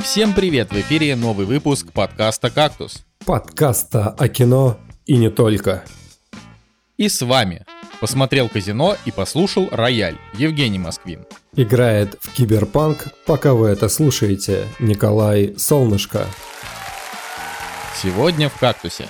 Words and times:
Всем 0.00 0.34
привет! 0.34 0.70
В 0.70 0.76
эфире 0.76 1.16
новый 1.16 1.46
выпуск 1.46 1.92
подкаста 1.92 2.50
«Кактус». 2.50 3.04
Подкаста 3.24 4.08
о 4.10 4.28
кино 4.28 4.78
и 5.04 5.16
не 5.16 5.30
только. 5.30 5.84
И 6.96 7.08
с 7.08 7.22
вами 7.22 7.64
посмотрел 8.00 8.48
казино 8.48 8.96
и 9.04 9.10
послушал 9.10 9.68
рояль 9.70 10.16
Евгений 10.34 10.78
Москвин. 10.78 11.24
Играет 11.54 12.16
в 12.20 12.32
киберпанк, 12.32 13.08
пока 13.26 13.54
вы 13.54 13.68
это 13.68 13.88
слушаете, 13.88 14.66
Николай 14.78 15.54
Солнышко. 15.58 16.26
Сегодня 18.00 18.48
в 18.48 18.58
«Кактусе». 18.58 19.08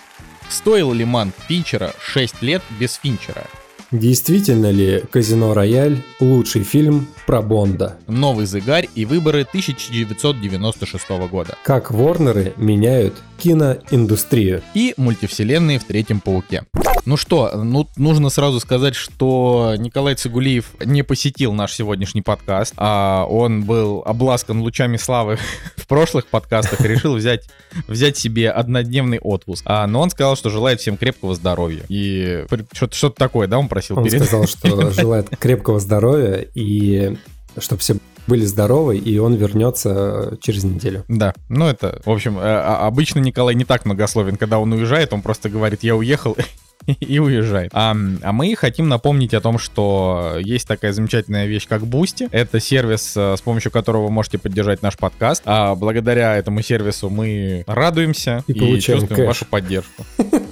Стоил 0.48 0.93
ли 0.93 1.05
Манк 1.05 1.34
Финчера 1.48 1.93
6 2.00 2.43
лет 2.43 2.62
без 2.79 2.95
Финчера? 2.95 3.45
Действительно 3.99 4.71
ли 4.71 5.03
«Казино 5.11 5.55
Рояль» 5.55 6.02
лучший 6.20 6.65
фильм 6.65 7.07
про 7.27 7.41
Бонда? 7.41 7.97
Новый 8.07 8.45
зыгарь 8.45 8.91
и 8.95 9.07
выборы 9.07 9.41
1996 9.41 11.09
года. 11.30 11.57
Как 11.65 11.91
Ворнеры 11.91 12.53
меняют 12.59 13.15
киноиндустрию. 13.39 14.63
И 14.75 14.95
мультивселенные 14.97 15.79
в 15.79 15.85
третьем 15.85 16.21
пауке. 16.21 16.65
Ну 17.05 17.17
что, 17.17 17.53
ну, 17.55 17.87
нужно 17.97 18.31
сразу 18.31 18.59
сказать, 18.59 18.97
что 18.97 19.75
Николай 19.79 20.17
Цигулиев 20.17 20.73
не 20.85 21.03
посетил 21.03 21.53
наш 21.53 21.73
сегодняшний 21.73 22.23
подкаст, 22.23 22.75
а 22.77 23.27
он 23.31 23.62
был 23.62 24.03
обласкан 24.05 24.61
лучами 24.61 24.97
славы 24.97 25.39
в 25.77 25.87
прошлых 25.87 26.27
подкастах 26.27 26.81
и 26.81 26.89
решил 26.89 27.15
взять, 27.15 27.49
взять 27.87 28.17
себе 28.17 28.51
однодневный 28.51 29.21
отпуск. 29.21 29.62
А, 29.67 29.87
но 29.87 30.01
он 30.01 30.11
сказал, 30.11 30.37
что 30.37 30.51
желает 30.51 30.81
всем 30.81 30.97
крепкого 30.97 31.37
здоровья. 31.37 31.84
И 31.89 32.45
что-то, 32.73 32.97
что-то 32.97 33.17
такое, 33.17 33.47
да, 33.47 33.59
он 33.59 33.69
просил 33.69 33.98
Он 33.98 34.05
перед... 34.05 34.25
сказал, 34.25 34.48
что 34.48 34.91
желает 34.91 35.29
крепкого 35.39 35.79
здоровья 35.79 36.45
и 36.55 37.17
чтобы 37.59 37.81
все 37.81 37.97
были 38.27 38.44
здоровы, 38.44 38.96
и 38.96 39.19
он 39.19 39.34
вернется 39.34 40.36
через 40.41 40.64
неделю. 40.64 41.05
Да, 41.08 41.34
ну 41.48 41.66
это, 41.66 42.00
в 42.05 42.10
общем, 42.10 42.38
э, 42.38 42.42
а- 42.42 42.86
обычно 42.86 43.20
Николай 43.20 43.55
не 43.55 43.64
так 43.64 43.84
многословен, 43.84 44.36
когда 44.36 44.58
он 44.58 44.72
уезжает, 44.72 45.12
он 45.12 45.22
просто 45.22 45.48
говорит, 45.48 45.82
я 45.82 45.96
уехал, 45.96 46.36
и 47.00 47.19
уезжает. 47.19 47.70
А, 47.74 47.97
а 48.22 48.32
мы 48.32 48.54
хотим 48.54 48.88
напомнить 48.88 49.34
о 49.34 49.41
том, 49.41 49.58
что 49.58 50.36
есть 50.41 50.69
такая 50.69 50.92
замечательная 50.92 51.47
вещь, 51.47 51.66
как 51.66 51.82
Boosty. 51.82 52.28
Это 52.30 52.60
сервис, 52.60 53.14
э, 53.16 53.36
с 53.36 53.41
помощью 53.41 53.72
которого 53.72 54.04
вы 54.04 54.10
можете 54.10 54.38
поддержать 54.38 54.82
наш 54.82 54.97
подкаст. 54.97 55.42
А 55.47 55.74
благодаря 55.74 56.36
этому 56.36 56.62
сервису 56.62 57.10
мы 57.10 57.64
радуемся 57.66 58.44
И 58.47 58.52
и, 58.52 58.80
чувствуем 58.80 59.08
кэш. 59.16 59.27
вашу 59.27 59.44
поддержку. 59.47 60.04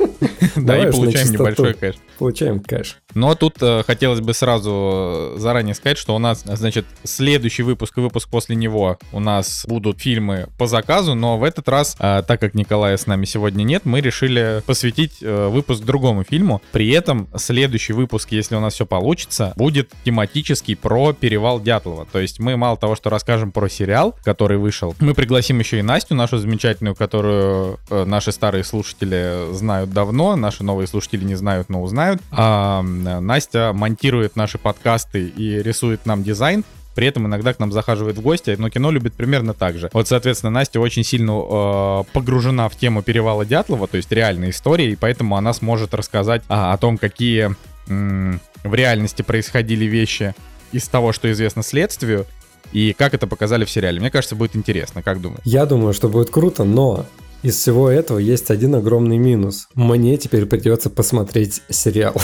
Да, 0.56 0.78
и 0.78 0.90
получаем 0.90 1.32
небольшой 1.32 1.74
кэш. 1.74 1.96
Получаем 2.18 2.60
кэш. 2.60 2.98
Но 3.14 3.34
тут 3.34 3.56
э, 3.60 3.82
хотелось 3.86 4.20
бы 4.20 4.34
сразу 4.34 5.34
заранее 5.36 5.74
сказать, 5.74 5.98
что 5.98 6.14
у 6.14 6.18
нас, 6.18 6.42
значит, 6.44 6.84
следующий 7.04 7.62
выпуск 7.62 7.96
и 7.98 8.00
выпуск 8.00 8.28
после 8.28 8.56
него 8.56 8.98
у 9.12 9.20
нас 9.20 9.64
будут 9.68 10.00
фильмы 10.00 10.48
по 10.58 10.66
заказу, 10.66 11.14
но 11.14 11.38
в 11.38 11.44
этот 11.44 11.68
раз, 11.68 11.96
э, 11.98 12.22
так 12.26 12.40
как 12.40 12.54
Николая 12.54 12.96
с 12.96 13.06
нами 13.06 13.24
сегодня 13.24 13.62
нет, 13.62 13.82
мы 13.84 14.00
решили 14.00 14.62
посвятить 14.66 15.18
э, 15.22 15.48
выпуск 15.48 15.84
другому 15.84 16.24
фильму. 16.24 16.60
При 16.72 16.90
этом 16.90 17.28
следующий 17.36 17.92
выпуск, 17.92 18.32
если 18.32 18.56
у 18.56 18.60
нас 18.60 18.74
все 18.74 18.86
получится, 18.86 19.52
будет 19.56 19.92
тематический 20.04 20.76
про 20.76 21.12
перевал 21.12 21.60
Дятлова. 21.60 22.06
То 22.10 22.18
есть 22.18 22.40
мы 22.40 22.56
мало 22.56 22.76
того, 22.76 22.96
что 22.96 23.10
расскажем 23.10 23.52
про 23.52 23.68
сериал, 23.68 24.16
который 24.24 24.58
вышел, 24.58 24.94
мы 25.00 25.14
пригласим 25.14 25.58
еще 25.58 25.78
и 25.78 25.82
Настю, 25.82 26.14
нашу 26.14 26.38
замечательную, 26.38 26.94
которую 26.94 27.78
наши 27.90 28.32
старые 28.32 28.64
слушатели 28.64 29.52
знают 29.52 29.90
давно, 29.90 30.13
наши 30.14 30.64
новые 30.64 30.86
слушатели 30.86 31.24
не 31.24 31.34
знают, 31.34 31.68
но 31.68 31.82
узнают. 31.82 32.22
А, 32.30 32.82
Настя 32.82 33.72
монтирует 33.74 34.36
наши 34.36 34.58
подкасты 34.58 35.26
и 35.28 35.62
рисует 35.62 36.06
нам 36.06 36.22
дизайн. 36.22 36.64
При 36.94 37.08
этом 37.08 37.26
иногда 37.26 37.52
к 37.52 37.58
нам 37.58 37.72
захаживает 37.72 38.16
в 38.16 38.20
гости, 38.20 38.54
но 38.56 38.70
кино 38.70 38.90
любит 38.90 39.14
примерно 39.14 39.52
так 39.52 39.76
же. 39.76 39.90
Вот, 39.92 40.06
соответственно, 40.06 40.50
Настя 40.50 40.80
очень 40.80 41.02
сильно 41.02 41.32
э, 41.32 42.04
погружена 42.12 42.68
в 42.68 42.76
тему 42.76 43.02
перевала 43.02 43.44
Дятлова, 43.44 43.88
то 43.88 43.96
есть 43.96 44.12
реальной 44.12 44.50
истории, 44.50 44.92
и 44.92 44.96
поэтому 44.96 45.36
она 45.36 45.52
сможет 45.52 45.92
рассказать 45.92 46.42
а, 46.48 46.72
о 46.72 46.78
том, 46.78 46.96
какие 46.96 47.56
м, 47.88 48.40
в 48.62 48.74
реальности 48.74 49.22
происходили 49.22 49.86
вещи 49.86 50.34
из 50.70 50.86
того, 50.88 51.12
что 51.12 51.30
известно 51.32 51.62
следствию, 51.62 52.26
и 52.72 52.92
как 52.92 53.14
это 53.14 53.26
показали 53.26 53.64
в 53.64 53.70
сериале. 53.70 54.00
Мне 54.00 54.10
кажется, 54.10 54.34
будет 54.34 54.56
интересно, 54.56 55.02
как 55.02 55.20
думаешь? 55.20 55.42
Я 55.44 55.66
думаю, 55.66 55.94
что 55.94 56.08
будет 56.08 56.30
круто, 56.30 56.64
но 56.64 57.06
из 57.44 57.56
всего 57.58 57.90
этого 57.90 58.18
есть 58.18 58.50
один 58.50 58.74
огромный 58.74 59.18
минус. 59.18 59.68
Мне 59.74 60.16
теперь 60.16 60.46
придется 60.46 60.88
посмотреть 60.88 61.60
сериал. 61.68 62.14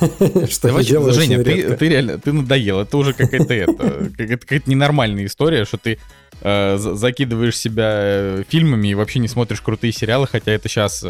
Что 0.50 0.68
я 0.68 0.84
делаю 0.84 1.14
Женя, 1.14 1.42
ты, 1.42 1.88
реально, 1.88 2.18
ты 2.18 2.30
надоел. 2.32 2.80
Это 2.80 2.98
уже 2.98 3.14
какая-то 3.14 3.54
это, 3.54 4.10
какая-то 4.18 4.68
ненормальная 4.68 5.24
история, 5.24 5.64
что 5.64 5.78
ты 5.78 5.98
э, 6.40 6.76
за- 6.78 6.94
закидываешь 6.94 7.58
себя 7.58 7.90
э, 7.94 8.44
фильмами 8.48 8.88
и 8.88 8.94
вообще 8.94 9.18
не 9.18 9.28
смотришь 9.28 9.60
крутые 9.60 9.92
сериалы, 9.92 10.26
хотя 10.26 10.52
это 10.52 10.68
сейчас 10.68 11.04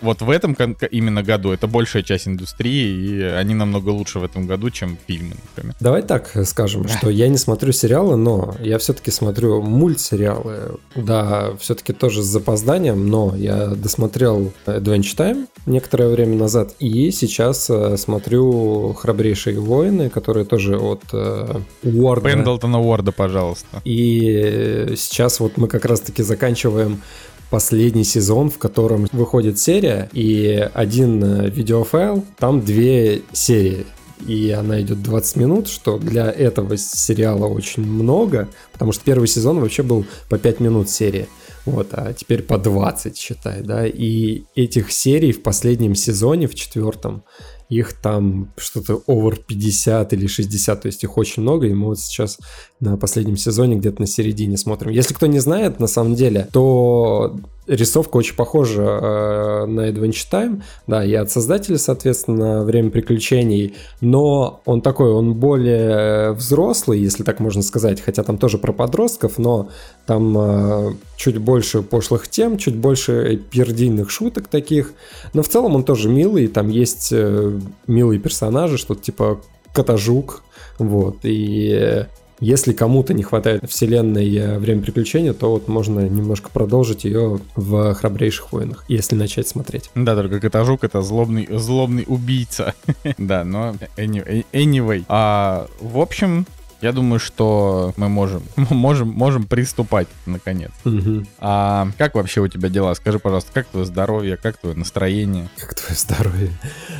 вот 0.00 0.22
в 0.22 0.30
этом 0.30 0.54
кон- 0.54 0.76
именно 0.90 1.22
году 1.22 1.52
это 1.52 1.66
большая 1.66 2.02
часть 2.02 2.28
индустрии, 2.28 2.86
и 2.86 3.22
они 3.22 3.54
намного 3.54 3.90
лучше 3.90 4.18
в 4.18 4.24
этом 4.24 4.46
году, 4.46 4.70
чем 4.70 4.96
фильмы, 5.06 5.34
например. 5.50 5.74
Давай 5.80 6.02
так 6.02 6.30
скажем, 6.44 6.88
что 6.88 7.10
я 7.10 7.28
не 7.28 7.38
смотрю 7.38 7.72
сериалы, 7.72 8.16
но 8.16 8.54
я 8.60 8.78
все-таки 8.78 9.10
смотрю 9.10 9.62
мультсериалы. 9.62 10.78
Да, 10.94 11.52
все-таки 11.58 11.92
тоже 11.92 12.22
с 12.22 12.26
запозданием, 12.26 13.08
но 13.08 13.34
я 13.36 13.66
досмотрел 13.68 14.52
Adventure 14.66 15.16
Time 15.16 15.46
некоторое 15.66 16.08
время 16.08 16.36
назад, 16.36 16.74
и 16.78 17.10
сейчас 17.10 17.68
э, 17.70 17.96
смотрю 17.96 18.92
«Храбрейшие 18.94 19.58
воины», 19.60 20.10
которые 20.10 20.44
тоже 20.44 20.78
от 20.78 21.02
э, 21.12 21.60
Уорда. 21.82 22.28
Пендлтона 22.28 22.80
Уорда, 22.80 23.12
пожалуйста. 23.12 23.80
И 23.84 24.23
э, 24.30 24.96
сейчас 24.96 25.40
вот 25.40 25.56
мы 25.56 25.68
как 25.68 25.84
раз-таки 25.84 26.22
заканчиваем 26.22 27.02
последний 27.50 28.04
сезон, 28.04 28.50
в 28.50 28.58
котором 28.58 29.06
выходит 29.12 29.58
серия, 29.58 30.08
и 30.12 30.68
один 30.74 31.22
э, 31.22 31.50
видеофайл, 31.50 32.24
там 32.38 32.60
две 32.60 33.22
серии. 33.32 33.86
И 34.26 34.50
она 34.50 34.80
идет 34.80 35.02
20 35.02 35.36
минут, 35.36 35.68
что 35.68 35.98
для 35.98 36.30
этого 36.30 36.76
сериала 36.76 37.46
очень 37.46 37.84
много, 37.84 38.48
потому 38.72 38.92
что 38.92 39.04
первый 39.04 39.28
сезон 39.28 39.60
вообще 39.60 39.82
был 39.82 40.06
по 40.28 40.38
5 40.38 40.60
минут 40.60 40.88
серии. 40.88 41.28
Вот, 41.66 41.88
а 41.92 42.12
теперь 42.12 42.42
по 42.42 42.58
20, 42.58 43.16
считай, 43.16 43.62
да. 43.62 43.86
И 43.86 44.44
этих 44.54 44.92
серий 44.92 45.32
в 45.32 45.42
последнем 45.42 45.94
сезоне, 45.94 46.46
в 46.46 46.54
четвертом, 46.54 47.24
их 47.68 47.94
там 47.94 48.52
что-то 48.56 49.02
over 49.06 49.36
50 49.46 50.12
или 50.12 50.26
60, 50.26 50.82
то 50.82 50.86
есть 50.86 51.02
их 51.04 51.16
очень 51.16 51.42
много, 51.42 51.66
и 51.66 51.72
мы 51.72 51.86
вот 51.86 51.98
сейчас 51.98 52.38
на 52.80 52.96
последнем 52.96 53.36
сезоне 53.36 53.76
где-то 53.76 54.00
на 54.00 54.06
середине 54.06 54.56
смотрим. 54.56 54.90
Если 54.90 55.14
кто 55.14 55.26
не 55.26 55.38
знает, 55.38 55.80
на 55.80 55.86
самом 55.86 56.14
деле, 56.14 56.48
то 56.52 57.36
рисовка 57.66 58.18
очень 58.18 58.34
похожа 58.34 58.82
э, 58.82 59.66
на 59.66 59.88
Adventure 59.88 60.30
Time, 60.30 60.62
да, 60.86 61.04
и 61.04 61.14
от 61.14 61.30
создателя, 61.30 61.78
соответственно, 61.78 62.62
Время 62.64 62.90
приключений, 62.90 63.74
но 64.00 64.60
он 64.66 64.82
такой, 64.82 65.12
он 65.12 65.34
более 65.34 66.32
взрослый, 66.32 67.00
если 67.00 67.22
так 67.22 67.40
можно 67.40 67.62
сказать, 67.62 68.00
хотя 68.00 68.22
там 68.22 68.38
тоже 68.38 68.58
про 68.58 68.72
подростков, 68.72 69.38
но 69.38 69.70
там 70.06 70.36
э, 70.36 70.94
чуть 71.16 71.38
больше 71.38 71.82
пошлых 71.82 72.28
тем, 72.28 72.58
чуть 72.58 72.76
больше 72.76 73.40
пердийных 73.50 74.10
шуток 74.10 74.48
таких, 74.48 74.92
но 75.32 75.42
в 75.42 75.48
целом 75.48 75.74
он 75.74 75.84
тоже 75.84 76.08
милый, 76.08 76.48
там 76.48 76.68
есть 76.68 77.10
э, 77.12 77.58
милые 77.86 78.20
персонажи, 78.20 78.76
что-то 78.76 79.00
типа 79.02 79.40
Котожук, 79.72 80.42
вот, 80.78 81.18
и 81.22 82.06
если 82.40 82.72
кому-то 82.72 83.14
не 83.14 83.22
хватает 83.22 83.68
вселенной 83.68 84.34
э, 84.36 84.58
«Время 84.58 84.82
приключений», 84.82 85.32
то 85.32 85.50
вот 85.50 85.68
можно 85.68 86.00
немножко 86.00 86.50
продолжить 86.50 87.04
ее 87.04 87.40
в 87.56 87.94
«Храбрейших 87.94 88.52
войнах», 88.52 88.84
если 88.88 89.14
начать 89.14 89.48
смотреть. 89.48 89.90
Да, 89.94 90.14
только 90.14 90.40
Котожук 90.40 90.84
это 90.84 91.02
злобный, 91.02 91.48
злобный 91.50 92.04
убийца. 92.06 92.74
да, 93.18 93.44
но 93.44 93.74
any- 93.96 94.44
anyway. 94.52 95.04
А, 95.08 95.66
в 95.80 95.98
общем, 95.98 96.46
я 96.80 96.92
думаю, 96.92 97.18
что 97.18 97.92
мы 97.96 98.08
можем, 98.08 98.42
можем, 98.56 99.08
можем 99.08 99.44
приступать 99.44 100.08
наконец. 100.26 100.70
Мгм. 100.84 101.26
А 101.38 101.88
как 101.98 102.14
вообще 102.14 102.40
у 102.40 102.48
тебя 102.48 102.68
дела? 102.68 102.94
Скажи, 102.94 103.18
пожалуйста, 103.18 103.50
как 103.52 103.66
твое 103.66 103.86
здоровье, 103.86 104.36
как 104.36 104.58
твое 104.58 104.76
настроение? 104.76 105.48
Как 105.58 105.74
твое 105.74 105.98
здоровье? 105.98 106.50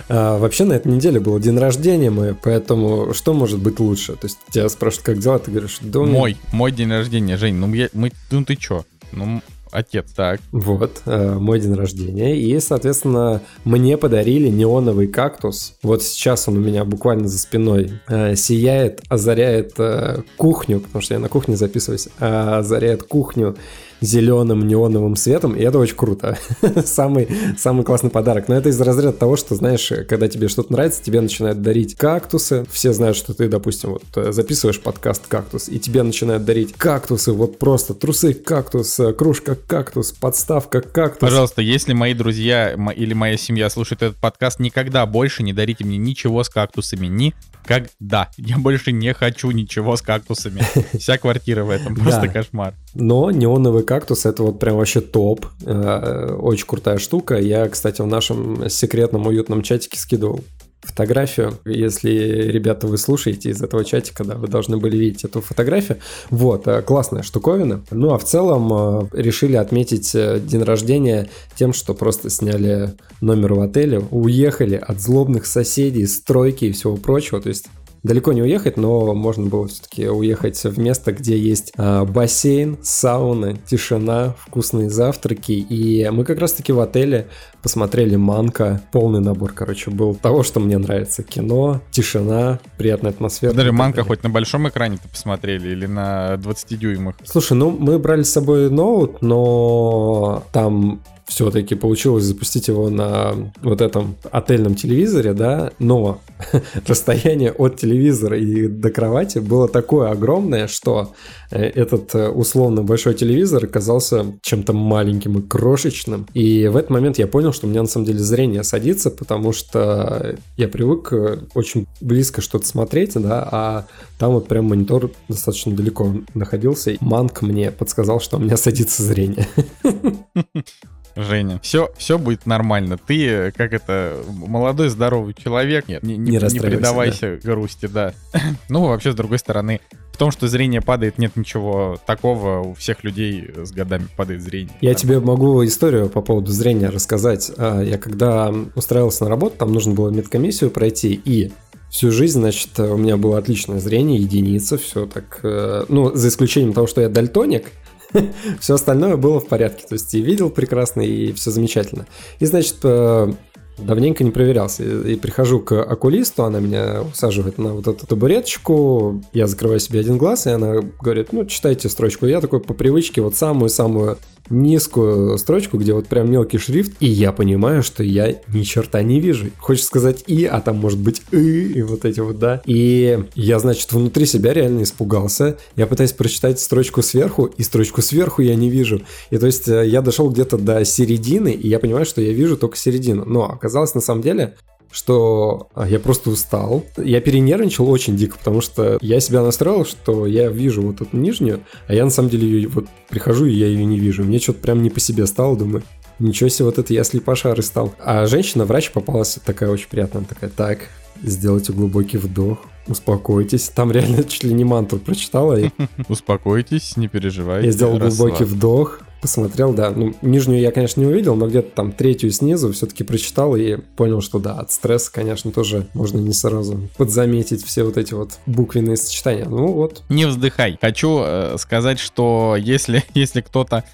А, 0.08 0.38
вообще 0.38 0.64
на 0.64 0.74
этой 0.74 0.92
неделе 0.92 1.20
был 1.20 1.38
день 1.38 1.58
рождения 1.58 2.10
мой, 2.10 2.34
поэтому 2.34 3.14
что 3.14 3.34
может 3.34 3.60
быть 3.60 3.80
лучше? 3.80 4.14
То 4.14 4.26
есть 4.26 4.38
тебя 4.50 4.68
спрашивают, 4.68 5.06
как 5.06 5.18
дела, 5.18 5.38
ты 5.38 5.50
говоришь, 5.50 5.78
да 5.80 6.00
Мой, 6.00 6.36
мой 6.52 6.72
день 6.72 6.90
рождения, 6.90 7.36
Жень, 7.36 7.54
ну, 7.54 7.72
я, 7.74 7.88
мы, 7.92 8.12
ну 8.30 8.44
ты 8.44 8.56
чё? 8.56 8.84
Ну, 9.12 9.42
отец, 9.74 10.12
так. 10.14 10.40
Вот, 10.52 11.02
э, 11.06 11.34
мой 11.34 11.60
день 11.60 11.74
рождения. 11.74 12.36
И, 12.36 12.58
соответственно, 12.60 13.42
мне 13.64 13.98
подарили 13.98 14.48
неоновый 14.48 15.08
кактус. 15.08 15.76
Вот 15.82 16.02
сейчас 16.02 16.48
он 16.48 16.56
у 16.56 16.60
меня 16.60 16.84
буквально 16.84 17.28
за 17.28 17.38
спиной 17.38 18.00
э, 18.08 18.36
сияет, 18.36 19.02
озаряет 19.08 19.72
э, 19.78 20.22
кухню, 20.36 20.80
потому 20.80 21.02
что 21.02 21.14
я 21.14 21.20
на 21.20 21.28
кухне 21.28 21.56
записываюсь, 21.56 22.08
э, 22.20 22.58
озаряет 22.58 23.02
кухню 23.02 23.56
зеленым 24.04 24.66
неоновым 24.66 25.16
светом, 25.16 25.54
и 25.54 25.62
это 25.62 25.78
очень 25.78 25.96
круто. 25.96 26.38
самый, 26.84 27.28
самый 27.58 27.84
классный 27.84 28.10
подарок. 28.10 28.48
Но 28.48 28.56
это 28.56 28.68
из 28.68 28.80
разряда 28.80 29.12
того, 29.12 29.36
что, 29.36 29.54
знаешь, 29.54 29.92
когда 30.08 30.28
тебе 30.28 30.48
что-то 30.48 30.72
нравится, 30.72 31.02
тебе 31.02 31.20
начинают 31.20 31.62
дарить 31.62 31.94
кактусы. 31.96 32.66
Все 32.70 32.92
знают, 32.92 33.16
что 33.16 33.34
ты, 33.34 33.48
допустим, 33.48 33.90
вот 33.90 34.02
э, 34.16 34.32
записываешь 34.32 34.80
подкаст 34.80 35.26
«Кактус», 35.28 35.68
и 35.68 35.78
тебе 35.78 36.02
начинают 36.02 36.44
дарить 36.44 36.72
кактусы, 36.74 37.32
вот 37.32 37.58
просто 37.58 37.94
трусы 37.94 38.34
кактус, 38.34 38.98
э, 39.00 39.12
кружка 39.12 39.54
кактус, 39.54 40.12
подставка 40.12 40.80
кактус. 40.80 41.20
Пожалуйста, 41.20 41.62
если 41.62 41.92
мои 41.92 42.14
друзья 42.14 42.76
или 42.94 43.14
моя 43.14 43.36
семья 43.36 43.70
слушают 43.70 44.02
этот 44.02 44.16
подкаст, 44.18 44.60
никогда 44.60 45.06
больше 45.06 45.42
не 45.42 45.52
дарите 45.52 45.84
мне 45.84 45.96
ничего 45.96 46.42
с 46.42 46.48
кактусами. 46.48 47.34
Никогда. 47.64 48.30
Я 48.36 48.58
больше 48.58 48.92
не 48.92 49.12
хочу 49.14 49.50
ничего 49.50 49.96
с 49.96 50.02
кактусами. 50.02 50.62
Вся 50.98 51.18
квартира 51.18 51.64
в 51.64 51.70
этом 51.70 51.94
просто 51.96 52.28
кошмар. 52.28 52.74
Но 52.94 53.30
неоновый 53.30 53.82
кактус 53.82 54.26
это 54.26 54.42
вот 54.42 54.58
прям 54.58 54.76
вообще 54.76 55.00
топ. 55.00 55.46
Э, 55.64 56.36
очень 56.38 56.66
крутая 56.66 56.98
штука. 56.98 57.38
Я, 57.38 57.68
кстати, 57.68 58.00
в 58.00 58.06
нашем 58.06 58.68
секретном 58.68 59.26
уютном 59.26 59.62
чатике 59.62 59.98
скидывал 59.98 60.44
фотографию. 60.84 61.58
Если, 61.64 62.10
ребята, 62.10 62.86
вы 62.86 62.98
слушаете 62.98 63.50
из 63.50 63.62
этого 63.62 63.84
чатика, 63.84 64.24
да, 64.24 64.34
вы 64.36 64.48
должны 64.48 64.76
были 64.76 64.96
видеть 64.96 65.24
эту 65.24 65.40
фотографию. 65.40 65.98
Вот, 66.30 66.66
э, 66.68 66.82
классная 66.82 67.22
штуковина. 67.22 67.82
Ну, 67.90 68.12
а 68.12 68.18
в 68.18 68.24
целом 68.24 68.72
э, 68.72 69.08
решили 69.12 69.56
отметить 69.56 70.12
день 70.12 70.62
рождения 70.62 71.28
тем, 71.56 71.72
что 71.72 71.94
просто 71.94 72.30
сняли 72.30 72.94
номер 73.20 73.54
в 73.54 73.60
отеле, 73.60 74.02
уехали 74.10 74.76
от 74.76 75.00
злобных 75.00 75.46
соседей, 75.46 76.06
стройки 76.06 76.66
и 76.66 76.72
всего 76.72 76.96
прочего. 76.96 77.40
То 77.40 77.48
есть 77.48 77.66
далеко 78.04 78.32
не 78.32 78.42
уехать, 78.42 78.76
но 78.76 79.14
можно 79.14 79.46
было 79.46 79.66
все-таки 79.66 80.06
уехать 80.08 80.62
в 80.62 80.78
место, 80.78 81.12
где 81.12 81.36
есть 81.36 81.72
а, 81.76 82.04
бассейн, 82.04 82.78
сауна, 82.82 83.56
тишина, 83.56 84.36
вкусные 84.38 84.90
завтраки. 84.90 85.52
И 85.52 86.08
мы 86.10 86.24
как 86.24 86.38
раз-таки 86.38 86.70
в 86.72 86.80
отеле 86.80 87.28
посмотрели 87.62 88.14
«Манка». 88.16 88.82
Полный 88.92 89.20
набор, 89.20 89.52
короче, 89.52 89.90
был 89.90 90.14
того, 90.14 90.42
что 90.42 90.60
мне 90.60 90.76
нравится. 90.76 91.22
Кино, 91.22 91.80
тишина, 91.90 92.60
приятная 92.76 93.10
атмосфера. 93.10 93.54
Даже 93.54 93.72
«Манка» 93.72 94.04
хоть 94.04 94.22
на 94.22 94.28
большом 94.28 94.68
экране-то 94.68 95.08
посмотрели 95.08 95.70
или 95.70 95.86
на 95.86 96.36
20 96.36 96.78
дюймах? 96.78 97.14
Слушай, 97.24 97.54
ну 97.54 97.70
мы 97.70 97.98
брали 97.98 98.22
с 98.22 98.30
собой 98.30 98.70
ноут, 98.70 99.22
но 99.22 100.44
там 100.52 101.00
все-таки 101.26 101.74
получилось 101.74 102.24
запустить 102.24 102.68
его 102.68 102.90
на 102.90 103.52
вот 103.62 103.80
этом 103.80 104.16
отельном 104.30 104.74
телевизоре, 104.74 105.32
да, 105.32 105.72
но 105.78 106.20
расстояние 106.86 107.52
от 107.52 107.76
телевизора 107.76 108.38
и 108.38 108.68
до 108.68 108.90
кровати 108.90 109.38
было 109.38 109.68
такое 109.68 110.10
огромное, 110.10 110.66
что 110.68 111.12
э, 111.50 111.62
этот 111.62 112.14
э, 112.14 112.28
условно 112.28 112.82
большой 112.82 113.14
телевизор 113.14 113.64
оказался 113.64 114.26
чем-то 114.42 114.72
маленьким 114.72 115.38
и 115.38 115.42
крошечным. 115.42 116.26
И 116.34 116.68
в 116.68 116.76
этот 116.76 116.90
момент 116.90 117.18
я 117.18 117.26
понял, 117.26 117.52
что 117.52 117.66
у 117.66 117.70
меня 117.70 117.82
на 117.82 117.88
самом 117.88 118.06
деле 118.06 118.18
зрение 118.18 118.62
садится, 118.62 119.10
потому 119.10 119.52
что 119.52 120.36
я 120.56 120.68
привык 120.68 121.12
э, 121.12 121.38
очень 121.54 121.86
близко 122.00 122.42
что-то 122.42 122.66
смотреть, 122.66 123.14
да, 123.14 123.48
а 123.50 123.86
там 124.18 124.32
вот 124.32 124.46
прям 124.46 124.66
монитор 124.66 125.10
достаточно 125.28 125.74
далеко 125.74 126.12
находился. 126.34 126.96
Манк 127.00 127.42
мне 127.42 127.70
подсказал, 127.70 128.20
что 128.20 128.36
у 128.36 128.40
меня 128.40 128.56
садится 128.56 129.02
зрение. 129.02 129.48
Женя, 131.16 131.60
все, 131.62 131.90
все 131.96 132.18
будет 132.18 132.46
нормально. 132.46 132.98
Ты, 132.98 133.52
как 133.56 133.72
это, 133.72 134.16
молодой, 134.28 134.88
здоровый 134.88 135.34
человек. 135.34 135.88
Нет, 135.88 136.02
не, 136.02 136.16
не, 136.16 136.32
не, 136.32 136.52
не 136.52 136.60
предавайся 136.60 137.38
да. 137.42 137.50
грусти, 137.50 137.86
да. 137.86 138.14
ну, 138.68 138.86
вообще, 138.86 139.12
с 139.12 139.14
другой 139.14 139.38
стороны, 139.38 139.80
в 140.14 140.16
том, 140.16 140.30
что 140.30 140.46
зрение 140.46 140.80
падает, 140.80 141.18
нет 141.18 141.36
ничего 141.36 141.98
такого. 142.06 142.60
У 142.60 142.74
всех 142.74 143.02
людей 143.02 143.50
с 143.56 143.72
годами 143.72 144.06
падает 144.16 144.42
зрение. 144.42 144.72
Я 144.80 144.92
Нормально. 144.92 144.98
тебе 144.98 145.20
могу 145.20 145.64
историю 145.64 146.08
по 146.08 146.20
поводу 146.20 146.52
зрения 146.52 146.88
рассказать. 146.88 147.50
А, 147.56 147.80
я 147.80 147.98
когда 147.98 148.52
устраивался 148.76 149.24
на 149.24 149.30
работу, 149.30 149.56
там 149.58 149.72
нужно 149.72 149.92
было 149.94 150.10
медкомиссию 150.10 150.70
пройти, 150.70 151.20
и 151.24 151.52
всю 151.90 152.10
жизнь, 152.10 152.40
значит, 152.40 152.78
у 152.78 152.96
меня 152.96 153.16
было 153.16 153.38
отличное 153.38 153.78
зрение, 153.78 154.20
единица, 154.20 154.78
все 154.78 155.06
так, 155.06 155.40
э, 155.42 155.84
ну, 155.88 156.14
за 156.14 156.28
исключением 156.28 156.72
того, 156.72 156.86
что 156.86 157.00
я 157.00 157.08
дальтоник, 157.08 157.66
все 158.60 158.74
остальное 158.74 159.16
было 159.16 159.40
в 159.40 159.46
порядке. 159.46 159.84
То 159.88 159.94
есть 159.94 160.14
и 160.14 160.20
видел 160.20 160.50
прекрасно, 160.50 161.00
и 161.00 161.32
все 161.32 161.50
замечательно. 161.50 162.06
И, 162.38 162.46
значит, 162.46 162.76
э, 162.82 163.32
давненько 163.78 164.24
не 164.24 164.30
проверялся. 164.30 164.84
И, 164.84 165.16
прихожу 165.16 165.60
к 165.60 165.82
окулисту, 165.82 166.44
она 166.44 166.60
меня 166.60 167.02
усаживает 167.02 167.58
на 167.58 167.74
вот 167.74 167.88
эту 167.88 168.06
табуреточку, 168.06 169.22
я 169.32 169.46
закрываю 169.46 169.80
себе 169.80 170.00
один 170.00 170.18
глаз, 170.18 170.46
и 170.46 170.50
она 170.50 170.80
говорит, 171.00 171.32
ну, 171.32 171.44
читайте 171.44 171.88
строчку. 171.88 172.26
я 172.26 172.40
такой 172.40 172.60
по 172.60 172.74
привычке 172.74 173.20
вот 173.20 173.34
самую-самую 173.36 174.18
низкую 174.50 175.38
строчку, 175.38 175.78
где 175.78 175.92
вот 175.94 176.06
прям 176.06 176.30
мелкий 176.30 176.58
шрифт, 176.58 176.92
и 177.00 177.06
я 177.06 177.32
понимаю, 177.32 177.82
что 177.82 178.02
я 178.02 178.34
ни 178.52 178.62
черта 178.62 179.02
не 179.02 179.20
вижу. 179.20 179.46
Хочешь 179.58 179.84
сказать 179.84 180.24
«и», 180.26 180.44
а 180.44 180.60
там 180.60 180.76
может 180.76 180.98
быть 180.98 181.22
«и», 181.32 181.72
и 181.72 181.82
вот 181.82 182.04
эти 182.04 182.20
вот, 182.20 182.38
да. 182.38 182.62
И 182.66 183.24
я, 183.34 183.58
значит, 183.58 183.92
внутри 183.92 184.26
себя 184.26 184.52
реально 184.52 184.82
испугался. 184.82 185.58
Я 185.76 185.86
пытаюсь 185.86 186.12
прочитать 186.12 186.60
строчку 186.60 187.02
сверху, 187.02 187.46
и 187.46 187.62
строчку 187.62 188.02
сверху 188.02 188.42
я 188.42 188.54
не 188.54 188.70
вижу. 188.70 189.02
И 189.30 189.38
то 189.38 189.46
есть 189.46 189.68
э, 189.68 189.86
я 189.86 190.02
дошел 190.02 190.30
где-то 190.30 190.58
до 190.58 190.84
середины, 190.84 191.52
и 191.52 191.68
я 191.68 191.78
понимаю, 191.78 192.06
что 192.06 192.20
я 192.20 192.32
вижу 192.32 192.56
только 192.56 192.76
середину. 192.76 193.24
Но 193.24 193.44
оказалось 193.50 193.94
на 193.94 194.00
самом 194.00 194.22
деле, 194.22 194.54
что 194.94 195.66
а, 195.74 195.88
я 195.88 195.98
просто 195.98 196.30
устал. 196.30 196.84
Я 196.96 197.20
перенервничал 197.20 197.90
очень 197.90 198.16
дико, 198.16 198.38
потому 198.38 198.60
что 198.60 198.96
я 199.00 199.18
себя 199.18 199.42
настроил, 199.42 199.84
что 199.84 200.24
я 200.24 200.48
вижу 200.48 200.82
вот 200.82 201.00
эту 201.00 201.16
нижнюю, 201.16 201.60
а 201.88 201.94
я 201.94 202.04
на 202.04 202.10
самом 202.10 202.28
деле 202.28 202.46
ее 202.46 202.68
вот 202.68 202.86
прихожу, 203.08 203.46
и 203.46 203.52
я 203.52 203.66
ее 203.66 203.84
не 203.84 203.98
вижу. 203.98 204.22
Мне 204.22 204.38
что-то 204.38 204.60
прям 204.60 204.84
не 204.84 204.90
по 204.90 205.00
себе 205.00 205.26
стало, 205.26 205.56
думаю, 205.56 205.82
ничего 206.18 206.48
себе, 206.48 206.66
вот 206.66 206.78
это 206.78 206.92
я 206.92 207.04
слепошары 207.04 207.62
стал. 207.62 207.94
А 207.98 208.26
женщина-врач 208.26 208.92
попалась 208.92 209.38
такая 209.44 209.70
очень 209.70 209.88
приятная, 209.88 210.24
такая, 210.24 210.50
так, 210.50 210.80
сделайте 211.22 211.72
глубокий 211.72 212.18
вдох, 212.18 212.58
успокойтесь. 212.86 213.68
Там 213.68 213.90
реально 213.92 214.24
чуть 214.28 214.44
ли 214.44 214.54
не 214.54 214.64
мантру 214.64 214.98
прочитала. 214.98 215.58
Успокойтесь, 216.08 216.96
не 216.96 217.08
переживайте. 217.08 217.66
Я 217.66 217.72
сделал 217.72 217.98
глубокий 217.98 218.44
вдох, 218.44 219.00
посмотрел, 219.20 219.72
да. 219.72 219.90
Ну, 219.90 220.14
нижнюю 220.20 220.60
я, 220.60 220.70
конечно, 220.70 221.00
не 221.00 221.06
увидел, 221.06 221.34
но 221.34 221.48
где-то 221.48 221.70
там 221.74 221.92
третью 221.92 222.30
снизу 222.30 222.72
все-таки 222.72 223.04
прочитал 223.04 223.56
и 223.56 223.76
понял, 223.96 224.20
что 224.20 224.38
да, 224.38 224.58
от 224.58 224.70
стресса, 224.70 225.10
конечно, 225.12 225.50
тоже 225.50 225.86
можно 225.94 226.18
не 226.18 226.32
сразу 226.32 226.90
подзаметить 226.98 227.64
все 227.64 227.84
вот 227.84 227.96
эти 227.96 228.12
вот 228.12 228.38
буквенные 228.46 228.96
сочетания. 228.96 229.46
Ну 229.46 229.68
вот. 229.68 230.02
Не 230.10 230.26
вздыхай. 230.26 230.78
Хочу 230.78 231.20
э, 231.22 231.56
сказать, 231.58 231.98
что 231.98 232.54
если, 232.58 233.02
если 233.14 233.40
кто-то 233.40 233.84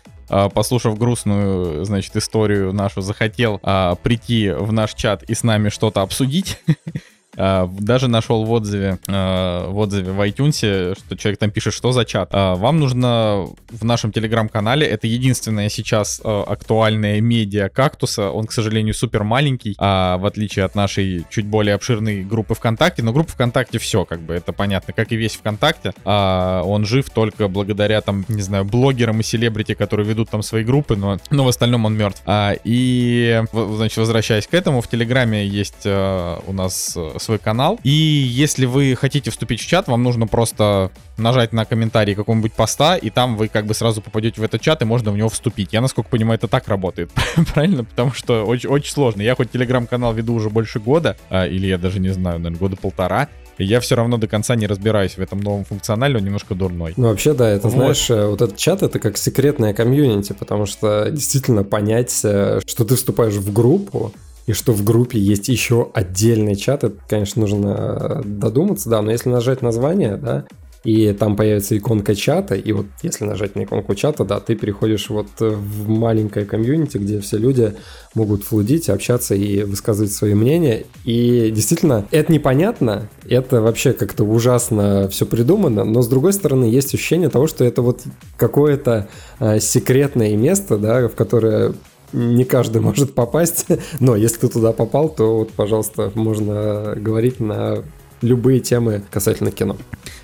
послушав 0.48 0.98
грустную, 0.98 1.84
значит, 1.84 2.16
историю 2.16 2.72
нашу, 2.72 3.00
захотел 3.00 3.60
а, 3.62 3.96
прийти 3.96 4.50
в 4.50 4.72
наш 4.72 4.94
чат 4.94 5.22
и 5.24 5.34
с 5.34 5.42
нами 5.42 5.68
что-то 5.68 6.02
обсудить, 6.02 6.58
А, 6.66 6.72
даже 7.36 8.08
нашел 8.08 8.44
в 8.44 8.50
отзыве, 8.50 8.98
а, 9.08 9.68
в 9.68 9.78
отзыве 9.78 10.12
в 10.12 10.20
iTunes, 10.20 10.96
что 10.98 11.16
человек 11.16 11.38
там 11.38 11.50
пишет, 11.50 11.74
что 11.74 11.92
за 11.92 12.04
чат. 12.04 12.30
А, 12.32 12.54
вам 12.56 12.80
нужно 12.80 13.46
в 13.70 13.84
нашем 13.84 14.12
телеграм-канале, 14.12 14.86
это 14.86 15.06
единственное 15.06 15.68
сейчас 15.68 16.20
актуальное 16.24 17.20
медиа 17.20 17.68
кактуса, 17.68 18.30
он, 18.30 18.46
к 18.46 18.52
сожалению, 18.52 18.94
супер 18.94 19.24
маленький, 19.24 19.76
в 19.78 20.26
отличие 20.26 20.64
от 20.64 20.74
нашей 20.74 21.24
чуть 21.30 21.46
более 21.46 21.74
обширной 21.74 22.24
группы 22.24 22.54
ВКонтакте, 22.54 23.02
но 23.02 23.12
группа 23.12 23.32
ВКонтакте 23.32 23.78
все, 23.78 24.04
как 24.04 24.20
бы, 24.20 24.34
это 24.34 24.52
понятно, 24.52 24.92
как 24.92 25.12
и 25.12 25.16
весь 25.16 25.34
ВКонтакте, 25.34 25.92
он 26.04 26.84
жив 26.84 27.10
только 27.10 27.48
благодаря, 27.48 28.00
там, 28.00 28.24
не 28.28 28.42
знаю, 28.42 28.64
блогерам 28.64 29.20
и 29.20 29.22
селебрити, 29.22 29.74
которые 29.74 30.06
ведут 30.06 30.30
там 30.30 30.42
свои 30.42 30.64
группы, 30.64 30.96
но, 30.96 31.18
но 31.30 31.44
в 31.44 31.48
остальном 31.48 31.84
он 31.84 31.96
мертв. 31.96 32.22
И, 32.64 33.42
значит, 33.52 33.98
возвращаясь 33.98 34.46
к 34.46 34.54
этому, 34.54 34.80
в 34.80 34.88
Телеграме 34.88 35.46
есть 35.46 35.86
у 35.86 36.52
нас 36.52 36.98
свой 37.20 37.38
канал. 37.38 37.78
И 37.82 37.90
если 37.90 38.66
вы 38.66 38.94
хотите 38.94 39.30
вступить 39.30 39.60
в 39.60 39.66
чат, 39.66 39.88
вам 39.88 40.02
нужно 40.02 40.26
просто 40.26 40.90
нажать 41.16 41.52
на 41.52 41.64
комментарий 41.64 42.14
какого-нибудь 42.14 42.52
поста, 42.52 42.96
и 42.96 43.10
там 43.10 43.36
вы 43.36 43.48
как 43.48 43.66
бы 43.66 43.74
сразу 43.74 44.00
попадете 44.00 44.40
в 44.40 44.44
этот 44.44 44.60
чат, 44.60 44.82
и 44.82 44.84
можно 44.84 45.10
в 45.12 45.16
него 45.16 45.28
вступить. 45.28 45.72
Я, 45.72 45.80
насколько 45.80 46.08
понимаю, 46.08 46.38
это 46.38 46.48
так 46.48 46.68
работает. 46.68 47.10
Правильно? 47.54 47.84
Потому 47.84 48.12
что 48.12 48.44
очень, 48.44 48.68
очень 48.68 48.92
сложно. 48.92 49.22
Я 49.22 49.34
хоть 49.34 49.50
телеграм-канал 49.50 50.14
веду 50.14 50.34
уже 50.34 50.50
больше 50.50 50.80
года, 50.80 51.16
а, 51.28 51.46
или 51.46 51.66
я 51.66 51.78
даже 51.78 52.00
не 52.00 52.10
знаю, 52.10 52.38
наверное, 52.38 52.58
года 52.58 52.76
полтора, 52.76 53.28
я 53.62 53.80
все 53.80 53.94
равно 53.94 54.16
до 54.16 54.26
конца 54.26 54.54
не 54.56 54.66
разбираюсь 54.66 55.16
в 55.16 55.20
этом 55.20 55.40
новом 55.40 55.64
функционале, 55.64 56.16
он 56.16 56.24
немножко 56.24 56.54
дурной. 56.54 56.94
Ну, 56.96 57.08
вообще, 57.08 57.34
да, 57.34 57.48
это, 57.48 57.68
вот. 57.68 57.76
знаешь, 57.76 58.10
э, 58.10 58.26
вот 58.26 58.40
этот 58.40 58.56
чат, 58.56 58.82
это 58.82 58.98
как 58.98 59.18
секретная 59.18 59.74
комьюнити, 59.74 60.32
потому 60.32 60.66
что 60.66 61.10
действительно 61.10 61.62
понять, 61.62 62.18
э, 62.24 62.60
что 62.66 62.84
ты 62.84 62.96
вступаешь 62.96 63.34
в 63.34 63.52
группу, 63.52 64.12
и 64.50 64.52
что 64.52 64.72
в 64.72 64.82
группе 64.82 65.16
есть 65.16 65.48
еще 65.48 65.92
отдельный 65.94 66.56
чат, 66.56 66.82
это, 66.82 66.96
конечно, 67.08 67.40
нужно 67.42 67.68
э, 67.68 68.22
додуматься, 68.24 68.90
да, 68.90 69.00
но 69.00 69.12
если 69.12 69.28
нажать 69.28 69.62
название, 69.62 70.16
да, 70.16 70.44
и 70.82 71.12
там 71.12 71.36
появится 71.36 71.78
иконка 71.78 72.16
чата, 72.16 72.56
и 72.56 72.72
вот 72.72 72.86
если 73.02 73.24
нажать 73.24 73.54
на 73.54 73.62
иконку 73.62 73.94
чата, 73.94 74.24
да, 74.24 74.40
ты 74.40 74.56
переходишь 74.56 75.08
вот 75.08 75.28
в 75.38 75.88
маленькое 75.88 76.44
комьюнити, 76.44 76.96
где 76.96 77.20
все 77.20 77.38
люди 77.38 77.74
могут 78.16 78.42
флудить, 78.42 78.88
общаться 78.88 79.36
и 79.36 79.62
высказывать 79.62 80.10
свои 80.10 80.34
мнения. 80.34 80.84
И 81.04 81.52
действительно, 81.54 82.06
это 82.10 82.32
непонятно, 82.32 83.08
это 83.28 83.60
вообще 83.60 83.92
как-то 83.92 84.24
ужасно 84.24 85.08
все 85.10 85.26
придумано, 85.26 85.84
но 85.84 86.02
с 86.02 86.08
другой 86.08 86.32
стороны, 86.32 86.64
есть 86.64 86.92
ощущение 86.92 87.28
того, 87.28 87.46
что 87.46 87.62
это 87.62 87.82
вот 87.82 88.00
какое-то 88.36 89.08
э, 89.38 89.60
секретное 89.60 90.34
место, 90.34 90.76
да, 90.76 91.06
в 91.06 91.14
которое 91.14 91.74
не 92.12 92.44
каждый 92.44 92.80
может 92.82 93.14
попасть, 93.14 93.66
но 93.98 94.16
если 94.16 94.38
ты 94.38 94.48
туда 94.48 94.72
попал, 94.72 95.08
то 95.08 95.38
вот, 95.38 95.52
пожалуйста, 95.52 96.12
можно 96.14 96.94
говорить 96.96 97.40
на 97.40 97.84
любые 98.22 98.60
темы 98.60 99.02
касательно 99.10 99.50
кино. 99.50 99.76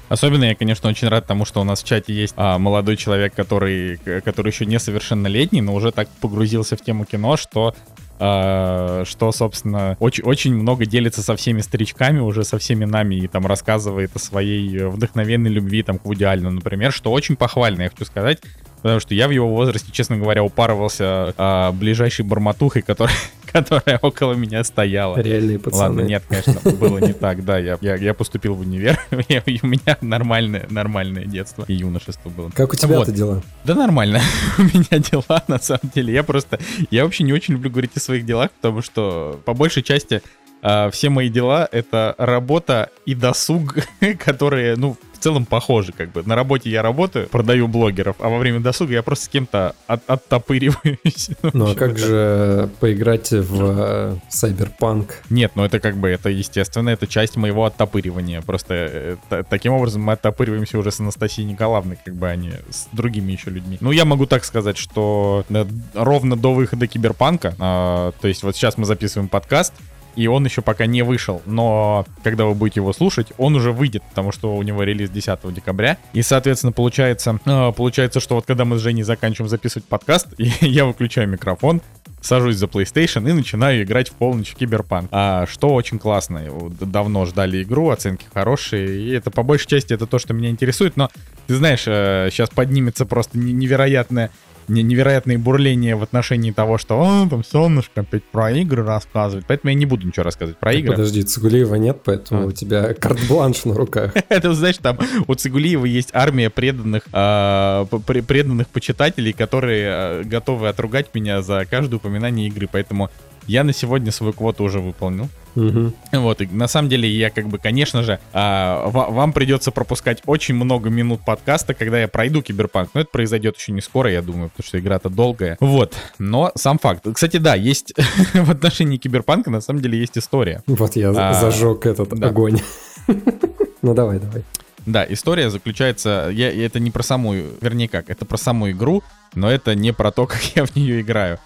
Особенно 0.08 0.44
я, 0.44 0.54
конечно, 0.54 0.88
очень 0.88 1.08
рад 1.08 1.26
тому, 1.26 1.44
что 1.44 1.60
у 1.60 1.64
нас 1.64 1.82
в 1.82 1.86
чате 1.86 2.12
есть 2.12 2.34
а, 2.36 2.58
молодой 2.58 2.96
человек, 2.96 3.34
который, 3.34 3.98
который 4.24 4.50
еще 4.50 4.66
несовершеннолетний, 4.66 5.60
но 5.60 5.74
уже 5.74 5.90
так 5.90 6.08
погрузился 6.20 6.76
в 6.76 6.82
тему 6.82 7.04
кино, 7.04 7.36
что 7.36 7.74
Uh, 8.18 9.04
что, 9.04 9.30
собственно, 9.30 9.94
очень, 10.00 10.24
очень 10.24 10.54
много 10.54 10.86
делится 10.86 11.20
со 11.20 11.36
всеми 11.36 11.60
старичками, 11.60 12.18
уже 12.18 12.44
со 12.44 12.56
всеми 12.56 12.86
нами, 12.86 13.16
и 13.16 13.28
там 13.28 13.44
рассказывает 13.44 14.10
о 14.14 14.18
своей 14.18 14.86
вдохновенной 14.86 15.50
любви, 15.50 15.82
там, 15.82 15.98
к 15.98 16.06
Вуди 16.06 16.24
Альну, 16.24 16.50
например, 16.50 16.92
что 16.92 17.12
очень 17.12 17.36
похвально, 17.36 17.82
я 17.82 17.90
хочу 17.90 18.06
сказать, 18.06 18.38
потому 18.82 19.00
что 19.00 19.14
я 19.14 19.28
в 19.28 19.30
его 19.30 19.48
возрасте, 19.48 19.90
честно 19.92 20.16
говоря, 20.16 20.42
упарывался 20.42 21.34
а, 21.36 21.72
ближайшей 21.72 22.24
барматухой, 22.24 22.82
которая, 22.82 23.16
которая 23.52 23.98
около 24.02 24.34
меня 24.34 24.62
стояла. 24.64 25.18
Реальные 25.18 25.58
пацаны. 25.58 25.82
Ладно, 25.82 26.00
нет, 26.02 26.24
конечно, 26.28 26.54
было 26.72 26.98
не 26.98 27.12
так, 27.12 27.44
да, 27.44 27.58
я, 27.58 27.78
я, 27.80 27.96
я 27.96 28.14
поступил 28.14 28.54
в 28.54 28.60
универ, 28.60 28.98
и 29.28 29.60
у 29.62 29.66
меня 29.66 29.98
нормальное, 30.00 30.66
нормальное 30.70 31.24
детство 31.24 31.64
и 31.68 31.74
юношество 31.74 32.28
было. 32.28 32.50
Как 32.50 32.72
у 32.72 32.76
тебя 32.76 32.98
вот. 32.98 33.08
это 33.08 33.12
дела? 33.12 33.42
Да 33.64 33.74
нормально, 33.74 34.20
у 34.58 34.62
меня 34.62 34.98
дела, 34.98 35.42
на 35.48 35.58
самом 35.58 35.90
деле, 35.94 36.12
я 36.12 36.22
просто, 36.22 36.58
я 36.90 37.04
вообще 37.04 37.24
не 37.24 37.32
очень 37.32 37.54
люблю 37.54 37.70
говорить 37.70 37.96
о 37.96 38.00
своих 38.00 38.24
делах, 38.26 38.50
потому 38.52 38.82
что 38.82 39.40
по 39.44 39.54
большей 39.54 39.82
части 39.82 40.22
Uh, 40.62 40.90
все 40.90 41.10
мои 41.10 41.28
дела— 41.28 41.68
это 41.70 42.14
работа 42.18 42.90
и 43.04 43.14
досуг, 43.14 43.76
которые, 44.18 44.74
ну, 44.76 44.96
в 45.16 45.22
целом 45.22 45.46
похожи, 45.46 45.92
как 45.92 46.12
бы. 46.12 46.22
На 46.24 46.34
работе 46.34 46.70
я 46.70 46.82
работаю, 46.82 47.28
продаю 47.28 47.68
блогеров, 47.68 48.16
а 48.20 48.28
во 48.28 48.38
время 48.38 48.60
досуга 48.60 48.92
я 48.92 49.02
просто 49.02 49.26
с 49.26 49.28
кем-то 49.28 49.74
от, 49.86 50.02
оттопыриваюсь. 50.08 51.30
Ну 51.56 51.70
а 51.70 51.74
как 51.74 51.98
же 51.98 52.68
поиграть 52.80 53.30
в 53.30 54.20
Cyberpunk? 54.30 55.10
Нет, 55.30 55.52
ну 55.54 55.64
это 55.64 55.80
как 55.80 55.96
бы, 55.96 56.08
это 56.08 56.28
естественно, 56.28 56.90
это 56.90 57.06
часть 57.06 57.36
моего 57.36 57.64
оттопыривания. 57.64 58.42
Просто 58.42 59.16
э, 59.30 59.42
таким 59.48 59.72
образом 59.72 60.02
мы 60.02 60.12
оттопыриваемся 60.12 60.78
уже 60.78 60.90
с 60.90 61.00
Анастасией 61.00 61.48
Николаевной, 61.48 61.98
как 62.04 62.14
бы, 62.14 62.28
а 62.28 62.36
не 62.36 62.52
с 62.70 62.88
другими 62.92 63.32
еще 63.32 63.50
людьми. 63.50 63.78
Ну 63.80 63.90
я 63.90 64.04
могу 64.04 64.26
так 64.26 64.44
сказать, 64.44 64.76
что 64.76 65.44
э, 65.48 65.64
ровно 65.94 66.36
до 66.36 66.52
выхода 66.52 66.86
Киберпанка, 66.86 67.54
а, 67.58 68.12
то 68.20 68.28
есть 68.28 68.42
вот 68.42 68.56
сейчас 68.56 68.76
мы 68.76 68.84
записываем 68.84 69.28
подкаст, 69.28 69.72
и 70.16 70.26
он 70.26 70.44
еще 70.44 70.62
пока 70.62 70.86
не 70.86 71.02
вышел, 71.02 71.42
но 71.46 72.06
когда 72.24 72.46
вы 72.46 72.54
будете 72.54 72.80
его 72.80 72.92
слушать, 72.92 73.28
он 73.38 73.54
уже 73.54 73.72
выйдет, 73.72 74.02
потому 74.08 74.32
что 74.32 74.56
у 74.56 74.62
него 74.62 74.82
релиз 74.82 75.10
10 75.10 75.52
декабря. 75.54 75.98
И, 76.12 76.22
соответственно, 76.22 76.72
получается, 76.72 77.38
э, 77.44 77.72
получается, 77.76 78.20
что 78.20 78.34
вот 78.34 78.46
когда 78.46 78.64
мы 78.64 78.78
с 78.78 78.80
Женей 78.80 79.02
заканчиваем 79.02 79.48
записывать 79.48 79.86
подкаст, 79.86 80.28
я 80.38 80.86
выключаю 80.86 81.28
микрофон, 81.28 81.82
сажусь 82.20 82.56
за 82.56 82.66
PlayStation 82.66 83.28
и 83.28 83.32
начинаю 83.32 83.82
играть 83.82 84.08
в 84.08 84.12
полночь 84.14 84.50
в 84.50 84.56
Киберпанк. 84.56 85.08
А, 85.12 85.46
что 85.46 85.68
очень 85.68 85.98
классно. 85.98 86.42
Давно 86.80 87.24
ждали 87.26 87.62
игру, 87.62 87.90
оценки 87.90 88.24
хорошие. 88.32 89.00
И 89.00 89.10
это 89.10 89.30
по 89.30 89.42
большей 89.42 89.68
части 89.68 89.92
это 89.92 90.06
то, 90.06 90.18
что 90.18 90.34
меня 90.34 90.50
интересует. 90.50 90.96
Но 90.96 91.10
ты 91.46 91.54
знаешь, 91.54 91.82
сейчас 91.82 92.48
э, 92.48 92.54
поднимется 92.54 93.06
просто 93.06 93.38
невероятная 93.38 94.30
невероятные 94.68 95.38
бурления 95.38 95.96
в 95.96 96.02
отношении 96.02 96.50
того, 96.50 96.78
что 96.78 96.98
он 96.98 97.28
там 97.28 97.44
солнышко 97.44 98.00
опять 98.00 98.24
про 98.24 98.50
игры 98.52 98.84
рассказывает. 98.84 99.46
Поэтому 99.46 99.70
я 99.70 99.74
не 99.74 99.86
буду 99.86 100.06
ничего 100.06 100.24
рассказывать 100.24 100.58
про 100.58 100.72
так 100.72 100.80
игры. 100.80 100.92
Подожди, 100.92 101.22
Цигулиева 101.22 101.74
нет, 101.76 102.00
поэтому 102.04 102.42
а. 102.42 102.46
у 102.46 102.52
тебя 102.52 102.94
карт-бланш 102.94 103.64
на 103.64 103.74
руках. 103.74 104.12
Это, 104.28 104.54
знаешь, 104.54 104.78
там 104.78 104.98
у 105.26 105.34
Цигулиева 105.34 105.84
есть 105.84 106.10
армия 106.12 106.50
преданных, 106.50 107.04
а, 107.12 107.86
преданных 107.86 108.68
почитателей, 108.68 109.32
которые 109.32 109.88
а, 109.88 110.24
готовы 110.24 110.68
отругать 110.68 111.14
меня 111.14 111.42
за 111.42 111.64
каждое 111.64 111.96
упоминание 111.96 112.48
игры. 112.48 112.68
Поэтому 112.70 113.10
я 113.46 113.64
на 113.64 113.72
сегодня 113.72 114.10
свою 114.10 114.32
квоту 114.32 114.64
уже 114.64 114.80
выполнил. 114.80 115.28
Угу. 115.56 115.92
Вот, 116.12 116.40
и 116.42 116.46
на 116.46 116.68
самом 116.68 116.88
деле 116.88 117.08
я 117.08 117.30
как 117.30 117.48
бы, 117.48 117.58
конечно 117.58 118.02
же, 118.02 118.20
а, 118.32 118.88
вам 118.88 119.32
придется 119.32 119.70
пропускать 119.70 120.22
очень 120.26 120.54
много 120.54 120.90
минут 120.90 121.24
подкаста, 121.24 121.74
когда 121.74 121.98
я 121.98 122.08
пройду 122.08 122.42
Киберпанк. 122.42 122.90
Но 122.94 123.00
это 123.00 123.10
произойдет 123.10 123.56
еще 123.56 123.72
не 123.72 123.80
скоро, 123.80 124.10
я 124.10 124.22
думаю, 124.22 124.50
потому 124.50 124.66
что 124.66 124.78
игра-то 124.78 125.08
долгая. 125.08 125.56
Вот, 125.60 125.94
но 126.18 126.52
сам 126.54 126.78
факт. 126.78 127.06
Кстати, 127.12 127.38
да, 127.38 127.54
есть 127.54 127.94
в 128.34 128.50
отношении 128.50 128.98
Киберпанка 128.98 129.50
на 129.50 129.60
самом 129.60 129.80
деле 129.80 129.98
есть 129.98 130.18
история. 130.18 130.62
Вот 130.66 130.94
я 130.96 131.10
а, 131.16 131.34
зажег 131.34 131.86
этот 131.86 132.10
да. 132.10 132.28
огонь. 132.28 132.60
ну 133.82 133.94
давай, 133.94 134.18
давай. 134.18 134.44
Да, 134.86 135.04
история 135.08 135.50
заключается, 135.50 136.30
я, 136.32 136.52
это 136.64 136.78
не 136.78 136.92
про 136.92 137.02
саму, 137.02 137.34
вернее 137.60 137.88
как, 137.88 138.08
это 138.08 138.24
про 138.24 138.36
саму 138.36 138.70
игру, 138.70 139.02
но 139.34 139.50
это 139.50 139.74
не 139.74 139.92
про 139.92 140.12
то, 140.12 140.26
как 140.26 140.42
я 140.54 140.64
в 140.64 140.74
нее 140.76 141.00
играю. 141.00 141.38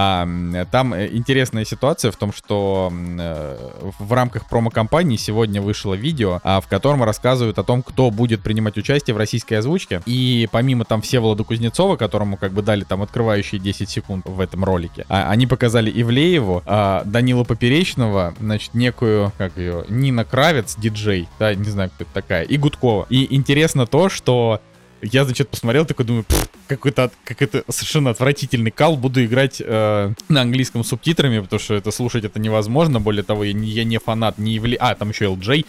А, 0.00 0.28
там 0.70 0.94
э, 0.94 1.08
интересная 1.10 1.64
ситуация 1.64 2.12
в 2.12 2.16
том, 2.16 2.32
что 2.32 2.92
э, 2.92 3.70
в 3.98 4.12
рамках 4.12 4.48
промо-компании 4.48 5.16
сегодня 5.16 5.60
вышло 5.60 5.94
видео, 5.94 6.38
а, 6.44 6.60
в 6.60 6.68
котором 6.68 7.02
рассказывают 7.02 7.58
о 7.58 7.64
том, 7.64 7.82
кто 7.82 8.12
будет 8.12 8.40
принимать 8.40 8.78
участие 8.78 9.14
в 9.14 9.16
российской 9.16 9.54
озвучке. 9.54 10.00
И 10.06 10.48
помимо 10.52 10.84
там 10.84 11.02
Всеволода 11.02 11.42
Кузнецова, 11.42 11.96
которому 11.96 12.36
как 12.36 12.52
бы 12.52 12.62
дали 12.62 12.84
там 12.84 13.02
открывающие 13.02 13.60
10 13.60 13.90
секунд 13.90 14.24
в 14.24 14.40
этом 14.40 14.62
ролике, 14.62 15.04
а, 15.08 15.28
они 15.30 15.48
показали 15.48 15.90
Ивлееву, 15.90 16.62
а, 16.64 17.02
Данила 17.04 17.42
Поперечного, 17.42 18.36
значит, 18.38 18.74
некую, 18.74 19.32
как 19.36 19.56
ее, 19.56 19.84
Нина 19.88 20.24
Кравец, 20.24 20.76
диджей, 20.78 21.28
да, 21.40 21.52
не 21.56 21.70
знаю, 21.70 21.90
кто 21.90 22.04
это 22.04 22.12
такая, 22.14 22.44
и 22.44 22.56
Гудкова. 22.56 23.08
И 23.10 23.34
интересно 23.34 23.84
то, 23.84 24.08
что 24.08 24.60
я, 25.02 25.24
значит, 25.24 25.48
посмотрел, 25.48 25.86
такой 25.86 26.04
думаю, 26.04 26.24
какой-то 26.66 27.10
как 27.24 27.42
это 27.42 27.64
совершенно 27.68 28.10
отвратительный 28.10 28.70
кал. 28.70 28.96
Буду 28.96 29.24
играть 29.24 29.60
э, 29.64 30.12
на 30.28 30.40
английском 30.40 30.84
субтитрами, 30.84 31.40
потому 31.40 31.60
что 31.60 31.74
это 31.74 31.90
слушать 31.90 32.24
это 32.24 32.38
невозможно. 32.40 33.00
Более 33.00 33.22
того, 33.22 33.44
я 33.44 33.52
не, 33.52 33.68
я 33.68 33.84
не 33.84 33.98
фанат 33.98 34.38
ни 34.38 34.50
Евле... 34.50 34.76
А, 34.80 34.94
там 34.94 35.10
еще 35.10 35.26
LJ. 35.26 35.64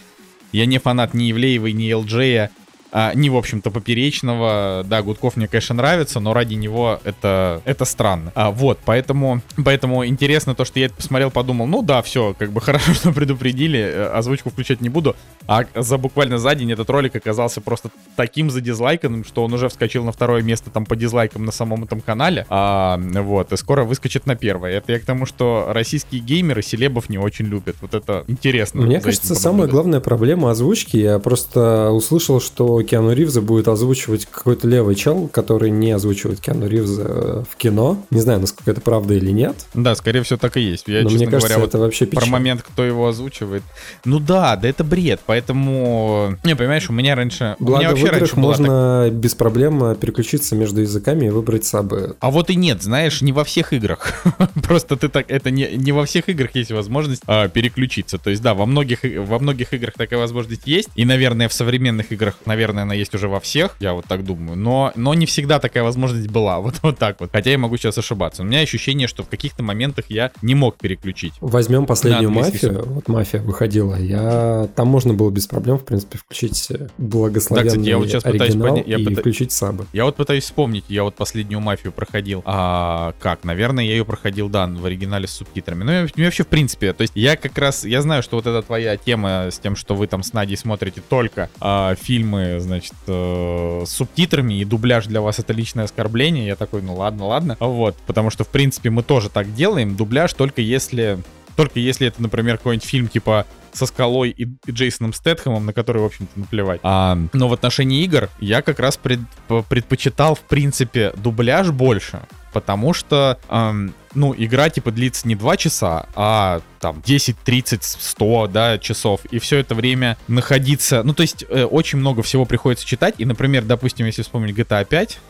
Я 0.52 0.66
не 0.66 0.78
фанат 0.78 1.14
ни 1.14 1.24
Евлеевой, 1.24 1.72
ни 1.72 1.92
LJ 1.92 2.50
а, 2.92 3.14
не, 3.14 3.30
в 3.30 3.36
общем-то, 3.36 3.70
поперечного. 3.70 4.84
Да, 4.86 5.02
Гудков 5.02 5.36
мне, 5.36 5.46
конечно, 5.48 5.74
нравится, 5.74 6.20
но 6.20 6.34
ради 6.34 6.54
него 6.54 7.00
это, 7.04 7.62
это 7.64 7.84
странно. 7.84 8.32
А, 8.34 8.50
вот, 8.50 8.78
поэтому, 8.84 9.42
поэтому 9.64 10.04
интересно 10.06 10.54
то, 10.54 10.64
что 10.64 10.80
я 10.80 10.86
это 10.86 10.94
посмотрел, 10.94 11.30
подумал, 11.30 11.66
ну 11.66 11.82
да, 11.82 12.02
все, 12.02 12.34
как 12.38 12.52
бы 12.52 12.60
хорошо, 12.60 12.92
что 12.94 13.12
предупредили, 13.12 13.78
э, 13.78 14.06
озвучку 14.12 14.50
включать 14.50 14.80
не 14.80 14.88
буду. 14.88 15.14
А 15.46 15.64
за 15.74 15.98
буквально 15.98 16.38
за 16.38 16.54
день 16.54 16.72
этот 16.72 16.90
ролик 16.90 17.16
оказался 17.16 17.60
просто 17.60 17.90
таким 18.16 18.50
задизлайканным, 18.50 19.24
что 19.24 19.44
он 19.44 19.52
уже 19.52 19.68
вскочил 19.68 20.04
на 20.04 20.12
второе 20.12 20.42
место 20.42 20.70
там 20.70 20.84
по 20.84 20.96
дизлайкам 20.96 21.44
на 21.44 21.52
самом 21.52 21.84
этом 21.84 22.00
канале. 22.00 22.46
А, 22.48 22.98
вот, 22.98 23.52
и 23.52 23.56
скоро 23.56 23.84
выскочит 23.84 24.26
на 24.26 24.36
первое. 24.36 24.72
Это 24.72 24.92
я 24.92 25.00
к 25.00 25.04
тому, 25.04 25.26
что 25.26 25.66
российские 25.68 26.20
геймеры 26.20 26.62
селебов 26.62 27.08
не 27.08 27.18
очень 27.18 27.46
любят. 27.46 27.76
Вот 27.80 27.94
это 27.94 28.24
интересно. 28.26 28.82
Мне 28.82 29.00
кажется, 29.00 29.34
самая 29.34 29.68
главная 29.68 30.00
проблема 30.00 30.50
озвучки, 30.50 30.96
я 30.96 31.18
просто 31.18 31.90
услышал, 31.90 32.40
что 32.40 32.79
Киану 32.84 33.12
Ривза 33.12 33.40
будет 33.40 33.68
озвучивать 33.68 34.26
какой-то 34.26 34.68
левый 34.68 34.94
чел, 34.94 35.28
который 35.28 35.70
не 35.70 35.92
озвучивает 35.92 36.40
Киану 36.40 36.66
Ривза 36.66 37.04
э, 37.06 37.42
в 37.50 37.56
кино. 37.56 38.04
Не 38.10 38.20
знаю, 38.20 38.40
насколько 38.40 38.70
это 38.70 38.80
правда 38.80 39.14
или 39.14 39.30
нет. 39.30 39.56
Да, 39.74 39.94
скорее 39.94 40.22
всего, 40.22 40.38
так 40.38 40.56
и 40.56 40.60
есть. 40.60 40.88
Я, 40.88 41.02
Но 41.02 41.10
честно 41.10 41.16
мне 41.16 41.26
кажется, 41.26 41.48
говоря, 41.54 41.66
это 41.66 41.78
вот 41.78 41.84
вообще 41.86 42.06
печаль. 42.06 42.24
про 42.24 42.30
момент, 42.30 42.62
кто 42.62 42.84
его 42.84 43.08
озвучивает. 43.08 43.62
Ну 44.04 44.18
да, 44.18 44.56
да 44.56 44.68
это 44.68 44.84
бред, 44.84 45.20
поэтому... 45.26 46.36
Не, 46.44 46.56
понимаешь, 46.56 46.88
у 46.90 46.92
меня 46.92 47.14
раньше... 47.14 47.56
Благо, 47.58 47.76
у 47.76 47.78
меня 47.78 47.90
вообще 47.90 48.06
в 48.06 48.16
играх 48.16 48.36
можно 48.36 49.04
так... 49.04 49.14
без 49.14 49.34
проблем 49.34 49.96
переключиться 49.96 50.54
между 50.54 50.80
языками 50.80 51.26
и 51.26 51.30
выбрать 51.30 51.64
сабы. 51.64 52.16
А 52.20 52.30
вот 52.30 52.50
и 52.50 52.56
нет, 52.56 52.82
знаешь, 52.82 53.20
не 53.22 53.32
во 53.32 53.44
всех 53.44 53.72
играх. 53.72 54.24
Просто 54.62 54.96
ты 54.96 55.08
так... 55.08 55.30
Это 55.30 55.50
не, 55.50 55.68
не 55.76 55.92
во 55.92 56.04
всех 56.04 56.28
играх 56.28 56.54
есть 56.54 56.72
возможность 56.72 57.22
а, 57.26 57.48
переключиться. 57.48 58.18
То 58.18 58.30
есть 58.30 58.42
да, 58.42 58.54
во 58.54 58.66
многих, 58.66 59.00
во 59.02 59.38
многих 59.38 59.72
играх 59.72 59.94
такая 59.94 60.18
возможность 60.18 60.66
есть. 60.66 60.88
И, 60.94 61.04
наверное, 61.04 61.48
в 61.48 61.52
современных 61.52 62.12
играх, 62.12 62.36
наверное, 62.46 62.69
наверное, 62.72 62.82
она 62.82 62.94
есть 62.94 63.14
уже 63.14 63.28
во 63.28 63.40
всех, 63.40 63.76
я 63.80 63.94
вот 63.94 64.06
так 64.06 64.24
думаю. 64.24 64.56
Но, 64.56 64.92
но 64.94 65.14
не 65.14 65.26
всегда 65.26 65.58
такая 65.58 65.82
возможность 65.82 66.28
была. 66.28 66.60
Вот, 66.70 66.74
вот 66.82 66.98
так 66.98 67.20
вот. 67.20 67.30
Хотя 67.32 67.50
я 67.50 67.58
могу 67.58 67.76
сейчас 67.78 67.96
ошибаться. 67.98 68.42
У 68.42 68.44
меня 68.44 68.60
ощущение, 68.60 69.08
что 69.08 69.22
в 69.22 69.28
каких-то 69.28 69.62
моментах 69.62 70.04
я 70.08 70.30
не 70.42 70.54
мог 70.54 70.76
переключить. 70.76 71.32
Возьмем 71.40 71.86
последнюю 71.86 72.30
мафию. 72.30 72.84
Вот 72.86 73.08
мафия 73.08 73.40
выходила. 73.40 73.96
Я 73.96 74.68
там 74.76 74.88
можно 74.88 75.14
было 75.14 75.30
без 75.30 75.46
проблем, 75.46 75.78
в 75.78 75.84
принципе, 75.84 76.18
включить 76.18 76.68
благословенный 76.98 77.70
да, 77.70 77.70
кстати, 77.70 77.88
я 77.88 77.98
вот 77.98 78.08
сейчас 78.08 78.24
оригинал 78.26 78.76
пытаюсь, 78.76 78.86
я 78.86 78.98
и 78.98 79.04
пыта... 79.04 79.20
включить 79.20 79.52
сабы. 79.52 79.86
Я 79.92 80.04
вот 80.04 80.16
пытаюсь 80.16 80.44
вспомнить. 80.44 80.84
Я 80.88 81.04
вот 81.04 81.14
последнюю 81.14 81.60
мафию 81.60 81.92
проходил. 81.92 82.42
А 82.44 83.14
как? 83.20 83.44
Наверное, 83.44 83.84
я 83.84 83.92
ее 83.92 84.04
проходил, 84.04 84.48
да, 84.48 84.66
в 84.66 84.84
оригинале 84.84 85.26
с 85.26 85.32
субтитрами. 85.32 85.84
Ну, 85.84 86.06
и 86.14 86.24
вообще, 86.24 86.44
в 86.44 86.48
принципе, 86.48 86.92
то 86.92 87.02
есть 87.02 87.12
я 87.16 87.36
как 87.36 87.56
раз, 87.58 87.84
я 87.84 88.02
знаю, 88.02 88.22
что 88.22 88.36
вот 88.36 88.46
эта 88.46 88.62
твоя 88.62 88.96
тема 88.96 89.48
с 89.50 89.58
тем, 89.58 89.76
что 89.76 89.94
вы 89.94 90.06
там 90.06 90.22
с 90.22 90.32
Надей 90.32 90.56
смотрите 90.56 91.02
только 91.08 91.50
а, 91.60 91.94
фильмы 91.94 92.59
значит, 92.60 92.94
э, 93.06 93.82
с 93.86 93.90
субтитрами, 93.90 94.54
и 94.54 94.64
дубляж 94.64 95.06
для 95.06 95.20
вас 95.20 95.38
это 95.38 95.52
личное 95.52 95.84
оскорбление. 95.84 96.46
Я 96.46 96.56
такой, 96.56 96.82
ну 96.82 96.94
ладно, 96.94 97.26
ладно. 97.26 97.56
Вот, 97.60 97.96
потому 98.06 98.30
что, 98.30 98.44
в 98.44 98.48
принципе, 98.48 98.90
мы 98.90 99.02
тоже 99.02 99.28
так 99.30 99.54
делаем. 99.54 99.96
Дубляж 99.96 100.32
только 100.34 100.60
если 100.60 101.18
только 101.60 101.78
если 101.78 102.06
это, 102.06 102.22
например, 102.22 102.56
какой-нибудь 102.56 102.88
фильм 102.88 103.06
типа 103.06 103.44
со 103.74 103.84
Скалой 103.84 104.30
и, 104.30 104.48
Джейсоном 104.66 105.12
Стэтхэмом, 105.12 105.66
на 105.66 105.74
который, 105.74 106.00
в 106.00 106.06
общем-то, 106.06 106.40
наплевать. 106.40 106.80
А, 106.82 107.18
но 107.34 107.48
в 107.48 107.52
отношении 107.52 108.02
игр 108.02 108.30
я 108.40 108.62
как 108.62 108.80
раз 108.80 108.96
пред, 108.96 109.20
предпочитал, 109.68 110.36
в 110.36 110.40
принципе, 110.40 111.12
дубляж 111.18 111.68
больше, 111.68 112.22
потому 112.54 112.94
что, 112.94 113.38
эм, 113.50 113.92
ну, 114.14 114.34
игра, 114.34 114.70
типа, 114.70 114.90
длится 114.90 115.28
не 115.28 115.34
2 115.34 115.58
часа, 115.58 116.06
а, 116.14 116.62
там, 116.80 117.02
10, 117.04 117.36
30, 117.38 117.84
100, 117.84 118.46
да, 118.46 118.78
часов, 118.78 119.20
и 119.30 119.38
все 119.38 119.58
это 119.58 119.74
время 119.74 120.16
находиться, 120.28 121.02
ну, 121.02 121.12
то 121.12 121.20
есть, 121.20 121.44
э, 121.46 121.64
очень 121.64 121.98
много 121.98 122.22
всего 122.22 122.46
приходится 122.46 122.86
читать, 122.86 123.16
и, 123.18 123.26
например, 123.26 123.64
допустим, 123.64 124.06
если 124.06 124.22
вспомнить 124.22 124.56
GTA 124.56 124.86
5, 124.86 125.20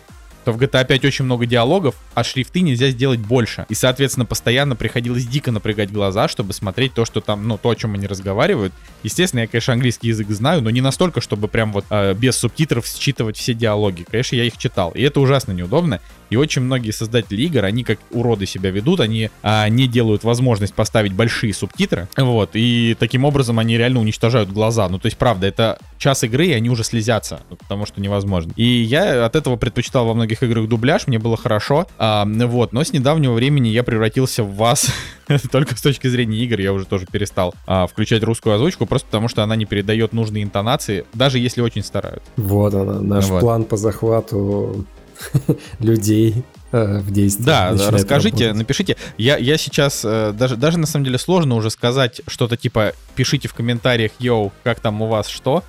то 0.44 0.52
в 0.52 0.59
GTA 0.59 0.87
5 0.87 1.04
очень 1.04 1.25
много 1.25 1.47
диалогов, 1.47 1.94
а 2.14 2.25
шрифты 2.25 2.61
нельзя 2.61 2.90
сделать 2.90 3.20
больше. 3.20 3.66
И, 3.68 3.75
соответственно, 3.75 4.26
постоянно 4.26 4.76
приходилось 4.76 5.26
дико 5.26 5.50
напрягать 5.50 5.92
глаза, 5.92 6.28
чтобы 6.28 6.52
смотреть 6.52 6.94
то, 6.94 7.04
что 7.04 7.20
там, 7.20 7.47
ну, 7.47 7.59
то, 7.59 7.70
о 7.70 7.76
чем 7.76 7.94
они 7.94 8.06
разговаривают. 8.06 8.73
Естественно, 9.02 9.40
я, 9.40 9.47
конечно, 9.47 9.73
английский 9.73 10.09
язык 10.09 10.28
знаю, 10.30 10.62
но 10.62 10.70
не 10.70 10.80
настолько, 10.80 11.20
чтобы 11.20 11.49
прям 11.49 11.73
вот 11.73 11.85
э, 11.90 12.14
без 12.14 12.37
субтитров 12.37 12.87
считывать 12.87 13.37
все 13.37 13.54
диалоги. 13.54 14.04
Конечно, 14.11 14.37
я 14.37 14.44
их 14.44 14.56
читал. 14.56 14.90
И 14.92 15.02
это 15.02 15.20
ужасно 15.20 15.52
неудобно. 15.52 16.00
И 16.30 16.37
очень 16.37 16.62
многие 16.62 16.92
создатели 16.92 17.42
игр, 17.42 17.64
они 17.64 17.84
как 17.84 17.99
уроды 18.10 18.46
себя 18.46 18.70
ведут, 18.70 19.00
они 19.00 19.30
а, 19.42 19.68
не 19.68 19.87
делают 19.87 20.25
возможность 20.25 20.75
поставить 20.75 21.12
большие 21.12 21.52
субтитры, 21.52 22.08
вот, 22.16 22.50
и 22.54 22.96
таким 22.99 23.25
образом 23.25 23.58
они 23.58 23.76
реально 23.76 24.00
уничтожают 24.00 24.50
глаза. 24.50 24.88
Ну, 24.88 24.99
то 24.99 25.06
есть, 25.06 25.16
правда, 25.16 25.46
это 25.46 25.78
час 25.99 26.25
игры, 26.25 26.46
и 26.46 26.52
они 26.52 26.70
уже 26.70 26.84
слезятся, 26.84 27.40
потому 27.49 27.87
что 27.87 28.00
невозможно. 28.00 28.52
И 28.56 28.64
я 28.64 29.25
от 29.26 29.37
этого 29.37 29.56
предпочитал 29.56 30.06
во 30.06 30.14
многих 30.14 30.42
играх 30.42 30.68
дубляж, 30.68 31.06
мне 31.06 31.18
было 31.18 31.37
хорошо, 31.37 31.87
а, 31.99 32.25
вот, 32.26 32.72
но 32.72 32.84
с 32.84 32.92
недавнего 32.92 33.32
времени 33.32 33.68
я 33.68 33.82
превратился 33.82 34.42
в 34.42 34.54
вас, 34.54 34.88
только 35.52 35.76
с 35.76 35.82
точки 35.82 36.08
зрения 36.08 36.38
игр 36.38 36.60
я 36.60 36.72
уже 36.72 36.87
тоже 36.87 37.06
перестал 37.10 37.54
а, 37.66 37.87
включать 37.87 38.22
русскую 38.22 38.54
озвучку, 38.54 38.87
просто 38.87 39.06
потому 39.06 39.28
что 39.28 39.42
она 39.42 39.56
не 39.56 39.64
передает 39.64 40.12
нужные 40.12 40.42
интонации, 40.42 41.04
даже 41.12 41.38
если 41.38 41.60
очень 41.60 41.82
стараются. 41.82 42.30
Вот 42.37 42.75
она, 42.75 43.00
наш 43.00 43.26
вот. 43.26 43.40
план 43.40 43.64
по 43.64 43.76
захвату 43.76 44.87
людей 45.78 46.44
э, 46.72 46.98
в 47.00 47.10
действии. 47.10 47.44
Да, 47.44 47.70
расскажите, 47.72 48.46
работать. 48.46 48.54
напишите. 48.54 48.96
Я, 49.18 49.36
я 49.36 49.56
сейчас 49.58 50.02
э, 50.04 50.32
даже, 50.32 50.56
даже 50.56 50.78
на 50.78 50.86
самом 50.86 51.04
деле 51.04 51.18
сложно 51.18 51.54
уже 51.54 51.70
сказать 51.70 52.20
что-то 52.26 52.56
типа 52.56 52.92
пишите 53.14 53.48
в 53.48 53.54
комментариях, 53.54 54.12
йоу, 54.18 54.52
как 54.64 54.80
там 54.80 55.02
у 55.02 55.08
вас 55.08 55.28
что. 55.28 55.64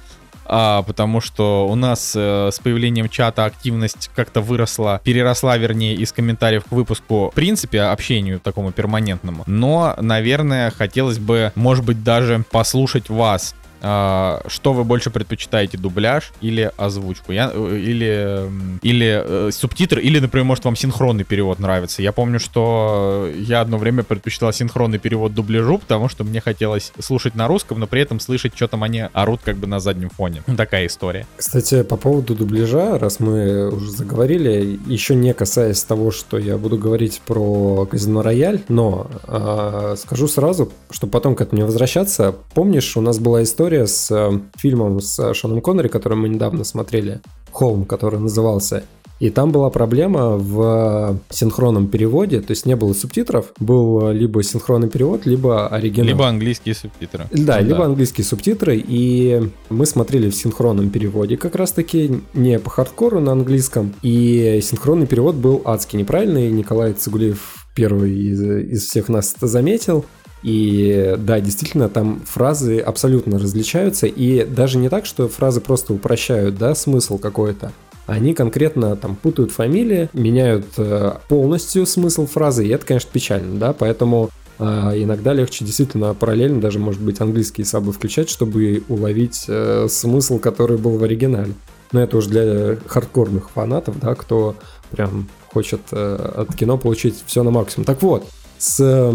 А, 0.54 0.82
потому 0.82 1.22
что 1.22 1.68
у 1.68 1.76
нас 1.76 2.14
э, 2.14 2.50
с 2.52 2.60
появлением 2.60 3.08
чата 3.08 3.46
активность 3.46 4.10
как-то 4.16 4.42
выросла, 4.42 5.00
переросла, 5.04 5.56
вернее, 5.58 5.96
из 5.96 6.12
комментариев 6.12 6.66
к 6.66 6.72
выпуску, 6.74 7.30
в 7.32 7.34
принципе, 7.34 7.84
общению 7.84 8.40
такому 8.40 8.74
перманентному. 8.74 9.44
Но, 9.48 9.96
наверное, 10.02 10.72
хотелось 10.72 11.20
бы, 11.20 11.54
может 11.56 11.86
быть, 11.86 12.04
даже 12.04 12.44
послушать 12.52 13.10
вас, 13.10 13.56
что 13.82 14.74
вы 14.74 14.84
больше 14.84 15.10
предпочитаете, 15.10 15.78
дубляж 15.78 16.32
или 16.42 16.72
озвучку? 16.78 17.32
Я, 17.32 17.52
э, 17.54 17.78
или 17.78 18.50
или 18.82 19.24
э, 19.24 19.52
субтитр, 19.52 20.00
или, 20.00 20.20
например, 20.20 20.46
может 20.46 20.66
вам 20.66 20.76
синхронный 20.76 21.24
перевод 21.24 21.60
нравится. 21.60 22.02
Я 22.02 22.12
помню, 22.12 22.40
что 22.40 23.30
я 23.36 23.62
одно 23.62 23.78
время 23.78 24.04
предпочитал 24.04 24.54
синхронный 24.54 25.00
перевод 25.00 25.34
дубляжу, 25.34 25.78
потому 25.78 26.10
что 26.10 26.24
мне 26.24 26.42
хотелось 26.42 26.92
слушать 27.00 27.36
на 27.36 27.48
русском, 27.48 27.80
но 27.80 27.88
при 27.88 28.02
этом 28.02 28.20
слышать, 28.20 28.54
что 28.56 28.68
там 28.68 28.84
они 28.84 29.06
орут 29.14 29.42
как 29.44 29.58
бы 29.58 29.68
на 29.68 29.80
заднем 29.80 30.10
фоне. 30.10 30.44
Такая 30.58 30.88
история. 30.88 31.26
Кстати, 31.38 31.84
по 31.84 31.98
поводу 31.98 32.36
дубляжа, 32.36 33.00
раз 33.00 33.20
мы 33.20 33.70
уже 33.70 33.92
заговорили, 33.92 34.80
еще 34.86 35.16
не 35.16 35.34
касаясь 35.34 35.84
того, 35.84 36.12
что 36.12 36.38
я 36.38 36.58
буду 36.58 36.78
говорить 36.78 37.22
про 37.26 37.86
Казино 37.86 38.22
Рояль, 38.22 38.62
но 38.68 39.08
э, 39.28 39.96
скажу 39.98 40.28
сразу, 40.28 40.72
чтобы 40.90 41.12
потом 41.12 41.36
к 41.36 41.42
этому 41.42 41.62
не 41.62 41.66
возвращаться. 41.66 42.36
Помнишь, 42.54 42.96
у 42.98 43.02
нас 43.02 43.20
была 43.20 43.44
история 43.44 43.71
история 43.72 43.88
с 43.88 44.12
э, 44.12 44.40
фильмом 44.58 45.00
с 45.00 45.34
Шоном 45.34 45.62
Коннери, 45.62 45.88
который 45.88 46.18
мы 46.18 46.30
недавно 46.30 46.64
смотрели, 46.64 47.22
«Холм», 47.52 47.86
который 47.86 48.20
назывался. 48.20 48.84
И 49.20 49.30
там 49.30 49.52
была 49.52 49.70
проблема 49.70 50.36
в 50.36 51.20
синхронном 51.30 51.88
переводе, 51.88 52.42
то 52.42 52.52
есть 52.52 52.66
не 52.66 52.76
было 52.76 52.94
субтитров, 52.94 53.54
был 53.60 54.10
либо 54.12 54.42
синхронный 54.42 54.90
перевод, 54.90 55.28
либо 55.28 55.68
оригинал. 55.68 56.08
Либо 56.08 56.28
английские 56.28 56.74
субтитры. 56.74 57.28
Да, 57.32 57.60
ну, 57.60 57.68
либо 57.68 57.78
да. 57.78 57.86
английские 57.86 58.26
субтитры, 58.26 58.84
и 58.84 59.52
мы 59.70 59.86
смотрели 59.86 60.30
в 60.30 60.36
синхронном 60.36 60.90
переводе 60.90 61.38
как 61.38 61.56
раз-таки, 61.56 62.20
не 62.34 62.58
по 62.58 62.72
хардкору 62.72 63.20
на 63.20 63.32
английском, 63.34 63.94
и 64.02 64.60
синхронный 64.64 65.06
перевод 65.06 65.36
был 65.36 65.62
адский 65.66 66.00
неправильный, 66.00 66.50
Николай 66.50 66.94
Цигулиев 66.94 67.68
первый 67.76 68.18
из, 68.18 68.42
из 68.42 68.88
всех 68.88 69.08
нас 69.08 69.34
это 69.38 69.48
заметил, 69.48 70.04
и 70.44 71.16
да, 71.18 71.40
действительно, 71.40 71.90
там 71.90 72.22
фразы 72.26 72.80
абсолютно 72.80 73.38
различаются, 73.38 74.08
и 74.08 74.44
даже 74.46 74.78
не 74.78 74.90
так, 74.90 75.06
что 75.06 75.28
фразы 75.28 75.62
просто 75.62 75.94
упрощают, 75.94 76.58
да, 76.58 76.76
смысл 76.76 77.18
какой-то. 77.18 77.72
Они 78.08 78.34
конкретно 78.34 78.96
там 78.96 79.16
путают 79.16 79.52
фамилии, 79.52 80.10
меняют 80.14 80.66
э, 80.78 81.14
полностью 81.30 81.86
смысл 81.86 82.26
фразы, 82.26 82.66
и 82.66 82.70
это, 82.70 82.86
конечно, 82.86 83.10
печально, 83.14 83.60
да, 83.60 83.74
поэтому 83.74 84.30
э, 84.60 84.64
иногда 84.96 85.34
легче 85.34 85.64
действительно 85.64 86.14
параллельно 86.14 86.60
даже, 86.60 86.80
может 86.80 87.02
быть, 87.02 87.22
английские 87.22 87.66
сабы 87.66 87.94
включать, 87.94 88.30
чтобы 88.30 88.84
уловить 88.90 89.46
э, 89.48 89.88
смысл, 89.90 90.40
который 90.40 90.78
был 90.78 90.98
в 90.98 91.04
оригинале. 91.04 91.54
Но 91.92 92.02
это 92.02 92.18
уже 92.18 92.30
для 92.30 92.78
хардкорных 92.88 93.52
фанатов, 93.52 94.00
да, 94.00 94.16
кто 94.16 94.56
прям 94.90 95.30
хочет 95.54 95.82
э, 95.92 96.34
от 96.38 96.56
кино 96.56 96.78
получить 96.78 97.24
все 97.26 97.44
на 97.44 97.52
максимум. 97.52 97.86
Так 97.86 98.02
вот, 98.02 98.26
с 98.62 99.12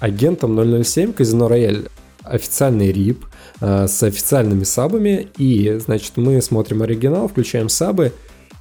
агентом 0.00 0.82
007 0.84 1.12
Казино 1.12 1.46
Рояль 1.46 1.88
официальный 2.24 2.90
рип 2.90 3.24
э, 3.60 3.86
с 3.86 4.02
официальными 4.02 4.64
сабами. 4.64 5.28
И, 5.38 5.78
значит, 5.78 6.12
мы 6.16 6.42
смотрим 6.42 6.82
оригинал, 6.82 7.28
включаем 7.28 7.68
сабы. 7.68 8.12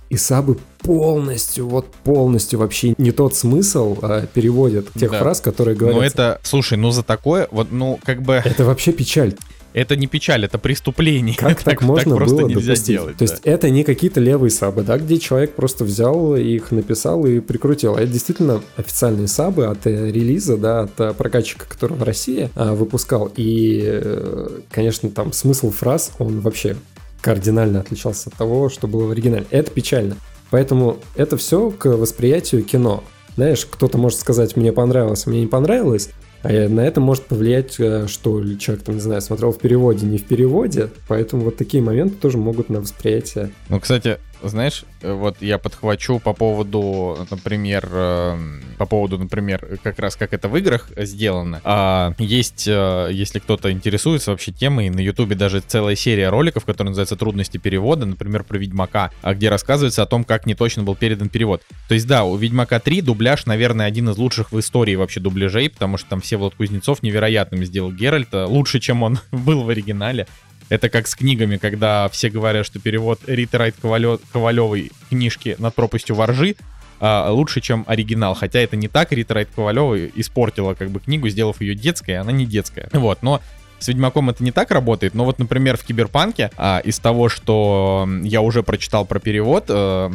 И 0.09 0.15
сабы 0.15 0.57
полностью, 0.79 1.67
вот 1.67 1.87
полностью 2.03 2.59
вообще 2.59 2.93
не 2.97 3.11
тот 3.11 3.35
смысл 3.35 3.97
э, 4.01 4.27
переводят 4.31 4.87
тех 4.93 5.11
да. 5.11 5.19
фраз, 5.19 5.41
которые 5.41 5.75
говорят. 5.75 5.99
Ну 5.99 6.05
это, 6.05 6.39
слушай, 6.43 6.77
ну 6.77 6.91
за 6.91 7.03
такое, 7.03 7.47
вот, 7.51 7.71
ну 7.71 7.99
как 8.03 8.21
бы... 8.21 8.35
Это 8.45 8.63
вообще 8.63 8.93
печаль 8.93 9.33
это 9.73 9.95
не 9.95 10.07
печаль, 10.07 10.45
это 10.45 10.57
преступление. 10.57 11.35
Как 11.35 11.57
так, 11.63 11.79
так 11.79 11.81
можно 11.81 12.17
так 12.17 12.27
было 12.27 12.49
допустить? 12.49 12.85
делать. 12.85 13.17
То 13.17 13.25
да. 13.25 13.31
есть 13.31 13.43
это 13.45 13.69
не 13.69 13.83
какие-то 13.83 14.19
левые 14.19 14.51
сабы, 14.51 14.83
да, 14.83 14.97
где 14.97 15.17
человек 15.17 15.53
просто 15.53 15.83
взял 15.83 16.35
их, 16.35 16.71
написал 16.71 17.25
и 17.25 17.39
прикрутил. 17.39 17.95
А 17.95 18.01
это 18.01 18.11
действительно 18.11 18.61
официальные 18.75 19.27
сабы 19.27 19.65
от 19.65 19.85
э, 19.85 20.11
релиза, 20.11 20.57
да, 20.57 20.81
от 20.81 20.99
э, 20.99 21.13
прокатчика, 21.13 21.65
который 21.67 21.97
в 21.97 22.03
России 22.03 22.49
а, 22.55 22.73
выпускал. 22.73 23.31
И, 23.35 23.83
э, 23.85 24.59
конечно, 24.71 25.09
там 25.09 25.33
смысл 25.33 25.71
фраз, 25.71 26.11
он 26.19 26.39
вообще 26.39 26.75
кардинально 27.21 27.79
отличался 27.79 28.29
от 28.29 28.35
того, 28.35 28.69
что 28.69 28.87
было 28.87 29.05
в 29.05 29.11
оригинале. 29.11 29.45
Это 29.49 29.71
печально. 29.71 30.15
Поэтому 30.49 30.97
это 31.15 31.37
все 31.37 31.71
к 31.71 31.85
восприятию 31.85 32.63
кино. 32.63 33.03
Знаешь, 33.35 33.67
кто-то 33.69 33.97
может 33.97 34.19
сказать, 34.19 34.55
мне 34.55 34.71
понравилось, 34.71 35.27
мне 35.27 35.41
не 35.41 35.47
понравилось, 35.47 36.09
а 36.43 36.69
на 36.69 36.81
это 36.81 37.01
может 37.01 37.25
повлиять, 37.25 37.79
э, 37.79 38.07
что 38.07 38.41
человек, 38.55 38.85
там, 38.85 38.95
не 38.95 39.01
знаю, 39.01 39.21
смотрел 39.21 39.51
в 39.51 39.59
переводе, 39.59 40.05
не 40.05 40.17
в 40.17 40.25
переводе. 40.25 40.89
Поэтому 41.07 41.43
вот 41.43 41.57
такие 41.57 41.83
моменты 41.83 42.15
тоже 42.15 42.37
могут 42.37 42.69
на 42.69 42.79
восприятие. 42.79 43.51
Ну, 43.69 43.79
кстати, 43.79 44.17
знаешь, 44.43 44.83
э, 45.01 45.11
вот 45.11 45.37
я 45.41 45.57
подхвачу 45.57 46.19
по 46.19 46.33
поводу, 46.33 47.25
например, 47.29 47.87
эм, 47.91 48.63
по 48.77 48.85
поводу, 48.85 49.17
например, 49.17 49.79
как 49.83 49.99
раз 49.99 50.15
как 50.15 50.33
это 50.33 50.47
в 50.47 50.57
играх 50.57 50.89
сделано. 50.95 51.61
А 51.63 52.13
есть, 52.17 52.67
э, 52.67 53.09
если 53.11 53.39
кто-то 53.39 53.71
интересуется 53.71 54.31
вообще 54.31 54.51
темой, 54.51 54.89
на 54.89 54.99
Ютубе 54.99 55.35
даже 55.35 55.61
целая 55.61 55.95
серия 55.95 56.29
роликов, 56.29 56.65
которая 56.65 56.89
называется 56.89 57.15
«Трудности 57.15 57.57
перевода», 57.57 58.05
например, 58.05 58.43
про 58.43 58.57
Ведьмака, 58.57 59.11
а 59.21 59.33
где 59.33 59.49
рассказывается 59.49 60.03
о 60.03 60.05
том, 60.05 60.23
как 60.23 60.45
неточно 60.45 60.83
был 60.83 60.95
передан 60.95 61.29
перевод. 61.29 61.61
То 61.87 61.93
есть, 61.93 62.07
да, 62.07 62.23
у 62.23 62.35
Ведьмака 62.35 62.79
3 62.79 63.01
дубляж, 63.01 63.45
наверное, 63.45 63.85
один 63.85 64.09
из 64.09 64.17
лучших 64.17 64.51
в 64.51 64.59
истории 64.59 64.95
вообще 64.95 65.19
дубляжей, 65.19 65.69
потому 65.69 65.97
что 65.97 66.09
там 66.09 66.21
все 66.21 66.37
Влад 66.37 66.55
Кузнецов 66.55 67.03
невероятным 67.03 67.63
сделал 67.65 67.91
Геральта, 67.91 68.45
лучше, 68.45 68.79
чем 68.79 69.03
он 69.03 69.19
был 69.31 69.63
в 69.63 69.69
оригинале. 69.69 70.27
Это 70.69 70.89
как 70.89 71.07
с 71.07 71.15
книгами, 71.15 71.57
когда 71.57 72.09
все 72.09 72.29
говорят, 72.29 72.65
что 72.65 72.79
перевод 72.79 73.21
Рита 73.25 73.57
Райт 73.57 73.75
Ковалевой 73.81 74.91
книжки 75.09 75.55
«Над 75.59 75.73
пропастью 75.75 76.15
воржи» 76.15 76.55
а, 76.99 77.29
лучше, 77.31 77.61
чем 77.61 77.85
оригинал. 77.87 78.33
Хотя 78.33 78.59
это 78.59 78.75
не 78.75 78.87
так, 78.87 79.11
Рита 79.11 79.35
Райт 79.35 79.49
Ковалева 79.55 80.07
испортила 80.07 80.73
как 80.73 80.89
бы 80.89 80.99
книгу, 80.99 81.29
сделав 81.29 81.61
ее 81.61 81.75
детской, 81.75 82.11
а 82.11 82.21
она 82.21 82.31
не 82.31 82.45
детская. 82.45 82.89
Вот, 82.93 83.21
но 83.21 83.41
с 83.79 83.87
Ведьмаком 83.87 84.29
это 84.29 84.43
не 84.43 84.51
так 84.51 84.71
работает, 84.71 85.13
но 85.13 85.23
вот, 85.23 85.37
например, 85.39 85.77
в 85.77 85.83
Киберпанке, 85.83 86.49
а, 86.57 86.79
из 86.83 86.99
того, 86.99 87.29
что 87.29 88.09
я 88.23 88.41
уже 88.41 88.63
прочитал 88.63 89.05
про 89.05 89.19
перевод, 89.19 89.65
а, 89.69 90.11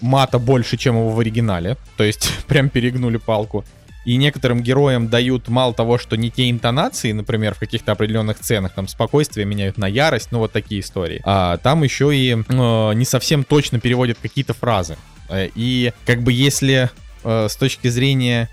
мата 0.00 0.38
больше, 0.38 0.76
чем 0.76 0.96
его 0.96 1.10
в 1.10 1.18
оригинале, 1.18 1.76
то 1.96 2.04
есть 2.04 2.30
прям 2.46 2.68
перегнули 2.68 3.16
палку. 3.16 3.64
И 4.04 4.16
некоторым 4.16 4.62
героям 4.62 5.08
дают 5.08 5.48
мало 5.48 5.74
того, 5.74 5.98
что 5.98 6.16
не 6.16 6.30
те 6.30 6.50
интонации, 6.50 7.12
например, 7.12 7.54
в 7.54 7.58
каких-то 7.58 7.92
определенных 7.92 8.38
сценах, 8.38 8.72
там 8.72 8.88
спокойствие 8.88 9.46
меняют 9.46 9.78
на 9.78 9.86
ярость, 9.86 10.32
ну 10.32 10.38
вот 10.38 10.52
такие 10.52 10.80
истории. 10.80 11.20
А 11.24 11.56
там 11.58 11.82
еще 11.82 12.14
и 12.14 12.32
э, 12.32 12.92
не 12.94 13.04
совсем 13.04 13.44
точно 13.44 13.80
переводят 13.80 14.18
какие-то 14.20 14.54
фразы. 14.54 14.96
Э, 15.28 15.48
и 15.54 15.92
как 16.06 16.22
бы 16.22 16.32
если 16.32 16.90
э, 17.24 17.48
с 17.48 17.56
точки 17.56 17.88
зрения 17.88 18.48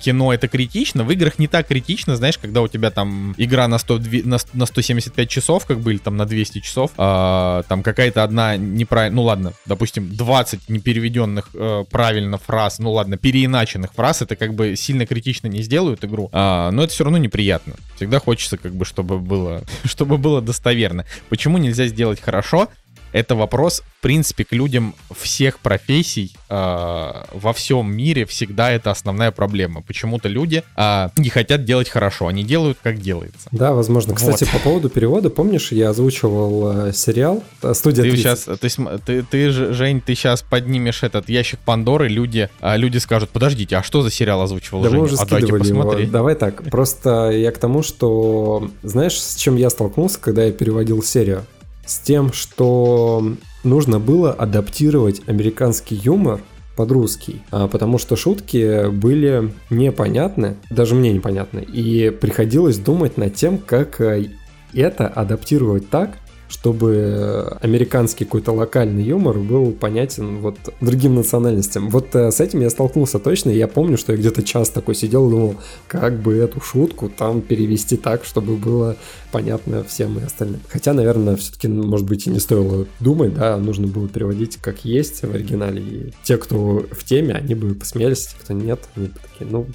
кино 0.00 0.32
это 0.32 0.48
критично, 0.48 1.04
в 1.04 1.10
играх 1.10 1.38
не 1.38 1.48
так 1.48 1.66
критично, 1.66 2.16
знаешь, 2.16 2.38
когда 2.38 2.62
у 2.62 2.68
тебя 2.68 2.90
там 2.90 3.34
игра 3.36 3.68
на, 3.68 3.78
100, 3.78 4.00
на, 4.24 4.38
на 4.52 4.66
175 4.66 5.28
часов, 5.28 5.66
как 5.66 5.80
бы, 5.80 5.92
или 5.92 5.98
там 5.98 6.16
на 6.16 6.26
200 6.26 6.60
часов, 6.60 6.90
а, 6.96 7.62
там 7.68 7.82
какая-то 7.82 8.24
одна 8.24 8.56
неправильная, 8.56 9.16
ну 9.16 9.22
ладно, 9.22 9.52
допустим, 9.66 10.14
20 10.14 10.68
непереведенных 10.68 11.50
э, 11.54 11.84
правильно 11.90 12.38
фраз, 12.38 12.78
ну 12.78 12.92
ладно, 12.92 13.16
переиначенных 13.16 13.92
фраз, 13.94 14.22
это 14.22 14.36
как 14.36 14.54
бы 14.54 14.76
сильно 14.76 15.06
критично 15.06 15.48
не 15.48 15.62
сделают 15.62 16.04
игру, 16.04 16.28
а, 16.32 16.70
но 16.70 16.84
это 16.84 16.92
все 16.92 17.04
равно 17.04 17.18
неприятно. 17.18 17.74
Всегда 17.96 18.20
хочется 18.20 18.56
как 18.56 18.74
бы, 18.74 18.84
чтобы 18.84 19.18
было, 19.18 19.62
чтобы 19.84 20.18
было 20.18 20.40
достоверно. 20.40 21.04
Почему 21.28 21.58
нельзя 21.58 21.86
сделать 21.86 22.20
хорошо? 22.20 22.68
Это 23.12 23.34
вопрос, 23.34 23.82
в 23.98 24.02
принципе, 24.02 24.44
к 24.44 24.52
людям 24.52 24.94
всех 25.16 25.58
профессий 25.60 26.36
э, 26.48 26.54
во 26.54 27.52
всем 27.52 27.90
мире 27.94 28.26
всегда 28.26 28.70
это 28.70 28.90
основная 28.90 29.30
проблема. 29.30 29.82
Почему-то 29.82 30.28
люди 30.28 30.62
э, 30.76 31.08
не 31.16 31.30
хотят 31.30 31.64
делать 31.64 31.88
хорошо, 31.88 32.28
они 32.28 32.44
делают, 32.44 32.78
как 32.82 33.00
делается. 33.00 33.48
Да, 33.50 33.72
возможно. 33.72 34.14
Кстати, 34.14 34.44
вот. 34.44 34.52
по 34.52 34.58
поводу 34.58 34.90
перевода, 34.90 35.30
помнишь, 35.30 35.72
я 35.72 35.90
озвучивал 35.90 36.88
э, 36.88 36.92
сериал 36.92 37.42
э, 37.62 37.74
«Студия 37.74 38.04
ты 38.04 38.10
30». 38.10 38.16
сейчас, 38.16 38.48
ты, 38.60 38.68
ты, 39.04 39.22
ты, 39.22 39.50
Жень, 39.50 40.00
ты 40.00 40.14
сейчас 40.14 40.42
поднимешь 40.42 41.02
этот 41.02 41.28
ящик 41.28 41.58
Пандоры, 41.60 42.08
люди, 42.08 42.48
э, 42.60 42.76
люди 42.76 42.98
скажут, 42.98 43.30
подождите, 43.30 43.76
а 43.76 43.82
что 43.82 44.02
за 44.02 44.10
сериал 44.10 44.42
озвучивал 44.42 44.82
да 44.82 44.90
Женя? 44.90 45.00
мы 45.00 45.06
уже 45.06 45.16
а 45.16 45.26
дайте 45.26 45.52
посмотреть. 45.52 46.02
Его. 46.04 46.12
Давай 46.12 46.34
так, 46.34 46.62
просто 46.70 47.30
я 47.30 47.50
к 47.52 47.58
тому, 47.58 47.82
что, 47.82 48.70
знаешь, 48.82 49.20
с 49.20 49.36
чем 49.36 49.56
я 49.56 49.70
столкнулся, 49.70 50.18
когда 50.20 50.44
я 50.44 50.52
переводил 50.52 51.02
серию? 51.02 51.44
С 51.88 51.98
тем, 51.98 52.32
что 52.32 53.34
нужно 53.64 53.98
было 53.98 54.30
адаптировать 54.32 55.22
американский 55.26 55.96
юмор 55.96 56.40
под 56.76 56.92
русский, 56.92 57.42
а, 57.50 57.66
потому 57.66 57.98
что 57.98 58.14
шутки 58.14 58.88
были 58.90 59.52
непонятны, 59.70 60.56
даже 60.70 60.94
мне 60.94 61.12
непонятны, 61.12 61.60
и 61.60 62.10
приходилось 62.10 62.78
думать 62.78 63.16
над 63.16 63.34
тем, 63.34 63.58
как 63.58 64.00
э, 64.00 64.26
это 64.74 65.08
адаптировать 65.08 65.88
так, 65.90 66.18
чтобы 66.48 67.58
американский 67.60 68.24
какой-то 68.24 68.52
локальный 68.52 69.02
юмор 69.02 69.38
был 69.38 69.72
понятен 69.72 70.38
вот 70.38 70.56
другим 70.80 71.14
национальностям. 71.14 71.90
Вот 71.90 72.14
э, 72.14 72.30
с 72.30 72.40
этим 72.40 72.60
я 72.60 72.70
столкнулся 72.70 73.18
точно, 73.18 73.50
и 73.50 73.58
я 73.58 73.68
помню, 73.68 73.96
что 73.98 74.12
я 74.12 74.18
где-то 74.18 74.42
час 74.42 74.70
такой 74.70 74.94
сидел 74.94 75.28
и 75.28 75.30
думал, 75.30 75.54
как 75.86 76.18
бы 76.20 76.34
эту 76.34 76.60
шутку 76.60 77.08
там 77.08 77.42
перевести 77.42 77.96
так, 77.96 78.24
чтобы 78.24 78.56
было 78.56 78.96
понятно 79.30 79.84
всем 79.84 80.18
и 80.18 80.22
остальным. 80.22 80.60
Хотя, 80.68 80.92
наверное, 80.94 81.36
все-таки, 81.36 81.68
может 81.68 82.06
быть, 82.06 82.26
и 82.26 82.30
не 82.30 82.40
стоило 82.40 82.86
думать, 83.00 83.34
да, 83.34 83.56
нужно 83.58 83.86
было 83.86 84.08
переводить 84.08 84.56
как 84.56 84.84
есть 84.84 85.22
в 85.22 85.34
оригинале, 85.34 85.82
и 85.82 86.12
те, 86.22 86.38
кто 86.38 86.86
в 86.90 87.04
теме, 87.04 87.34
они 87.34 87.54
бы 87.54 87.74
посмеялись, 87.74 88.26
те, 88.26 88.36
кто 88.40 88.54
нет, 88.54 88.80
они 88.96 89.08
бы 89.08 89.14
такие, 89.30 89.50
ну. 89.50 89.66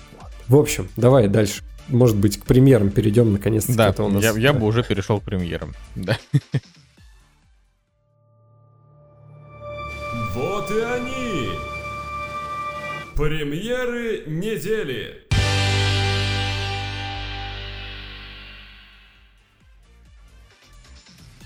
В 0.48 0.58
общем, 0.58 0.90
давай 0.98 1.28
дальше 1.28 1.62
может 1.94 2.18
быть, 2.18 2.40
к 2.40 2.46
премьерам 2.46 2.90
перейдем 2.90 3.32
наконец-то. 3.32 3.76
Да, 3.76 3.90
это 3.90 4.04
у 4.04 4.10
нас, 4.10 4.24
я, 4.24 4.32
я 4.32 4.54
бы 4.54 4.66
уже 4.66 4.84
перешел 4.84 5.20
к 5.20 5.24
премьерам. 5.24 5.74
Да. 5.96 6.18
Вот 10.36 10.72
и 10.72 10.80
они! 10.80 11.50
Премьеры 13.16 14.24
недели! 14.26 15.24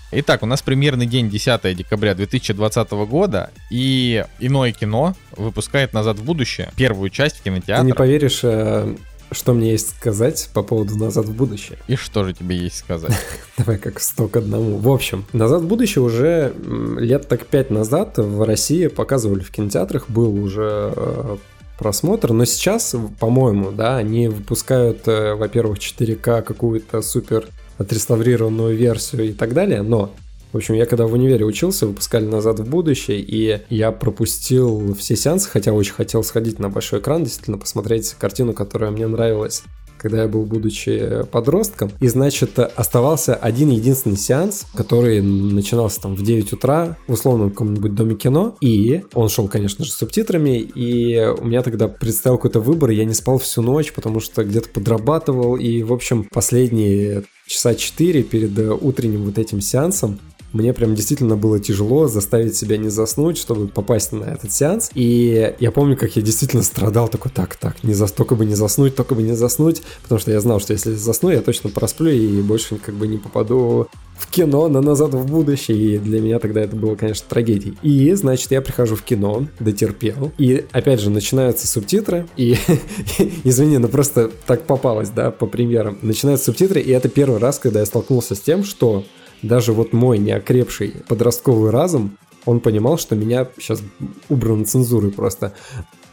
Итак, 0.10 0.42
у 0.42 0.46
нас 0.46 0.62
премьерный 0.62 1.06
день 1.06 1.30
10 1.30 1.76
декабря 1.76 2.16
2020 2.16 2.92
года, 2.92 3.52
и 3.70 4.26
иное 4.40 4.72
кино 4.72 5.16
выпускает 5.36 5.92
«Назад 5.92 6.18
в 6.20 6.24
будущее», 6.24 6.72
первую 6.78 7.10
часть 7.10 7.40
в 7.40 7.44
кинотеатре. 7.44 7.82
Ты 7.82 7.86
не 7.88 7.94
поверишь, 7.94 8.40
э, 8.44 8.96
что 9.38 9.54
мне 9.54 9.72
есть 9.72 9.90
сказать 9.90 10.50
по 10.54 10.64
поводу 10.64 10.98
«Назад 10.98 11.26
в 11.26 11.34
будущее»? 11.34 11.78
И 11.88 11.96
что 11.96 12.24
же 12.24 12.34
тебе 12.34 12.58
есть 12.58 12.78
сказать? 12.78 13.14
Давай 13.58 13.78
как 13.78 14.00
сто 14.00 14.28
к 14.28 14.36
одному. 14.36 14.78
В 14.78 14.90
общем, 14.90 15.26
«Назад 15.32 15.62
в 15.62 15.68
будущее» 15.68 16.04
уже 16.04 16.54
лет 16.98 17.28
так 17.28 17.46
пять 17.46 17.70
назад 17.70 18.18
в 18.18 18.44
России 18.44 18.88
показывали 18.88 19.42
в 19.42 19.52
кинотеатрах, 19.52 20.10
был 20.10 20.34
уже 20.44 20.92
э, 20.96 21.38
просмотр, 21.78 22.34
но 22.34 22.46
сейчас, 22.46 22.96
по-моему, 23.20 23.72
да, 23.72 23.98
они 23.98 24.28
выпускают, 24.28 25.08
э, 25.08 25.36
во-первых, 25.36 25.78
4К 25.78 26.42
какую-то 26.42 27.02
супер 27.02 27.46
отреставрированную 27.78 28.76
версию 28.76 29.30
и 29.30 29.34
так 29.34 29.54
далее, 29.54 29.84
но 29.84 30.12
в 30.52 30.58
общем, 30.58 30.76
я 30.76 30.86
когда 30.86 31.06
в 31.08 31.14
универе 31.14 31.46
учился, 31.46 31.88
выпускали 31.88 32.26
«Назад 32.26 32.60
в 32.60 32.70
будущее», 32.70 33.20
и 33.20 33.62
я 33.70 33.92
пропустил 33.92 34.96
все 34.96 35.16
сеансы, 35.16 35.50
хотя 35.50 35.74
очень 35.74 35.94
хотел 35.94 36.24
сходить 36.24 36.60
на 36.60 36.70
большой 36.70 37.00
экран, 37.00 37.24
действительно 37.24 37.58
посмотреть 37.58 38.16
картину, 38.20 38.54
которая 38.54 38.92
мне 38.92 39.08
нравилась 39.08 39.64
когда 39.98 40.22
я 40.24 40.28
был, 40.28 40.44
будучи 40.44 41.24
подростком. 41.32 41.92
И, 42.00 42.08
значит, 42.08 42.60
оставался 42.60 43.36
один 43.36 43.70
единственный 43.70 44.18
сеанс, 44.18 44.66
который 44.76 45.22
начинался 45.22 46.02
там 46.02 46.16
в 46.16 46.24
9 46.24 46.54
утра 46.54 46.98
в 47.08 47.14
условном 47.14 47.50
каком-нибудь 47.50 47.96
доме 47.96 48.16
кино. 48.16 48.56
И 48.62 49.04
он 49.14 49.30
шел, 49.30 49.48
конечно 49.48 49.84
же, 49.84 49.92
с 49.92 49.96
субтитрами. 49.96 50.60
И 50.60 51.18
у 51.40 51.46
меня 51.46 51.64
тогда 51.64 51.88
предстоял 51.88 52.38
какой-то 52.38 52.60
выбор. 52.60 52.92
Я 52.92 53.06
не 53.06 53.14
спал 53.14 53.40
всю 53.40 53.62
ночь, 53.62 53.92
потому 53.94 54.20
что 54.20 54.44
где-то 54.44 54.70
подрабатывал. 54.70 55.56
И, 55.56 55.84
в 55.84 55.92
общем, 55.92 56.26
последние 56.32 57.24
часа 57.48 57.76
4 57.76 58.24
перед 58.24 58.58
утренним 58.82 59.24
вот 59.24 59.38
этим 59.38 59.62
сеансом 59.62 60.20
мне 60.58 60.74
прям 60.74 60.96
действительно 60.96 61.38
было 61.38 61.60
тяжело 61.60 62.08
заставить 62.08 62.56
себя 62.56 62.78
не 62.78 62.90
заснуть, 62.90 63.38
чтобы 63.38 63.68
попасть 63.68 64.12
на 64.12 64.24
этот 64.24 64.52
сеанс. 64.52 64.90
И 64.96 65.54
я 65.60 65.72
помню, 65.72 65.96
как 65.96 66.16
я 66.16 66.22
действительно 66.22 66.64
страдал 66.64 67.08
такой, 67.08 67.32
так, 67.32 67.56
так, 67.56 67.84
не 67.84 67.94
за, 67.94 68.08
только 68.08 68.36
бы 68.36 68.46
не 68.46 68.56
заснуть, 68.56 68.96
только 68.96 69.14
бы 69.14 69.22
не 69.22 69.36
заснуть, 69.36 69.84
потому 70.02 70.20
что 70.20 70.32
я 70.32 70.40
знал, 70.40 70.60
что 70.60 70.74
если 70.74 70.96
засну, 70.96 71.30
я 71.30 71.42
точно 71.42 71.70
просплю 71.70 72.10
и 72.10 72.42
больше 72.42 72.78
как 72.78 72.96
бы 72.96 73.08
не 73.08 73.18
попаду 73.18 73.88
в 74.18 74.32
кино 74.32 74.68
на 74.68 74.82
«Назад 74.82 75.14
в 75.14 75.26
будущее», 75.28 75.78
и 75.78 75.98
для 76.00 76.20
меня 76.20 76.40
тогда 76.40 76.62
это 76.62 76.76
было, 76.76 76.96
конечно, 76.96 77.26
трагедией. 77.30 77.78
И, 77.84 78.12
значит, 78.14 78.50
я 78.50 78.62
прихожу 78.62 78.96
в 78.96 79.04
кино, 79.04 79.46
дотерпел, 79.60 80.32
и, 80.40 80.66
опять 80.72 81.02
же, 81.02 81.12
начинаются 81.12 81.68
субтитры, 81.68 82.26
и, 82.36 82.56
извини, 83.44 83.78
ну 83.78 83.90
просто 83.90 84.32
так 84.48 84.64
попалось, 84.64 85.10
да, 85.10 85.30
по 85.30 85.46
премьерам. 85.46 86.00
Начинаются 86.02 86.48
субтитры, 86.48 86.82
и 86.82 86.90
это 86.90 87.10
первый 87.10 87.40
раз, 87.40 87.60
когда 87.60 87.82
я 87.82 87.86
столкнулся 87.86 88.34
с 88.34 88.40
тем, 88.40 88.64
что 88.64 89.06
даже 89.42 89.74
вот 89.74 89.94
мой 89.94 90.18
неокрепший 90.18 90.96
подростковый 91.08 91.72
разум, 91.72 92.18
он 92.46 92.60
понимал, 92.60 92.98
что 92.98 93.16
меня 93.16 93.48
сейчас 93.58 93.82
убрано 94.30 94.66
цензурой 94.66 95.12
просто. 95.12 95.54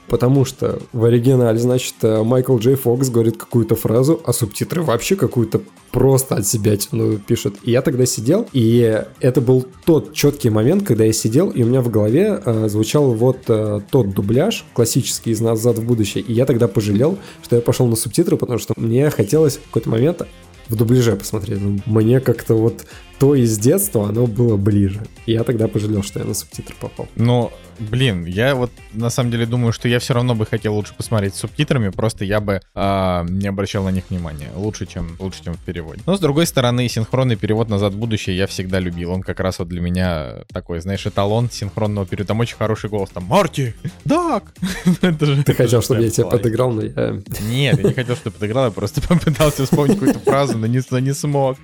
Потому 0.07 0.45
что 0.45 0.81
в 0.93 1.05
оригинале, 1.05 1.59
значит, 1.59 1.95
Майкл 2.03 2.59
Джей 2.59 2.75
Фокс 2.75 3.09
говорит 3.09 3.39
какую-то 3.39 3.75
фразу, 3.75 4.21
а 4.27 4.35
субтитры 4.35 4.83
вообще 4.83 5.17
какую-то 5.17 5.63
просто 5.91 6.35
от 6.35 6.47
себя 6.47 6.77
тяну 6.77 7.19
пишут. 7.19 7.57
И 7.63 7.71
я 7.71 7.81
тогда 7.81 8.05
сидел, 8.05 8.47
и 8.53 9.03
это 9.21 9.41
был 9.41 9.67
тот 9.87 10.13
четкий 10.13 10.51
момент, 10.51 10.87
когда 10.87 11.05
я 11.05 11.13
сидел, 11.13 11.51
и 11.51 11.63
у 11.63 11.67
меня 11.67 11.81
в 11.81 11.89
голове 11.89 12.43
э, 12.45 12.69
звучал 12.69 13.15
вот 13.15 13.39
э, 13.49 13.81
тот 13.91 14.13
дубляж 14.13 14.67
классический 14.75 15.31
из 15.31 15.41
«Назад 15.41 15.79
в 15.79 15.85
будущее», 15.85 16.23
и 16.23 16.35
я 16.35 16.45
тогда 16.45 16.69
пожалел, 16.69 17.17
что 17.43 17.57
я 17.57 17.63
пошел 17.63 17.87
на 17.87 17.97
субтитры, 17.97 18.37
потому 18.37 18.59
что 18.59 18.75
мне 18.77 19.09
хотелось 19.09 19.57
в 19.57 19.63
какой-то 19.69 19.89
момент 19.89 20.23
в 20.69 20.77
дубляже 20.77 21.17
посмотреть. 21.17 21.61
Мне 21.87 22.21
как-то 22.21 22.55
вот 22.55 22.85
то 23.19 23.35
из 23.35 23.59
детства, 23.59 24.09
оно 24.09 24.27
было 24.27 24.57
ближе. 24.57 25.01
И 25.27 25.33
я 25.33 25.45
тогда 25.45 25.69
пожалел, 25.69 26.03
что 26.03 26.21
я 26.21 26.25
на 26.25 26.35
субтитры 26.35 26.75
попал. 26.79 27.09
Ну, 27.17 27.51
блин, 27.79 28.25
я 28.25 28.55
вот 28.55 28.71
на 28.93 29.11
самом 29.11 29.31
деле 29.31 29.47
думаю, 29.47 29.73
что 29.73 29.89
я 29.89 29.99
все 29.99 30.15
равно 30.15 30.35
бы 30.35 30.47
хотел 30.47 30.75
лучше 30.75 30.95
посмотреть 30.95 31.35
с 31.35 31.39
субтитрами, 31.39 31.89
просто 31.89 32.25
я 32.25 32.41
бы 32.41 32.61
э, 32.75 33.27
не 33.29 33.49
обращал 33.49 33.85
на 33.85 33.91
них 33.91 34.05
внимания. 34.11 34.49
Лучше, 34.55 34.87
чем, 34.87 35.17
лучше, 35.19 35.45
чем 35.45 35.55
в 35.55 35.61
переводе. 35.61 36.03
Но, 36.07 36.17
с 36.17 36.21
другой 36.21 36.47
стороны, 36.47 36.89
синхронный 36.89 37.37
перевод 37.37 37.69
«Назад 37.69 37.95
в 37.95 37.99
будущее» 37.99 38.37
я 38.37 38.47
всегда 38.47 38.81
любил. 38.81 39.13
Он 39.13 39.23
как 39.23 39.41
раз 39.41 39.59
вот 39.59 39.69
для 39.69 39.81
меня 39.81 40.45
такой, 40.53 40.81
знаешь, 40.81 41.07
эталон 41.07 41.51
синхронного 41.51 42.07
перевода. 42.07 42.29
Там 42.29 42.41
очень 42.41 42.57
хороший 42.57 42.91
голос. 42.91 43.11
Там 43.11 43.25
«Марти! 43.25 43.75
Дак!» 44.05 44.55
Ты 45.01 45.55
хотел, 45.55 45.83
чтобы 45.83 46.03
я 46.03 46.11
тебя 46.11 46.27
подыграл, 46.27 46.73
но 46.73 46.83
я... 46.83 47.21
Нет, 47.49 47.79
я 47.79 47.89
не 47.89 47.95
хотел, 47.95 48.17
чтобы 48.17 48.31
ты 48.31 48.31
подыграл, 48.31 48.67
я 48.67 48.71
просто 48.71 49.01
попытался 49.09 49.65
вспомнить 49.65 49.95
какую-то 49.95 50.21
фразу 50.21 50.59
но 50.59 50.67
не, 50.67 50.83
но 50.91 51.15
смог. 51.15 51.59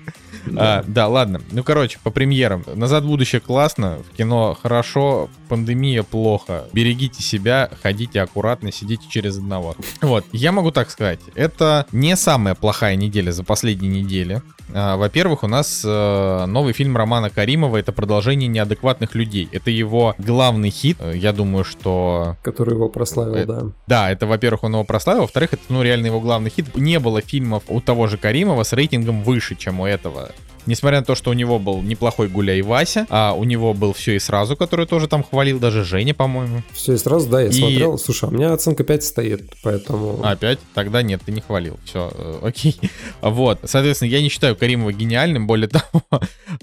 А, 0.55 0.83
да, 0.87 1.07
ладно. 1.07 1.40
Ну, 1.51 1.63
короче, 1.63 1.99
по 2.03 2.11
премьерам. 2.11 2.63
«Назад 2.75 3.03
в 3.03 3.07
будущее» 3.07 3.41
классно, 3.41 3.99
в 4.11 4.15
кино 4.15 4.57
хорошо, 4.61 5.29
пандемия 5.49 6.03
плохо. 6.03 6.65
Берегите 6.73 7.23
себя, 7.23 7.69
ходите 7.81 8.21
аккуратно, 8.21 8.71
сидите 8.71 9.05
через 9.09 9.37
одного. 9.37 9.75
Вот, 10.01 10.25
я 10.31 10.51
могу 10.51 10.71
так 10.71 10.89
сказать. 10.89 11.19
Это 11.35 11.85
не 11.91 12.15
самая 12.15 12.55
плохая 12.55 12.95
неделя 12.95 13.31
за 13.31 13.43
последние 13.43 14.01
недели. 14.01 14.41
А, 14.73 14.95
Во-первых, 14.95 15.43
у 15.43 15.47
нас 15.47 15.83
э, 15.85 16.45
новый 16.45 16.71
фильм 16.73 16.95
Романа 16.95 17.29
Каримова. 17.29 17.75
Это 17.75 17.91
продолжение 17.91 18.47
неадекватных 18.47 19.15
людей. 19.15 19.49
Это 19.51 19.69
его 19.69 20.15
главный 20.17 20.69
хит. 20.69 20.95
Э, 21.01 21.13
Я 21.13 21.33
думаю, 21.33 21.65
что 21.65 22.37
Который 22.41 22.75
его 22.75 22.87
прославил, 22.87 23.35
Э, 23.35 23.45
да. 23.45 23.61
да, 23.87 24.11
это, 24.11 24.27
во-первых, 24.27 24.63
он 24.63 24.71
его 24.73 24.83
прославил, 24.85 25.21
во-вторых, 25.23 25.51
это, 25.53 25.63
ну, 25.67 25.81
реально 25.83 26.05
его 26.05 26.21
главный 26.21 26.49
хит. 26.49 26.73
Не 26.77 26.99
было 26.99 27.19
фильмов 27.19 27.63
у 27.67 27.81
того 27.81 28.07
же 28.07 28.17
Каримова 28.17 28.63
с 28.63 28.71
рейтингом 28.71 29.23
выше, 29.23 29.55
чем 29.55 29.81
у 29.81 29.85
этого. 29.85 30.29
Несмотря 30.65 30.99
на 30.99 31.05
то, 31.05 31.15
что 31.15 31.29
у 31.31 31.33
него 31.33 31.59
был 31.59 31.81
неплохой 31.81 32.27
Гуляй 32.27 32.61
Вася, 32.61 33.05
а 33.09 33.33
у 33.33 33.43
него 33.43 33.73
был 33.73 33.93
все 33.93 34.15
и 34.15 34.19
сразу, 34.19 34.55
который 34.55 34.85
тоже 34.85 35.07
там 35.07 35.23
хвалил, 35.23 35.59
даже 35.59 35.83
Женя, 35.83 36.13
по-моему. 36.13 36.63
Все, 36.73 36.93
и 36.93 36.97
сразу, 36.97 37.27
да, 37.29 37.41
я 37.41 37.47
И- 37.47 37.51
смотрел. 37.51 37.97
Слушай, 37.97 38.25
а 38.25 38.27
у 38.27 38.31
меня 38.31 38.53
оценка 38.53 38.83
5 38.83 39.03
стоит, 39.03 39.53
поэтому... 39.63 40.23
Опять? 40.23 40.59
Тогда 40.73 41.01
нет, 41.01 41.21
ты 41.25 41.31
не 41.31 41.41
хвалил. 41.41 41.79
Все, 41.85 42.11
окей. 42.41 42.79
Вот. 43.21 43.59
Соответственно, 43.63 44.09
я 44.09 44.21
не 44.21 44.29
считаю 44.29 44.55
Каримова 44.55 44.91
гениальным. 44.93 45.47
Более 45.47 45.67
того, 45.69 46.03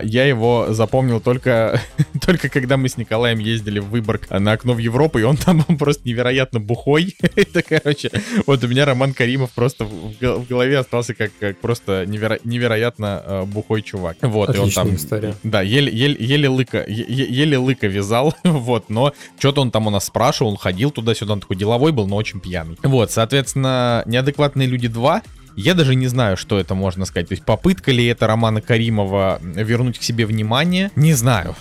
я 0.01 0.25
его 0.25 0.67
запомнил 0.71 1.21
только, 1.21 1.81
только 2.25 2.49
когда 2.49 2.77
мы 2.77 2.89
с 2.89 2.97
Николаем 2.97 3.39
ездили 3.39 3.79
в 3.79 3.89
Выборг 3.89 4.29
на 4.31 4.53
окно 4.53 4.75
в 4.75 4.79
Европу, 4.79 5.19
и 5.19 5.23
он 5.23 5.37
там 5.37 5.65
был 5.69 5.77
просто 5.77 6.07
невероятно 6.09 6.61
бухой. 6.61 7.17
Это, 7.37 7.63
короче, 7.63 8.11
вот 8.47 8.63
у 8.65 8.69
меня 8.69 8.85
Роман 8.85 9.13
Каримов 9.15 9.51
просто 9.53 9.85
в 9.85 10.47
голове 10.49 10.79
остался 10.79 11.15
как, 11.15 11.31
как 11.41 11.59
просто 11.59 12.05
неверо- 12.05 12.41
невероятно 12.45 13.23
э, 13.25 13.45
бухой 13.45 13.83
чувак. 13.89 14.17
Вот, 14.23 14.55
и 14.55 14.59
он 14.59 14.65
Отличная 14.65 14.85
там... 14.85 14.95
история. 14.95 15.35
Да, 15.43 15.63
еле, 15.63 15.93
еле, 15.93 16.17
еле 16.19 16.49
лыка, 16.49 16.85
еле 16.87 17.59
лыка 17.59 17.87
вязал, 17.87 18.35
вот, 18.45 18.91
но 18.91 19.13
что-то 19.39 19.61
он 19.63 19.71
там 19.71 19.87
у 19.87 19.91
нас 19.91 20.05
спрашивал, 20.07 20.51
он 20.53 20.57
ходил 20.57 20.91
туда-сюда, 20.91 21.35
он 21.35 21.41
такой 21.41 21.57
деловой 21.57 21.93
был, 21.93 22.07
но 22.07 22.17
очень 22.17 22.41
пьяный. 22.41 22.77
Вот, 22.83 23.11
соответственно, 23.11 24.03
«Неадекватные 24.07 24.69
люди 24.69 24.87
2», 24.87 25.23
я 25.57 25.75
даже 25.75 25.97
не 25.97 26.07
знаю, 26.07 26.37
что 26.37 26.59
это 26.61 26.77
можно 26.77 27.05
сказать. 27.05 27.29
То 27.29 27.33
есть 27.33 27.45
попытка 27.45 27.91
ли 27.91 28.07
это 28.07 28.29
Романа 28.29 28.61
Каримова 28.61 29.41
вернуть 29.43 29.99
к 29.99 30.03
себе 30.03 30.25
внимание? 30.25 30.93
Не 30.95 31.15
знаю. 31.15 31.57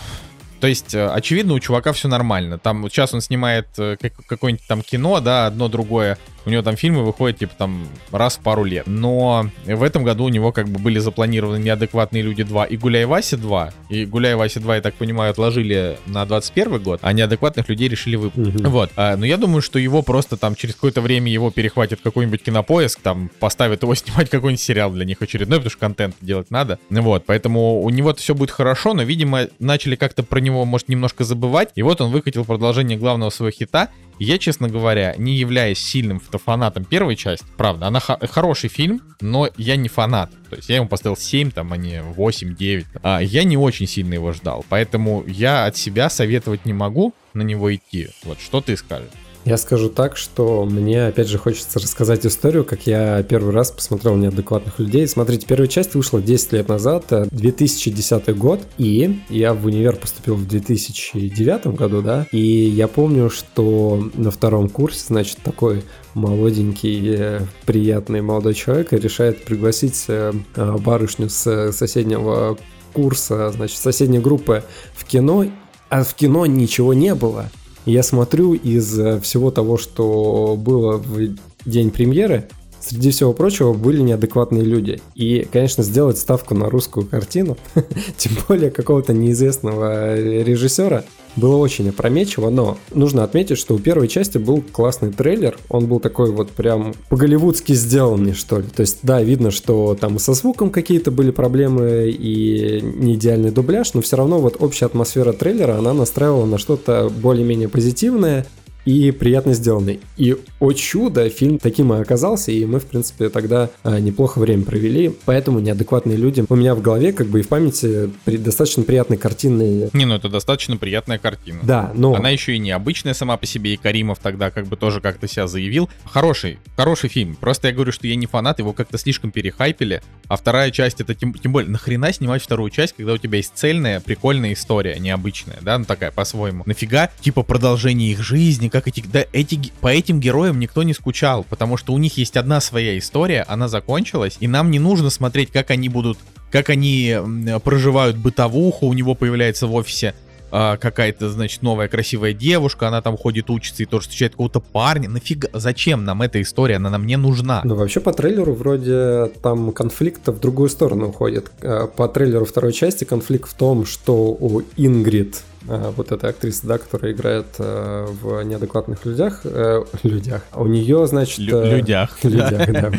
То 0.60 0.68
есть, 0.68 0.94
э, 0.94 1.08
очевидно, 1.08 1.54
у 1.54 1.60
чувака 1.60 1.94
все 1.94 2.08
нормально. 2.08 2.58
Там 2.58 2.90
сейчас 2.90 3.14
он 3.14 3.22
снимает 3.22 3.68
э, 3.78 3.98
как- 4.00 4.26
какое-нибудь 4.26 4.68
там 4.68 4.82
кино, 4.82 5.20
да, 5.20 5.48
одно 5.48 5.68
другое. 5.68 6.18
У 6.48 6.50
него 6.50 6.62
там 6.62 6.78
фильмы 6.78 7.04
выходят, 7.04 7.40
типа, 7.40 7.54
там, 7.58 7.86
раз 8.10 8.38
в 8.38 8.40
пару 8.40 8.64
лет. 8.64 8.88
Но 8.88 9.50
в 9.66 9.84
этом 9.84 10.06
году 10.06 10.24
у 10.24 10.30
него 10.30 10.54
как 10.54 10.70
бы 10.70 10.80
были 10.80 10.98
запланированы 10.98 11.62
«Неадекватные 11.62 12.24
люди 12.24 12.44
2» 12.44 12.70
и 12.70 12.78
«Гуляй 12.78 13.04
Вася 13.04 13.36
2». 13.36 13.74
И 13.90 14.06
«Гуляй 14.06 14.36
Вася 14.36 14.62
2», 14.62 14.76
я 14.76 14.82
так 14.82 14.94
понимаю, 14.94 15.32
отложили 15.32 15.98
на 16.06 16.26
21 16.26 16.82
год, 16.82 17.00
а 17.04 17.12
«Неадекватных 17.12 17.68
людей» 17.68 17.90
решили 17.90 18.16
выпустить. 18.16 18.62
Мгм. 18.62 18.72
Вот. 18.72 18.92
А, 18.96 19.18
но 19.18 19.26
я 19.26 19.36
думаю, 19.36 19.62
что 19.62 19.78
его 19.78 20.02
просто 20.04 20.38
там 20.38 20.56
через 20.56 20.76
какое-то 20.76 21.02
время 21.02 21.30
его 21.30 21.52
перехватит 21.52 22.00
какой-нибудь 22.02 22.42
кинопоиск, 22.42 23.02
там 23.02 23.30
поставит 23.42 23.84
его 23.84 23.94
снимать 23.96 24.30
какой-нибудь 24.30 24.62
сериал 24.62 24.90
для 24.92 25.04
них 25.04 25.22
очередной, 25.22 25.58
потому 25.58 25.72
что 25.72 25.80
контент 25.82 26.16
делать 26.22 26.50
надо. 26.50 26.80
Вот, 26.90 27.26
поэтому 27.26 27.82
у 27.82 27.90
него 27.90 28.14
все 28.14 28.34
будет 28.34 28.52
хорошо, 28.52 28.94
но, 28.94 29.04
видимо, 29.04 29.50
начали 29.60 29.98
как-то 29.98 30.24
про 30.24 30.40
него, 30.40 30.64
может, 30.64 30.88
немножко 30.88 31.26
забывать. 31.26 31.72
И 31.76 31.82
вот 31.82 32.00
он 32.00 32.10
выкатил 32.10 32.46
продолжение 32.46 32.98
главного 32.98 33.32
своего 33.32 33.52
хита. 33.52 33.90
Я, 34.20 34.38
честно 34.38 34.68
говоря, 34.68 35.14
не 35.18 35.36
являясь 35.36 35.80
сильным 35.80 36.20
фотофанатом 36.20 36.86
первой 36.86 37.16
части, 37.16 37.46
правда, 37.58 37.88
она 37.88 38.00
хо- 38.00 38.20
хороший 38.28 38.70
фильм, 38.70 39.02
но 39.22 39.50
я 39.58 39.76
не 39.76 39.90
фанат. 39.90 40.32
То 40.50 40.56
есть 40.56 40.70
я 40.70 40.78
ему 40.78 40.88
поставил 40.88 41.18
7, 41.18 41.52
там, 41.52 41.72
а 41.74 41.78
не 41.78 42.02
8, 42.02 42.56
9. 42.56 42.86
А 43.04 43.20
я 43.20 43.44
не 43.44 43.58
очень 43.58 43.88
сильно 43.88 44.14
его 44.16 44.32
ждал, 44.34 44.66
поэтому 44.70 45.24
я 45.28 45.66
от 45.66 45.78
себя 45.78 46.10
советовать 46.10 46.66
не 46.66 46.74
могу 46.74 47.14
на 47.34 47.42
него 47.44 47.74
идти. 47.74 48.10
Вот 48.24 48.40
что 48.40 48.62
ты 48.62 48.76
скажешь? 48.78 49.10
Я 49.48 49.56
скажу 49.56 49.88
так, 49.88 50.18
что 50.18 50.66
мне 50.66 51.08
опять 51.08 51.30
же 51.30 51.38
хочется 51.38 51.80
рассказать 51.80 52.26
историю, 52.26 52.66
как 52.66 52.86
я 52.86 53.24
первый 53.24 53.54
раз 53.54 53.72
посмотрел 53.72 54.18
«Неадекватных 54.18 54.78
людей». 54.78 55.08
Смотрите, 55.08 55.48
первая 55.48 55.70
часть 55.70 55.96
вышла 55.96 56.22
10 56.22 56.52
лет 56.52 56.68
назад, 56.68 57.06
э, 57.12 57.28
2010 57.32 58.36
год, 58.36 58.60
и 58.78 59.22
я 59.30 59.54
в 59.54 59.66
универ 59.66 59.96
поступил 59.96 60.36
в 60.36 60.46
2009 60.46 61.68
году, 61.68 62.02
да, 62.02 62.28
и 62.34 62.38
я 62.42 62.90
помню, 62.90 63.30
что 63.30 64.10
на 64.16 64.32
втором 64.32 64.68
курсе, 64.68 65.06
значит, 65.08 65.38
такой 65.38 65.84
молоденький, 66.14 67.16
э, 67.18 67.40
приятный 67.66 68.22
молодой 68.22 68.54
человек 68.54 68.92
решает 68.92 69.46
пригласить 69.46 70.04
э, 70.10 70.34
э, 70.58 70.78
барышню 70.78 71.30
с 71.30 71.72
соседнего 71.72 72.58
курса, 72.92 73.50
значит, 73.52 73.78
соседней 73.78 74.20
группы 74.20 74.66
в 74.94 75.06
кино, 75.06 75.46
а 75.88 76.04
в 76.04 76.16
кино 76.16 76.46
ничего 76.46 76.94
не 76.94 77.16
было. 77.16 77.50
Я 77.88 78.04
смотрю 78.04 78.54
из 78.54 79.00
э, 79.00 79.22
всего 79.22 79.50
того, 79.50 79.78
что 79.78 80.60
было 80.60 80.98
в 80.98 81.36
день 81.66 81.90
премьеры, 81.90 82.50
среди 82.88 83.12
всего 83.12 83.34
прочего 83.34 83.74
были 83.74 84.02
неадекватные 84.02 84.64
люди. 84.64 85.02
И, 85.16 85.48
конечно, 85.52 85.84
сделать 85.84 86.18
ставку 86.18 86.56
на 86.56 86.70
русскую 86.70 87.06
картину, 87.06 87.58
тем 88.18 88.34
более 88.48 88.72
какого-то 88.72 89.14
неизвестного 89.14 90.16
режиссера, 90.16 91.04
было 91.38 91.56
очень 91.58 91.90
опрометчиво, 91.90 92.50
но 92.50 92.78
нужно 92.94 93.24
отметить, 93.24 93.58
что 93.60 93.76
у 93.76 93.80
первой 93.80 94.08
части 94.08 94.38
был 94.40 94.64
классный 94.72 95.12
трейлер, 95.12 95.58
он 95.70 95.86
был 95.86 96.00
такой 96.00 96.32
вот 96.32 96.50
прям 96.50 96.96
по-голливудски 97.10 97.74
сделанный, 97.74 98.34
что 98.34 98.60
ли. 98.60 98.66
То 98.68 98.82
есть, 98.82 99.00
да, 99.04 99.22
видно, 99.22 99.52
что 99.52 99.96
там 100.00 100.18
со 100.18 100.34
звуком 100.34 100.72
какие-то 100.72 101.12
были 101.12 101.32
проблемы 101.32 102.10
и 102.10 102.82
не 102.82 103.16
идеальный 103.16 103.52
дубляж, 103.52 103.94
но 103.94 104.02
все 104.02 104.18
равно 104.18 104.40
вот 104.40 104.58
общая 104.60 104.88
атмосфера 104.88 105.32
трейлера, 105.32 105.78
она 105.78 105.94
настраивала 105.94 106.46
на 106.46 106.58
что-то 106.58 107.10
более-менее 107.10 107.70
позитивное, 107.70 108.48
и 108.88 109.12
приятно 109.12 109.54
сделанный. 109.54 110.00
И, 110.16 110.38
о 110.62 110.72
чудо, 110.72 111.30
фильм 111.30 111.60
таким 111.60 111.94
и 111.94 112.00
оказался, 112.00 112.54
и 112.54 112.64
мы, 112.64 112.80
в 112.80 112.86
принципе, 112.86 113.28
тогда 113.28 113.70
а, 113.84 114.00
неплохо 114.00 114.40
время 114.40 114.64
провели, 114.64 115.14
поэтому 115.26 115.60
неадекватные 115.60 116.16
люди 116.16 116.46
у 116.48 116.56
меня 116.56 116.74
в 116.74 116.82
голове, 116.82 117.12
как 117.12 117.28
бы 117.28 117.42
и 117.42 117.44
в 117.44 117.50
памяти, 117.50 118.10
при- 118.24 118.38
достаточно 118.38 118.84
приятные 118.84 119.18
картины. 119.18 119.90
Не, 119.92 120.06
ну 120.06 120.16
это 120.16 120.30
достаточно 120.30 120.78
приятная 120.78 121.18
картина. 121.18 121.60
Да, 121.64 121.92
но... 121.96 122.16
Она 122.16 122.30
еще 122.30 122.56
и 122.56 122.60
необычная 122.60 123.14
сама 123.14 123.36
по 123.36 123.46
себе, 123.46 123.74
и 123.74 123.78
Каримов 123.78 124.20
тогда 124.20 124.52
как 124.52 124.68
бы 124.68 124.78
тоже 124.78 125.02
как-то 125.02 125.28
себя 125.28 125.48
заявил. 125.48 125.90
Хороший, 126.06 126.58
хороший 126.78 127.10
фильм. 127.10 127.36
Просто 127.36 127.68
я 127.68 127.74
говорю, 127.74 127.92
что 127.92 128.08
я 128.08 128.16
не 128.16 128.26
фанат, 128.26 128.60
его 128.60 128.72
как-то 128.72 128.98
слишком 128.98 129.32
перехайпили. 129.32 130.02
А 130.30 130.38
вторая 130.38 130.72
часть, 130.72 131.02
это 131.02 131.14
тем, 131.14 131.34
тем 131.34 131.52
более, 131.52 131.70
нахрена 131.70 132.14
снимать 132.14 132.42
вторую 132.42 132.70
часть, 132.70 132.96
когда 132.96 133.12
у 133.12 133.18
тебя 133.18 133.36
есть 133.36 133.52
цельная, 133.54 134.00
прикольная 134.00 134.54
история, 134.54 134.98
необычная, 134.98 135.58
да, 135.62 135.78
ну 135.78 135.84
такая 135.84 136.12
по-своему. 136.12 136.64
Нафига, 136.66 137.10
типа, 137.20 137.44
продолжение 137.44 138.12
их 138.12 138.24
жизни, 138.24 138.70
как 138.78 138.88
эти, 138.88 139.04
да, 139.12 139.26
эти, 139.34 139.72
по 139.82 139.88
этим 139.88 140.20
героям 140.20 140.60
никто 140.60 140.84
не 140.84 140.94
скучал, 140.94 141.46
потому 141.50 141.78
что 141.78 141.94
у 141.94 141.98
них 141.98 142.18
есть 142.18 142.38
одна 142.38 142.62
своя 142.62 142.98
история, 142.98 143.44
она 143.48 143.68
закончилась, 143.68 144.38
и 144.40 144.48
нам 144.48 144.72
не 144.72 144.80
нужно 144.80 145.10
смотреть, 145.10 145.52
как 145.52 145.72
они 145.72 145.90
будут, 145.90 146.18
как 146.52 146.70
они 146.70 147.18
проживают 147.64 148.18
бытовуху, 148.18 148.86
у 148.88 148.94
него 148.94 149.16
появляется 149.16 149.68
в 149.68 149.74
офисе 149.74 150.14
а, 150.50 150.78
какая-то, 150.78 151.30
значит, 151.30 151.62
новая 151.62 151.88
красивая 151.88 152.34
девушка, 152.34 152.88
она 152.88 153.02
там 153.02 153.18
ходит, 153.18 153.50
учится 153.50 153.84
и 153.84 153.86
тоже 153.86 154.04
встречает 154.04 154.34
какого-то 154.34 154.60
парня. 154.60 155.10
Нафига, 155.10 155.50
зачем 155.54 156.06
нам 156.06 156.22
эта 156.22 156.42
история? 156.42 156.76
Она 156.76 156.90
нам 156.90 157.06
не 157.06 157.18
нужна. 157.18 157.62
Ну, 157.66 157.76
вообще, 157.76 158.00
по 158.00 158.14
трейлеру 158.14 158.54
вроде 158.54 159.32
там 159.42 159.72
конфликт 159.72 160.28
в 160.28 160.40
другую 160.40 160.70
сторону 160.70 161.10
уходит. 161.10 161.52
Э, 161.62 161.88
По 161.94 162.08
трейлеру 162.08 162.46
второй 162.46 162.72
части 162.72 163.04
конфликт 163.04 163.50
в 163.50 163.56
том, 163.56 163.86
что 163.86 164.14
у 164.14 164.62
Ингрид, 164.78 165.44
вот 165.68 166.12
эта 166.12 166.30
актриса, 166.30 166.68
да, 166.68 166.78
которая 166.78 167.12
играет 167.12 167.48
э, 167.60 168.08
в 168.22 168.42
неадекватных 168.44 169.06
людях, 169.06 169.42
э, 169.44 169.84
людях, 170.04 170.44
у 170.56 170.68
нее, 170.68 171.08
значит... 171.08 171.40
Лю- 171.40 171.62
э, 171.62 171.78
людях. 171.78 172.18
Людях, 172.24 172.72
да. 172.72 172.92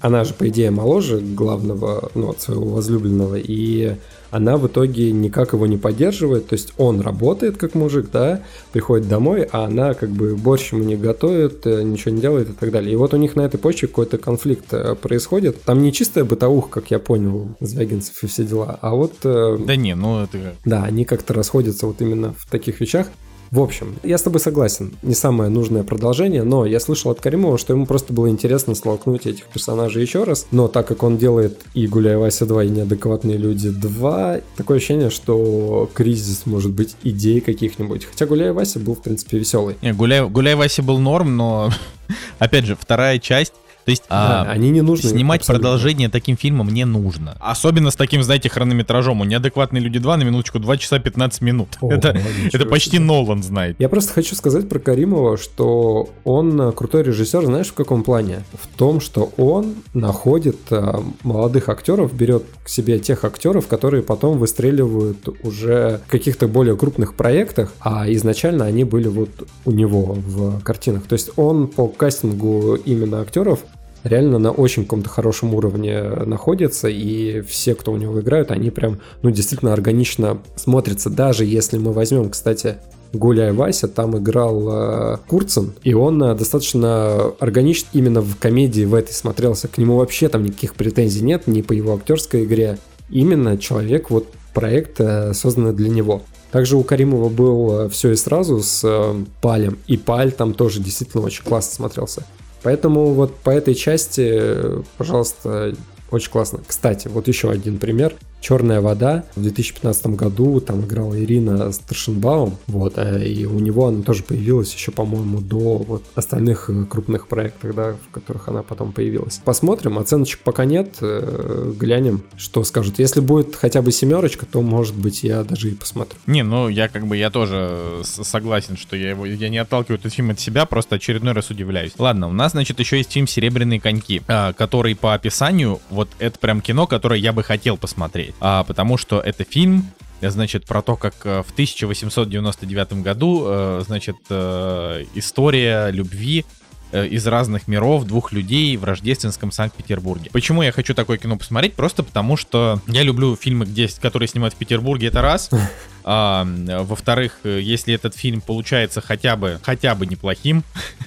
Она 0.00 0.24
же, 0.24 0.34
по 0.34 0.48
идее, 0.48 0.70
моложе 0.70 1.18
главного, 1.20 2.10
ну, 2.14 2.30
от 2.30 2.40
своего 2.40 2.64
возлюбленного, 2.64 3.36
и 3.36 3.96
она 4.32 4.56
в 4.56 4.66
итоге 4.66 5.12
никак 5.12 5.52
его 5.52 5.66
не 5.66 5.76
поддерживает, 5.76 6.48
то 6.48 6.54
есть 6.54 6.72
он 6.78 7.00
работает 7.00 7.58
как 7.58 7.74
мужик, 7.74 8.08
да, 8.10 8.42
приходит 8.72 9.06
домой, 9.06 9.46
а 9.52 9.66
она 9.66 9.92
как 9.92 10.08
бы 10.08 10.34
борщ 10.34 10.72
ему 10.72 10.82
не 10.82 10.96
готовит, 10.96 11.66
э, 11.66 11.82
ничего 11.82 12.14
не 12.14 12.20
делает 12.20 12.48
и 12.48 12.52
так 12.54 12.70
далее. 12.72 12.92
И 12.92 12.96
вот 12.96 13.12
у 13.12 13.18
них 13.18 13.36
на 13.36 13.42
этой 13.42 13.58
почве 13.58 13.88
какой-то 13.88 14.16
конфликт 14.16 14.72
э, 14.72 14.94
происходит. 14.94 15.62
Там 15.62 15.82
не 15.82 15.92
чистая 15.92 16.24
бытовуха, 16.24 16.80
как 16.80 16.90
я 16.90 16.98
понял, 16.98 17.54
Звягинцев 17.60 18.22
и 18.24 18.26
все 18.26 18.44
дела, 18.44 18.78
а 18.80 18.94
вот 18.94 19.14
э, 19.24 19.58
Да 19.66 19.76
не, 19.76 19.94
ну 19.94 20.24
это... 20.24 20.56
да, 20.64 20.84
они 20.84 21.04
как-то 21.04 21.34
расходятся 21.34 21.86
вот 21.86 22.00
именно 22.00 22.34
в 22.38 22.50
таких 22.50 22.80
вещах. 22.80 23.08
В 23.52 23.60
общем, 23.60 23.96
я 24.02 24.16
с 24.16 24.22
тобой 24.22 24.40
согласен, 24.40 24.94
не 25.02 25.12
самое 25.12 25.50
нужное 25.50 25.82
продолжение, 25.82 26.42
но 26.42 26.64
я 26.64 26.80
слышал 26.80 27.10
от 27.10 27.20
Каримова, 27.20 27.58
что 27.58 27.74
ему 27.74 27.84
просто 27.84 28.14
было 28.14 28.30
интересно 28.30 28.74
столкнуть 28.74 29.26
этих 29.26 29.44
персонажей 29.44 30.00
еще 30.00 30.24
раз, 30.24 30.46
но 30.52 30.68
так 30.68 30.88
как 30.88 31.02
он 31.02 31.18
делает 31.18 31.60
и 31.74 31.86
Гуляй 31.86 32.16
Вася 32.16 32.46
2, 32.46 32.64
и 32.64 32.68
Неадекватные 32.70 33.36
люди 33.36 33.68
2, 33.68 34.40
такое 34.56 34.78
ощущение, 34.78 35.10
что 35.10 35.86
кризис 35.92 36.46
может 36.46 36.70
быть 36.70 36.96
идей 37.02 37.42
каких-нибудь. 37.42 38.06
Хотя 38.06 38.24
Гуляй 38.24 38.52
Вася 38.52 38.80
был, 38.80 38.94
в 38.94 39.02
принципе, 39.02 39.36
веселый. 39.36 39.76
Не, 39.82 39.92
Гуляй, 39.92 40.26
Гуляй 40.26 40.54
Вася 40.54 40.82
был 40.82 40.98
норм, 40.98 41.36
но... 41.36 41.70
Опять 42.38 42.64
же, 42.64 42.74
вторая 42.74 43.18
часть... 43.18 43.52
То 43.84 43.90
есть 43.90 44.04
Да, 44.08 44.42
а, 44.42 44.50
они 44.50 44.70
не 44.70 44.80
нужны. 44.80 45.10
снимать 45.10 45.40
абсолютно. 45.40 45.68
продолжение 45.68 46.08
таким 46.08 46.36
фильмом 46.36 46.68
не 46.68 46.84
нужно. 46.84 47.36
Особенно 47.40 47.90
с 47.90 47.96
таким, 47.96 48.22
знаете, 48.22 48.48
хронометражом. 48.48 49.20
У 49.20 49.24
неадекватные 49.24 49.82
люди 49.82 49.98
2 49.98 50.16
на 50.18 50.22
минуточку 50.22 50.58
2 50.58 50.76
часа 50.76 50.98
15 50.98 51.40
минут. 51.40 51.68
Ого, 51.80 51.92
это, 51.92 52.16
это 52.52 52.66
почти 52.66 52.96
себе. 52.96 53.00
Нолан 53.00 53.42
знает. 53.42 53.76
Я 53.78 53.88
просто 53.88 54.12
хочу 54.12 54.34
сказать 54.34 54.68
про 54.68 54.78
Каримова, 54.78 55.36
что 55.36 56.10
он 56.24 56.60
э, 56.60 56.72
крутой 56.72 57.02
режиссер, 57.04 57.44
знаешь, 57.44 57.68
в 57.68 57.74
каком 57.74 58.02
плане? 58.04 58.44
В 58.52 58.66
том, 58.76 59.00
что 59.00 59.32
он 59.36 59.74
находит 59.94 60.58
э, 60.70 60.94
молодых 61.22 61.68
актеров, 61.68 62.14
берет 62.14 62.44
к 62.64 62.68
себе 62.68 62.98
тех 62.98 63.24
актеров, 63.24 63.66
которые 63.66 64.02
потом 64.02 64.38
выстреливают 64.38 65.28
уже 65.42 66.00
в 66.06 66.10
каких-то 66.10 66.46
более 66.48 66.76
крупных 66.76 67.14
проектах, 67.14 67.72
а 67.80 68.10
изначально 68.12 68.64
они 68.66 68.84
были 68.84 69.08
вот 69.08 69.30
у 69.64 69.70
него 69.72 70.14
в 70.14 70.60
картинах. 70.60 71.06
То 71.06 71.14
есть 71.14 71.30
он 71.36 71.66
по 71.68 71.88
кастингу 71.88 72.74
именно 72.74 73.20
актеров 73.20 73.60
реально 74.04 74.38
на 74.38 74.50
очень 74.50 74.84
каком-то 74.84 75.08
хорошем 75.08 75.54
уровне 75.54 76.00
находится, 76.02 76.88
и 76.88 77.40
все, 77.42 77.74
кто 77.74 77.92
у 77.92 77.96
него 77.96 78.20
играют, 78.20 78.50
они 78.50 78.70
прям, 78.70 78.98
ну, 79.22 79.30
действительно 79.30 79.72
органично 79.72 80.38
смотрятся, 80.56 81.10
даже 81.10 81.44
если 81.44 81.78
мы 81.78 81.92
возьмем, 81.92 82.30
кстати, 82.30 82.76
Гуляй 83.12 83.52
Вася, 83.52 83.88
там 83.88 84.16
играл 84.16 84.68
э, 84.68 85.16
Курцин, 85.28 85.74
и 85.82 85.92
он 85.92 86.22
э, 86.22 86.34
достаточно 86.34 87.32
органичен 87.40 87.86
именно 87.92 88.22
в 88.22 88.38
комедии 88.38 88.84
в 88.84 88.94
этой 88.94 89.12
смотрелся. 89.12 89.68
К 89.68 89.76
нему 89.76 89.96
вообще 89.96 90.30
там 90.30 90.44
никаких 90.44 90.74
претензий 90.74 91.22
нет, 91.22 91.46
ни 91.46 91.60
по 91.60 91.74
его 91.74 91.94
актерской 91.94 92.44
игре. 92.44 92.78
Именно 93.10 93.58
человек, 93.58 94.08
вот 94.08 94.28
проект 94.54 94.98
э, 94.98 95.34
созданный 95.34 95.74
для 95.74 95.90
него. 95.90 96.22
Также 96.52 96.76
у 96.76 96.82
Каримова 96.82 97.28
был 97.28 97.88
все 97.90 98.12
и 98.12 98.16
сразу 98.16 98.62
с 98.62 98.80
э, 98.82 99.24
Палем, 99.42 99.78
и 99.86 99.98
Паль 99.98 100.32
там 100.32 100.54
тоже 100.54 100.80
действительно 100.80 101.22
очень 101.22 101.44
классно 101.44 101.74
смотрелся. 101.74 102.24
Поэтому 102.62 103.12
вот 103.12 103.34
по 103.36 103.50
этой 103.50 103.74
части, 103.74 104.30
э, 104.32 104.82
пожалуйста, 104.96 105.74
очень 106.10 106.30
классно. 106.30 106.60
Кстати, 106.66 107.08
вот 107.08 107.28
еще 107.28 107.50
один 107.50 107.78
пример. 107.78 108.14
Черная 108.42 108.80
вода. 108.80 109.24
В 109.36 109.42
2015 109.42 110.06
году 110.08 110.60
там 110.60 110.84
играла 110.84 111.18
Ирина 111.18 111.70
Старшинбаум. 111.70 112.58
Вот, 112.66 112.94
э, 112.96 113.24
и 113.24 113.46
у 113.46 113.58
него 113.60 113.86
она 113.86 114.02
тоже 114.02 114.24
появилась 114.24 114.74
еще, 114.74 114.90
по-моему, 114.90 115.40
до 115.40 115.78
вот 115.78 116.04
остальных 116.16 116.68
э, 116.68 116.84
крупных 116.84 117.28
проектов, 117.28 117.74
да, 117.74 117.94
в 117.94 118.10
которых 118.12 118.48
она 118.48 118.62
потом 118.62 118.92
появилась. 118.92 119.40
Посмотрим, 119.44 119.96
оценочек 119.96 120.40
пока 120.40 120.64
нет, 120.64 120.96
э, 121.00 121.72
глянем, 121.78 122.24
что 122.36 122.64
скажут. 122.64 122.98
Если 122.98 123.20
будет 123.20 123.54
хотя 123.54 123.80
бы 123.80 123.92
семерочка, 123.92 124.44
то, 124.44 124.60
может 124.60 124.96
быть, 124.96 125.22
я 125.22 125.44
даже 125.44 125.70
и 125.70 125.74
посмотрю. 125.74 126.18
Не, 126.26 126.42
ну 126.42 126.68
я 126.68 126.88
как 126.88 127.06
бы 127.06 127.16
я 127.16 127.30
тоже 127.30 128.02
согласен, 128.02 128.76
что 128.76 128.96
я 128.96 129.10
его 129.10 129.24
я 129.24 129.48
не 129.48 129.58
отталкиваю 129.58 129.98
этот 129.98 130.12
фильм 130.12 130.30
от 130.30 130.40
себя, 130.40 130.66
просто 130.66 130.96
очередной 130.96 131.32
раз 131.32 131.50
удивляюсь. 131.50 131.92
Ладно, 131.96 132.28
у 132.28 132.32
нас, 132.32 132.52
значит, 132.52 132.80
еще 132.80 132.98
есть 132.98 133.12
фильм 133.12 133.28
Серебряные 133.28 133.80
коньки, 133.80 134.22
а, 134.26 134.52
который 134.52 134.96
по 134.96 135.14
описанию, 135.14 135.80
вот 135.90 136.08
это 136.18 136.38
прям 136.38 136.60
кино, 136.60 136.86
которое 136.86 137.20
я 137.20 137.32
бы 137.32 137.42
хотел 137.42 137.76
посмотреть. 137.76 138.31
А, 138.40 138.64
потому 138.64 138.96
что 138.96 139.20
это 139.20 139.44
фильм. 139.44 139.90
Значит, 140.20 140.66
про 140.66 140.82
то, 140.82 140.96
как 140.96 141.14
э, 141.24 141.42
в 141.42 141.50
1899 141.50 142.92
году, 143.02 143.44
э, 143.46 143.82
значит, 143.84 144.16
э, 144.30 145.04
история 145.14 145.90
любви 145.90 146.44
из 146.92 147.26
разных 147.26 147.68
миров 147.68 148.04
двух 148.04 148.32
людей 148.32 148.76
в 148.76 148.84
рождественском 148.84 149.50
Санкт-Петербурге. 149.50 150.28
Почему 150.30 150.60
я 150.60 150.72
хочу 150.72 150.92
такое 150.92 151.16
кино 151.16 151.38
посмотреть? 151.38 151.72
Просто 151.72 152.02
потому, 152.02 152.36
что 152.36 152.82
я 152.86 153.02
люблю 153.02 153.34
фильмы, 153.34 153.64
где, 153.64 153.88
которые 153.88 154.28
снимают 154.28 154.52
в 154.52 154.58
Петербурге, 154.58 155.08
это 155.08 155.22
раз. 155.22 155.48
А, 156.04 156.44
во-вторых, 156.44 157.38
если 157.44 157.94
этот 157.94 158.16
фильм 158.16 158.40
получается 158.40 159.00
хотя 159.00 159.36
бы, 159.36 159.60
хотя 159.62 159.94
бы 159.94 160.04
неплохим, 160.04 160.64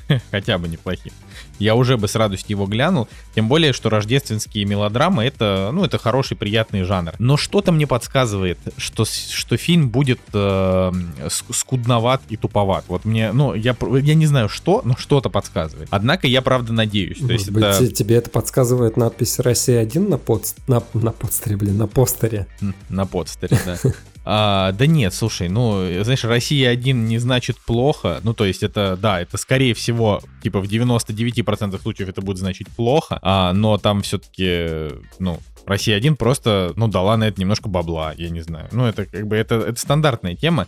хотя 0.31 0.57
бы 0.57 0.69
неплохим, 0.69 1.11
я 1.59 1.75
уже 1.75 1.97
бы 1.97 2.07
с 2.07 2.15
радостью 2.15 2.51
его 2.51 2.65
глянул. 2.65 3.07
Тем 3.35 3.47
более, 3.47 3.73
что 3.73 3.89
рождественские 3.89 4.65
мелодрамы 4.65 5.23
это, 5.23 5.69
ну, 5.73 5.83
это 5.83 5.97
хороший, 5.97 6.37
приятный 6.37 6.83
жанр. 6.83 7.13
Но 7.19 7.37
что-то 7.37 7.71
мне 7.71 7.87
подсказывает, 7.87 8.57
что, 8.77 9.05
что 9.05 9.57
фильм 9.57 9.89
будет 9.89 10.19
э, 10.33 10.37
ск- 10.37 11.53
скудноват 11.53 12.21
и 12.29 12.37
туповат. 12.37 12.85
Вот 12.87 13.05
мне, 13.05 13.31
ну, 13.31 13.53
я, 13.53 13.75
я 14.01 14.13
не 14.15 14.25
знаю 14.27 14.49
что, 14.49 14.81
но 14.85 14.95
что-то 14.97 15.29
подсказывает. 15.29 15.87
Однако 15.91 16.27
я 16.27 16.41
правда 16.41 16.73
надеюсь. 16.73 17.19
То 17.19 17.31
есть 17.33 17.49
Может 17.49 17.53
быть, 17.53 17.63
это 17.63 17.87
те- 17.87 17.91
тебе 17.93 18.15
это 18.15 18.29
подсказывает 18.29 18.97
надпись 18.97 19.39
«Россия-1» 19.39 20.09
на, 20.09 20.17
под... 20.17 20.45
на, 20.67 20.83
на 20.93 21.11
подстере, 21.11 21.55
блин, 21.57 21.77
на 21.77 21.87
постере. 21.87 22.47
М, 22.61 22.75
на 22.89 23.05
подстере, 23.05 23.57
да. 23.65 23.77
А, 24.25 24.71
да 24.71 24.87
нет, 24.87 25.13
слушай, 25.13 25.47
ну, 25.49 25.85
знаешь, 26.03 26.23
Россия 26.23 26.69
один 26.69 27.05
не 27.05 27.19
значит 27.19 27.57
плохо. 27.57 28.19
Ну, 28.23 28.33
то 28.33 28.45
есть 28.45 28.63
это, 28.63 28.97
да, 28.99 29.21
это 29.21 29.37
скорее 29.37 29.73
всего, 29.73 30.21
типа 30.41 30.59
в 30.59 30.65
99% 30.65 31.79
случаев 31.81 32.09
это 32.09 32.21
будет 32.21 32.37
значить 32.37 32.67
плохо, 32.69 33.19
а, 33.21 33.53
но 33.53 33.77
там 33.77 34.01
все-таки, 34.01 34.95
ну, 35.19 35.39
Россия 35.65 35.95
один 35.95 36.15
просто, 36.15 36.73
ну, 36.75 36.87
дала 36.87 37.17
на 37.17 37.25
это 37.25 37.39
немножко 37.39 37.69
бабла, 37.69 38.13
я 38.17 38.29
не 38.29 38.41
знаю. 38.41 38.67
Ну, 38.71 38.85
это 38.85 39.05
как 39.05 39.27
бы, 39.27 39.35
это, 39.35 39.55
это 39.55 39.79
стандартная 39.79 40.35
тема. 40.35 40.67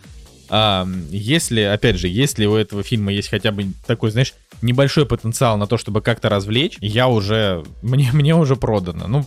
А, 0.50 0.88
если, 1.10 1.62
опять 1.62 1.98
же, 1.98 2.08
если 2.08 2.46
у 2.46 2.56
этого 2.56 2.84
фильма 2.84 3.12
есть 3.12 3.30
хотя 3.30 3.52
бы 3.52 3.66
такой, 3.86 4.12
знаешь, 4.12 4.34
небольшой 4.62 5.06
потенциал 5.06 5.58
на 5.58 5.68
то, 5.68 5.78
чтобы 5.78 6.02
как-то 6.02 6.30
развлечь, 6.30 6.78
я 6.82 7.08
уже, 7.08 7.64
мне, 7.82 8.10
мне 8.14 8.36
уже 8.36 8.56
продано. 8.56 9.08
Ну, 9.08 9.26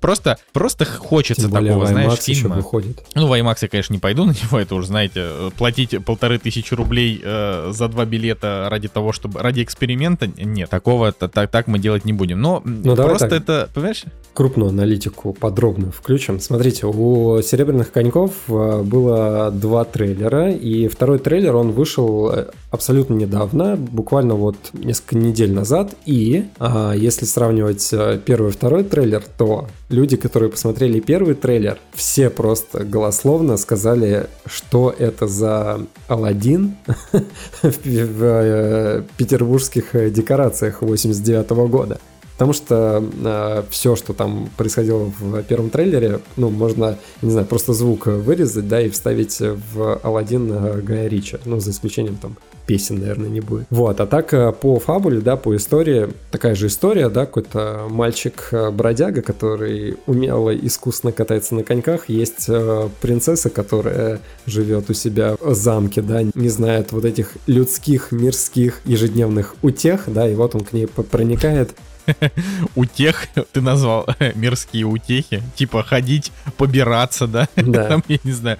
просто, 0.00 0.38
просто 0.52 0.84
хочется 0.84 1.42
Тем 1.42 1.50
более 1.52 1.72
такого, 1.72 1.86
знаешь, 1.86 2.18
фильма. 2.18 2.56
выходит. 2.56 3.02
Ну, 3.14 3.26
в 3.26 3.32
IMAX 3.32 3.58
я, 3.62 3.68
конечно, 3.68 3.92
не 3.92 4.00
пойду 4.00 4.24
на 4.24 4.30
него, 4.42 4.58
это 4.58 4.74
уже, 4.74 4.88
знаете, 4.88 5.20
э, 5.24 5.50
платить 5.56 5.94
полторы 6.04 6.38
тысячи 6.38 6.74
рублей 6.74 7.20
э, 7.22 7.70
за 7.72 7.88
два 7.88 8.04
билета 8.04 8.68
ради 8.70 8.88
того, 8.88 9.12
чтобы... 9.12 9.40
Ради 9.40 9.62
эксперимента, 9.62 10.26
нет, 10.26 10.70
такого 10.70 11.12
так, 11.12 11.50
так 11.50 11.66
мы 11.66 11.78
делать 11.78 12.04
не 12.04 12.12
будем. 12.12 12.40
Но 12.40 12.62
Ну, 12.64 12.96
просто 12.96 13.28
так. 13.28 13.42
это, 13.42 13.70
понимаешь? 13.74 14.04
Крупную 14.34 14.70
аналитику 14.70 15.32
подробно 15.34 15.92
включим. 15.92 16.40
Смотрите, 16.40 16.86
у 16.86 17.40
«Серебряных 17.42 17.92
коньков» 17.92 18.32
э, 18.48 18.82
было 18.82 19.50
два 19.50 19.84
трейлера, 19.84 20.50
и 20.62 20.86
второй 20.86 21.18
трейлер, 21.18 21.56
он 21.56 21.72
вышел 21.72 22.30
э, 22.30 22.46
абсолютно 22.70 23.14
недавно, 23.14 23.76
буквально 23.76 24.34
вот 24.34 24.56
несколько 24.72 25.16
недель 25.16 25.52
назад, 25.52 25.94
и 26.06 26.46
а, 26.60 26.92
если 26.92 27.24
сравнивать 27.24 27.88
э, 27.92 28.20
первый 28.24 28.50
и 28.50 28.52
второй 28.52 28.84
трейлер, 28.84 29.24
то 29.36 29.66
люди, 29.88 30.16
которые 30.16 30.50
посмотрели 30.50 31.00
первый 31.00 31.34
трейлер, 31.34 31.78
все 31.92 32.30
просто 32.30 32.84
голословно 32.84 33.56
сказали, 33.56 34.28
что 34.46 34.94
это 34.96 35.26
за 35.26 35.80
Алладин 36.06 36.76
в, 37.62 37.76
э, 37.84 39.02
петербургских 39.16 40.12
декорациях 40.12 40.82
89 40.82 41.50
года. 41.68 41.98
Потому 42.32 42.52
что 42.52 43.64
все, 43.70 43.96
что 43.96 44.12
там 44.12 44.48
происходило 44.56 45.12
в 45.18 45.42
первом 45.42 45.70
трейлере, 45.70 46.20
ну, 46.36 46.50
можно, 46.50 46.98
не 47.20 47.30
знаю, 47.30 47.46
просто 47.46 47.72
звук 47.72 48.06
вырезать, 48.06 48.68
да, 48.68 48.80
и 48.80 48.90
вставить 48.90 49.38
в 49.40 50.00
Алладин 50.02 50.50
э, 50.52 50.80
Гая 50.80 51.08
Ричи. 51.08 51.38
Ну, 51.44 51.60
за 51.60 51.70
исключением 51.70 52.16
там 52.16 52.36
песен, 52.66 53.00
наверное, 53.00 53.28
не 53.28 53.40
будет. 53.40 53.66
Вот, 53.70 54.00
а 54.00 54.06
так 54.06 54.32
э, 54.34 54.52
по 54.52 54.78
фабуле, 54.78 55.20
да, 55.20 55.36
по 55.36 55.54
истории, 55.56 56.08
такая 56.30 56.54
же 56.54 56.68
история, 56.68 57.08
да, 57.08 57.26
какой-то 57.26 57.86
мальчик-бродяга, 57.90 59.22
который 59.22 59.96
умело, 60.06 60.54
искусно 60.54 61.12
катается 61.12 61.54
на 61.54 61.64
коньках. 61.64 62.08
Есть 62.08 62.46
э, 62.48 62.88
принцесса, 63.00 63.50
которая 63.50 64.20
живет 64.46 64.90
у 64.90 64.94
себя 64.94 65.36
в 65.40 65.54
замке, 65.54 66.02
да, 66.02 66.22
не 66.34 66.48
знает 66.48 66.92
вот 66.92 67.04
этих 67.04 67.32
людских, 67.46 68.12
мирских, 68.12 68.80
ежедневных 68.84 69.56
утех, 69.62 70.04
да, 70.06 70.28
и 70.28 70.34
вот 70.34 70.54
он 70.54 70.62
к 70.62 70.72
ней 70.72 70.86
проникает, 70.86 71.70
Утех, 72.74 73.28
ты 73.52 73.60
назвал 73.60 74.06
мирские 74.34 74.84
утехи, 74.84 75.42
типа 75.56 75.82
ходить, 75.82 76.32
побираться, 76.56 77.26
да? 77.26 77.48
Да. 77.72 77.84
Там, 77.84 78.04
я 78.08 78.18
не 78.24 78.32
знаю, 78.32 78.58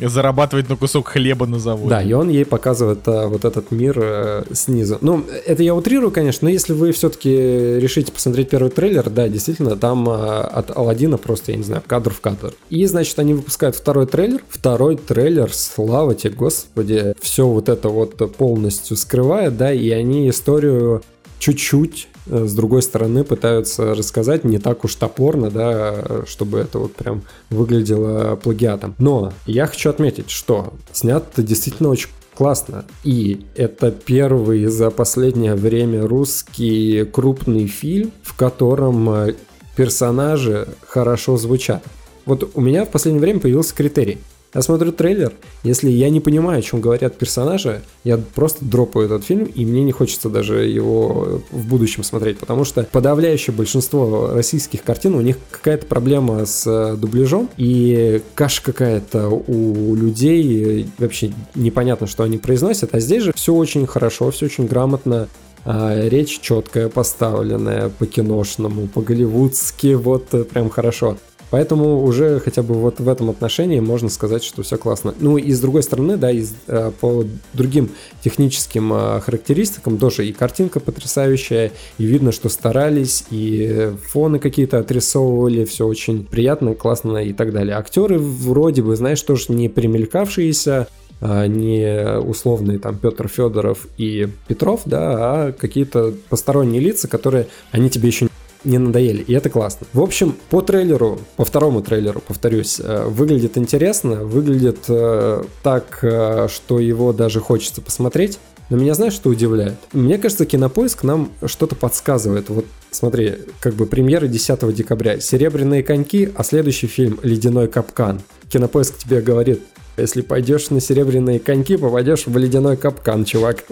зарабатывать 0.00 0.68
на 0.68 0.76
кусок 0.76 1.08
хлеба 1.08 1.46
на 1.46 1.58
заводе. 1.58 1.88
Да, 1.88 2.02
и 2.02 2.12
он 2.12 2.28
ей 2.28 2.44
показывает 2.44 3.06
а, 3.06 3.28
вот 3.28 3.44
этот 3.44 3.70
мир 3.70 3.96
э, 3.96 4.44
снизу. 4.52 4.98
Ну, 5.00 5.24
это 5.46 5.62
я 5.62 5.74
утрирую, 5.74 6.10
конечно, 6.10 6.46
но 6.46 6.50
если 6.50 6.72
вы 6.72 6.92
все-таки 6.92 7.30
решите 7.30 8.12
посмотреть 8.12 8.50
первый 8.50 8.70
трейлер, 8.70 9.08
да, 9.10 9.28
действительно, 9.28 9.76
там 9.76 10.08
а, 10.08 10.42
от 10.42 10.76
Алладина 10.76 11.16
просто, 11.16 11.52
я 11.52 11.58
не 11.58 11.64
знаю, 11.64 11.82
кадр 11.86 12.12
в 12.12 12.20
кадр. 12.20 12.54
И, 12.70 12.84
значит, 12.86 13.18
они 13.18 13.34
выпускают 13.34 13.76
второй 13.76 14.06
трейлер. 14.06 14.40
Второй 14.48 14.96
трейлер, 14.96 15.52
слава 15.52 16.14
тебе, 16.14 16.34
господи, 16.34 17.14
все 17.20 17.46
вот 17.46 17.68
это 17.68 17.88
вот 17.88 18.36
полностью 18.36 18.96
скрывает, 18.96 19.56
да, 19.56 19.72
и 19.72 19.90
они 19.90 20.28
историю 20.28 21.02
чуть-чуть 21.38 22.08
с 22.26 22.54
другой 22.54 22.82
стороны 22.82 23.24
пытаются 23.24 23.94
рассказать 23.94 24.44
не 24.44 24.58
так 24.58 24.84
уж 24.84 24.94
топорно, 24.94 25.50
да, 25.50 26.24
чтобы 26.26 26.58
это 26.58 26.78
вот 26.78 26.94
прям 26.94 27.22
выглядело 27.50 28.36
плагиатом. 28.36 28.94
Но 28.98 29.32
я 29.46 29.66
хочу 29.66 29.90
отметить, 29.90 30.30
что 30.30 30.72
снято 30.92 31.42
действительно 31.42 31.90
очень 31.90 32.08
классно. 32.34 32.84
И 33.04 33.46
это 33.54 33.90
первый 33.90 34.66
за 34.66 34.90
последнее 34.90 35.54
время 35.54 36.06
русский 36.06 37.04
крупный 37.04 37.66
фильм, 37.66 38.12
в 38.22 38.36
котором 38.36 39.08
э, 39.10 39.34
персонажи 39.76 40.68
хорошо 40.86 41.36
звучат. 41.36 41.82
Вот 42.26 42.50
у 42.54 42.60
меня 42.60 42.84
в 42.84 42.90
последнее 42.90 43.20
время 43.20 43.40
появился 43.40 43.74
критерий. 43.74 44.18
Я 44.54 44.62
смотрю 44.62 44.92
трейлер, 44.92 45.32
если 45.64 45.90
я 45.90 46.08
не 46.10 46.20
понимаю, 46.20 46.60
о 46.60 46.62
чем 46.62 46.80
говорят 46.80 47.16
персонажи, 47.16 47.82
я 48.04 48.18
просто 48.18 48.64
дропаю 48.64 49.06
этот 49.06 49.24
фильм, 49.24 49.44
и 49.44 49.64
мне 49.64 49.82
не 49.82 49.90
хочется 49.90 50.28
даже 50.28 50.64
его 50.66 51.42
в 51.50 51.66
будущем 51.66 52.04
смотреть, 52.04 52.38
потому 52.38 52.64
что 52.64 52.84
подавляющее 52.84 53.54
большинство 53.54 54.30
российских 54.32 54.84
картин, 54.84 55.16
у 55.16 55.20
них 55.20 55.38
какая-то 55.50 55.86
проблема 55.86 56.46
с 56.46 56.64
э, 56.66 56.96
дубляжом, 56.96 57.50
и 57.56 58.22
каша 58.34 58.62
какая-то 58.62 59.28
у 59.28 59.94
людей, 59.96 60.88
вообще 60.98 61.32
непонятно, 61.56 62.06
что 62.06 62.22
они 62.22 62.38
произносят, 62.38 62.94
а 62.94 63.00
здесь 63.00 63.24
же 63.24 63.32
все 63.34 63.52
очень 63.52 63.86
хорошо, 63.88 64.30
все 64.30 64.46
очень 64.46 64.66
грамотно, 64.66 65.28
а, 65.64 66.08
речь 66.08 66.40
четкая, 66.40 66.88
поставленная 66.88 67.88
по-киношному, 67.88 68.86
по-голливудски, 68.86 69.94
вот 69.94 70.32
э, 70.34 70.44
прям 70.44 70.70
хорошо. 70.70 71.16
Поэтому 71.54 72.02
уже 72.02 72.40
хотя 72.40 72.64
бы 72.64 72.74
вот 72.74 72.98
в 72.98 73.08
этом 73.08 73.30
отношении 73.30 73.78
можно 73.78 74.08
сказать, 74.08 74.42
что 74.42 74.64
все 74.64 74.76
классно. 74.76 75.14
Ну 75.20 75.38
и 75.38 75.52
с 75.52 75.60
другой 75.60 75.84
стороны, 75.84 76.16
да, 76.16 76.28
и 76.28 76.44
э, 76.66 76.90
по 77.00 77.24
другим 77.52 77.90
техническим 78.24 78.92
э, 78.92 79.20
характеристикам 79.20 79.98
тоже 79.98 80.26
и 80.26 80.32
картинка 80.32 80.80
потрясающая, 80.80 81.70
и 81.96 82.04
видно, 82.06 82.32
что 82.32 82.48
старались, 82.48 83.26
и 83.30 83.92
фоны 84.04 84.40
какие-то 84.40 84.80
отрисовывали, 84.80 85.64
все 85.64 85.86
очень 85.86 86.24
приятно, 86.24 86.74
классно 86.74 87.18
и 87.18 87.32
так 87.32 87.52
далее. 87.52 87.76
Актеры 87.76 88.18
вроде 88.18 88.82
бы, 88.82 88.96
знаешь, 88.96 89.22
тоже 89.22 89.52
не 89.52 89.68
примелькавшиеся, 89.68 90.88
а 91.20 91.46
не 91.46 92.18
условные 92.18 92.80
там 92.80 92.98
Петр 92.98 93.28
Федоров 93.28 93.86
и 93.96 94.28
Петров, 94.48 94.82
да, 94.86 95.02
а 95.12 95.52
какие-то 95.52 96.14
посторонние 96.28 96.80
лица, 96.80 97.06
которые 97.06 97.46
они 97.70 97.90
тебе 97.90 98.08
еще 98.08 98.26
не 98.64 98.78
надоели, 98.78 99.22
и 99.22 99.32
это 99.32 99.50
классно. 99.50 99.86
В 99.92 100.00
общем, 100.00 100.36
по 100.50 100.60
трейлеру, 100.60 101.20
по 101.36 101.44
второму 101.44 101.82
трейлеру, 101.82 102.22
повторюсь, 102.26 102.80
э, 102.82 103.04
выглядит 103.06 103.58
интересно, 103.58 104.24
выглядит 104.24 104.84
э, 104.88 105.44
так, 105.62 105.98
э, 106.02 106.48
что 106.48 106.80
его 106.80 107.12
даже 107.12 107.40
хочется 107.40 107.80
посмотреть. 107.80 108.38
Но 108.70 108.78
меня 108.78 108.94
знаешь, 108.94 109.12
что 109.12 109.28
удивляет? 109.28 109.74
Мне 109.92 110.16
кажется, 110.16 110.46
Кинопоиск 110.46 111.04
нам 111.04 111.30
что-то 111.44 111.76
подсказывает. 111.76 112.48
Вот 112.48 112.64
смотри, 112.90 113.34
как 113.60 113.74
бы 113.74 113.84
премьера 113.84 114.26
10 114.26 114.74
декабря. 114.74 115.20
«Серебряные 115.20 115.82
коньки», 115.82 116.30
а 116.34 116.42
следующий 116.44 116.86
фильм 116.86 117.20
«Ледяной 117.22 117.68
капкан». 117.68 118.22
Кинопоиск 118.48 118.96
тебе 118.96 119.20
говорит, 119.20 119.60
если 119.96 120.22
пойдешь 120.22 120.70
на 120.70 120.80
серебряные 120.80 121.38
коньки, 121.38 121.76
попадешь 121.76 122.26
в 122.26 122.36
ледяной 122.36 122.76
капкан, 122.76 123.24
чувак. 123.24 123.64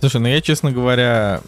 Слушай, 0.00 0.20
ну 0.20 0.28
я, 0.28 0.40
честно 0.40 0.72
говоря, 0.72 1.40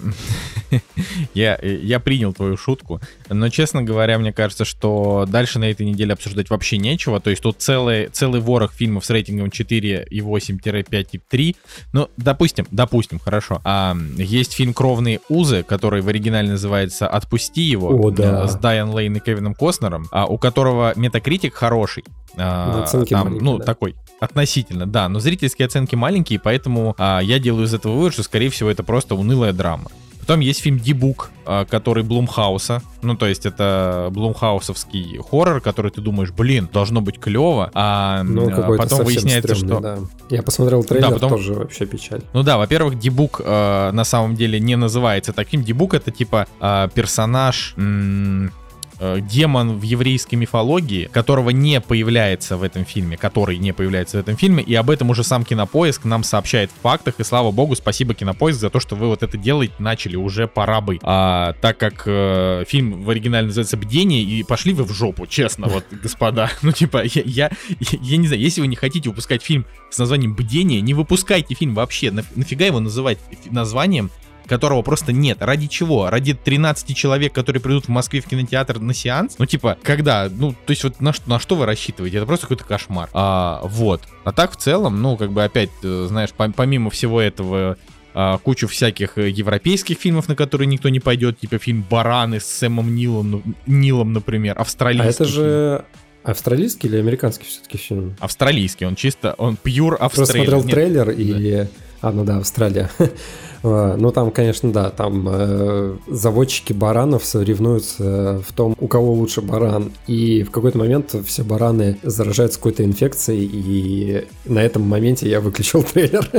я, 1.34 1.58
я 1.62 2.00
принял 2.00 2.32
твою 2.32 2.56
шутку, 2.56 3.00
но, 3.28 3.48
честно 3.48 3.82
говоря, 3.82 4.18
мне 4.18 4.32
кажется, 4.32 4.64
что 4.64 5.26
дальше 5.28 5.58
на 5.58 5.70
этой 5.70 5.86
неделе 5.86 6.12
обсуждать 6.12 6.50
вообще 6.50 6.78
нечего. 6.78 7.20
То 7.20 7.30
есть 7.30 7.42
тут 7.42 7.60
целый, 7.60 8.08
целый 8.08 8.40
ворох 8.40 8.72
фильмов 8.72 9.04
с 9.04 9.10
рейтингом 9.10 9.48
4,8-5,3. 9.48 11.56
Ну, 11.92 12.08
допустим, 12.16 12.66
допустим, 12.70 13.18
хорошо. 13.18 13.60
А, 13.64 13.96
есть 14.16 14.52
фильм 14.52 14.74
«Кровные 14.74 15.20
узы», 15.28 15.62
который 15.62 16.00
в 16.00 16.08
оригинале 16.08 16.50
называется 16.50 17.08
«Отпусти 17.08 17.62
его» 17.62 17.88
О, 17.88 18.10
да. 18.10 18.48
с 18.48 18.56
Дайан 18.56 18.90
Лейн 18.90 19.16
и 19.16 19.20
Кевином 19.20 19.54
Костнером, 19.54 20.06
а, 20.10 20.26
у 20.26 20.38
которого 20.38 20.92
метакритик 20.96 21.54
хороший. 21.54 22.04
А, 22.36 22.86
там, 23.08 23.38
ну, 23.38 23.58
да. 23.58 23.64
такой 23.64 23.96
относительно, 24.20 24.86
да, 24.86 25.08
но 25.08 25.20
зрительские 25.20 25.66
оценки 25.66 25.94
маленькие, 25.94 26.38
поэтому 26.38 26.94
а, 26.98 27.20
я 27.20 27.38
делаю 27.38 27.66
из 27.66 27.74
этого 27.74 27.94
вывод, 27.94 28.12
что, 28.12 28.22
скорее 28.22 28.50
всего, 28.50 28.70
это 28.70 28.82
просто 28.82 29.14
унылая 29.14 29.52
драма. 29.52 29.90
Потом 30.28 30.40
есть 30.40 30.60
фильм 30.60 30.78
«Дебук», 30.78 31.30
а, 31.46 31.64
который 31.64 32.04
Блумхауса. 32.04 32.82
Ну, 33.00 33.16
то 33.16 33.26
есть 33.26 33.46
это 33.46 34.10
блумхаусовский 34.10 35.18
хоррор, 35.22 35.62
который 35.62 35.90
ты 35.90 36.02
думаешь, 36.02 36.32
блин, 36.32 36.68
должно 36.70 37.00
быть 37.00 37.18
клево, 37.18 37.70
а 37.72 38.22
ну, 38.24 38.50
а 38.50 38.76
потом 38.76 39.04
выясняется, 39.04 39.54
стрёмный, 39.54 39.76
что... 39.76 39.80
Да. 39.80 39.98
Я 40.28 40.42
посмотрел 40.42 40.84
трейлер, 40.84 41.08
да, 41.08 41.14
потом... 41.14 41.30
тоже 41.30 41.54
вообще 41.54 41.86
печаль. 41.86 42.20
Ну 42.34 42.42
да, 42.42 42.58
во-первых, 42.58 42.98
Дебук 42.98 43.40
э, 43.42 43.90
на 43.90 44.04
самом 44.04 44.34
деле 44.34 44.60
не 44.60 44.76
называется 44.76 45.32
таким. 45.32 45.64
Дебук 45.64 45.94
это 45.94 46.10
типа 46.10 46.46
э, 46.60 46.88
персонаж... 46.92 47.72
М- 47.78 48.52
э, 48.98 49.20
демон 49.20 49.78
в 49.78 49.82
еврейской 49.82 50.36
мифологии, 50.36 51.08
которого 51.12 51.50
не 51.50 51.80
появляется 51.80 52.56
в 52.56 52.62
этом 52.62 52.84
фильме, 52.84 53.16
который 53.16 53.58
не 53.58 53.72
появляется 53.72 54.18
в 54.18 54.20
этом 54.20 54.36
фильме, 54.36 54.62
и 54.62 54.74
об 54.74 54.90
этом 54.90 55.10
уже 55.10 55.24
сам 55.24 55.44
Кинопоиск 55.44 56.04
нам 56.04 56.24
сообщает 56.24 56.70
в 56.70 56.82
фактах, 56.82 57.14
и 57.18 57.24
слава 57.24 57.50
богу, 57.50 57.74
спасибо 57.74 58.14
Кинопоиск 58.14 58.58
за 58.58 58.70
то, 58.70 58.80
что 58.80 58.96
вы 58.96 59.08
вот 59.08 59.22
это 59.22 59.36
делаете 59.36 59.74
начали, 59.78 60.16
уже 60.16 60.46
пора 60.46 60.80
бы. 60.80 60.98
А, 61.02 61.54
так 61.60 61.78
как 61.78 62.02
э, 62.06 62.64
фильм 62.66 63.02
в 63.02 63.10
оригинале 63.10 63.46
называется 63.46 63.76
«Бдение», 63.76 64.22
и 64.22 64.42
пошли 64.42 64.72
вы 64.72 64.84
в 64.84 64.92
жопу, 64.92 65.26
честно, 65.26 65.68
вот, 65.68 65.84
господа. 66.02 66.50
Ну, 66.62 66.72
типа, 66.72 67.02
я, 67.04 67.22
я, 67.24 67.50
я 67.78 68.16
не 68.16 68.26
знаю, 68.26 68.42
если 68.42 68.60
вы 68.60 68.66
не 68.66 68.76
хотите 68.76 69.08
выпускать 69.08 69.42
фильм 69.42 69.66
с 69.90 69.98
названием 69.98 70.34
«Бдение», 70.34 70.80
не 70.80 70.94
выпускайте 70.94 71.54
фильм 71.54 71.74
вообще, 71.74 72.10
нафига 72.10 72.66
его 72.66 72.80
называть 72.80 73.18
названием, 73.50 74.10
которого 74.48 74.82
просто 74.82 75.12
нет. 75.12 75.38
Ради 75.40 75.66
чего? 75.66 76.10
Ради 76.10 76.34
13 76.34 76.96
человек, 76.96 77.32
которые 77.32 77.62
придут 77.62 77.86
в 77.86 77.88
Москве 77.88 78.20
в 78.20 78.26
кинотеатр 78.26 78.80
на 78.80 78.94
сеанс? 78.94 79.36
Ну, 79.38 79.46
типа, 79.46 79.78
когда? 79.82 80.28
Ну, 80.30 80.52
то 80.52 80.70
есть 80.70 80.84
вот 80.84 81.00
на, 81.00 81.12
что 81.12 81.28
на 81.28 81.38
что 81.38 81.54
вы 81.54 81.66
рассчитываете? 81.66 82.18
Это 82.18 82.26
просто 82.26 82.46
какой-то 82.46 82.64
кошмар. 82.64 83.08
А, 83.12 83.60
вот. 83.64 84.02
А 84.24 84.32
так 84.32 84.52
в 84.52 84.56
целом, 84.56 85.00
ну, 85.00 85.16
как 85.16 85.32
бы 85.32 85.44
опять, 85.44 85.70
э, 85.82 86.06
знаешь, 86.08 86.30
помимо 86.32 86.90
всего 86.90 87.20
этого 87.20 87.76
а, 88.14 88.38
кучу 88.38 88.66
всяких 88.66 89.16
э, 89.18 89.28
европейских 89.28 89.98
фильмов, 89.98 90.28
на 90.28 90.34
которые 90.34 90.66
никто 90.66 90.88
не 90.88 90.98
пойдет, 90.98 91.38
типа 91.38 91.58
фильм 91.58 91.84
«Бараны» 91.88 92.40
с 92.40 92.46
Сэмом 92.46 92.94
Нилом, 92.94 93.54
Нилом 93.66 94.12
например, 94.12 94.58
австралийский. 94.58 95.06
А 95.06 95.10
это 95.10 95.24
же 95.24 95.84
австралийский 96.24 96.88
или 96.88 96.96
американский 96.96 97.44
все-таки 97.44 97.78
фильм? 97.78 98.16
Австралийский, 98.18 98.86
он 98.86 98.96
чисто, 98.96 99.34
он 99.38 99.56
пьюр 99.56 99.96
австралийский. 100.00 100.46
Просто 100.46 100.60
смотрел 100.60 100.62
трейлер 100.64 101.10
и... 101.10 101.68
А, 102.00 102.12
ну 102.12 102.24
да, 102.24 102.38
Австралия. 102.38 102.90
А, 103.62 103.96
ну, 103.96 104.12
там, 104.12 104.30
конечно, 104.30 104.72
да, 104.72 104.90
там 104.90 105.26
э, 105.28 105.96
заводчики 106.06 106.72
баранов 106.72 107.24
соревнуются 107.24 108.42
в 108.46 108.52
том, 108.52 108.74
у 108.78 108.88
кого 108.88 109.12
лучше 109.12 109.40
баран. 109.40 109.92
И 110.06 110.42
в 110.42 110.50
какой-то 110.50 110.78
момент 110.78 111.14
все 111.26 111.42
бараны 111.42 111.98
заражаются 112.02 112.58
какой-то 112.58 112.84
инфекцией, 112.84 113.48
и 113.52 114.26
на 114.44 114.60
этом 114.60 114.82
моменте 114.82 115.28
я 115.28 115.40
выключил 115.40 115.82
трейлер. 115.82 116.28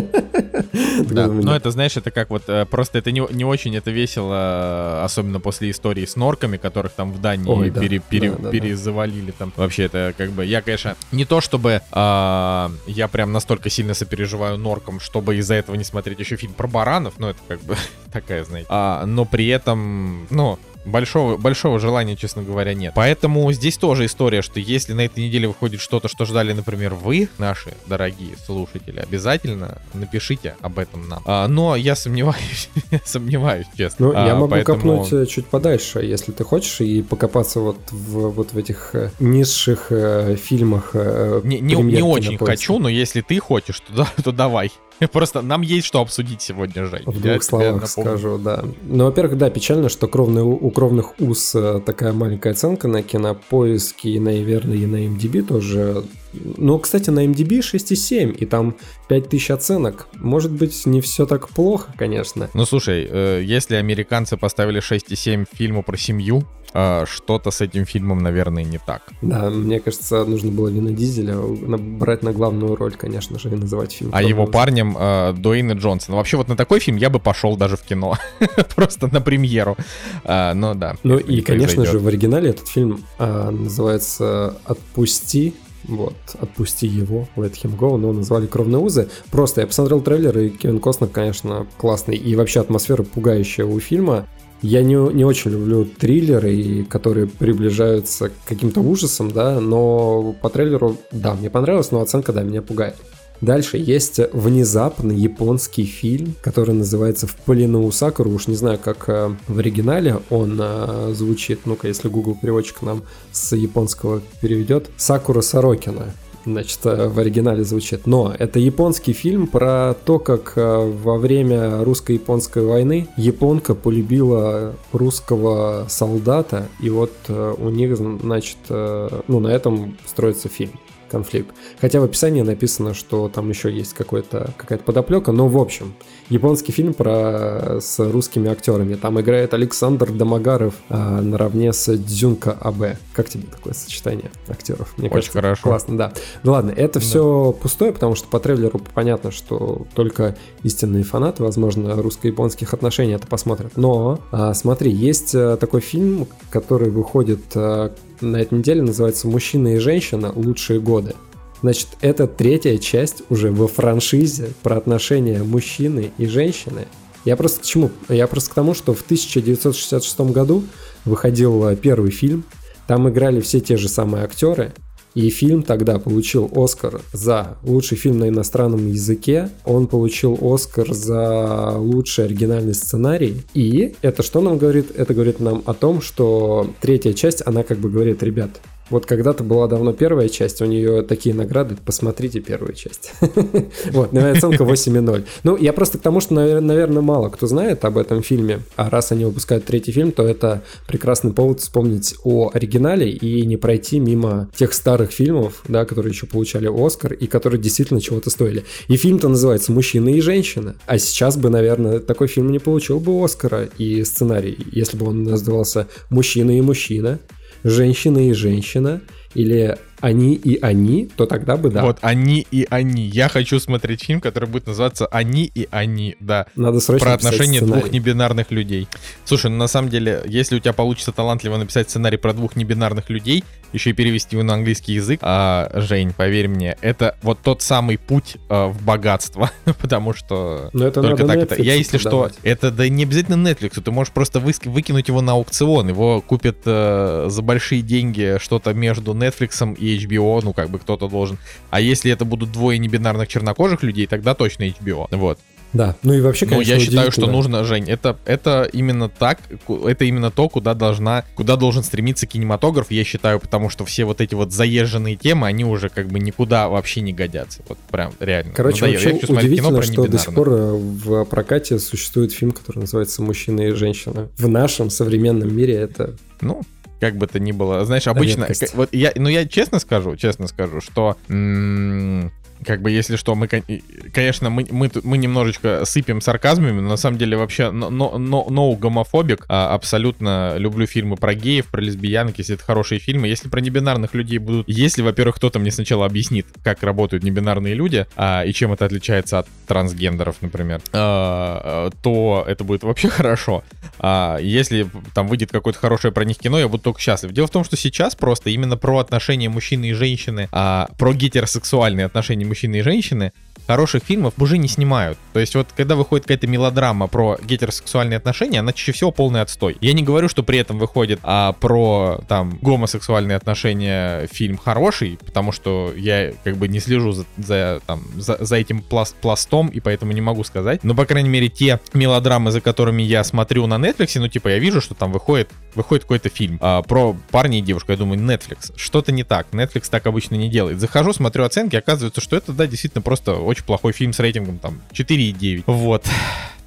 Да, 1.09 1.27
ну 1.27 1.53
это, 1.53 1.71
знаешь, 1.71 1.95
это 1.97 2.11
как 2.11 2.29
вот, 2.29 2.43
э, 2.47 2.65
просто 2.65 2.97
это 2.97 3.11
не, 3.11 3.25
не 3.31 3.45
очень 3.45 3.75
это 3.75 3.91
весело, 3.91 5.03
особенно 5.03 5.39
после 5.39 5.71
истории 5.71 6.05
с 6.05 6.15
норками, 6.15 6.57
которых 6.57 6.91
там 6.91 7.11
в 7.11 7.21
Дании 7.21 7.49
Ой, 7.49 7.69
да, 7.69 7.81
пере, 7.81 7.99
пере, 7.99 8.31
да, 8.31 8.37
да, 8.43 8.49
перезавалили 8.49 9.31
там. 9.31 9.53
Вообще 9.55 9.83
это 9.83 10.13
как 10.17 10.31
бы, 10.31 10.45
я, 10.45 10.61
конечно, 10.61 10.95
не 11.11 11.25
то 11.25 11.41
чтобы 11.41 11.81
а, 11.91 12.71
я 12.87 13.07
прям 13.07 13.31
настолько 13.31 13.69
сильно 13.69 13.93
сопереживаю 13.93 14.57
норкам, 14.57 14.99
чтобы 14.99 15.37
из-за 15.37 15.55
этого 15.55 15.75
не 15.75 15.83
смотреть 15.83 16.19
еще 16.19 16.35
фильм 16.35 16.53
про 16.53 16.67
баранов, 16.67 17.08
миллионов, 17.09 17.19
ну 17.19 17.27
это 17.29 17.39
как 17.47 17.61
бы 17.61 17.75
такая, 18.11 18.43
знаете. 18.43 18.67
А, 18.69 19.05
но 19.05 19.25
при 19.25 19.47
этом, 19.47 20.27
ну, 20.29 20.59
большого, 20.85 21.37
большого 21.37 21.79
желания, 21.79 22.15
честно 22.15 22.41
говоря, 22.43 22.73
нет. 22.73 22.93
Поэтому 22.95 23.51
здесь 23.51 23.77
тоже 23.77 24.05
история, 24.05 24.41
что 24.41 24.59
если 24.59 24.93
на 24.93 25.01
этой 25.01 25.23
неделе 25.23 25.47
выходит 25.47 25.81
что-то, 25.81 26.07
что 26.07 26.25
ждали, 26.25 26.53
например, 26.53 26.93
вы, 26.93 27.29
наши 27.37 27.73
дорогие 27.85 28.35
слушатели, 28.45 28.99
обязательно 28.99 29.79
напишите 29.93 30.55
об 30.61 30.79
этом 30.79 31.07
нам. 31.07 31.21
А, 31.25 31.47
но 31.47 31.75
я 31.75 31.95
сомневаюсь, 31.95 32.69
сомневаюсь, 33.05 33.67
честно. 33.77 34.07
Ну, 34.07 34.13
я 34.13 34.33
а, 34.33 34.35
могу 34.35 34.51
поэтому... 34.51 34.77
копнуть 34.77 35.13
э, 35.13 35.25
чуть 35.25 35.47
подальше, 35.47 35.99
если 35.99 36.31
ты 36.31 36.43
хочешь, 36.43 36.81
и 36.81 37.01
покопаться 37.01 37.59
вот 37.59 37.77
в, 37.91 38.29
вот 38.29 38.53
в 38.53 38.57
этих 38.57 38.91
э, 38.93 39.11
низших 39.19 39.87
э, 39.91 40.35
фильмах. 40.35 40.91
Э, 40.93 41.41
не 41.43 41.59
не, 41.59 41.75
не 41.75 42.01
очень 42.01 42.37
хочу, 42.37 42.79
но 42.79 42.89
если 42.89 43.21
ты 43.21 43.39
хочешь, 43.39 43.79
то, 43.81 43.93
да, 43.93 44.07
то 44.23 44.31
давай. 44.31 44.71
Просто 45.11 45.41
нам 45.41 45.61
есть 45.61 45.87
что 45.87 46.01
обсудить 46.01 46.41
сегодня, 46.41 46.85
Жень. 46.85 47.03
В 47.05 47.21
двух 47.21 47.43
словах 47.43 47.87
скажу, 47.87 48.37
да. 48.37 48.63
Ну, 48.83 49.05
во-первых, 49.05 49.37
да, 49.37 49.49
печально, 49.49 49.89
что 49.89 50.07
кровные, 50.07 50.43
у 50.43 50.69
кровных 50.71 51.19
уз 51.19 51.55
э, 51.55 51.81
такая 51.85 52.13
маленькая 52.13 52.51
оценка 52.51 52.87
на 52.87 53.03
кинопоиске 53.03 54.11
и, 54.11 54.19
наверное, 54.19 54.77
и 54.77 54.85
на 54.85 55.05
MDB 55.05 55.43
тоже. 55.43 56.03
Ну, 56.33 56.79
кстати, 56.79 57.09
на 57.09 57.25
MDB 57.25 57.59
6,7, 57.59 58.35
и 58.35 58.45
там 58.45 58.75
5000 59.07 59.51
оценок. 59.51 60.07
Может 60.15 60.51
быть, 60.51 60.85
не 60.85 61.01
все 61.01 61.25
так 61.25 61.49
плохо, 61.49 61.93
конечно. 61.97 62.49
Ну, 62.53 62.65
слушай, 62.65 63.07
э, 63.09 63.41
если 63.43 63.75
американцы 63.75 64.37
поставили 64.37 64.81
6,7 64.81 65.45
фильму 65.51 65.83
про 65.83 65.97
семью, 65.97 66.45
а, 66.73 67.05
что-то 67.07 67.51
с 67.51 67.61
этим 67.61 67.85
фильмом, 67.85 68.19
наверное, 68.19 68.63
не 68.63 68.77
так. 68.77 69.01
Да, 69.21 69.49
мне 69.49 69.79
кажется, 69.79 70.23
нужно 70.25 70.51
было 70.51 70.67
Вина 70.67 70.91
Дизеля 70.91 71.37
брать 71.37 72.21
на 72.21 72.31
главную 72.31 72.75
роль, 72.75 72.93
конечно 72.93 73.39
же, 73.39 73.49
и 73.49 73.55
называть 73.55 73.93
фильм. 73.93 74.11
А 74.13 74.21
его 74.21 74.45
парнем 74.45 74.95
э, 74.97 75.33
Дуэйна 75.33 75.73
Джонсона. 75.73 76.17
Вообще 76.17 76.37
вот 76.37 76.47
на 76.47 76.55
такой 76.55 76.79
фильм 76.79 76.97
я 76.97 77.09
бы 77.09 77.19
пошел 77.19 77.57
даже 77.57 77.75
в 77.75 77.81
кино. 77.81 78.17
Просто 78.75 79.07
на 79.11 79.21
премьеру. 79.21 79.77
А, 80.23 80.53
ну 80.53 80.75
да. 80.75 80.95
Ну 81.03 81.17
и, 81.17 81.41
конечно 81.41 81.85
же, 81.85 81.99
в 81.99 82.07
оригинале 82.07 82.51
этот 82.51 82.67
фильм 82.67 83.03
а, 83.17 83.49
называется 83.49 84.57
«Отпусти». 84.65 85.55
Вот, 85.85 86.15
«Отпусти 86.39 86.87
его», 86.87 87.27
Let 87.35 87.53
Him 87.53 87.77
Go, 87.77 87.97
но 87.97 88.11
назвали 88.13 88.47
«Кровные 88.47 88.79
узы». 88.79 89.09
Просто 89.31 89.61
я 89.61 89.67
посмотрел 89.67 90.01
трейлер, 90.01 90.37
и 90.37 90.49
Кевин 90.49 90.79
Костнер, 90.79 91.07
конечно, 91.07 91.67
классный. 91.77 92.15
И 92.15 92.35
вообще 92.35 92.59
атмосфера 92.59 93.03
пугающая 93.03 93.65
у 93.65 93.79
фильма. 93.79 94.27
Я 94.61 94.83
не, 94.83 94.95
не 95.13 95.23
очень 95.23 95.51
люблю 95.51 95.85
триллеры, 95.85 96.83
которые 96.83 97.27
приближаются 97.27 98.29
к 98.29 98.33
каким-то 98.45 98.81
ужасам, 98.81 99.31
да, 99.31 99.61
но 99.61 100.35
по 100.41 100.49
трейлеру, 100.49 100.97
да, 101.13 101.33
мне 101.33 101.49
понравилось, 101.49 101.91
но 101.91 102.01
оценка, 102.01 102.33
да, 102.33 102.43
меня 102.43 102.61
пугает. 102.61 102.95
Дальше 103.41 103.77
есть 103.77 104.19
внезапный 104.33 105.15
японский 105.15 105.85
фильм, 105.85 106.35
который 106.41 106.75
называется 106.75 107.25
«В 107.25 107.35
плену 107.35 107.85
у 107.85 107.91
Сакуры». 107.91 108.29
Уж 108.29 108.47
не 108.47 108.55
знаю, 108.55 108.79
как 108.83 109.07
э, 109.07 109.33
в 109.47 109.59
оригинале 109.59 110.19
он 110.29 110.59
э, 110.61 111.13
звучит. 111.13 111.61
Ну-ка, 111.65 111.87
если 111.87 112.09
Google 112.09 112.37
переводчик 112.39 112.81
нам 112.81 113.03
с 113.31 113.55
японского 113.55 114.21
переведет. 114.41 114.89
«Сакура 114.97 115.41
Сорокина» 115.41 116.13
значит, 116.45 116.79
э, 116.83 117.07
в 117.07 117.17
оригинале 117.17 117.63
звучит. 117.63 118.07
Но 118.07 118.35
это 118.37 118.59
японский 118.59 119.13
фильм 119.13 119.47
про 119.47 119.93
то, 119.93 120.19
как 120.19 120.53
во 120.55 121.17
время 121.17 121.83
русско-японской 121.83 122.65
войны 122.65 123.07
японка 123.15 123.73
полюбила 123.73 124.75
русского 124.91 125.85
солдата, 125.87 126.67
и 126.81 126.89
вот 126.89 127.11
у 127.27 127.69
них, 127.69 127.95
значит, 127.97 128.57
ну, 128.69 129.39
на 129.39 129.47
этом 129.47 129.97
строится 130.07 130.49
фильм 130.49 130.71
конфликт. 131.09 131.53
Хотя 131.79 131.99
в 131.99 132.03
описании 132.03 132.41
написано, 132.41 132.93
что 132.93 133.29
там 133.29 133.49
еще 133.49 133.71
есть 133.71 133.93
какая-то 133.93 134.53
подоплека, 134.85 135.31
но 135.31 135.47
в 135.47 135.57
общем, 135.57 135.93
японский 136.29 136.71
фильм 136.71 136.93
про 136.93 137.79
с 137.79 137.99
русскими 137.99 138.49
актерами. 138.49 138.95
Там 138.95 139.19
играет 139.19 139.53
Александр 139.53 140.11
Домогаров 140.11 140.75
а, 140.89 141.21
наравне 141.21 141.73
с 141.73 141.95
Дзюнка 141.97 142.51
Абе. 142.51 142.97
Как 143.13 143.29
тебе 143.29 143.47
такое 143.47 143.73
сочетание 143.73 144.31
актеров? 144.47 144.93
Мне 144.97 145.07
Очень 145.07 145.15
кажется, 145.15 145.31
хорошо. 145.33 145.61
Классно, 145.63 145.97
да. 145.97 146.13
Ну 146.43 146.51
ладно, 146.53 146.71
это 146.71 146.95
да. 146.95 146.99
все 146.99 147.55
пустое, 147.61 147.91
потому 147.91 148.15
что 148.15 148.27
по 148.27 148.39
трейлеру 148.39 148.81
понятно, 148.93 149.31
что 149.31 149.87
только 149.93 150.35
истинные 150.63 151.03
фанаты, 151.03 151.43
возможно, 151.43 151.95
русско-японских 152.01 152.73
отношений 152.73 153.13
это 153.13 153.27
посмотрят. 153.27 153.75
Но 153.75 154.19
а, 154.31 154.53
смотри, 154.53 154.91
есть 154.91 155.33
а, 155.35 155.57
такой 155.57 155.81
фильм, 155.81 156.27
который 156.49 156.89
выходит 156.89 157.41
а, 157.55 157.93
на 158.21 158.37
этой 158.37 158.57
неделе 158.59 158.81
называется 158.81 159.27
«Мужчина 159.27 159.75
и 159.75 159.79
женщина. 159.79 160.31
Лучшие 160.35 160.79
годы». 160.79 161.15
Значит, 161.61 161.89
это 162.01 162.27
третья 162.27 162.77
часть 162.77 163.23
уже 163.29 163.51
во 163.51 163.67
франшизе 163.67 164.53
про 164.63 164.77
отношения 164.77 165.43
мужчины 165.43 166.11
и 166.17 166.25
женщины. 166.25 166.87
Я 167.25 167.35
просто 167.35 167.61
к 167.61 167.63
чему? 167.63 167.91
Я 168.07 168.27
просто 168.27 168.51
к 168.51 168.53
тому, 168.53 168.73
что 168.73 168.93
в 168.93 169.01
1966 169.01 170.19
году 170.31 170.63
выходил 171.03 171.67
э, 171.67 171.75
первый 171.75 172.11
фильм. 172.11 172.45
Там 172.87 173.09
играли 173.09 173.41
все 173.41 173.59
те 173.59 173.75
же 173.75 173.89
самые 173.89 174.23
актеры. 174.23 174.73
И 175.15 175.29
фильм 175.29 175.63
тогда 175.63 175.99
получил 175.99 176.49
Оскар 176.55 177.01
за 177.13 177.57
лучший 177.63 177.97
фильм 177.97 178.19
на 178.19 178.29
иностранном 178.29 178.87
языке. 178.87 179.49
Он 179.65 179.87
получил 179.87 180.37
Оскар 180.41 180.93
за 180.93 181.75
лучший 181.77 182.25
оригинальный 182.25 182.73
сценарий. 182.73 183.41
И 183.53 183.95
это 184.01 184.23
что 184.23 184.41
нам 184.41 184.57
говорит? 184.57 184.91
Это 184.95 185.13
говорит 185.13 185.39
нам 185.39 185.63
о 185.65 185.73
том, 185.73 186.01
что 186.01 186.69
третья 186.81 187.13
часть, 187.13 187.41
она 187.45 187.63
как 187.63 187.79
бы 187.79 187.89
говорит, 187.89 188.21
ребят, 188.23 188.61
вот 188.89 189.05
когда-то 189.05 189.43
была 189.43 189.67
давно 189.67 189.93
первая 189.93 190.29
часть, 190.29 190.61
у 190.61 190.65
нее 190.65 191.01
такие 191.03 191.35
награды, 191.35 191.77
посмотрите 191.83 192.39
первую 192.39 192.73
часть. 192.73 193.11
Вот, 193.91 194.13
оценка 194.13 194.63
8,0. 194.63 195.25
Ну, 195.43 195.57
я 195.57 195.73
просто 195.73 195.97
к 195.97 196.01
тому, 196.01 196.19
что, 196.21 196.33
наверное, 196.33 197.01
мало 197.01 197.29
кто 197.29 197.47
знает 197.47 197.83
об 197.85 197.97
этом 197.97 198.21
фильме, 198.21 198.61
а 198.75 198.89
раз 198.89 199.11
они 199.11 199.25
выпускают 199.25 199.65
третий 199.65 199.91
фильм, 199.91 200.11
то 200.11 200.27
это 200.27 200.63
прекрасный 200.87 201.33
повод 201.33 201.59
вспомнить 201.59 202.15
о 202.23 202.51
оригинале 202.53 203.09
и 203.09 203.45
не 203.45 203.57
пройти 203.57 203.99
мимо 203.99 204.49
тех 204.55 204.73
старых 204.73 205.11
фильмов, 205.11 205.63
да, 205.67 205.85
которые 205.85 206.11
еще 206.11 206.25
получали 206.25 206.69
Оскар 206.69 207.13
и 207.13 207.27
которые 207.27 207.59
действительно 207.59 208.01
чего-то 208.01 208.29
стоили. 208.29 208.63
И 208.87 208.97
фильм-то 208.97 209.27
называется 209.27 209.71
«Мужчина 209.71 210.09
и 210.09 210.21
женщина», 210.21 210.75
а 210.85 210.97
сейчас 210.97 211.37
бы, 211.37 211.49
наверное, 211.49 211.99
такой 211.99 212.27
фильм 212.27 212.51
не 212.51 212.59
получил 212.59 212.99
бы 212.99 213.23
Оскара 213.23 213.69
и 213.77 214.03
сценарий, 214.03 214.57
если 214.71 214.97
бы 214.97 215.07
он 215.07 215.23
назывался 215.23 215.87
«Мужчина 216.09 216.57
и 216.57 216.61
мужчина», 216.61 217.19
женщина 217.63 218.29
и 218.29 218.33
женщина, 218.33 219.01
или 219.33 219.77
они 220.01 220.33
и 220.33 220.59
они, 220.59 221.09
то 221.15 221.25
тогда 221.25 221.57
бы 221.57 221.69
да. 221.69 221.83
Вот 221.83 221.97
они 222.01 222.45
и 222.51 222.65
они. 222.69 223.05
Я 223.05 223.29
хочу 223.29 223.59
смотреть 223.59 224.03
фильм, 224.03 224.21
который 224.21 224.47
будет 224.47 224.67
называться 224.67 225.05
Они 225.07 225.49
и 225.53 225.67
они, 225.71 226.15
да. 226.19 226.47
Надо 226.55 226.79
срочно 226.79 227.05
Про 227.05 227.13
отношения 227.13 227.61
двух 227.61 227.91
небинарных 227.91 228.51
людей. 228.51 228.87
Слушай, 229.25 229.51
ну 229.51 229.57
на 229.57 229.67
самом 229.67 229.89
деле, 229.89 230.23
если 230.25 230.55
у 230.55 230.59
тебя 230.59 230.73
получится 230.73 231.11
талантливо 231.11 231.57
написать 231.57 231.89
сценарий 231.89 232.17
про 232.17 232.33
двух 232.33 232.55
небинарных 232.55 233.09
людей, 233.09 233.43
еще 233.73 233.91
и 233.91 233.93
перевести 233.93 234.35
его 234.35 234.43
на 234.43 234.55
английский 234.55 234.93
язык, 234.93 235.19
а, 235.21 235.69
Жень, 235.75 236.13
поверь 236.13 236.47
мне, 236.47 236.77
это 236.81 237.15
вот 237.21 237.39
тот 237.43 237.61
самый 237.61 237.97
путь 237.97 238.37
а, 238.49 238.67
в 238.67 238.81
богатство, 238.81 239.51
потому 239.81 240.13
что 240.13 240.69
Но 240.73 240.87
это 240.87 241.01
только 241.01 241.25
так 241.25 241.37
Netflix 241.37 241.53
это. 241.53 241.61
Я 241.61 241.75
если 241.75 241.97
что, 241.97 242.29
это 242.43 242.71
да 242.71 242.87
не 242.89 243.03
обязательно 243.03 243.47
Netflix, 243.47 243.81
ты 243.81 243.91
можешь 243.91 244.13
просто 244.13 244.39
вы, 244.39 244.53
выкинуть 244.65 245.07
его 245.07 245.21
на 245.21 245.33
аукцион, 245.33 245.89
его 245.89 246.21
купят 246.21 246.57
а, 246.65 247.27
за 247.29 247.41
большие 247.41 247.81
деньги 247.81 248.37
что-то 248.39 248.73
между 248.73 249.13
Netflix 249.13 249.75
и 249.75 249.88
HBO, 249.97 250.41
ну 250.43 250.53
как 250.53 250.69
бы 250.69 250.79
кто-то 250.79 251.07
должен. 251.07 251.37
А 251.69 251.81
если 251.81 252.11
это 252.11 252.25
будут 252.25 252.51
двое 252.51 252.77
небинарных 252.79 253.27
чернокожих 253.27 253.83
людей, 253.83 254.07
тогда 254.07 254.35
точно 254.35 254.63
HBO. 254.63 255.07
Вот. 255.11 255.39
Да, 255.71 255.95
ну 256.01 256.13
и 256.13 256.21
вообще, 256.21 256.47
конечно, 256.47 256.73
Но 256.73 256.79
я 256.79 256.83
считаю, 256.83 257.11
что 257.11 257.27
нужно, 257.27 257.63
Жень, 257.63 257.89
это, 257.89 258.17
это 258.25 258.67
именно 258.73 259.07
так, 259.07 259.39
это 259.67 260.05
именно 260.05 260.31
то, 260.31 260.49
куда 260.49 260.73
должна, 260.73 261.25
куда 261.35 261.57
должен 261.57 261.83
стремиться 261.83 262.25
кинематограф, 262.25 262.89
я 262.89 263.03
считаю, 263.03 263.39
потому 263.39 263.69
что 263.69 263.85
все 263.85 264.05
вот 264.05 264.19
эти 264.19 264.33
вот 264.33 264.51
заезженные 264.51 265.15
темы, 265.15 265.47
они 265.47 265.65
уже 265.65 265.89
как 265.89 266.07
бы 266.07 266.19
никуда 266.19 266.69
вообще 266.69 267.01
не 267.01 267.13
годятся. 267.13 267.61
Вот 267.67 267.77
прям 267.91 268.13
реально. 268.19 268.53
Короче, 268.53 268.85
вообще 268.85 269.19
удивительно, 269.27 269.81
что 269.83 270.07
до 270.07 270.17
сих 270.17 270.33
пор 270.33 270.49
э, 270.49 270.73
в 270.73 271.25
прокате 271.25 271.77
существует 271.77 272.31
фильм, 272.31 272.51
который 272.51 272.79
называется 272.79 273.21
«Мужчина 273.21 273.61
и 273.61 273.71
женщина». 273.71 274.29
В 274.37 274.47
нашем 274.47 274.89
современном 274.89 275.55
мире 275.55 275.75
это... 275.75 276.15
Ну, 276.41 276.63
как 276.99 277.15
бы 277.15 277.27
то 277.27 277.39
ни 277.39 277.51
было. 277.51 277.85
Знаешь, 277.85 278.07
обычно... 278.07 278.41
Редкость. 278.41 278.73
Вот 278.73 278.89
я, 278.93 279.11
ну 279.15 279.29
я 279.29 279.45
честно 279.45 279.79
скажу, 279.79 280.15
честно 280.15 280.47
скажу, 280.47 280.81
что 280.81 281.17
м- 281.29 282.31
как 282.65 282.81
бы, 282.81 282.91
если 282.91 283.15
что, 283.15 283.35
мы, 283.35 283.47
конечно, 283.47 284.49
мы, 284.49 284.65
мы, 284.69 284.91
мы 285.03 285.17
немножечко 285.17 285.85
сыпем 285.85 286.21
сарказмами, 286.21 286.79
но 286.79 286.89
на 286.89 286.97
самом 286.97 287.17
деле 287.17 287.37
вообще 287.37 287.71
но, 287.71 287.89
но, 287.89 288.47
no 288.49 288.75
гомофобик, 288.75 289.45
а, 289.47 289.73
абсолютно 289.73 290.55
люблю 290.57 290.85
фильмы 290.85 291.15
про 291.15 291.33
геев, 291.33 291.67
про 291.67 291.81
лесбиянок, 291.81 292.37
если 292.37 292.55
это 292.55 292.63
хорошие 292.63 292.99
фильмы. 292.99 293.27
Если 293.27 293.49
про 293.49 293.61
небинарных 293.61 294.13
людей 294.13 294.37
будут... 294.37 294.67
Если, 294.67 295.01
во-первых, 295.01 295.35
кто-то 295.35 295.59
мне 295.59 295.71
сначала 295.71 296.05
объяснит, 296.05 296.47
как 296.63 296.83
работают 296.83 297.23
небинарные 297.23 297.73
люди, 297.73 298.05
а, 298.15 298.43
и 298.43 298.53
чем 298.53 298.73
это 298.73 298.85
отличается 298.85 299.39
от 299.39 299.47
трансгендеров, 299.67 300.37
например, 300.41 300.81
а, 300.91 301.89
то 302.01 302.43
это 302.47 302.63
будет 302.63 302.83
вообще 302.83 303.09
хорошо. 303.09 303.63
А, 303.99 304.37
если 304.37 304.87
там 305.13 305.27
выйдет 305.27 305.51
какое-то 305.51 305.79
хорошее 305.79 306.13
про 306.13 306.25
них 306.25 306.37
кино, 306.37 306.59
я 306.59 306.67
буду 306.67 306.83
только 306.83 306.99
счастлив. 306.99 307.31
Дело 307.31 307.47
в 307.47 307.51
том, 307.51 307.63
что 307.63 307.77
сейчас 307.77 308.15
просто 308.15 308.49
именно 308.49 308.77
про 308.77 308.99
отношения 308.99 309.49
мужчины 309.49 309.89
и 309.89 309.93
женщины, 309.93 310.47
а, 310.51 310.89
про 310.97 311.13
гетеросексуальные 311.13 312.05
отношения 312.05 312.45
мужчины 312.49 312.79
и 312.79 312.81
женщины, 312.81 313.31
хороших 313.69 314.01
фильмов 314.03 314.33
уже 314.39 314.57
не 314.57 314.67
снимают. 314.67 315.19
То 315.31 315.39
есть 315.39 315.53
вот 315.53 315.67
когда 315.77 315.95
выходит 315.95 316.25
какая-то 316.25 316.47
мелодрама 316.47 317.05
про 317.05 317.37
гетеросексуальные 317.39 318.17
отношения, 318.17 318.61
она 318.61 318.73
чаще 318.73 318.93
всего 318.93 319.11
полный 319.11 319.41
отстой. 319.41 319.77
Я 319.79 319.93
не 319.93 320.01
говорю, 320.01 320.27
что 320.27 320.41
при 320.41 320.57
этом 320.57 320.79
выходит 320.79 321.19
а, 321.21 321.51
про 321.51 322.19
там 322.27 322.57
гомосексуальные 322.63 323.37
отношения 323.37 324.25
фильм 324.31 324.57
хороший, 324.57 325.19
потому 325.23 325.51
что 325.51 325.93
я 325.95 326.33
как 326.43 326.57
бы 326.57 326.67
не 326.67 326.79
слежу 326.79 327.11
за, 327.11 327.25
за, 327.37 327.79
там, 327.85 328.01
за, 328.17 328.43
за 328.43 328.55
этим 328.55 328.81
пласт, 328.81 329.15
пластом, 329.17 329.67
и 329.67 329.79
поэтому 329.79 330.13
не 330.13 330.21
могу 330.21 330.43
сказать. 330.43 330.83
Но, 330.83 330.95
по 330.95 331.05
крайней 331.05 331.29
мере, 331.29 331.47
те 331.47 331.79
мелодрамы, 331.93 332.49
за 332.49 332.61
которыми 332.61 333.03
я 333.03 333.23
смотрю 333.23 333.67
на 333.67 333.75
Netflix, 333.75 334.19
ну, 334.19 334.29
типа, 334.29 334.47
я 334.47 334.57
вижу, 334.57 334.81
что 334.81 334.95
там 334.95 335.11
выходит, 335.11 335.51
выходит 335.75 336.05
какой-то 336.05 336.29
фильм 336.29 336.57
а, 336.59 336.81
про 336.81 337.15
парня 337.29 337.59
и 337.59 337.61
девушку. 337.61 337.91
Я 337.91 337.99
думаю, 337.99 338.19
Netflix. 338.19 338.73
Что-то 338.75 339.11
не 339.11 339.23
так. 339.23 339.45
Netflix 339.51 339.89
так 339.91 340.07
обычно 340.07 340.33
не 340.33 340.49
делает. 340.49 340.79
Захожу, 340.79 341.13
смотрю 341.13 341.43
оценки, 341.43 341.75
оказывается, 341.75 342.19
что 342.19 342.35
это, 342.35 342.51
да, 342.51 342.65
действительно 342.65 343.03
просто 343.03 343.35
очень 343.35 343.58
плохой 343.63 343.93
фильм 343.93 344.13
с 344.13 344.19
рейтингом 344.19 344.59
там 344.59 344.81
4,9. 344.93 345.63
Вот. 345.67 346.05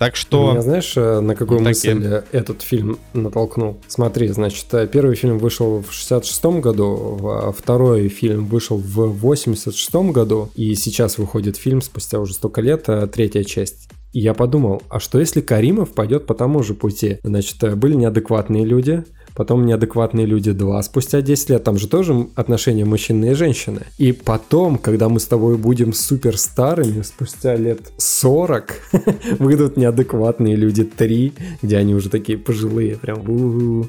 Так 0.02 0.16
что... 0.16 0.50
Меня 0.50 0.62
знаешь, 0.62 0.94
э, 0.96 1.20
на 1.20 1.36
какую 1.36 1.60
вот 1.60 1.68
мысль 1.68 1.94
такие. 1.94 2.24
этот 2.32 2.62
фильм 2.62 2.98
натолкнул? 3.12 3.78
Смотри, 3.86 4.26
значит, 4.28 4.66
э, 4.72 4.88
первый 4.88 5.14
фильм 5.14 5.38
вышел 5.38 5.80
в 5.80 5.92
66 5.92 6.44
году, 6.60 7.20
а 7.22 7.52
второй 7.56 8.08
фильм 8.08 8.46
вышел 8.46 8.78
в 8.78 9.12
86 9.12 9.94
году, 10.10 10.50
и 10.56 10.74
сейчас 10.74 11.18
выходит 11.18 11.56
фильм 11.56 11.80
спустя 11.80 12.18
уже 12.18 12.34
столько 12.34 12.60
лет, 12.60 12.88
э, 12.88 13.06
третья 13.06 13.44
часть. 13.44 13.88
И 14.12 14.18
я 14.18 14.34
подумал, 14.34 14.82
а 14.88 14.98
что 14.98 15.20
если 15.20 15.40
Каримов 15.40 15.94
пойдет 15.94 16.26
по 16.26 16.34
тому 16.34 16.64
же 16.64 16.74
пути? 16.74 17.18
Значит, 17.22 17.78
были 17.78 17.94
неадекватные 17.94 18.64
люди, 18.64 19.04
потом 19.34 19.66
«Неадекватные 19.66 20.26
люди 20.26 20.50
2» 20.50 20.82
спустя 20.82 21.20
10 21.20 21.50
лет, 21.50 21.64
там 21.64 21.78
же 21.78 21.88
тоже 21.88 22.28
отношения 22.34 22.84
мужчины 22.84 23.30
и 23.30 23.34
женщины. 23.34 23.82
И 23.98 24.12
потом, 24.12 24.78
когда 24.78 25.08
мы 25.08 25.20
с 25.20 25.26
тобой 25.26 25.56
будем 25.56 25.92
супер 25.92 26.36
старыми, 26.38 27.02
спустя 27.02 27.56
лет 27.56 27.80
40, 27.96 28.74
выйдут 29.38 29.76
«Неадекватные 29.76 30.56
люди 30.56 30.82
3», 30.82 31.32
где 31.62 31.76
они 31.76 31.94
уже 31.94 32.08
такие 32.08 32.38
пожилые, 32.38 32.96
прям. 32.96 33.22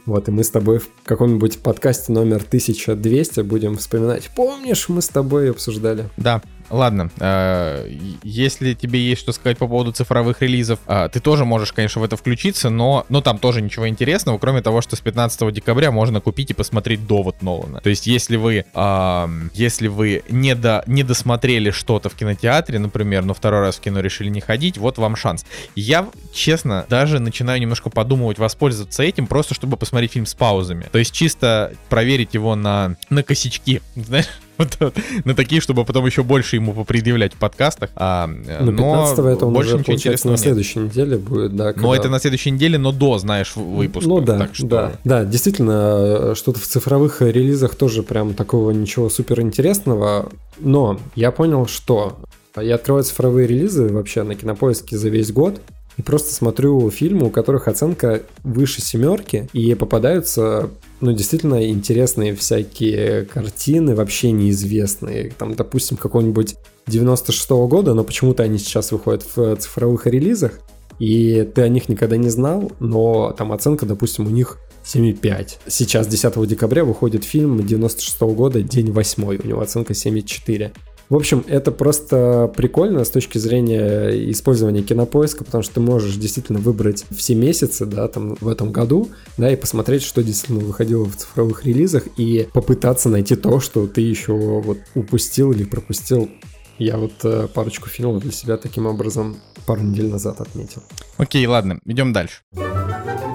Вот, 0.05 0.27
и 0.27 0.31
мы 0.31 0.43
с 0.43 0.49
тобой 0.49 0.79
в 0.79 0.89
каком-нибудь 1.05 1.59
подкасте 1.59 2.11
номер 2.11 2.37
1200 2.37 3.41
будем 3.41 3.77
вспоминать. 3.77 4.29
Помнишь, 4.35 4.89
мы 4.89 5.01
с 5.01 5.09
тобой 5.09 5.51
обсуждали? 5.51 6.05
Да, 6.17 6.41
ладно, 6.73 7.09
э, 7.19 7.89
если 8.23 8.73
тебе 8.73 8.99
есть 8.99 9.21
что 9.21 9.31
сказать 9.31 9.57
по 9.57 9.67
поводу 9.67 9.91
цифровых 9.91 10.41
релизов, 10.41 10.79
э, 10.87 11.07
ты 11.11 11.19
тоже 11.19 11.45
можешь, 11.45 11.71
конечно, 11.71 12.01
в 12.01 12.03
это 12.03 12.17
включиться, 12.17 12.69
но, 12.69 13.05
но 13.09 13.21
там 13.21 13.37
тоже 13.37 13.61
ничего 13.61 13.87
интересного, 13.87 14.37
кроме 14.39 14.61
того, 14.61 14.81
что 14.81 14.95
с 14.95 14.99
15 14.99 15.51
декабря 15.51 15.91
можно 15.91 16.19
купить 16.19 16.51
и 16.51 16.53
посмотреть 16.53 17.05
довод 17.05 17.41
Нолана. 17.41 17.79
То 17.81 17.89
есть, 17.89 18.07
если 18.07 18.37
вы, 18.37 18.65
э, 18.73 19.27
если 19.53 19.87
вы 19.87 20.23
не, 20.29 20.55
до, 20.55 20.83
не 20.87 21.03
досмотрели 21.03 21.69
что-то 21.69 22.09
в 22.09 22.15
кинотеатре, 22.15 22.79
например, 22.79 23.23
но 23.23 23.33
второй 23.33 23.61
раз 23.61 23.75
в 23.77 23.79
кино 23.79 23.99
решили 23.99 24.29
не 24.29 24.41
ходить, 24.41 24.77
вот 24.77 24.97
вам 24.97 25.15
шанс. 25.15 25.45
Я, 25.75 26.07
честно, 26.33 26.85
даже 26.89 27.19
начинаю 27.19 27.61
немножко 27.61 27.89
подумывать 27.89 28.39
воспользоваться 28.39 29.03
этим, 29.03 29.27
просто 29.27 29.53
чтобы 29.53 29.77
посмотреть 29.77 30.13
фильм 30.13 30.25
с 30.25 30.33
паузами. 30.33 30.87
То 30.91 30.97
есть, 30.97 31.13
чисто 31.13 31.73
проверить 31.89 32.33
его 32.33 32.55
на, 32.55 32.95
на 33.09 33.21
косячки, 33.21 33.81
знаешь? 33.95 34.27
Вот, 34.57 34.77
на 35.25 35.33
такие, 35.33 35.61
чтобы 35.61 35.83
потом 35.83 36.05
еще 36.05 36.23
больше 36.23 36.57
ему 36.57 36.73
попредъявлять 36.73 37.33
в 37.33 37.37
подкастах. 37.37 37.89
А, 37.95 38.27
ну, 38.27 38.71
15 38.71 39.17
но 39.17 39.29
это 39.29 39.45
он 39.45 39.53
больше 39.53 39.69
уже, 39.69 39.79
ничего 39.79 39.93
интересного 39.95 40.33
на 40.33 40.37
следующей 40.37 40.79
нет. 40.79 40.91
неделе 40.91 41.17
будет, 41.17 41.55
да. 41.55 41.73
Когда... 41.73 41.87
Но 41.87 41.95
это 41.95 42.09
на 42.09 42.19
следующей 42.19 42.51
неделе, 42.51 42.77
но 42.77 42.91
до, 42.91 43.17
знаешь, 43.17 43.55
выпуска. 43.55 44.09
Ну 44.09 44.21
да, 44.21 44.37
так 44.39 44.55
что... 44.55 44.67
да. 44.67 44.91
Да, 45.03 45.25
действительно, 45.25 46.35
что-то 46.35 46.59
в 46.59 46.63
цифровых 46.63 47.21
релизах 47.21 47.75
тоже 47.75 48.03
прям 48.03 48.33
такого 48.33 48.71
ничего 48.71 49.09
супер 49.09 49.41
интересного. 49.41 50.29
Но 50.59 50.99
я 51.15 51.31
понял, 51.31 51.65
что 51.67 52.17
я 52.61 52.75
открываю 52.75 53.03
цифровые 53.03 53.47
релизы 53.47 53.87
вообще 53.87 54.23
на 54.23 54.35
кинопоиске 54.35 54.97
за 54.97 55.09
весь 55.09 55.31
год. 55.31 55.61
И 55.97 56.01
просто 56.01 56.33
смотрю 56.33 56.89
фильмы, 56.89 57.27
у 57.27 57.29
которых 57.29 57.67
оценка 57.67 58.23
выше 58.43 58.81
семерки, 58.81 59.49
и 59.53 59.75
попадаются, 59.75 60.69
ну, 61.01 61.11
действительно 61.11 61.69
интересные 61.69 62.35
всякие 62.35 63.25
картины, 63.25 63.95
вообще 63.95 64.31
неизвестные. 64.31 65.31
Там, 65.37 65.55
допустим, 65.55 65.97
какой-нибудь 65.97 66.55
96-го 66.87 67.67
года, 67.67 67.93
но 67.93 68.03
почему-то 68.03 68.43
они 68.43 68.57
сейчас 68.57 68.91
выходят 68.91 69.23
в 69.35 69.55
цифровых 69.57 70.07
релизах, 70.07 70.59
и 70.99 71.49
ты 71.53 71.61
о 71.61 71.69
них 71.69 71.89
никогда 71.89 72.17
не 72.17 72.29
знал, 72.29 72.71
но 72.79 73.31
там 73.37 73.51
оценка, 73.51 73.85
допустим, 73.85 74.27
у 74.27 74.29
них 74.29 74.57
7,5. 74.83 75.59
Сейчас, 75.67 76.07
10 76.07 76.47
декабря, 76.47 76.83
выходит 76.83 77.23
фильм 77.23 77.65
96 77.65 78.21
-го 78.21 78.33
года 78.33 78.61
«День 78.61 78.91
восьмой», 78.91 79.37
у 79.37 79.47
него 79.47 79.61
оценка 79.61 79.93
7,4. 79.93 80.71
В 81.13 81.15
общем, 81.15 81.43
это 81.47 81.71
просто 81.71 82.51
прикольно 82.57 83.05
с 83.05 83.11
точки 83.11 83.37
зрения 83.37 84.31
использования 84.31 84.81
кинопоиска, 84.81 85.43
потому 85.43 85.61
что 85.61 85.75
ты 85.75 85.79
можешь 85.79 86.15
действительно 86.15 86.57
выбрать 86.57 87.05
все 87.11 87.35
месяцы, 87.35 87.85
да, 87.85 88.07
там 88.07 88.33
в 88.41 88.47
этом 88.47 88.71
году, 88.71 89.11
да, 89.37 89.53
и 89.53 89.55
посмотреть, 89.55 90.01
что 90.01 90.23
действительно 90.23 90.61
выходило 90.61 91.05
в 91.05 91.15
цифровых 91.15 91.65
релизах, 91.65 92.07
и 92.17 92.47
попытаться 92.51 93.09
найти 93.09 93.35
то, 93.35 93.59
что 93.59 93.85
ты 93.85 94.01
еще 94.01 94.33
вот 94.33 94.79
упустил 94.95 95.51
или 95.51 95.65
пропустил. 95.65 96.31
Я 96.79 96.97
вот 96.97 97.13
э, 97.23 97.47
парочку 97.53 97.89
фильмов 97.89 98.23
для 98.23 98.31
себя 98.31 98.57
таким 98.57 98.87
образом 98.87 99.37
пару 99.67 99.81
недель 99.81 100.07
назад 100.07 100.41
отметил. 100.41 100.81
Окей, 101.17 101.45
ладно, 101.45 101.79
идем 101.85 102.11
дальше. 102.11 102.41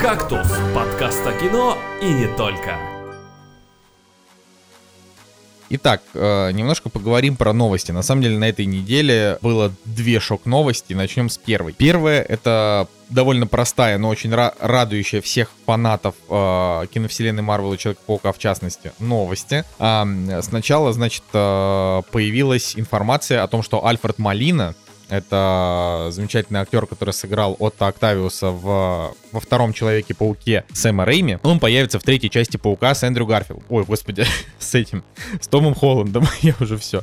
«Кактус»— 0.00 0.48
подкаст 0.74 1.24
о 1.24 1.32
кино 1.40 1.78
и 2.02 2.12
не 2.12 2.26
только. 2.36 2.97
Итак, 5.70 6.02
э, 6.14 6.50
немножко 6.52 6.88
поговорим 6.88 7.36
про 7.36 7.52
новости. 7.52 7.92
На 7.92 8.02
самом 8.02 8.22
деле 8.22 8.38
на 8.38 8.48
этой 8.48 8.66
неделе 8.66 9.38
было 9.42 9.72
две 9.84 10.18
шок-новости. 10.18 10.94
Начнем 10.94 11.28
с 11.28 11.36
первой. 11.36 11.72
Первая— 11.72 12.22
это 12.28 12.88
довольно 13.10 13.46
простая, 13.46 13.98
но 13.98 14.08
очень 14.08 14.34
радующая 14.34 15.20
всех 15.20 15.50
фанатов 15.66 16.14
э, 16.28 16.86
киновселенной 16.92 17.42
Марвел 17.42 17.74
и 17.74 17.78
Человека-паука 17.78 18.32
в 18.32 18.38
частности 18.38 18.92
новости. 18.98 19.64
Э, 19.78 20.40
сначала, 20.42 20.92
значит, 20.92 21.24
э, 21.32 22.02
появилась 22.12 22.74
информация 22.76 23.42
о 23.42 23.48
том, 23.48 23.62
что 23.62 23.86
Альфред 23.86 24.18
Малина, 24.18 24.74
это 25.08 26.08
замечательный 26.10 26.60
актер, 26.60 26.86
который 26.86 27.12
сыграл 27.12 27.56
Отто 27.58 27.86
Октавиуса 27.86 28.50
в, 28.50 29.14
во 29.32 29.40
втором 29.40 29.72
Человеке-пауке 29.72 30.64
Сэма 30.72 31.04
Рейми. 31.04 31.38
Он 31.42 31.60
появится 31.60 31.98
в 31.98 32.02
третьей 32.02 32.30
части 32.30 32.56
Паука 32.56 32.94
с 32.94 33.02
Эндрю 33.02 33.26
Гарфилд. 33.26 33.62
Ой, 33.68 33.84
господи, 33.84 34.24
с 34.58 34.74
этим, 34.74 35.02
с 35.40 35.48
Томом 35.48 35.74
Холландом, 35.74 36.26
я 36.40 36.54
уже 36.60 36.76
все. 36.76 37.02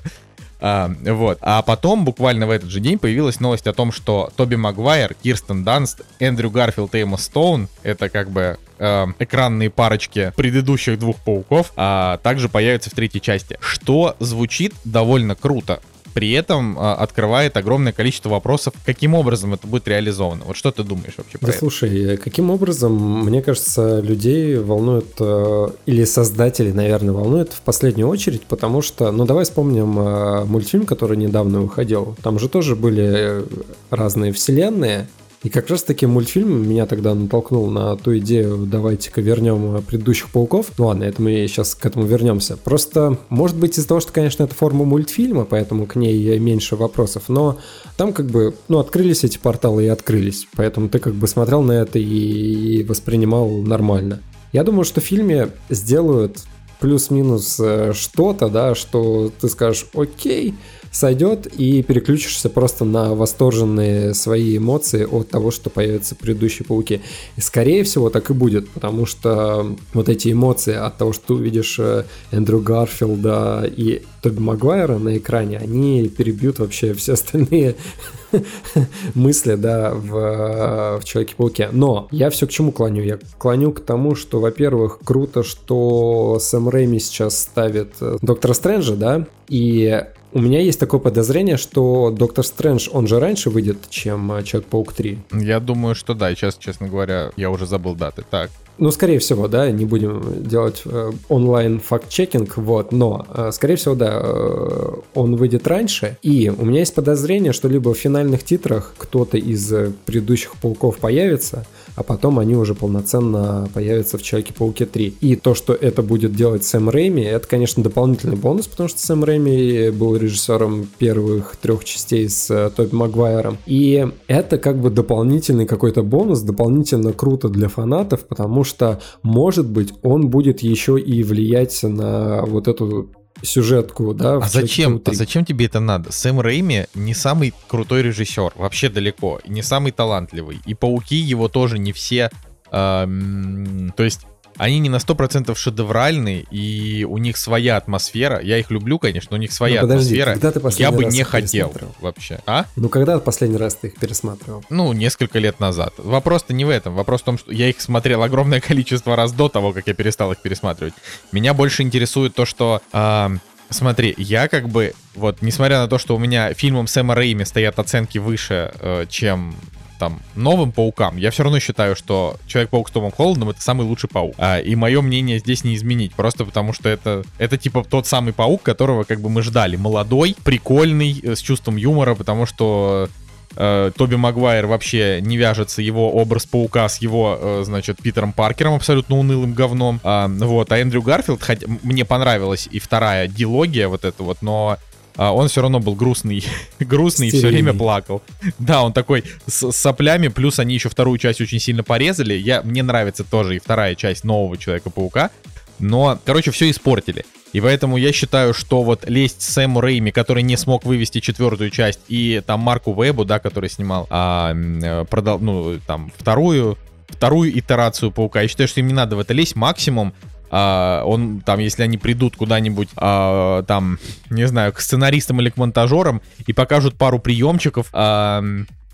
А, 0.62 0.92
вот. 1.04 1.38
А 1.42 1.62
потом, 1.62 2.06
буквально 2.06 2.48
в 2.48 2.50
этот 2.50 2.70
же 2.70 2.80
день, 2.80 2.98
появилась 2.98 3.40
новость 3.40 3.68
о 3.68 3.74
том, 3.74 3.92
что 3.92 4.32
Тоби 4.36 4.56
Магуайр, 4.56 5.14
Кирстен 5.14 5.64
Данст, 5.64 6.02
Эндрю 6.20 6.50
Гарфилд 6.50 6.96
и 6.96 7.00
Эмма 7.00 7.18
Стоун, 7.18 7.68
это 7.84 8.10
как 8.10 8.32
бы 8.32 8.58
э, 8.80 9.06
экранные 9.20 9.70
парочки 9.70 10.32
предыдущих 10.36 10.98
двух 10.98 11.18
пауков, 11.18 11.72
а 11.76 12.18
также 12.24 12.50
появятся 12.50 12.90
в 12.90 12.94
третьей 12.94 13.22
части. 13.22 13.58
Что 13.60 14.16
звучит 14.20 14.74
довольно 14.86 15.36
круто 15.36 15.82
при 16.16 16.32
этом 16.32 16.80
а, 16.80 16.96
открывает 16.96 17.58
огромное 17.58 17.92
количество 17.92 18.30
вопросов, 18.30 18.74
каким 18.86 19.16
образом 19.16 19.54
это 19.54 19.68
будет 19.68 19.86
реализовано. 19.86 20.46
Вот 20.46 20.56
что 20.56 20.72
ты 20.72 20.84
думаешь 20.84 21.14
вообще 21.18 21.38
про 21.38 21.48
да 21.48 21.52
это? 21.52 21.60
Слушай, 21.60 22.16
каким 22.16 22.52
образом, 22.52 23.26
мне 23.26 23.42
кажется, 23.42 24.00
людей 24.00 24.58
волнует, 24.58 25.08
э, 25.20 25.68
или 25.86 26.06
создатели, 26.06 26.72
наверное, 26.72 27.14
волнует 27.14 27.52
в 27.52 27.60
последнюю 27.60 28.08
очередь, 28.08 28.44
потому 28.44 28.82
что, 28.82 29.12
ну 29.12 29.26
давай 29.26 29.44
вспомним 29.44 30.00
э, 30.00 30.46
мультфильм, 30.46 30.86
который 30.86 31.18
недавно 31.18 31.60
выходил. 31.60 32.16
Там 32.24 32.40
же 32.40 32.48
тоже 32.48 32.78
были 32.78 33.04
э, 33.06 33.44
разные 33.90 34.32
вселенные, 34.32 35.10
и 35.46 35.50
как 35.50 35.70
раз 35.70 35.84
таки 35.84 36.08
мультфильм 36.08 36.68
меня 36.68 36.88
тогда 36.88 37.14
натолкнул 37.14 37.70
на 37.70 37.96
ту 37.98 38.18
идею, 38.18 38.66
давайте-ка 38.66 39.22
вернем 39.22 39.80
предыдущих 39.84 40.32
пауков. 40.32 40.72
Ну 40.80 40.88
ладно, 40.88 41.04
это 41.04 41.22
мы 41.22 41.46
сейчас 41.48 41.76
к 41.76 41.86
этому 41.86 42.08
вернемся. 42.08 42.58
Просто, 42.58 43.20
может 43.30 43.56
быть, 43.56 43.78
из-за 43.78 43.88
того, 43.88 44.00
что, 44.00 44.12
конечно, 44.12 44.42
это 44.42 44.56
форма 44.56 44.86
мультфильма, 44.86 45.46
поэтому 45.46 45.86
к 45.86 45.98
ней 45.98 46.40
меньше 46.40 46.76
вопросов, 46.76 47.26
но 47.28 47.60
там 47.96 48.12
как 48.12 48.26
бы, 48.26 48.56
ну, 48.70 48.80
открылись 48.80 49.24
эти 49.24 49.38
порталы 49.38 49.86
и 49.86 49.88
открылись, 49.88 50.48
поэтому 50.56 50.90
ты 50.90 50.98
как 50.98 51.14
бы 51.14 51.28
смотрел 51.28 51.62
на 51.62 51.74
это 51.74 52.00
и 52.00 52.84
воспринимал 52.84 53.48
нормально. 53.62 54.22
Я 54.52 54.64
думаю, 54.64 54.84
что 54.84 55.00
в 55.00 55.04
фильме 55.04 55.50
сделают 55.70 56.40
плюс-минус 56.86 57.60
э, 57.60 57.94
что-то, 57.96 58.48
да, 58.48 58.76
что 58.76 59.32
ты 59.42 59.50
скажешь, 59.50 59.88
окей, 59.96 60.54
сойдет 60.92 61.48
и 61.48 61.82
переключишься 61.82 62.48
просто 62.48 62.86
на 62.86 63.16
восторженные 63.16 64.14
свои 64.14 64.58
эмоции 64.58 65.04
от 65.04 65.28
того, 65.30 65.50
что 65.50 65.72
появятся 65.72 66.14
предыдущие 66.14 66.64
пауки. 66.64 67.02
И 67.38 67.42
скорее 67.42 67.84
всего 67.84 68.12
так 68.12 68.30
и 68.30 68.34
будет, 68.34 68.70
потому 68.70 69.08
что 69.08 69.76
вот 69.96 70.10
эти 70.10 70.32
эмоции 70.32 70.76
от 70.76 70.96
того, 71.00 71.12
что 71.12 71.26
ты 71.26 71.34
увидишь 71.34 71.78
э, 71.80 72.04
Эндрю 72.30 72.60
Гарфилда 72.60 73.68
и 73.76 74.04
Тоби 74.22 74.40
Магуайра 74.40 75.00
на 75.00 75.18
экране, 75.18 75.58
они 75.58 76.08
перебьют 76.08 76.60
вообще 76.60 76.94
все 76.94 77.14
остальные 77.14 77.78
мысли, 79.16 79.56
да, 79.56 79.92
в, 79.94 81.00
в 81.00 81.04
Человеке-пауке. 81.04 81.70
Но 81.72 82.08
я 82.12 82.30
все 82.30 82.48
к 82.48 82.50
чему 82.50 82.72
клоню? 82.72 83.04
Я 83.04 83.20
клоню 83.38 83.72
к 83.72 83.80
тому, 83.80 84.16
что, 84.16 84.40
во-первых, 84.40 85.00
круто, 85.04 85.44
что 85.44 86.40
Сэм 86.40 86.70
Рэйми 86.70 87.00
сейчас 87.00 87.40
ставит 87.40 87.94
э, 88.02 88.18
Доктора 88.22 88.54
Стрэнджа, 88.54 88.96
да, 88.96 89.28
и 89.48 90.04
у 90.36 90.42
меня 90.42 90.60
есть 90.60 90.82
такое 90.82 91.00
подозрение, 91.00 91.56
что 91.56 92.12
Доктор 92.12 92.46
Стрэндж, 92.46 92.90
он 92.92 93.08
же 93.08 93.22
раньше 93.22 93.50
выйдет, 93.50 93.78
чем 93.90 94.44
Человек-паук 94.44 94.92
3. 94.92 95.20
Я 95.32 95.62
думаю, 95.62 95.96
что 95.96 96.14
да. 96.14 96.30
Сейчас, 96.36 96.58
честно 96.58 96.90
говоря, 96.90 97.32
я 97.38 97.50
уже 97.50 97.66
забыл 97.66 97.96
даты. 97.96 98.26
Так. 98.30 98.52
Ну, 98.78 98.92
скорее 98.92 99.20
всего, 99.20 99.48
да, 99.48 99.72
не 99.72 99.86
будем 99.86 100.44
делать 100.44 100.82
э, 100.86 101.12
онлайн 101.30 101.80
факт-чекинг, 101.80 102.58
вот, 102.58 102.92
но, 102.92 103.26
э, 103.34 103.52
скорее 103.54 103.78
всего, 103.78 103.96
да, 103.96 104.20
э, 104.22 104.94
он 105.14 105.38
выйдет 105.38 105.66
раньше, 105.66 106.18
и 106.22 106.52
у 106.56 106.66
меня 106.66 106.80
есть 106.80 106.94
подозрение, 106.94 107.54
что 107.54 107.70
либо 107.70 107.94
в 107.94 107.98
финальных 107.98 108.44
титрах 108.44 108.94
кто-то 108.98 109.38
из 109.38 109.72
э, 109.72 109.94
предыдущих 110.06 110.58
пауков 110.58 110.98
появится, 110.98 111.66
а 111.96 112.04
потом 112.04 112.40
они 112.40 112.56
уже 112.56 112.76
полноценно 112.76 113.70
появятся 113.74 114.18
в 114.18 114.24
Человеке-пауке 114.24 114.86
3. 114.86 115.18
И 115.22 115.36
то, 115.36 115.56
что 115.56 115.74
это 115.74 116.02
будет 116.02 116.36
делать 116.36 116.64
Сэм 116.64 116.90
Рэйми, 116.90 117.24
это, 117.24 117.48
конечно, 117.48 117.84
дополнительный 117.84 118.36
бонус, 118.36 118.68
потому 118.68 118.90
что 118.90 119.00
Сэм 119.00 119.24
Рэйми 119.24 119.90
был 119.92 120.16
режиссером 120.16 120.88
первых 120.98 121.56
трех 121.56 121.86
частей 121.86 122.30
с 122.30 122.50
э, 122.50 122.70
Тоби 122.76 122.94
Магуайром. 122.96 123.58
И 123.66 124.08
это 124.28 124.58
как 124.58 124.80
бы 124.80 124.90
дополнительный 124.90 125.66
какой-то 125.66 126.04
бонус, 126.04 126.42
дополнительно 126.42 127.14
круто 127.14 127.50
для 127.50 127.70
фанатов, 127.70 128.26
потому 128.26 128.64
что, 128.64 129.02
может 129.24 129.68
быть, 129.68 129.94
он 130.02 130.30
будет 130.30 130.60
еще 130.62 131.00
и 131.00 131.24
влиять 131.24 131.82
на 131.84 132.44
вот 132.46 132.68
эту 132.68 133.10
сюжетку, 133.46 134.14
да. 134.14 134.38
А 134.38 134.48
зачем? 134.48 135.02
А 135.06 135.14
зачем 135.14 135.46
тебе 135.46 135.66
это 135.66 135.80
надо? 135.80 136.12
Сэм 136.12 136.40
Рэйми 136.40 136.88
не 136.94 137.14
самый 137.14 137.54
крутой 137.68 138.04
режиссер, 138.04 138.54
вообще 138.56 138.90
далеко, 138.90 139.40
не 139.48 139.62
самый 139.62 139.92
талантливый. 139.92 140.60
И 140.66 140.74
пауки 140.74 141.16
его 141.16 141.48
тоже 141.48 141.80
не 141.80 141.94
все. 141.94 142.30
Эм, 142.72 143.94
то 143.96 144.04
есть 144.04 144.28
они 144.58 144.80
не 144.80 144.90
на 144.90 144.98
100% 144.98 145.54
шедевральны, 145.56 146.46
и 146.52 147.06
у 147.08 147.18
них 147.18 147.38
своя 147.38 147.78
атмосфера. 147.78 148.42
Я 148.42 148.58
их 148.58 148.72
люблю, 148.72 149.00
конечно, 149.00 149.30
но 149.32 149.38
у 149.38 149.40
них 149.40 149.52
своя 149.52 149.82
ну, 149.82 149.88
подожди, 149.88 150.20
атмосфера. 150.20 150.52
Когда 150.52 150.70
ты 150.72 150.82
я 150.82 150.92
бы 150.92 151.06
не 151.06 151.24
хотел 151.24 151.74
вообще. 152.00 152.40
А? 152.46 152.66
Ну, 152.76 152.90
когда 152.90 153.20
последний 153.20 153.58
раз 153.58 153.76
ты 153.76 153.88
их 153.88 153.96
пересматривал? 153.96 154.64
Ну, 154.70 154.94
несколько 154.94 155.40
лет 155.40 155.60
назад. 155.60 155.94
Вопрос-то 155.98 156.54
не 156.54 156.66
в 156.66 156.70
этом. 156.70 156.96
Вопрос 156.96 157.22
в 157.22 157.26
том, 157.26 157.38
что 157.38 157.52
я 157.52 157.70
их 157.70 157.82
смотрел 157.82 158.24
огромное 158.24 158.62
количество 158.66 159.16
раз 159.16 159.32
до 159.32 159.50
того, 159.50 159.74
как 159.74 159.88
я 159.88 159.94
перестал 159.94 160.32
их 160.32 160.42
пересматривать. 160.42 160.94
Меня 161.32 161.54
больше 161.54 161.84
интересует 161.84 162.36
то, 162.36 162.46
что... 162.46 162.82
Э, 162.94 163.30
Смотри, 163.72 164.14
я 164.18 164.48
как 164.48 164.70
бы, 164.70 164.94
вот, 165.16 165.42
несмотря 165.42 165.80
на 165.80 165.88
то, 165.88 165.98
что 165.98 166.16
у 166.16 166.20
меня 166.20 166.54
фильмом 166.54 166.86
Сэма 166.86 167.16
Рейми 167.16 167.44
стоят 167.44 167.80
оценки 167.80 168.20
выше, 168.20 168.72
э, 168.80 169.06
чем 169.10 169.56
там 169.98 170.20
новым 170.36 170.72
паукам, 170.72 171.18
я 171.18 171.32
все 171.32 171.44
равно 171.44 171.60
считаю, 171.60 171.96
что 171.96 172.38
Человек-паук 172.48 172.90
с 172.90 172.92
Томом 172.92 173.12
Холландом 173.12 173.50
это 173.50 173.62
самый 173.62 173.86
лучший 173.86 174.10
паук. 174.10 174.36
А, 174.38 174.60
и 174.60 174.76
мое 174.76 175.02
мнение 175.02 175.40
здесь 175.40 175.64
не 175.64 175.76
изменить, 175.76 176.14
просто 176.14 176.46
потому 176.46 176.74
что 176.74 176.90
это, 176.90 177.24
это 177.38 177.58
типа 177.58 177.84
тот 177.84 178.08
самый 178.08 178.34
паук, 178.34 178.64
которого 178.64 179.04
как 179.04 179.22
бы 179.22 179.30
мы 179.30 179.42
ждали. 179.42 179.76
Молодой, 179.76 180.36
прикольный, 180.44 181.20
э, 181.22 181.36
с 181.36 181.40
чувством 181.40 181.76
юмора, 181.76 182.16
потому 182.16 182.46
что 182.46 183.10
э, 183.56 183.92
Тоби 183.96 184.16
Магуайр 184.16 184.66
вообще 184.66 185.20
не 185.22 185.38
вяжется 185.38 185.82
его 185.82 186.12
образ 186.12 186.46
паука 186.46 186.88
с 186.88 186.98
его, 186.98 187.38
э, 187.40 187.64
значит, 187.66 188.02
Питером 188.02 188.34
Паркером 188.34 188.76
абсолютно 188.76 189.18
унылым 189.18 189.54
говном. 189.54 190.00
А, 190.04 190.28
вот, 190.28 190.72
а 190.72 190.78
Эндрю 190.78 191.02
Гарфилд, 191.02 191.42
хотя 191.42 191.68
мне 191.84 192.06
понравилась 192.06 192.68
и 192.72 192.80
вторая 192.80 193.28
дилогия 193.28 193.88
вот 193.88 194.06
эта 194.06 194.24
вот, 194.24 194.42
но 194.42 194.78
а, 195.18 195.34
он 195.34 195.48
все 195.48 195.62
равно 195.62 195.80
был 195.80 195.96
грустный, 195.96 196.44
грустный 196.80 197.28
и 197.28 197.32
все 197.32 197.48
время 197.48 197.74
плакал. 197.74 198.22
Да, 198.60 198.84
он 198.84 198.94
такой 198.94 199.24
с, 199.48 199.72
соплями, 199.72 200.28
плюс 200.28 200.60
они 200.60 200.74
еще 200.74 200.90
вторую 200.90 201.18
часть 201.18 201.42
очень 201.42 201.60
сильно 201.60 201.84
порезали. 201.84 202.34
Я, 202.34 202.62
мне 202.62 202.84
нравится 202.84 203.24
тоже 203.24 203.56
и 203.56 203.60
вторая 203.60 203.96
часть 203.96 204.24
нового 204.24 204.58
Человека-паука. 204.58 205.32
Но, 205.80 206.20
короче, 206.24 206.52
все 206.52 206.70
испортили. 206.70 207.26
И 207.52 207.62
поэтому 207.62 207.98
я 207.98 208.12
считаю, 208.12 208.54
что 208.54 208.84
вот 208.84 209.08
лезть 209.10 209.42
Сэму 209.42 209.80
Рейми, 209.82 210.12
который 210.12 210.44
не 210.44 210.58
смог 210.58 210.86
вывести 210.86 211.20
четвертую 211.20 211.70
часть, 211.70 212.00
и 212.08 212.42
там 212.46 212.60
Марку 212.62 212.94
Вебу, 212.94 213.24
да, 213.26 213.40
который 213.40 213.70
снимал, 213.70 214.08
а, 214.10 214.54
э, 214.54 215.06
продал, 215.06 215.40
ну, 215.40 215.80
там, 215.86 216.12
вторую, 216.18 216.78
вторую 217.08 217.58
итерацию 217.58 218.12
Паука. 218.12 218.42
Я 218.42 218.48
считаю, 218.48 218.68
что 218.68 218.82
им 218.82 218.88
не 218.88 218.94
надо 218.94 219.16
в 219.16 219.20
это 219.20 219.34
лезть. 219.34 219.56
Максимум 219.56 220.14
а, 220.50 221.04
он 221.06 221.42
там, 221.42 221.60
если 221.60 221.84
они 221.84 221.98
придут 221.98 222.36
куда-нибудь, 222.36 222.90
а, 222.98 223.64
там, 223.64 224.00
не 224.30 224.48
знаю, 224.48 224.74
к 224.74 224.80
сценаристам 224.80 225.42
или 225.42 225.50
к 225.50 225.58
монтажерам 225.58 226.22
и 226.46 226.54
покажут 226.54 226.96
пару 226.96 227.20
приемчиков, 227.20 227.90
а, 227.94 228.44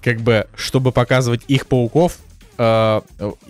как 0.02 0.22
бы, 0.22 0.48
чтобы 0.56 0.92
показывать 0.92 1.42
их 1.48 1.68
пауков, 1.68 2.18
а, 2.64 3.02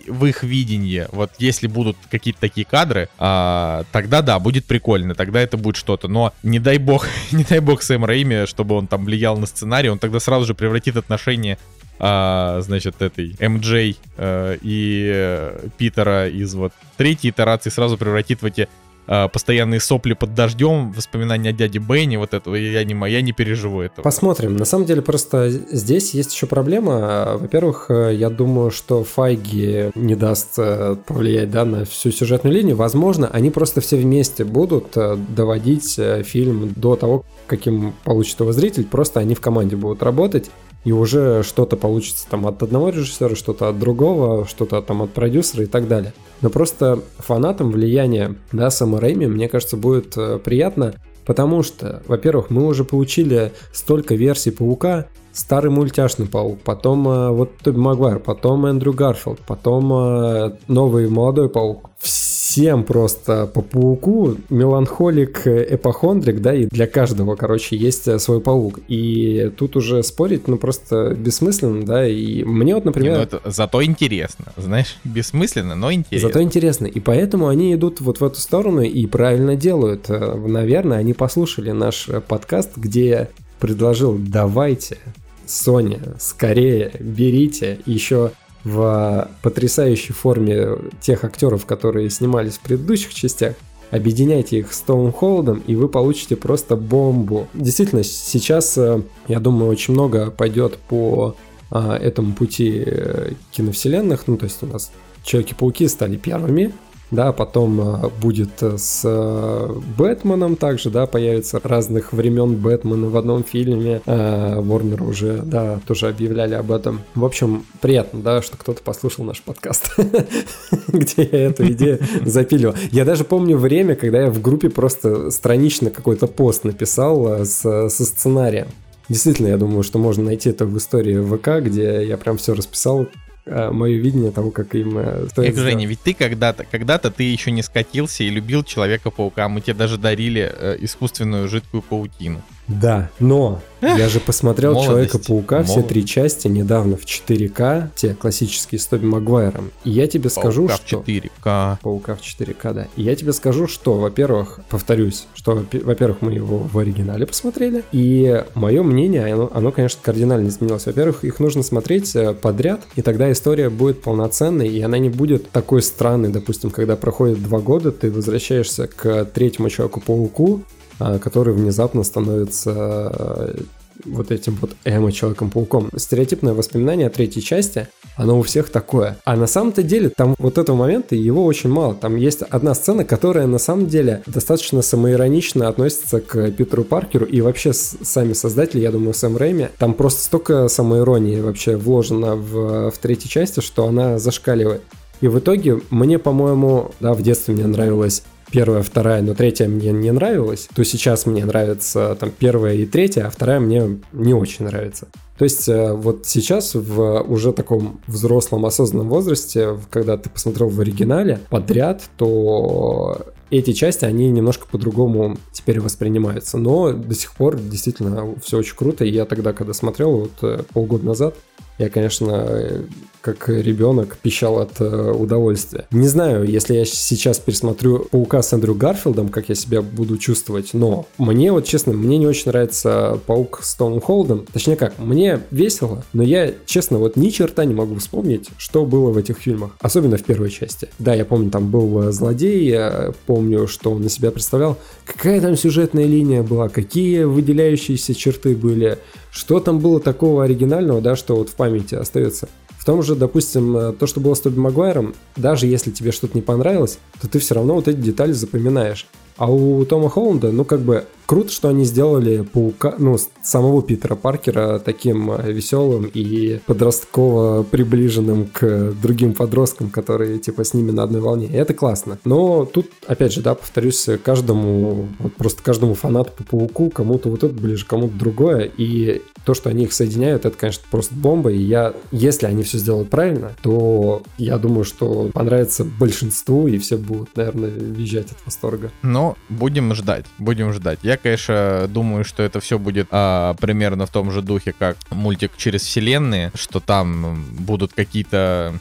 в 0.08 0.24
их 0.24 0.42
видении, 0.42 1.06
вот 1.12 1.32
если 1.38 1.66
будут 1.66 1.98
какие-то 2.10 2.40
такие 2.40 2.64
кадры, 2.64 3.10
а, 3.18 3.84
тогда 3.92 4.22
да, 4.22 4.38
будет 4.38 4.64
прикольно, 4.64 5.14
тогда 5.14 5.42
это 5.42 5.58
будет 5.58 5.76
что-то. 5.76 6.08
Но 6.08 6.32
не 6.42 6.58
дай 6.58 6.78
бог, 6.78 7.06
не 7.32 7.44
дай 7.44 7.60
бог 7.60 7.82
Сэм 7.82 8.06
Рейми, 8.06 8.46
чтобы 8.46 8.74
он 8.74 8.86
там 8.86 9.04
влиял 9.04 9.36
на 9.36 9.44
сценарий, 9.44 9.90
он 9.90 9.98
тогда 9.98 10.18
сразу 10.18 10.46
же 10.46 10.54
превратит 10.54 10.96
отношения 10.96 11.58
а, 11.98 12.60
значит, 12.62 13.00
этой 13.00 13.36
МД 13.40 13.96
а, 14.16 14.56
и 14.60 15.10
э, 15.14 15.68
Питера 15.78 16.28
из 16.28 16.54
вот 16.54 16.72
третьей 16.96 17.30
итерации 17.30 17.70
сразу 17.70 17.96
превратит 17.96 18.42
в 18.42 18.46
эти 18.46 18.68
а, 19.06 19.28
постоянные 19.28 19.80
сопли 19.80 20.12
под 20.14 20.34
дождем, 20.34 20.92
воспоминания 20.92 21.50
о 21.50 21.52
дяде 21.52 21.80
Бенни, 21.80 22.16
вот 22.16 22.34
этого, 22.34 22.54
я 22.54 22.84
не, 22.84 23.10
я 23.10 23.20
не 23.20 23.32
переживу 23.32 23.80
этого. 23.80 24.02
Посмотрим. 24.02 24.56
На 24.56 24.64
самом 24.64 24.86
деле 24.86 25.02
просто 25.02 25.50
здесь 25.50 26.14
есть 26.14 26.32
еще 26.32 26.46
проблема. 26.46 27.36
Во-первых, 27.36 27.86
э, 27.88 28.14
я 28.14 28.30
думаю, 28.30 28.70
что 28.70 29.02
Файги 29.02 29.90
не 29.96 30.14
даст 30.14 30.54
э, 30.56 30.96
повлиять 31.04 31.50
да, 31.50 31.64
на 31.64 31.84
всю 31.84 32.12
сюжетную 32.12 32.54
линию. 32.54 32.76
Возможно, 32.76 33.28
они 33.32 33.50
просто 33.50 33.80
все 33.80 33.96
вместе 33.96 34.44
будут 34.44 34.96
э, 34.96 35.16
доводить 35.16 35.98
фильм 36.24 36.72
до 36.76 36.94
того, 36.94 37.24
каким 37.46 37.94
получит 38.04 38.38
его 38.38 38.52
зритель. 38.52 38.84
Просто 38.84 39.18
они 39.18 39.34
в 39.34 39.40
команде 39.40 39.74
будут 39.74 40.02
работать 40.02 40.50
и 40.84 40.92
уже 40.92 41.42
что-то 41.42 41.76
получится 41.76 42.26
там 42.28 42.46
от 42.46 42.62
одного 42.62 42.90
режиссера, 42.90 43.34
что-то 43.36 43.68
от 43.68 43.78
другого, 43.78 44.46
что-то 44.46 44.82
там 44.82 45.02
от 45.02 45.12
продюсера 45.12 45.64
и 45.64 45.66
так 45.66 45.88
далее. 45.88 46.12
Но 46.40 46.50
просто 46.50 47.00
фанатам 47.18 47.70
влияние, 47.70 48.34
да, 48.50 48.70
Сэма 48.70 49.00
Рэйми, 49.00 49.26
мне 49.26 49.48
кажется, 49.48 49.76
будет 49.76 50.16
э, 50.16 50.38
приятно, 50.38 50.94
потому 51.24 51.62
что, 51.62 52.02
во-первых, 52.06 52.50
мы 52.50 52.66
уже 52.66 52.84
получили 52.84 53.52
столько 53.72 54.14
версий 54.14 54.50
Паука, 54.50 55.06
старый 55.32 55.70
мультяшный 55.70 56.26
паук, 56.26 56.60
потом 56.60 57.08
э, 57.08 57.30
вот 57.30 57.56
Тоби 57.58 57.78
Магуайр, 57.78 58.18
потом 58.18 58.66
Эндрю 58.66 58.92
Гарфилд, 58.92 59.40
потом 59.40 59.92
э, 59.92 60.52
новый 60.68 61.08
молодой 61.08 61.48
паук. 61.48 61.90
Всем 61.98 62.84
просто 62.84 63.46
по 63.46 63.62
пауку 63.62 64.36
меланхолик, 64.50 65.46
эпохондрик, 65.46 66.42
да, 66.42 66.54
и 66.54 66.66
для 66.66 66.86
каждого, 66.86 67.34
короче, 67.34 67.76
есть 67.76 68.06
э, 68.08 68.18
свой 68.18 68.40
паук. 68.40 68.80
И 68.88 69.50
тут 69.56 69.76
уже 69.76 70.02
спорить, 70.02 70.48
ну, 70.48 70.58
просто 70.58 71.14
бессмысленно, 71.14 71.84
да, 71.84 72.06
и 72.06 72.44
мне 72.44 72.74
вот, 72.74 72.84
например... 72.84 73.12
Не, 73.12 73.18
ну, 73.18 73.22
это 73.22 73.40
зато 73.46 73.82
интересно, 73.82 74.46
знаешь, 74.58 74.98
бессмысленно, 75.04 75.74
но 75.74 75.92
интересно. 75.92 76.28
Зато 76.28 76.42
интересно, 76.42 76.86
и 76.86 77.00
поэтому 77.00 77.48
они 77.48 77.72
идут 77.72 78.02
вот 78.02 78.20
в 78.20 78.24
эту 78.24 78.38
сторону 78.38 78.82
и 78.82 79.06
правильно 79.06 79.56
делают. 79.56 80.10
Э, 80.10 80.34
наверное, 80.34 80.98
они 80.98 81.14
послушали 81.14 81.70
наш 81.70 82.08
подкаст, 82.28 82.76
где 82.76 83.30
предложил, 83.60 84.18
давайте, 84.18 84.98
Sony, 85.46 86.16
скорее 86.18 86.92
берите 87.00 87.80
еще 87.86 88.32
в 88.64 89.28
потрясающей 89.42 90.14
форме 90.14 90.78
тех 91.00 91.24
актеров, 91.24 91.66
которые 91.66 92.10
снимались 92.10 92.54
в 92.54 92.60
предыдущих 92.60 93.12
частях, 93.12 93.56
объединяйте 93.90 94.58
их 94.58 94.72
с 94.72 94.80
Том 94.80 95.12
Холдом, 95.12 95.62
и 95.66 95.74
вы 95.74 95.88
получите 95.88 96.36
просто 96.36 96.76
бомбу. 96.76 97.48
Действительно, 97.54 98.04
сейчас, 98.04 98.78
э, 98.78 99.02
я 99.28 99.40
думаю, 99.40 99.70
очень 99.70 99.94
много 99.94 100.30
пойдет 100.30 100.78
по 100.78 101.36
а, 101.70 101.96
этому 101.96 102.34
пути 102.34 102.82
э, 102.86 103.32
киновселенных. 103.50 104.28
Ну, 104.28 104.36
то 104.36 104.44
есть 104.44 104.62
у 104.62 104.66
нас 104.66 104.92
Человеки-пауки 105.24 105.86
стали 105.88 106.16
первыми, 106.16 106.72
да, 107.12 107.32
потом 107.32 107.80
э, 107.80 108.08
будет 108.20 108.62
э, 108.62 108.76
с 108.78 109.02
э, 109.04 109.74
Бэтменом 109.98 110.56
также, 110.56 110.90
да, 110.90 111.06
появится 111.06 111.60
разных 111.62 112.12
времен 112.12 112.56
Бэтмена 112.56 113.08
в 113.08 113.16
одном 113.16 113.44
фильме, 113.44 114.00
Warner 114.06 115.06
уже, 115.06 115.42
да, 115.42 115.78
тоже 115.86 116.08
объявляли 116.08 116.54
об 116.54 116.72
этом. 116.72 117.02
В 117.14 117.24
общем, 117.24 117.64
приятно, 117.80 118.22
да, 118.22 118.40
что 118.40 118.56
кто-то 118.56 118.82
послушал 118.82 119.24
наш 119.24 119.42
подкаст, 119.42 119.94
где 120.88 121.28
я 121.30 121.44
эту 121.44 121.70
идею 121.72 121.98
запилил. 122.24 122.74
Я 122.90 123.04
даже 123.04 123.24
помню 123.24 123.58
время, 123.58 123.94
когда 123.94 124.22
я 124.22 124.30
в 124.30 124.40
группе 124.40 124.70
просто 124.70 125.30
странично 125.30 125.90
какой-то 125.90 126.26
пост 126.26 126.64
написал 126.64 127.44
со 127.44 127.88
сценарием. 127.90 128.68
Действительно, 129.08 129.48
я 129.48 129.58
думаю, 129.58 129.82
что 129.82 129.98
можно 129.98 130.24
найти 130.24 130.48
это 130.48 130.64
в 130.64 130.76
истории 130.78 131.20
ВК, 131.20 131.62
где 131.62 132.06
я 132.06 132.16
прям 132.16 132.38
все 132.38 132.54
расписал, 132.54 133.08
мое 133.46 133.96
видение 133.98 134.30
того, 134.30 134.50
как 134.50 134.74
им 134.74 134.98
э, 134.98 135.26
стоит 135.28 135.50
Эх, 135.50 135.56
Женя, 135.56 135.86
ведь 135.86 136.00
ты 136.00 136.14
когда-то, 136.14 136.64
когда-то 136.64 137.10
ты 137.10 137.24
еще 137.24 137.50
не 137.50 137.62
скатился 137.62 138.22
и 138.22 138.30
любил 138.30 138.62
Человека-паука, 138.62 139.48
мы 139.48 139.60
тебе 139.60 139.74
даже 139.74 139.98
дарили 139.98 140.50
э, 140.52 140.76
искусственную 140.80 141.48
жидкую 141.48 141.82
паутину. 141.82 142.42
Да, 142.80 143.10
но 143.18 143.60
я 143.82 144.08
же 144.08 144.20
посмотрел 144.20 144.80
Человека-паука 144.80 145.64
все 145.64 145.82
три 145.82 146.06
части 146.06 146.48
недавно 146.48 146.96
в 146.96 147.04
4К, 147.04 147.88
те 147.94 148.14
классические 148.14 148.78
с 148.78 148.86
Тоби 148.86 149.06
Магуайром. 149.06 149.70
И 149.84 149.90
я 149.90 150.06
тебе 150.06 150.30
скажу, 150.30 150.68
Паука 150.68 150.82
что... 150.86 151.02
в 151.02 151.06
4К. 151.06 151.78
Паука 151.82 152.14
в 152.14 152.20
4К, 152.20 152.74
да. 152.74 152.88
И 152.96 153.02
я 153.02 153.16
тебе 153.16 153.32
скажу, 153.32 153.66
что, 153.66 153.94
во-первых, 153.94 154.60
повторюсь, 154.68 155.26
что, 155.34 155.64
во-первых, 155.72 156.22
мы 156.22 156.32
его 156.32 156.58
в 156.58 156.78
оригинале 156.78 157.26
посмотрели, 157.26 157.82
и 157.92 158.44
мое 158.54 158.82
мнение, 158.82 159.32
оно, 159.32 159.50
оно, 159.52 159.72
конечно, 159.72 160.00
кардинально 160.02 160.48
изменилось. 160.48 160.86
Во-первых, 160.86 161.24
их 161.24 161.40
нужно 161.40 161.62
смотреть 161.62 162.14
э, 162.14 162.34
подряд, 162.34 162.82
и 162.94 163.02
тогда 163.02 163.30
история 163.32 163.68
будет 163.68 164.02
полноценной, 164.02 164.68
и 164.68 164.80
она 164.80 164.98
не 164.98 165.08
будет 165.08 165.50
такой 165.50 165.82
странной, 165.82 166.28
допустим, 166.28 166.70
когда 166.70 166.96
проходит 166.96 167.42
два 167.42 167.58
года, 167.58 167.90
ты 167.90 168.10
возвращаешься 168.10 168.86
к 168.86 169.24
третьему 169.24 169.70
Человеку-пауку, 169.70 170.62
который 170.98 171.54
внезапно 171.54 172.02
становится 172.02 173.12
э, 173.14 173.62
вот 174.04 174.30
этим 174.30 174.56
вот 174.60 174.72
эмо-человеком-пауком. 174.84 175.90
Стереотипное 175.96 176.54
воспоминание 176.54 177.06
о 177.06 177.10
третьей 177.10 177.42
части, 177.42 177.88
оно 178.16 178.38
у 178.38 178.42
всех 178.42 178.70
такое. 178.70 179.16
А 179.24 179.36
на 179.36 179.46
самом-то 179.46 179.82
деле 179.82 180.08
там 180.08 180.34
вот 180.38 180.58
этого 180.58 180.76
момента 180.76 181.14
его 181.14 181.44
очень 181.44 181.70
мало. 181.70 181.94
Там 181.94 182.16
есть 182.16 182.42
одна 182.42 182.74
сцена, 182.74 183.04
которая 183.04 183.46
на 183.46 183.58
самом 183.58 183.86
деле 183.86 184.22
достаточно 184.26 184.82
самоиронично 184.82 185.68
относится 185.68 186.20
к 186.20 186.50
Питеру 186.50 186.84
Паркеру 186.84 187.26
и 187.26 187.40
вообще 187.40 187.72
сами 187.72 188.32
создатели, 188.32 188.80
я 188.80 188.90
думаю, 188.90 189.14
Сэм 189.14 189.36
Рэйми. 189.36 189.68
Там 189.78 189.94
просто 189.94 190.22
столько 190.22 190.68
самоиронии 190.68 191.40
вообще 191.40 191.76
вложено 191.76 192.36
в, 192.36 192.90
в 192.90 192.98
третьей 192.98 193.30
части, 193.30 193.60
что 193.60 193.86
она 193.86 194.18
зашкаливает. 194.18 194.82
И 195.20 195.28
в 195.28 195.38
итоге 195.38 195.80
мне, 195.90 196.18
по-моему, 196.18 196.90
да, 196.98 197.14
в 197.14 197.22
детстве 197.22 197.54
мне 197.54 197.66
нравилось 197.66 198.24
первая, 198.52 198.82
вторая, 198.82 199.22
но 199.22 199.34
третья 199.34 199.66
мне 199.66 199.90
не 199.92 200.12
нравилась, 200.12 200.68
то 200.74 200.84
сейчас 200.84 201.26
мне 201.26 201.44
нравится 201.44 202.16
там 202.20 202.30
первая 202.30 202.74
и 202.74 202.86
третья, 202.86 203.26
а 203.26 203.30
вторая 203.30 203.58
мне 203.58 203.98
не 204.12 204.34
очень 204.34 204.66
нравится. 204.66 205.08
То 205.38 205.44
есть 205.44 205.68
э, 205.68 205.92
вот 205.92 206.26
сейчас 206.26 206.74
в 206.74 207.22
уже 207.22 207.52
таком 207.52 208.00
взрослом 208.06 208.66
осознанном 208.66 209.08
возрасте, 209.08 209.76
когда 209.90 210.16
ты 210.16 210.30
посмотрел 210.30 210.68
в 210.68 210.78
оригинале 210.80 211.40
подряд, 211.50 212.02
то 212.16 213.18
эти 213.50 213.72
части, 213.72 214.04
они 214.04 214.30
немножко 214.30 214.66
по-другому 214.70 215.36
теперь 215.52 215.80
воспринимаются. 215.80 216.58
Но 216.58 216.92
до 216.92 217.14
сих 217.14 217.34
пор 217.34 217.58
действительно 217.58 218.34
все 218.42 218.58
очень 218.58 218.76
круто. 218.76 219.04
И 219.04 219.10
я 219.10 219.24
тогда, 219.24 219.52
когда 219.52 219.72
смотрел, 219.72 220.12
вот 220.12 220.32
э, 220.42 220.62
полгода 220.72 221.06
назад, 221.06 221.34
Я, 221.78 221.90
конечно, 221.90 222.86
как 223.22 223.48
ребенок 223.48 224.18
пищал 224.20 224.58
от 224.58 224.80
э, 224.80 225.12
удовольствия. 225.12 225.86
Не 225.92 226.08
знаю, 226.08 226.44
если 226.44 226.74
я 226.74 226.84
сейчас 226.84 227.38
пересмотрю 227.38 228.06
«Паука» 228.10 228.42
с 228.42 228.52
Эндрю 228.52 228.74
Гарфилдом, 228.74 229.28
как 229.28 229.48
я 229.48 229.54
себя 229.54 229.80
буду 229.80 230.18
чувствовать, 230.18 230.70
но 230.74 231.06
мне 231.18 231.52
вот, 231.52 231.64
честно, 231.64 231.92
мне 231.92 232.18
не 232.18 232.26
очень 232.26 232.48
нравится 232.48 233.20
«Паук» 233.26 233.60
с 233.62 233.74
Томом 233.74 234.00
Холдом. 234.00 234.44
Точнее 234.52 234.76
как, 234.76 234.98
мне 234.98 235.40
весело, 235.50 236.04
но 236.12 236.22
я, 236.22 236.52
честно, 236.66 236.98
вот 236.98 237.16
ни 237.16 237.30
черта 237.30 237.64
не 237.64 237.74
могу 237.74 237.94
вспомнить, 237.96 238.48
что 238.58 238.84
было 238.84 239.10
в 239.10 239.16
этих 239.16 239.38
фильмах. 239.38 239.76
Особенно 239.80 240.16
в 240.16 240.24
первой 240.24 240.50
части. 240.50 240.88
Да, 240.98 241.14
я 241.14 241.24
помню, 241.24 241.50
там 241.50 241.70
был 241.70 242.02
э, 242.02 242.12
злодей, 242.12 242.68
я 242.68 243.14
помню, 243.26 243.68
что 243.68 243.92
он 243.92 244.02
на 244.02 244.08
себя 244.08 244.32
представлял. 244.32 244.76
Какая 245.06 245.40
там 245.40 245.56
сюжетная 245.56 246.06
линия 246.06 246.42
была, 246.42 246.68
какие 246.68 247.22
выделяющиеся 247.22 248.14
черты 248.14 248.56
были, 248.56 248.98
что 249.30 249.60
там 249.60 249.78
было 249.78 250.00
такого 250.00 250.44
оригинального, 250.44 251.00
да, 251.00 251.16
что 251.16 251.36
вот 251.36 251.48
в 251.48 251.54
памяти 251.54 251.94
остается. 251.94 252.48
В 252.82 252.84
том 252.84 253.00
же, 253.04 253.14
допустим, 253.14 253.76
э, 253.76 253.92
то, 253.92 254.08
что 254.08 254.18
было 254.18 254.34
с 254.34 254.40
Тоби 254.40 254.58
Магуайром, 254.58 255.14
даже 255.36 255.68
если 255.68 255.92
тебе 255.92 256.10
что-то 256.10 256.36
не 256.36 256.42
понравилось, 256.42 256.98
то 257.20 257.28
ты 257.28 257.38
все 257.38 257.54
равно 257.54 257.76
вот 257.76 257.86
эти 257.86 257.98
детали 257.98 258.32
запоминаешь. 258.32 259.06
А 259.36 259.48
у 259.48 259.84
Тома 259.84 260.10
Холланда, 260.10 260.50
ну, 260.50 260.64
как 260.64 260.80
бы, 260.80 261.04
круто, 261.26 261.52
что 261.52 261.68
они 261.68 261.84
сделали 261.84 262.42
паука, 262.42 262.96
ну, 262.98 263.16
самого 263.40 263.82
Питера 263.82 264.16
Паркера 264.16 264.80
таким 264.80 265.30
э, 265.30 265.52
веселым 265.52 266.10
и 266.12 266.58
подростково 266.66 267.62
приближенным 267.62 268.48
к 268.52 268.92
другим 269.00 269.34
подросткам, 269.34 269.88
которые, 269.88 270.40
типа, 270.40 270.64
с 270.64 270.74
ними 270.74 270.90
на 270.90 271.04
одной 271.04 271.20
волне. 271.20 271.46
И 271.46 271.54
это 271.54 271.74
классно. 271.74 272.18
Но 272.24 272.64
тут, 272.64 272.90
опять 273.06 273.32
же, 273.32 273.42
да, 273.42 273.54
повторюсь, 273.54 274.08
каждому, 274.24 275.06
вот 275.20 275.34
просто 275.34 275.62
каждому 275.62 275.94
фанату 275.94 276.32
по 276.36 276.42
пауку, 276.42 276.90
кому-то 276.90 277.28
вот 277.28 277.44
это 277.44 277.54
ближе, 277.54 277.86
кому-то 277.86 278.14
другое. 278.14 278.72
И 278.76 279.22
то, 279.44 279.54
что 279.54 279.70
они 279.70 279.84
их 279.84 279.92
соединяют, 279.92 280.44
это, 280.44 280.56
конечно, 280.56 280.84
просто 280.90 281.14
бомба. 281.14 281.52
И 281.52 281.58
я, 281.58 281.94
если 282.10 282.46
они 282.46 282.62
все 282.62 282.78
сделают 282.78 283.10
правильно, 283.10 283.52
то 283.62 284.22
я 284.38 284.58
думаю, 284.58 284.84
что 284.84 285.30
понравится 285.32 285.84
большинству, 285.84 286.66
и 286.68 286.78
все 286.78 286.96
будут, 286.96 287.36
наверное, 287.36 287.70
визжать 287.70 288.30
от 288.32 288.38
восторга. 288.44 288.90
Но 289.02 289.36
будем 289.48 289.94
ждать, 289.94 290.26
будем 290.38 290.72
ждать. 290.72 291.00
Я, 291.02 291.16
конечно, 291.16 291.88
думаю, 291.88 292.24
что 292.24 292.42
это 292.42 292.60
все 292.60 292.78
будет 292.78 293.08
а, 293.10 293.54
примерно 293.54 294.06
в 294.06 294.10
том 294.10 294.30
же 294.30 294.42
духе, 294.42 294.74
как 294.78 294.96
мультик 295.10 295.52
через 295.56 295.82
вселенные, 295.82 296.52
что 296.54 296.80
там 296.80 297.44
будут 297.58 297.92
какие-то 297.92 298.74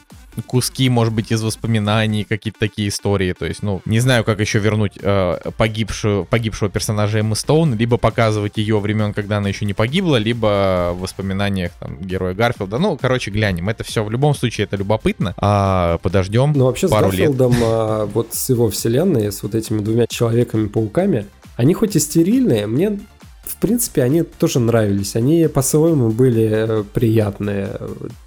куски, 0.46 0.90
может 0.90 1.14
быть, 1.14 1.32
из 1.32 1.42
воспоминаний, 1.42 2.24
какие-то 2.24 2.60
такие 2.60 2.90
истории. 2.90 3.34
То 3.34 3.46
есть, 3.46 3.64
ну, 3.64 3.82
не 3.86 4.00
знаю, 4.00 4.24
как 4.24 4.40
еще 4.40 4.60
вернуть 4.60 4.94
э, 5.02 5.38
погибшую, 5.58 6.26
погибшего 6.26 6.70
персонажа 6.70 7.20
Эммы 7.20 7.36
Стоун, 7.36 7.76
либо 7.76 7.98
показывать 7.98 8.58
ее 8.58 8.80
времен, 8.80 9.14
когда 9.14 9.38
она 9.38 9.50
еще 9.50 9.66
не 9.66 9.74
погибла, 9.74 10.18
либо 10.18 10.94
в 10.94 11.02
воспоминаниях 11.02 11.72
там 11.80 11.98
героя 12.00 12.34
Гарфилда. 12.34 12.78
Ну, 12.78 12.98
короче, 12.98 13.32
глянем. 13.32 13.70
Это 13.70 13.84
все 13.84 14.04
в 14.04 14.12
любом 14.12 14.34
случае 14.36 14.66
это 14.66 14.78
любопытно. 14.78 15.34
А 15.38 15.98
подождем. 16.00 16.54
Ну, 16.56 16.66
вообще 16.66 16.88
пару 16.88 17.08
с 17.08 17.12
Гарфилдом, 17.12 17.52
лет. 17.52 17.62
А, 17.64 18.06
вот 18.06 18.30
с 18.32 18.50
его 18.50 18.70
вселенной, 18.70 19.32
с 19.32 19.44
вот 19.44 19.56
этими 19.56 19.80
двумя 19.80 20.08
человеками-пауками, 20.08 21.26
они 21.56 21.74
хоть 21.74 21.96
и 21.96 22.00
стерильные, 22.00 22.66
мне 22.68 23.00
в 23.44 23.58
принципе, 23.58 24.04
они 24.04 24.24
тоже 24.24 24.60
нравились. 24.60 25.16
Они 25.16 25.48
по-своему 25.48 26.10
были 26.10 26.50
э, 26.52 26.84
приятные. 26.84 27.72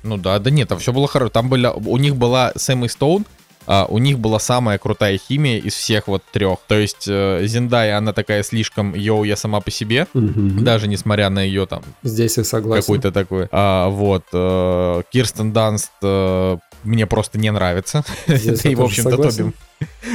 Ну 0.03 0.17
да, 0.17 0.39
да 0.39 0.51
нет, 0.51 0.69
там 0.69 0.79
все 0.79 0.93
было 0.93 1.09
хорошо. 1.09 1.31
Там 1.31 1.49
были, 1.49 1.67
у 1.67 1.97
них 1.97 2.17
была 2.17 2.53
Сэм 2.57 2.85
и 2.85 2.89
Стоун, 2.89 3.25
а 3.67 3.87
у 3.89 3.99
них 3.99 4.19
была 4.19 4.39
самая 4.39 4.79
крутая 4.79 5.19
химия 5.19 5.59
из 5.59 5.75
всех 5.75 6.09
вот 6.09 6.23
трех. 6.33 6.59
То 6.67 6.79
есть 6.79 7.07
э, 7.09 7.47
Зиндая, 7.47 7.97
она 7.97 8.13
такая 8.13 8.43
слишком 8.43 8.95
йоу, 8.95 9.25
я 9.25 9.37
сама 9.37 9.61
по 9.61 9.71
себе, 9.71 10.07
угу. 10.15 10.61
даже 10.61 10.89
несмотря 10.89 11.31
на 11.31 11.43
ее 11.43 11.67
там... 11.67 11.83
Здесь 12.03 12.37
я 12.37 12.45
согласен. 12.45 12.83
Какой-то 12.83 13.13
такой. 13.13 13.49
А, 13.51 13.89
вот. 13.89 14.25
Э, 14.33 15.03
Кирстен 15.11 15.53
Данст 15.53 15.93
э, 16.03 16.59
мне 16.85 17.07
просто 17.07 17.39
не 17.39 17.51
нравится. 17.51 18.05
И, 18.27 18.75
в 18.75 18.83
общем-то, 18.83 19.17
Тоби 19.17 19.53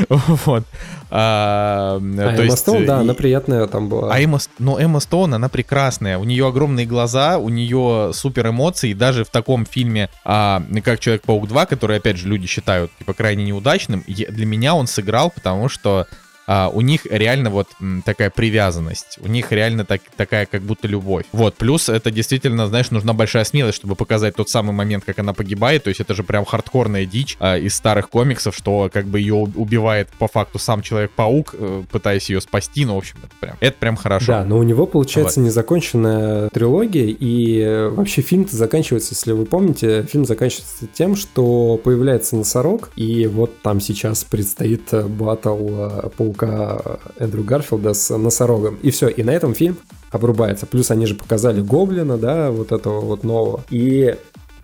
Вот. 0.10 0.64
А, 1.12 1.98
а 1.98 2.00
то 2.00 2.32
Эмма 2.34 2.44
есть, 2.44 2.60
Стоун, 2.60 2.86
да, 2.86 2.98
и... 2.98 3.02
она 3.02 3.14
приятная 3.14 3.68
там 3.68 3.90
была. 3.90 4.14
А 4.14 4.20
Эмма, 4.20 4.40
но 4.60 4.72
ну, 4.72 4.80
Эмма 4.80 5.00
Стоун, 5.00 5.34
она 5.34 5.50
прекрасная. 5.50 6.18
У 6.18 6.24
нее 6.24 6.48
огромные 6.48 6.86
глаза, 6.86 7.38
у 7.38 7.50
нее 7.50 8.12
супер 8.14 8.50
эмоции. 8.50 8.94
Даже 8.94 9.24
в 9.24 9.30
таком 9.30 9.66
фильме, 9.66 10.10
а, 10.24 10.64
как 10.84 11.00
Человек-паук 11.00 11.48
2, 11.48 11.66
который, 11.66 11.98
опять 11.98 12.18
же, 12.18 12.28
люди 12.28 12.48
считают, 12.48 12.92
типа, 13.00 13.14
крайне 13.14 13.44
неудачным, 13.44 14.04
для 14.08 14.46
меня 14.46 14.76
он 14.76 14.88
сыграл, 14.88 15.32
потому 15.32 15.70
что 15.70 16.08
а, 16.52 16.72
у 16.74 16.82
них 16.82 17.06
реально 17.06 17.52
вот 17.52 17.68
такая 18.04 18.32
привязанность, 18.32 19.20
у 19.22 19.28
них 19.28 19.52
реально 19.52 19.86
так, 19.86 20.02
такая 20.18 20.48
как 20.48 20.64
будто 20.64 20.88
любовь. 20.88 21.26
Вот, 21.32 21.54
плюс 21.54 21.90
это 21.90 22.10
действительно, 22.10 22.66
знаешь, 22.66 22.90
нужна 22.90 23.14
большая 23.14 23.44
смелость, 23.44 23.76
чтобы 23.78 23.94
показать 23.96 24.34
тот 24.34 24.50
самый 24.50 24.72
момент, 24.72 25.04
как 25.06 25.20
она 25.20 25.34
погибает, 25.34 25.84
то 25.84 25.90
есть 25.90 26.02
это 26.02 26.16
же 26.16 26.24
прям 26.24 26.46
хардкорная 26.46 27.06
дичь 27.06 27.38
а, 27.40 27.56
из 27.56 27.76
старых 27.76 28.10
комиксов, 28.10 28.56
что 28.56 28.90
как 28.92 29.06
бы 29.06 29.20
ее 29.20 29.36
убивает 29.36 30.10
по 30.18 30.28
факту 30.28 30.58
сам 30.58 30.82
Человек-паук, 30.82 31.54
э, 31.54 31.84
пытаясь 31.92 32.32
ее 32.32 32.42
спасти, 32.42 32.84
ну, 32.84 32.96
в 32.96 32.98
общем, 32.98 33.18
это 33.22 33.36
прям, 33.40 33.58
это 33.60 33.78
прям 33.78 33.96
хорошо. 33.96 34.32
Да, 34.32 34.44
но 34.44 34.58
у 34.58 34.64
него 34.64 34.88
получается 34.88 35.42
вот. 35.42 35.46
незаконченная 35.46 36.50
трилогия, 36.50 37.16
и 37.20 37.60
э, 37.60 37.90
вообще 37.90 38.24
фильм-то 38.24 38.56
заканчивается, 38.56 39.14
если 39.14 39.34
вы 39.34 39.46
помните, 39.46 40.02
фильм 40.12 40.26
заканчивается 40.26 40.88
тем, 40.92 41.16
что 41.16 41.80
появляется 41.84 42.36
носорог, 42.36 42.90
и 42.96 43.28
вот 43.28 43.62
там 43.62 43.80
сейчас 43.80 44.24
предстоит 44.24 44.92
э, 44.94 45.04
батл 45.04 46.10
паук 46.18 46.39
паука 46.40 47.00
Эндрю 47.18 47.44
Гарфилда 47.44 47.94
с 47.94 48.16
носорогом. 48.18 48.78
И 48.82 48.92
все, 48.92 49.08
и 49.08 49.24
на 49.24 49.32
этом 49.32 49.54
фильм 49.54 49.78
обрубается. 50.12 50.66
Плюс 50.66 50.92
они 50.92 51.06
же 51.06 51.16
показали 51.16 51.62
Гоблина, 51.62 52.18
да, 52.18 52.52
вот 52.52 52.72
этого 52.72 53.02
вот 53.02 53.24
нового. 53.24 53.64
И 53.70 54.16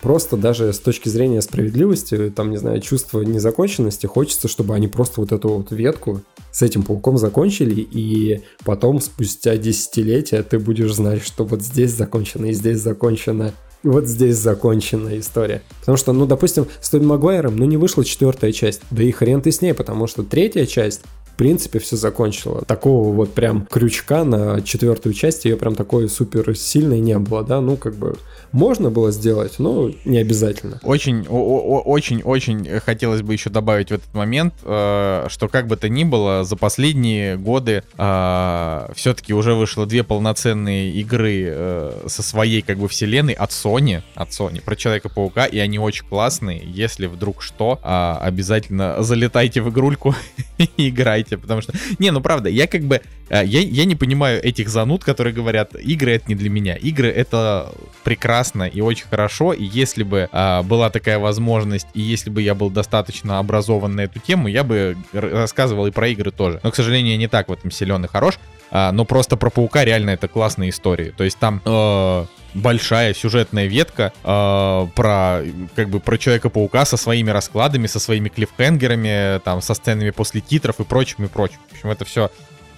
просто 0.01 0.37
даже 0.37 0.71
с 0.73 0.79
точки 0.79 1.09
зрения 1.09 1.41
справедливости, 1.41 2.31
там, 2.35 2.51
не 2.51 2.57
знаю, 2.57 2.81
чувства 2.81 3.21
незаконченности, 3.21 4.07
хочется, 4.07 4.47
чтобы 4.47 4.75
они 4.75 4.87
просто 4.87 5.21
вот 5.21 5.31
эту 5.31 5.49
вот 5.49 5.71
ветку 5.71 6.21
с 6.51 6.61
этим 6.61 6.83
пауком 6.83 7.17
закончили, 7.17 7.81
и 7.81 8.41
потом, 8.63 9.01
спустя 9.01 9.57
десятилетия, 9.57 10.41
ты 10.41 10.57
будешь 10.57 10.93
знать, 10.93 11.21
что 11.21 11.43
вот 11.43 11.61
здесь 11.61 11.91
закончено, 11.91 12.45
и 12.45 12.53
здесь 12.53 12.79
закончено, 12.79 13.51
и 13.83 13.87
вот 13.89 14.07
здесь 14.07 14.37
закончена 14.37 15.19
история. 15.19 15.63
Потому 15.81 15.97
что, 15.97 16.13
ну, 16.13 16.25
допустим, 16.25 16.65
с 16.79 16.89
Тоби 16.89 17.03
Магуайром, 17.03 17.57
ну, 17.57 17.65
не 17.65 17.75
вышла 17.75 18.05
четвертая 18.05 18.53
часть, 18.53 18.81
да 18.89 19.03
и 19.03 19.11
хрен 19.11 19.41
ты 19.41 19.51
с 19.51 19.61
ней, 19.61 19.73
потому 19.73 20.07
что 20.07 20.23
третья 20.23 20.65
часть 20.65 21.01
принципе, 21.35 21.79
все 21.79 21.95
закончила. 21.95 22.63
Такого 22.65 23.13
вот 23.13 23.33
прям 23.33 23.65
крючка 23.65 24.23
на 24.23 24.61
четвертую 24.61 25.13
часть 25.13 25.45
ее 25.45 25.57
прям 25.57 25.75
такой 25.75 26.09
супер 26.09 26.55
сильной 26.55 26.99
не 26.99 27.17
было, 27.17 27.43
да, 27.43 27.61
ну 27.61 27.77
как 27.77 27.95
бы 27.95 28.17
можно 28.55 28.89
было 28.89 29.11
сделать, 29.11 29.59
но 29.59 29.91
не 30.05 30.17
обязательно. 30.17 30.79
Очень, 30.81 31.25
очень, 31.27 32.21
очень 32.23 32.79
хотелось 32.79 33.21
бы 33.21 33.33
еще 33.33 33.49
добавить 33.49 33.89
в 33.89 33.93
этот 33.93 34.13
момент, 34.13 34.53
э, 34.63 35.25
что 35.27 35.49
как 35.49 35.67
бы 35.67 35.75
то 35.75 35.89
ни 35.89 36.05
было, 36.05 36.45
за 36.45 36.55
последние 36.55 37.35
годы 37.35 37.83
э, 37.97 38.87
все-таки 38.95 39.33
уже 39.33 39.55
вышло 39.55 39.85
две 39.85 40.03
полноценные 40.03 40.89
игры 40.93 41.43
э, 41.47 42.07
со 42.07 42.23
своей 42.23 42.61
как 42.61 42.77
бы 42.77 42.87
вселенной 42.87 43.33
от 43.33 43.49
Sony, 43.49 44.03
от 44.15 44.29
Sony 44.29 44.61
про 44.63 44.77
Человека-паука, 44.77 45.45
и 45.47 45.59
они 45.59 45.77
очень 45.77 46.05
классные. 46.07 46.61
Если 46.65 47.07
вдруг 47.07 47.41
что, 47.41 47.79
обязательно 47.83 49.03
залетайте 49.03 49.61
в 49.61 49.69
игрульку 49.69 50.15
и 50.57 50.87
играйте, 50.87 51.24
потому 51.29 51.61
что... 51.61 51.73
Не, 51.99 52.11
ну 52.11 52.21
правда, 52.21 52.49
я 52.49 52.67
как 52.67 52.83
бы... 52.83 53.01
Я, 53.29 53.41
я 53.43 53.85
не 53.85 53.95
понимаю 53.95 54.43
этих 54.43 54.69
зануд, 54.69 55.03
которые 55.03 55.33
говорят, 55.33 55.75
игры 55.75 56.11
это 56.11 56.25
не 56.27 56.35
для 56.35 56.49
меня. 56.49 56.75
Игры 56.75 57.09
это 57.09 57.71
прекрасно 58.03 58.63
и 58.63 58.81
очень 58.81 59.07
хорошо, 59.07 59.51
и 59.51 59.63
если 59.63 60.03
бы 60.03 60.29
а, 60.31 60.61
была 60.61 60.91
такая 60.91 61.17
возможность, 61.17 61.87
и 61.95 62.01
если 62.01 62.29
бы 62.29 62.41
я 62.43 62.53
был 62.53 62.69
достаточно 62.69 63.39
образован 63.39 63.95
на 63.95 64.01
эту 64.01 64.19
тему, 64.19 64.47
я 64.47 64.63
бы 64.63 64.95
рассказывал 65.11 65.87
и 65.87 65.91
про 65.91 66.09
игры 66.09 66.31
тоже. 66.31 66.59
Но, 66.61 66.69
к 66.69 66.75
сожалению, 66.75 67.13
я 67.13 67.17
не 67.17 67.27
так 67.27 67.49
в 67.49 67.53
этом 67.53 67.71
силен 67.71 68.05
и 68.05 68.07
хорош, 68.07 68.37
а, 68.69 68.91
но 68.91 69.05
просто 69.05 69.37
про 69.37 69.49
Паука 69.49 69.83
реально 69.83 70.11
это 70.11 70.27
классные 70.27 70.69
истории. 70.69 71.13
То 71.15 71.23
есть 71.23 71.39
там... 71.39 71.61
Э, 71.65 72.25
большая 72.55 73.13
сюжетная 73.13 73.67
ветка 73.67 74.13
э, 74.23 74.87
про 74.95 75.41
как 75.75 75.89
бы 75.89 75.99
про 75.99 76.17
Человека-паука 76.17 76.85
со 76.85 76.97
своими 76.97 77.29
раскладами, 77.29 77.87
со 77.87 77.99
своими 77.99 78.29
клиффхенгерами, 78.29 79.39
там, 79.39 79.61
со 79.61 79.73
сценами 79.73 80.09
после 80.09 80.41
титров 80.41 80.79
и 80.79 80.83
прочим 80.83 81.25
и 81.25 81.27
прочим. 81.27 81.57
В 81.69 81.73
общем, 81.73 81.89
это 81.89 82.05
все 82.05 82.31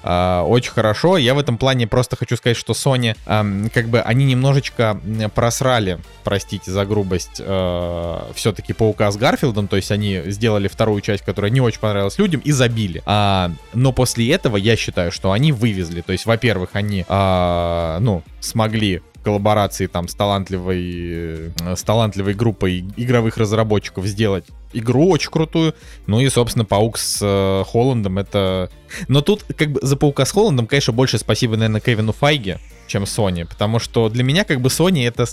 э, 0.04 0.44
очень 0.46 0.72
хорошо. 0.72 1.18
Я 1.18 1.36
в 1.36 1.40
этом 1.40 1.58
плане 1.58 1.88
просто 1.88 2.16
хочу 2.16 2.36
сказать, 2.38 2.58
что 2.58 2.74
Sony, 2.74 3.16
э, 3.26 3.70
как 3.74 3.88
бы, 3.88 4.02
они 4.02 4.26
немножечко 4.26 5.00
просрали, 5.36 6.00
простите 6.24 6.72
за 6.72 6.86
грубость, 6.86 7.40
э, 7.40 8.20
все-таки 8.34 8.74
Паука 8.74 9.12
с 9.12 9.18
Гарфилдом, 9.18 9.68
то 9.68 9.76
есть 9.76 9.92
они 9.92 10.24
сделали 10.26 10.68
вторую 10.68 11.02
часть, 11.02 11.24
которая 11.24 11.52
не 11.52 11.62
очень 11.62 11.80
понравилась 11.80 12.18
людям, 12.18 12.42
и 12.44 12.52
забили. 12.52 13.04
А, 13.06 13.52
но 13.74 13.92
после 13.92 14.32
этого 14.32 14.58
я 14.58 14.76
считаю, 14.76 15.12
что 15.12 15.32
они 15.32 15.52
вывезли. 15.52 16.02
То 16.02 16.14
есть, 16.14 16.26
во-первых, 16.26 16.72
они, 16.74 17.06
э, 17.08 17.98
ну, 18.00 18.24
смогли 18.40 19.02
коллаборации 19.28 19.88
там 19.88 20.08
с 20.08 20.16
талантливой, 20.16 21.52
э, 21.60 21.76
с 21.76 21.84
талантливой 21.84 22.34
группой 22.34 22.86
игровых 22.96 23.36
разработчиков 23.36 24.06
сделать 24.06 24.46
игру 24.72 25.10
очень 25.10 25.30
крутую. 25.30 25.76
Ну 26.06 26.22
и, 26.22 26.30
собственно, 26.30 26.64
Паук 26.64 26.98
с 26.98 27.20
э, 27.22 27.64
Холландом 27.70 28.20
это... 28.20 28.70
Но 29.10 29.20
тут 29.20 29.44
как 29.58 29.74
бы 29.74 29.82
за 29.84 29.98
Паука 29.98 30.24
с 30.24 30.32
Холландом, 30.32 30.66
конечно, 30.66 30.94
больше 30.94 31.18
спасибо, 31.18 31.58
наверное, 31.58 31.82
Кевину 31.82 32.14
Файге, 32.14 32.62
чем 32.88 33.04
Sony, 33.04 33.46
потому 33.46 33.80
что 33.80 34.08
для 34.08 34.24
меня 34.24 34.46
как 34.46 34.62
бы 34.62 34.70
Sony 34.70 35.06
это 35.06 35.26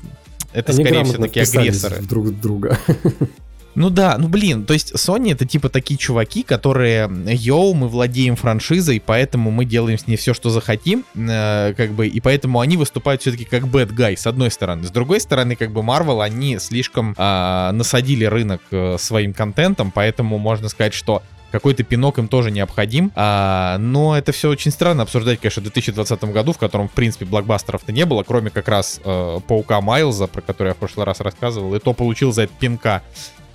это 0.53 0.73
Они 0.73 0.85
скорее 0.85 1.05
все-таки 1.05 1.39
агрессоры. 1.39 2.03
друг 2.03 2.41
друга. 2.41 2.77
Ну 3.75 3.91
да, 3.91 4.17
ну 4.19 4.29
блин, 4.29 4.65
то 4.65 4.73
есть 4.73 4.93
Sony 4.95 5.33
это 5.33 5.47
типа 5.47 5.69
такие 5.69 5.99
чуваки, 5.99 6.43
которые, 6.43 7.11
йоу, 7.27 7.75
мы 7.75 7.89
владеем 7.89 8.37
франшизой, 8.37 9.03
поэтому 9.05 9.51
мы 9.51 9.65
делаем 9.65 9.99
с 9.99 10.07
ней 10.07 10.17
все, 10.17 10.33
что 10.33 10.51
захотим, 10.51 11.05
э, 11.15 11.75
как 11.77 11.91
бы, 11.93 12.07
и 12.07 12.21
поэтому 12.21 12.61
они 12.61 12.77
выступают 12.77 13.23
все-таки 13.23 13.45
как 13.45 13.65
bad 13.65 13.91
guy, 13.95 14.17
с 14.17 14.27
одной 14.27 14.51
стороны. 14.51 14.85
С 14.85 14.91
другой 14.91 15.21
стороны, 15.21 15.57
как 15.57 15.73
бы 15.73 15.81
Marvel, 15.81 16.23
они 16.23 16.59
слишком 16.59 17.15
э, 17.17 17.71
насадили 17.73 18.25
рынок 18.25 18.61
э, 18.71 18.97
своим 18.99 19.33
контентом, 19.33 19.91
поэтому 19.91 20.39
можно 20.39 20.69
сказать, 20.69 20.95
что 20.95 21.23
какой-то 21.55 21.85
пинок 21.85 22.19
им 22.19 22.27
тоже 22.27 22.51
необходим. 22.51 23.13
А, 23.15 23.79
но 23.79 24.19
это 24.19 24.33
все 24.33 24.51
очень 24.51 24.73
странно 24.73 25.05
обсуждать, 25.05 25.39
конечно, 25.39 25.61
в 25.61 25.63
2020 25.63 26.25
году, 26.25 26.53
в 26.53 26.59
котором, 26.59 26.89
в 26.89 26.93
принципе, 26.93 27.27
блокбастеров-то 27.27 27.93
не 27.93 28.05
было, 28.07 28.25
кроме 28.25 28.51
как 28.51 28.67
раз 28.67 29.01
э, 29.05 29.39
Паука 29.47 29.81
Майлза, 29.81 30.27
про 30.27 30.41
который 30.41 30.69
я 30.69 30.75
в 30.75 30.79
прошлый 30.79 31.07
раз 31.07 31.21
рассказывал, 31.21 31.73
и 31.77 31.79
то 31.79 31.93
получил 31.93 32.33
за 32.33 32.43
это 32.43 32.53
пинка. 32.59 33.03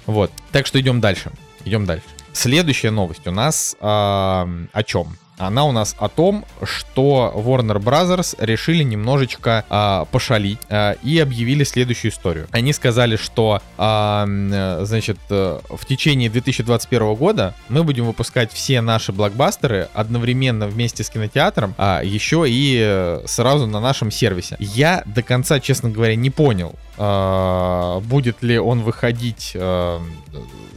Вот. 0.10 0.32
Так 0.52 0.66
что 0.66 0.80
идем 0.82 1.02
дальше. 1.02 1.32
Идем 1.66 1.86
дальше. 1.86 2.06
Следующая 2.34 2.90
новость 2.90 3.28
у 3.28 3.32
нас 3.32 3.76
э, 3.80 3.86
о 3.86 4.84
чем? 4.84 5.16
Она 5.38 5.66
у 5.66 5.72
нас 5.72 5.96
о 6.00 6.10
том, 6.10 6.46
что 6.64 7.32
Warner 7.36 7.82
Brothers 7.82 8.36
решили 8.40 8.84
немножечко 8.84 9.64
э, 9.70 10.06
пошалить 10.12 10.58
э, 10.68 10.96
и 11.04 11.20
объявили 11.20 11.64
следующую 11.64 12.12
историю. 12.12 12.48
Они 12.52 12.74
сказали, 12.74 13.18
что 13.18 13.62
э, 13.78 14.80
значит 14.82 15.18
э, 15.30 15.60
в 15.70 15.86
течение 15.86 16.30
2021 16.30 17.14
года 17.14 17.54
мы 17.70 17.84
будем 17.84 18.06
выпускать 18.06 18.52
все 18.52 18.82
наши 18.82 19.14
блокбастеры 19.14 19.90
одновременно 19.94 20.68
вместе 20.68 21.04
с 21.04 21.10
кинотеатром, 21.10 21.76
а 21.78 22.02
еще 22.04 22.46
и 22.48 22.80
э, 22.82 23.22
сразу 23.26 23.68
на 23.68 23.80
нашем 23.80 24.10
сервисе. 24.10 24.58
Я 24.60 25.04
до 25.06 25.22
конца, 25.22 25.60
честно 25.60 25.90
говоря, 25.90 26.16
не 26.16 26.32
понял, 26.32 26.76
будет 27.00 28.44
ли 28.44 28.60
он 28.60 28.82
выходить 28.82 29.52
э, 29.56 30.00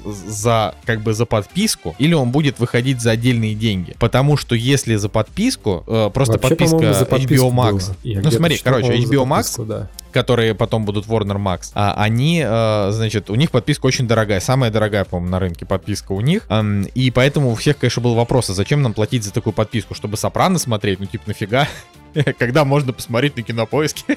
за 0.04 0.74
как 0.84 1.00
бы 1.00 1.14
за 1.14 1.26
подписку 1.26 1.94
или 1.98 2.14
он 2.14 2.30
будет 2.30 2.58
выходить 2.58 3.00
за 3.00 3.12
отдельные 3.12 3.54
деньги. 3.54 3.94
Потому 3.98 4.36
что 4.36 4.54
если 4.54 4.96
за 4.96 5.08
подписку, 5.08 5.84
э, 5.86 6.10
просто 6.12 6.34
Вообще, 6.34 6.48
подписка 6.50 6.94
за 6.94 7.06
подписку 7.06 7.46
HBO 7.46 7.52
Max. 7.52 7.92
Ну 8.04 8.30
смотри, 8.30 8.56
читал, 8.56 8.74
короче, 8.74 8.94
HBO 8.94 9.24
Max, 9.24 9.64
да. 9.64 9.88
которые 10.12 10.54
потом 10.54 10.84
будут 10.84 11.06
Warner 11.06 11.38
Max, 11.38 11.70
а 11.74 11.94
они, 11.96 12.42
э, 12.44 12.90
значит, 12.92 13.30
у 13.30 13.34
них 13.34 13.50
подписка 13.50 13.86
очень 13.86 14.06
дорогая, 14.06 14.40
самая 14.40 14.70
дорогая, 14.70 15.04
по-моему, 15.04 15.30
на 15.30 15.38
рынке 15.38 15.66
подписка 15.66 16.12
у 16.12 16.20
них, 16.20 16.48
и 16.94 17.10
поэтому 17.10 17.52
у 17.52 17.54
всех, 17.54 17.78
конечно, 17.78 18.02
был 18.02 18.14
вопрос, 18.14 18.50
а 18.50 18.54
зачем 18.54 18.82
нам 18.82 18.92
платить 18.92 19.24
за 19.24 19.32
такую 19.32 19.52
подписку, 19.52 19.94
чтобы 19.94 20.16
Сопрано 20.16 20.58
смотреть, 20.58 21.00
ну 21.00 21.06
типа 21.06 21.24
нафига, 21.26 21.68
когда 22.38 22.64
можно 22.64 22.92
посмотреть 22.92 23.36
на 23.36 23.42
кинопоиске, 23.42 24.16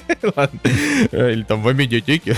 или 1.12 1.42
там 1.42 1.62
в 1.62 1.72
медиатеке. 1.72 2.36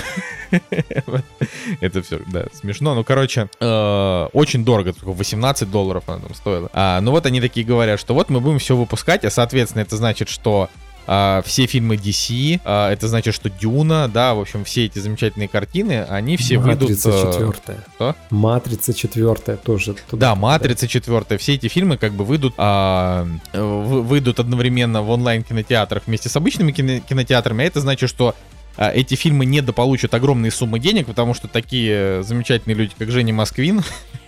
Это 1.81 2.01
все, 2.01 2.19
да, 2.27 2.45
смешно. 2.53 2.95
Ну, 2.95 3.03
короче, 3.03 3.49
э, 3.59 4.27
очень 4.33 4.65
дорого, 4.65 4.93
только 4.93 5.11
18 5.11 5.69
долларов 5.69 6.03
она 6.07 6.19
там 6.19 6.33
стоила. 6.33 6.69
А, 6.73 6.99
ну 7.01 7.11
вот 7.11 7.25
они 7.25 7.41
такие 7.41 7.65
говорят, 7.65 7.99
что 7.99 8.13
вот 8.13 8.29
мы 8.29 8.39
будем 8.39 8.59
все 8.59 8.75
выпускать, 8.75 9.25
а 9.25 9.29
соответственно 9.29 9.81
это 9.81 9.95
значит, 9.97 10.29
что 10.29 10.69
а, 11.11 11.41
все 11.43 11.65
фильмы 11.65 11.95
DC, 11.95 12.61
а, 12.63 12.91
это 12.91 13.07
значит, 13.07 13.33
что 13.33 13.49
Дюна, 13.49 14.07
да, 14.07 14.35
в 14.35 14.41
общем, 14.41 14.63
все 14.63 14.85
эти 14.85 14.99
замечательные 14.99 15.47
картины, 15.47 16.03
они 16.07 16.37
все 16.37 16.59
выйдут... 16.59 16.89
Матрица 16.89 17.09
э, 17.09 17.31
четвертая. 17.31 17.77
что? 17.95 18.15
Матрица 18.29 18.93
четвертая 18.93 19.57
тоже. 19.57 19.95
Да. 20.11 20.35
Матрица 20.35 20.87
четвертая, 20.87 21.39
все 21.39 21.55
эти 21.55 21.67
фильмы 21.67 21.97
как 21.97 22.13
бы 22.13 22.25
выйдут, 22.25 22.53
а, 22.57 23.27
э, 23.53 23.59
вы- 23.59 24.03
выйдут 24.03 24.39
одновременно 24.39 25.01
в 25.01 25.09
онлайн 25.09 25.41
кинотеатрах 25.41 26.03
вместе 26.05 26.29
с 26.29 26.35
обычными 26.35 26.71
кино- 26.71 26.99
кинотеатрами. 26.99 27.63
А 27.63 27.67
это 27.67 27.81
значит, 27.81 28.07
что 28.07 28.35
эти 28.77 29.15
фильмы 29.15 29.45
недополучат 29.45 30.13
огромные 30.13 30.51
суммы 30.51 30.79
денег, 30.79 31.07
потому 31.07 31.33
что 31.33 31.47
такие 31.47 32.21
замечательные 32.21 32.75
люди, 32.75 32.93
как 32.95 33.09
Женя 33.09 33.33
Москвин, 33.33 33.81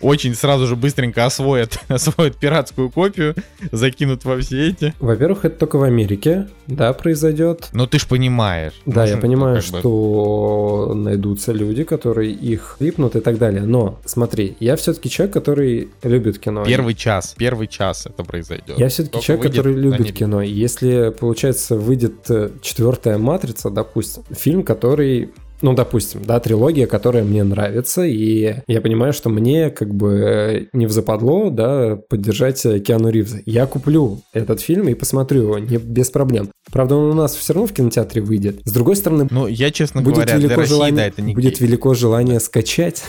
очень 0.00 0.34
сразу 0.34 0.66
же 0.66 0.76
быстренько 0.76 1.24
освоят, 1.24 1.78
освоят 1.88 2.36
пиратскую 2.36 2.90
копию, 2.90 3.34
закинут 3.72 4.24
во 4.24 4.38
все 4.38 4.68
эти. 4.68 4.94
Во-первых, 5.00 5.44
это 5.44 5.58
только 5.58 5.76
в 5.76 5.82
Америке, 5.82 6.48
да, 6.66 6.92
произойдет. 6.92 7.68
Ну 7.72 7.86
ты 7.86 7.98
ж 7.98 8.06
понимаешь. 8.06 8.74
Да, 8.86 9.04
я 9.04 9.12
что, 9.14 9.22
понимаю, 9.22 9.62
как 9.62 9.70
бы- 9.72 9.78
что 9.80 10.92
найдутся 10.94 11.52
люди, 11.52 11.84
которые 11.84 12.32
их 12.32 12.76
липнут 12.80 13.16
и 13.16 13.20
так 13.20 13.38
далее. 13.38 13.62
Но 13.62 13.98
смотри, 14.04 14.56
я 14.60 14.76
все-таки 14.76 15.10
человек, 15.10 15.34
который 15.34 15.88
любит 16.02 16.38
кино. 16.38 16.64
Первый 16.64 16.94
час, 16.94 17.34
первый 17.36 17.66
час 17.66 18.06
это 18.06 18.24
произойдет. 18.24 18.78
Я 18.78 18.88
все-таки 18.88 19.20
человек, 19.20 19.46
который 19.46 19.74
любит 19.74 20.12
кино. 20.12 20.42
Если, 20.42 21.14
получается, 21.18 21.76
выйдет 21.76 22.30
э, 22.30 22.50
четвертая 22.62 23.18
матрица, 23.18 23.70
допустим, 23.70 24.22
фильм, 24.30 24.62
который. 24.62 25.30
Ну, 25.60 25.74
допустим, 25.74 26.22
да, 26.24 26.38
трилогия, 26.40 26.86
которая 26.86 27.24
мне 27.24 27.42
нравится, 27.42 28.04
и 28.04 28.56
я 28.66 28.80
понимаю, 28.80 29.12
что 29.12 29.28
мне 29.28 29.70
как 29.70 29.94
бы 29.94 30.68
не 30.72 30.86
в 30.86 30.92
западло, 30.92 31.50
да, 31.50 31.96
поддержать 31.96 32.64
э, 32.64 32.78
Киану 32.78 33.10
Ривза. 33.10 33.40
Я 33.44 33.66
куплю 33.66 34.20
этот 34.32 34.60
фильм 34.60 34.88
и 34.88 34.94
посмотрю 34.94 35.42
его 35.42 35.58
не, 35.58 35.76
без 35.78 36.10
проблем. 36.10 36.50
Правда, 36.70 36.96
он 36.96 37.10
у 37.10 37.14
нас 37.14 37.34
все 37.34 37.54
равно 37.54 37.66
в 37.66 37.72
кинотеатре 37.72 38.22
выйдет. 38.22 38.60
С 38.64 38.72
другой 38.72 38.96
стороны, 38.96 39.26
Ну, 39.30 39.46
я, 39.46 39.70
честно 39.70 40.00
будет 40.00 40.14
говоря, 40.14 40.36
для 40.36 40.42
велико 40.44 40.60
России, 40.60 40.74
желание, 40.74 40.96
да, 40.96 41.06
это 41.06 41.22
не 41.22 41.34
будет 41.34 41.60
велико 41.60 41.94
желание 41.94 42.40
скачать 42.40 43.02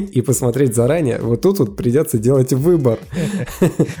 и 0.00 0.20
посмотреть 0.20 0.74
заранее. 0.74 1.18
Вот 1.18 1.40
тут 1.40 1.58
вот 1.58 1.76
придется 1.76 2.18
делать 2.18 2.52
выбор. 2.52 2.98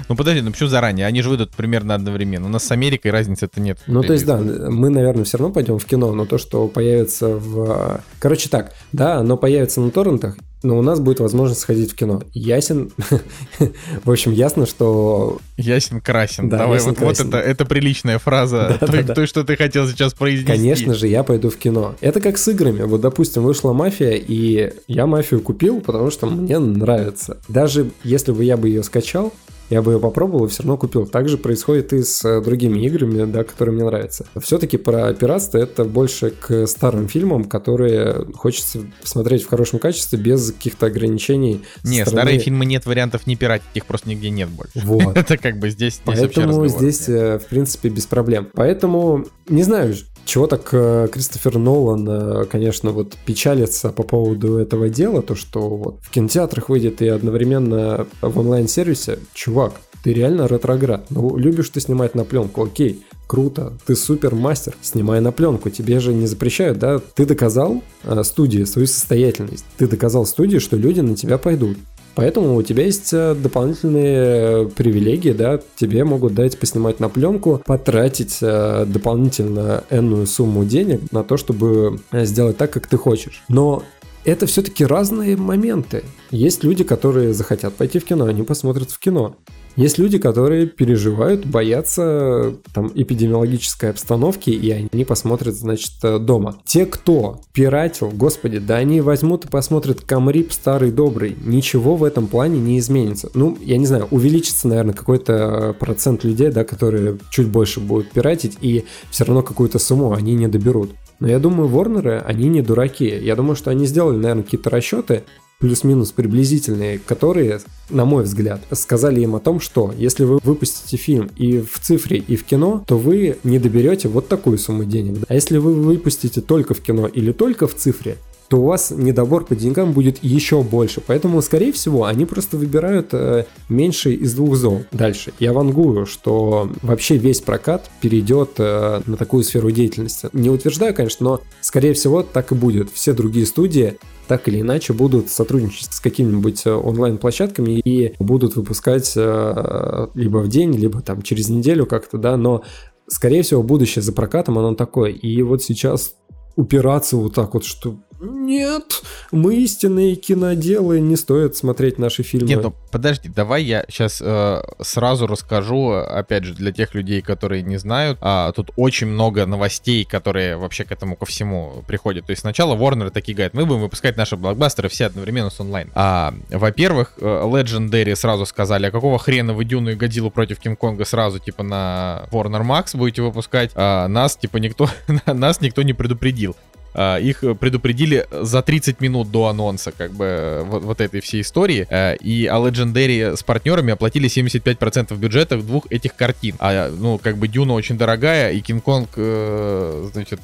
Ну 0.08 0.16
подожди, 0.16 0.40
ну 0.42 0.50
почему 0.50 0.68
заранее? 0.68 1.06
Они 1.06 1.22
же 1.22 1.30
выйдут 1.30 1.50
примерно 1.52 1.94
одновременно. 1.94 2.46
У 2.46 2.50
нас 2.50 2.64
с 2.64 2.70
Америкой 2.70 3.10
разницы-то 3.10 3.60
нет. 3.60 3.78
Ну, 3.86 4.02
то 4.02 4.12
есть, 4.12 4.26
да, 4.26 4.36
мы, 4.38 4.90
наверное, 4.90 5.24
все 5.24 5.38
равно 5.38 5.52
пойдем 5.52 5.78
в 5.78 5.84
кино, 5.84 6.12
но 6.12 6.26
то, 6.26 6.38
что 6.38 6.68
появится 6.68 7.28
в... 7.28 8.00
Короче, 8.18 8.48
так, 8.48 8.72
да, 8.92 9.16
оно 9.16 9.36
появится 9.36 9.80
на 9.80 9.90
торрентах, 9.90 10.36
но 10.64 10.78
у 10.78 10.82
нас 10.82 11.00
будет 11.00 11.20
возможность 11.20 11.60
сходить 11.60 11.92
в 11.92 11.94
кино. 11.94 12.22
Ясен... 12.32 12.90
В 14.04 14.10
общем, 14.10 14.32
ясно, 14.32 14.66
что... 14.66 15.38
Ясен 15.56 16.00
красен. 16.00 16.48
Да, 16.48 16.58
Давай, 16.58 16.78
ясен 16.78 16.90
вот, 16.90 16.98
вот 17.00 17.16
красен. 17.16 17.28
это, 17.28 17.38
это 17.38 17.64
приличная 17.64 18.18
фраза. 18.18 18.78
Да, 18.80 18.86
той, 18.86 19.00
да, 19.02 19.08
да. 19.08 19.14
той, 19.14 19.26
что 19.26 19.44
ты 19.44 19.56
хотел 19.56 19.86
сейчас 19.86 20.14
произнести. 20.14 20.50
Конечно 20.50 20.94
же, 20.94 21.06
я 21.06 21.22
пойду 21.22 21.50
в 21.50 21.56
кино. 21.56 21.94
Это 22.00 22.20
как 22.20 22.38
с 22.38 22.48
играми. 22.48 22.82
Вот, 22.82 23.00
допустим, 23.00 23.42
вышла 23.42 23.72
«Мафия», 23.72 24.12
и 24.12 24.72
я 24.88 25.06
«Мафию» 25.06 25.40
купил, 25.40 25.80
потому 25.80 26.10
что 26.10 26.26
мне 26.26 26.58
нравится. 26.58 27.38
Даже 27.48 27.90
если 28.02 28.32
бы 28.32 28.44
я 28.44 28.56
бы 28.56 28.68
ее 28.68 28.82
скачал, 28.82 29.32
я 29.70 29.82
бы 29.82 29.92
ее 29.92 30.00
попробовал 30.00 30.46
и 30.46 30.48
все 30.48 30.62
равно 30.62 30.76
купил. 30.76 31.06
Так 31.06 31.28
же 31.28 31.38
происходит 31.38 31.92
и 31.92 32.02
с 32.02 32.24
э, 32.24 32.40
другими 32.40 32.84
играми, 32.86 33.24
да, 33.30 33.44
которые 33.44 33.74
мне 33.74 33.84
нравятся. 33.84 34.26
Все-таки 34.40 34.76
про 34.76 35.12
пиратство 35.14 35.58
это 35.58 35.84
больше 35.84 36.30
к 36.30 36.66
старым 36.66 37.08
фильмам, 37.08 37.44
которые 37.44 38.26
хочется 38.34 38.80
смотреть 39.02 39.44
в 39.44 39.48
хорошем 39.48 39.78
качестве 39.78 40.18
без 40.18 40.52
каких-то 40.52 40.86
ограничений. 40.86 41.62
Не, 41.82 42.02
стороны- 42.02 42.22
старые 42.22 42.38
фильмы 42.38 42.66
нет 42.66 42.86
вариантов 42.86 43.26
не 43.26 43.36
пиратить, 43.36 43.66
их 43.74 43.86
просто 43.86 44.08
нигде 44.08 44.30
нет 44.30 44.48
больше. 44.48 44.80
Вот. 44.84 45.16
Это 45.16 45.36
как 45.36 45.58
бы 45.58 45.70
здесь, 45.70 46.00
Поэтому 46.04 46.66
здесь, 46.68 47.08
э, 47.08 47.38
в 47.38 47.46
принципе, 47.46 47.88
без 47.88 48.06
проблем. 48.06 48.48
Поэтому, 48.54 49.24
не 49.48 49.62
знаю, 49.62 49.94
чего 50.24 50.46
так 50.46 50.68
э, 50.72 51.08
Кристофер 51.12 51.58
Нолан, 51.58 52.46
конечно, 52.46 52.92
вот 52.92 53.16
печалится 53.26 53.90
по 53.90 54.02
поводу 54.02 54.56
этого 54.56 54.88
дела, 54.88 55.22
то, 55.22 55.34
что 55.34 55.60
вот 55.76 56.00
в 56.02 56.10
кинотеатрах 56.10 56.68
выйдет 56.68 57.02
и 57.02 57.08
одновременно 57.08 58.06
в 58.20 58.38
онлайн-сервисе. 58.38 59.18
Чувак, 59.34 59.63
ты 60.02 60.12
реально 60.12 60.46
ретроград. 60.46 61.06
Ну, 61.10 61.36
любишь 61.36 61.70
ты 61.70 61.80
снимать 61.80 62.14
на 62.14 62.24
пленку, 62.24 62.62
окей, 62.62 63.02
круто, 63.26 63.72
ты 63.86 63.96
супер 63.96 64.34
мастер, 64.34 64.74
снимай 64.82 65.20
на 65.20 65.32
пленку, 65.32 65.70
тебе 65.70 65.98
же 66.00 66.12
не 66.12 66.26
запрещают, 66.26 66.78
да? 66.78 67.00
Ты 67.14 67.24
доказал 67.24 67.82
э, 68.02 68.22
студии 68.22 68.64
свою 68.64 68.86
состоятельность, 68.86 69.64
ты 69.78 69.86
доказал 69.86 70.26
студии, 70.26 70.58
что 70.58 70.76
люди 70.76 71.00
на 71.00 71.16
тебя 71.16 71.38
пойдут. 71.38 71.78
Поэтому 72.14 72.54
у 72.54 72.62
тебя 72.62 72.84
есть 72.84 73.12
э, 73.12 73.34
дополнительные 73.34 74.68
привилегии, 74.68 75.32
да, 75.32 75.60
тебе 75.76 76.04
могут 76.04 76.34
дать 76.34 76.58
поснимать 76.58 77.00
на 77.00 77.08
пленку, 77.08 77.62
потратить 77.66 78.38
э, 78.40 78.84
дополнительно 78.86 79.84
энную 79.90 80.26
сумму 80.26 80.64
денег 80.64 81.10
на 81.12 81.24
то, 81.24 81.36
чтобы 81.36 81.98
э, 82.12 82.24
сделать 82.24 82.56
так, 82.56 82.70
как 82.70 82.86
ты 82.86 82.96
хочешь. 82.96 83.42
Но 83.48 83.82
это 84.24 84.46
все-таки 84.46 84.84
разные 84.84 85.36
моменты. 85.36 86.04
Есть 86.30 86.64
люди, 86.64 86.84
которые 86.84 87.34
захотят 87.34 87.74
пойти 87.74 87.98
в 87.98 88.04
кино, 88.04 88.26
они 88.26 88.42
посмотрят 88.42 88.90
в 88.90 88.98
кино. 88.98 89.36
Есть 89.76 89.98
люди, 89.98 90.18
которые 90.18 90.66
переживают, 90.66 91.44
боятся 91.46 92.54
там 92.72 92.92
эпидемиологической 92.94 93.90
обстановки, 93.90 94.50
и 94.50 94.70
они 94.70 95.04
посмотрят, 95.04 95.54
значит, 95.56 95.92
э, 96.04 96.20
дома. 96.20 96.56
Те, 96.64 96.86
кто 96.86 97.40
пиратил, 97.52 98.10
господи, 98.10 98.58
да 98.58 98.76
они 98.76 99.00
возьмут 99.00 99.46
и 99.46 99.48
посмотрят 99.48 100.00
Камрип 100.02 100.52
старый 100.52 100.92
добрый. 100.92 101.36
Ничего 101.44 101.96
в 101.96 102.04
этом 102.04 102.28
плане 102.28 102.60
не 102.60 102.78
изменится. 102.78 103.30
Ну, 103.34 103.58
я 103.60 103.76
не 103.76 103.86
знаю, 103.86 104.06
увеличится, 104.12 104.68
наверное, 104.68 104.94
какой-то 104.94 105.32
э, 105.32 105.72
процент 105.72 106.22
людей, 106.22 106.52
да, 106.52 106.62
которые 106.62 107.18
чуть 107.30 107.48
больше 107.48 107.80
будут 107.80 108.12
пиратить, 108.12 108.56
и 108.60 108.84
все 109.10 109.24
равно 109.24 109.42
какую-то 109.42 109.80
сумму 109.80 110.12
они 110.12 110.34
не 110.34 110.46
доберут. 110.46 110.92
Но 111.24 111.30
я 111.30 111.38
думаю, 111.38 111.70
Ворнеры, 111.70 112.22
они 112.26 112.50
не 112.50 112.60
дураки. 112.60 113.06
Я 113.06 113.34
думаю, 113.34 113.56
что 113.56 113.70
они 113.70 113.86
сделали, 113.86 114.18
наверное, 114.18 114.42
какие-то 114.42 114.68
расчеты, 114.68 115.24
плюс-минус 115.58 116.12
приблизительные, 116.12 116.98
которые, 116.98 117.60
на 117.88 118.04
мой 118.04 118.24
взгляд, 118.24 118.60
сказали 118.72 119.22
им 119.22 119.34
о 119.34 119.40
том, 119.40 119.58
что 119.58 119.94
если 119.96 120.24
вы 120.24 120.38
выпустите 120.44 120.98
фильм 120.98 121.30
и 121.38 121.62
в 121.62 121.80
цифре, 121.80 122.18
и 122.18 122.36
в 122.36 122.44
кино, 122.44 122.84
то 122.86 122.98
вы 122.98 123.38
не 123.42 123.58
доберете 123.58 124.08
вот 124.08 124.28
такую 124.28 124.58
сумму 124.58 124.84
денег. 124.84 125.24
А 125.26 125.32
если 125.32 125.56
вы 125.56 125.72
выпустите 125.72 126.42
только 126.42 126.74
в 126.74 126.82
кино 126.82 127.06
или 127.06 127.32
только 127.32 127.66
в 127.66 127.74
цифре, 127.74 128.18
то 128.48 128.58
у 128.58 128.64
вас 128.64 128.90
недобор 128.90 129.44
по 129.44 129.54
деньгам 129.54 129.92
будет 129.92 130.22
еще 130.22 130.62
больше. 130.62 131.00
Поэтому, 131.06 131.40
скорее 131.42 131.72
всего, 131.72 132.04
они 132.04 132.26
просто 132.26 132.56
выбирают 132.56 133.08
э, 133.12 133.44
меньше 133.68 134.12
из 134.14 134.34
двух 134.34 134.56
зол. 134.56 134.84
Дальше. 134.92 135.32
Я 135.38 135.52
вангую, 135.52 136.06
что 136.06 136.70
вообще 136.82 137.16
весь 137.16 137.40
прокат 137.40 137.90
перейдет 138.00 138.50
э, 138.58 139.00
на 139.06 139.16
такую 139.16 139.44
сферу 139.44 139.70
деятельности. 139.70 140.28
Не 140.32 140.50
утверждаю, 140.50 140.94
конечно, 140.94 141.24
но, 141.24 141.40
скорее 141.60 141.94
всего, 141.94 142.22
так 142.22 142.52
и 142.52 142.54
будет. 142.54 142.90
Все 142.92 143.12
другие 143.12 143.46
студии 143.46 143.98
так 144.26 144.48
или 144.48 144.60
иначе 144.60 144.92
будут 144.92 145.30
сотрудничать 145.30 145.92
с 145.92 146.00
какими-нибудь 146.00 146.66
э, 146.66 146.72
онлайн-площадками 146.72 147.80
и 147.80 148.14
будут 148.18 148.56
выпускать 148.56 149.12
э, 149.16 150.06
либо 150.14 150.38
в 150.38 150.48
день, 150.48 150.74
либо 150.74 151.00
там 151.00 151.22
через 151.22 151.48
неделю 151.48 151.86
как-то, 151.86 152.18
да, 152.18 152.36
но 152.36 152.62
скорее 153.06 153.42
всего 153.42 153.62
будущее 153.62 154.02
за 154.02 154.12
прокатом 154.12 154.58
оно 154.58 154.74
такое. 154.74 155.10
И 155.10 155.42
вот 155.42 155.62
сейчас 155.62 156.14
упираться 156.56 157.16
вот 157.16 157.34
так 157.34 157.54
вот, 157.54 157.64
что 157.64 157.96
нет, 158.24 159.02
мы 159.32 159.56
истинные 159.56 160.16
киноделы, 160.16 161.00
не 161.00 161.16
стоит 161.16 161.56
смотреть 161.56 161.98
наши 161.98 162.22
фильмы. 162.22 162.48
Нет, 162.48 162.62
ну 162.62 162.74
подожди, 162.90 163.28
давай 163.28 163.64
я 163.64 163.84
сейчас 163.88 164.20
э, 164.24 164.62
сразу 164.80 165.26
расскажу, 165.26 165.90
опять 165.90 166.44
же, 166.44 166.54
для 166.54 166.72
тех 166.72 166.94
людей, 166.94 167.20
которые 167.22 167.62
не 167.62 167.76
знают, 167.76 168.18
а, 168.20 168.52
тут 168.52 168.70
очень 168.76 169.06
много 169.06 169.46
новостей, 169.46 170.04
которые 170.04 170.56
вообще 170.56 170.84
к 170.84 170.92
этому 170.92 171.16
ко 171.16 171.26
всему 171.26 171.84
приходят. 171.86 172.26
То 172.26 172.30
есть 172.30 172.40
сначала 172.42 172.76
Warner 172.76 173.10
такие 173.10 173.34
говорят, 173.34 173.54
мы 173.54 173.66
будем 173.66 173.82
выпускать 173.82 174.16
наши 174.16 174.36
блокбастеры 174.36 174.88
все 174.88 175.06
одновременно 175.06 175.50
с 175.50 175.60
онлайн. 175.60 175.90
А, 175.94 176.34
во-первых, 176.50 177.14
э, 177.20 177.24
Legendary 177.24 178.14
сразу 178.14 178.46
сказали, 178.46 178.86
а 178.86 178.90
какого 178.90 179.18
хрена 179.18 179.54
вы 179.54 179.64
Дюну 179.64 179.90
и 179.90 179.94
Годзиллу 179.94 180.30
против 180.30 180.58
Кинг-Конга 180.60 181.04
сразу, 181.04 181.38
типа, 181.38 181.62
на 181.62 182.26
Warner 182.30 182.62
Max 182.62 182.96
будете 182.96 183.22
выпускать, 183.22 183.70
а 183.74 184.08
нас, 184.08 184.36
типа, 184.36 184.58
никто, 184.58 184.88
нас 185.26 185.60
никто 185.60 185.82
не 185.82 185.92
предупредил. 185.92 186.56
А, 186.94 187.18
их 187.18 187.40
предупредили 187.58 188.26
за 188.30 188.62
30 188.62 189.00
минут 189.00 189.30
до 189.30 189.46
анонса, 189.46 189.92
как 189.92 190.12
бы, 190.12 190.62
вот, 190.66 190.84
вот 190.84 191.00
этой 191.00 191.20
всей 191.20 191.42
истории. 191.42 191.86
И 192.22 192.46
а 192.46 192.56
Legendary 192.56 193.36
с 193.36 193.42
партнерами 193.42 193.92
оплатили 193.92 194.28
75% 194.28 195.16
бюджета 195.16 195.56
двух 195.58 195.86
этих 195.90 196.14
картин. 196.14 196.56
А, 196.58 196.90
ну, 196.90 197.18
как 197.18 197.38
бы, 197.38 197.48
Дюна 197.48 197.74
очень 197.74 197.98
дорогая, 197.98 198.52
и 198.52 198.60
Кинг-Конг, 198.60 199.10
э, 199.16 200.08
значит, 200.12 200.40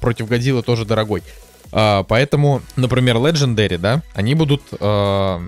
против 0.00 0.28
Годзиллы 0.28 0.62
тоже 0.62 0.84
дорогой. 0.84 1.22
А, 1.72 2.02
поэтому, 2.04 2.62
например, 2.76 3.16
Legendary, 3.16 3.78
да, 3.78 4.02
они 4.14 4.34
будут, 4.34 4.62
э, 4.78 5.38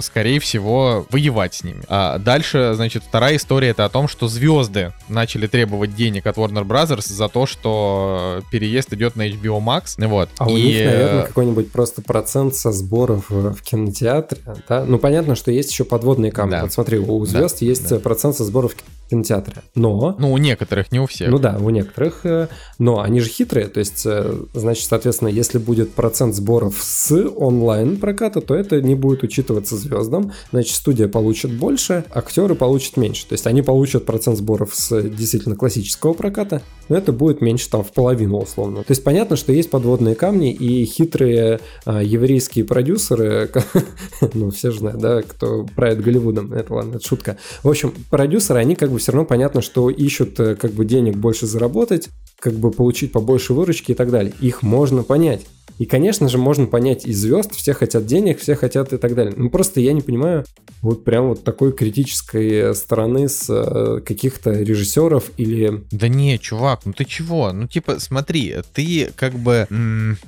скорее 0.00 0.40
всего, 0.40 1.06
воевать 1.10 1.54
с 1.54 1.64
ними. 1.64 1.82
А 1.88 2.18
дальше, 2.18 2.72
значит, 2.74 3.02
вторая 3.04 3.36
история 3.36 3.68
это 3.68 3.84
о 3.84 3.88
том, 3.88 4.08
что 4.08 4.28
звезды 4.28 4.92
начали 5.08 5.46
требовать 5.46 5.94
денег 5.94 6.26
от 6.26 6.36
Warner 6.36 6.64
Brothers 6.64 7.12
за 7.12 7.28
то, 7.28 7.46
что 7.46 8.42
переезд 8.50 8.92
идет 8.92 9.16
на 9.16 9.28
HBO 9.28 9.62
Max. 9.62 9.94
Вот. 10.06 10.28
А 10.38 10.48
и... 10.48 10.52
у 10.52 10.56
них, 10.56 10.84
наверное, 10.84 11.22
какой-нибудь 11.24 11.72
просто 11.72 12.02
процент 12.02 12.54
со 12.54 12.72
сборов 12.72 13.30
в 13.30 13.62
кинотеатре, 13.62 14.40
да? 14.68 14.84
Ну, 14.84 14.98
понятно, 14.98 15.34
что 15.34 15.50
есть 15.50 15.70
еще 15.70 15.84
подводные 15.84 16.32
камни. 16.32 16.52
Да. 16.52 16.62
Вот 16.62 16.72
смотри, 16.72 16.98
у 16.98 17.24
звезд 17.24 17.60
да, 17.60 17.66
есть 17.66 17.88
да. 17.88 17.98
процент 17.98 18.36
со 18.36 18.44
сборов 18.44 18.72
в 18.72 19.01
кинотеатре. 19.12 19.62
Но... 19.74 20.16
Ну, 20.18 20.32
у 20.32 20.38
некоторых, 20.38 20.90
не 20.90 20.98
у 20.98 21.06
всех. 21.06 21.28
Ну 21.28 21.38
да, 21.38 21.58
у 21.60 21.68
некоторых. 21.68 22.24
Э, 22.24 22.48
но 22.78 23.00
они 23.00 23.20
же 23.20 23.28
хитрые. 23.28 23.68
То 23.68 23.80
есть, 23.80 24.06
э, 24.06 24.34
значит, 24.54 24.88
соответственно, 24.88 25.28
если 25.28 25.58
будет 25.58 25.92
процент 25.92 26.34
сборов 26.34 26.78
с 26.80 27.12
онлайн 27.36 27.98
проката, 27.98 28.40
то 28.40 28.54
это 28.54 28.80
не 28.80 28.94
будет 28.94 29.22
учитываться 29.22 29.76
звездам. 29.76 30.32
Значит, 30.50 30.74
студия 30.74 31.08
получит 31.08 31.52
больше, 31.52 32.04
актеры 32.10 32.54
получат 32.54 32.96
меньше. 32.96 33.26
То 33.26 33.34
есть 33.34 33.46
они 33.46 33.60
получат 33.60 34.06
процент 34.06 34.38
сборов 34.38 34.74
с 34.74 35.02
действительно 35.02 35.56
классического 35.56 36.14
проката, 36.14 36.62
но 36.88 36.96
это 36.96 37.12
будет 37.12 37.40
меньше 37.40 37.68
там 37.70 37.84
в 37.84 37.92
половину 37.92 38.38
условно. 38.38 38.78
То 38.78 38.90
есть 38.90 39.04
понятно, 39.04 39.36
что 39.36 39.52
есть 39.52 39.70
подводные 39.70 40.14
камни 40.14 40.52
и 40.52 40.84
хитрые 40.84 41.60
а, 41.84 42.02
еврейские 42.02 42.64
продюсеры, 42.64 43.50
ну 44.34 44.50
все 44.50 44.70
же 44.70 44.78
знают, 44.78 45.00
да, 45.00 45.22
кто 45.22 45.66
правит 45.76 46.02
Голливудом, 46.02 46.52
это 46.52 46.74
ладно, 46.74 46.96
это 46.96 47.06
шутка. 47.06 47.38
В 47.62 47.68
общем, 47.68 47.94
продюсеры, 48.10 48.58
они 48.58 48.74
как 48.74 48.90
бы 48.90 49.00
все 49.02 49.12
равно 49.12 49.26
понятно, 49.26 49.60
что 49.60 49.90
ищут 49.90 50.38
э, 50.40 50.54
как 50.54 50.72
бы 50.72 50.84
денег 50.84 51.16
больше 51.16 51.46
заработать, 51.46 52.08
как 52.38 52.54
бы 52.54 52.70
получить 52.70 53.12
побольше 53.12 53.52
выручки 53.52 53.92
и 53.92 53.94
так 53.94 54.10
далее. 54.10 54.32
Их 54.40 54.62
можно 54.62 55.02
понять. 55.02 55.42
И, 55.78 55.86
конечно 55.86 56.28
же, 56.28 56.38
можно 56.38 56.66
понять 56.66 57.06
и 57.06 57.12
звезд, 57.12 57.54
все 57.54 57.72
хотят 57.72 58.06
денег, 58.06 58.38
все 58.38 58.54
хотят 58.54 58.92
и 58.92 58.98
так 58.98 59.14
далее. 59.14 59.34
Ну, 59.36 59.50
просто 59.50 59.80
я 59.80 59.92
не 59.92 60.00
понимаю 60.00 60.44
вот 60.80 61.04
прям 61.04 61.28
вот 61.28 61.44
такой 61.44 61.72
критической 61.72 62.74
стороны 62.74 63.28
с 63.28 63.46
э, 63.48 64.00
каких-то 64.00 64.50
режиссеров 64.50 65.30
или... 65.36 65.84
Да 65.92 66.08
не, 66.08 66.38
чувак, 66.38 66.80
ну 66.84 66.92
ты 66.92 67.04
чего? 67.04 67.52
Ну, 67.52 67.68
типа, 67.68 68.00
смотри, 68.00 68.56
ты 68.74 69.10
как 69.16 69.34
бы... 69.34 69.66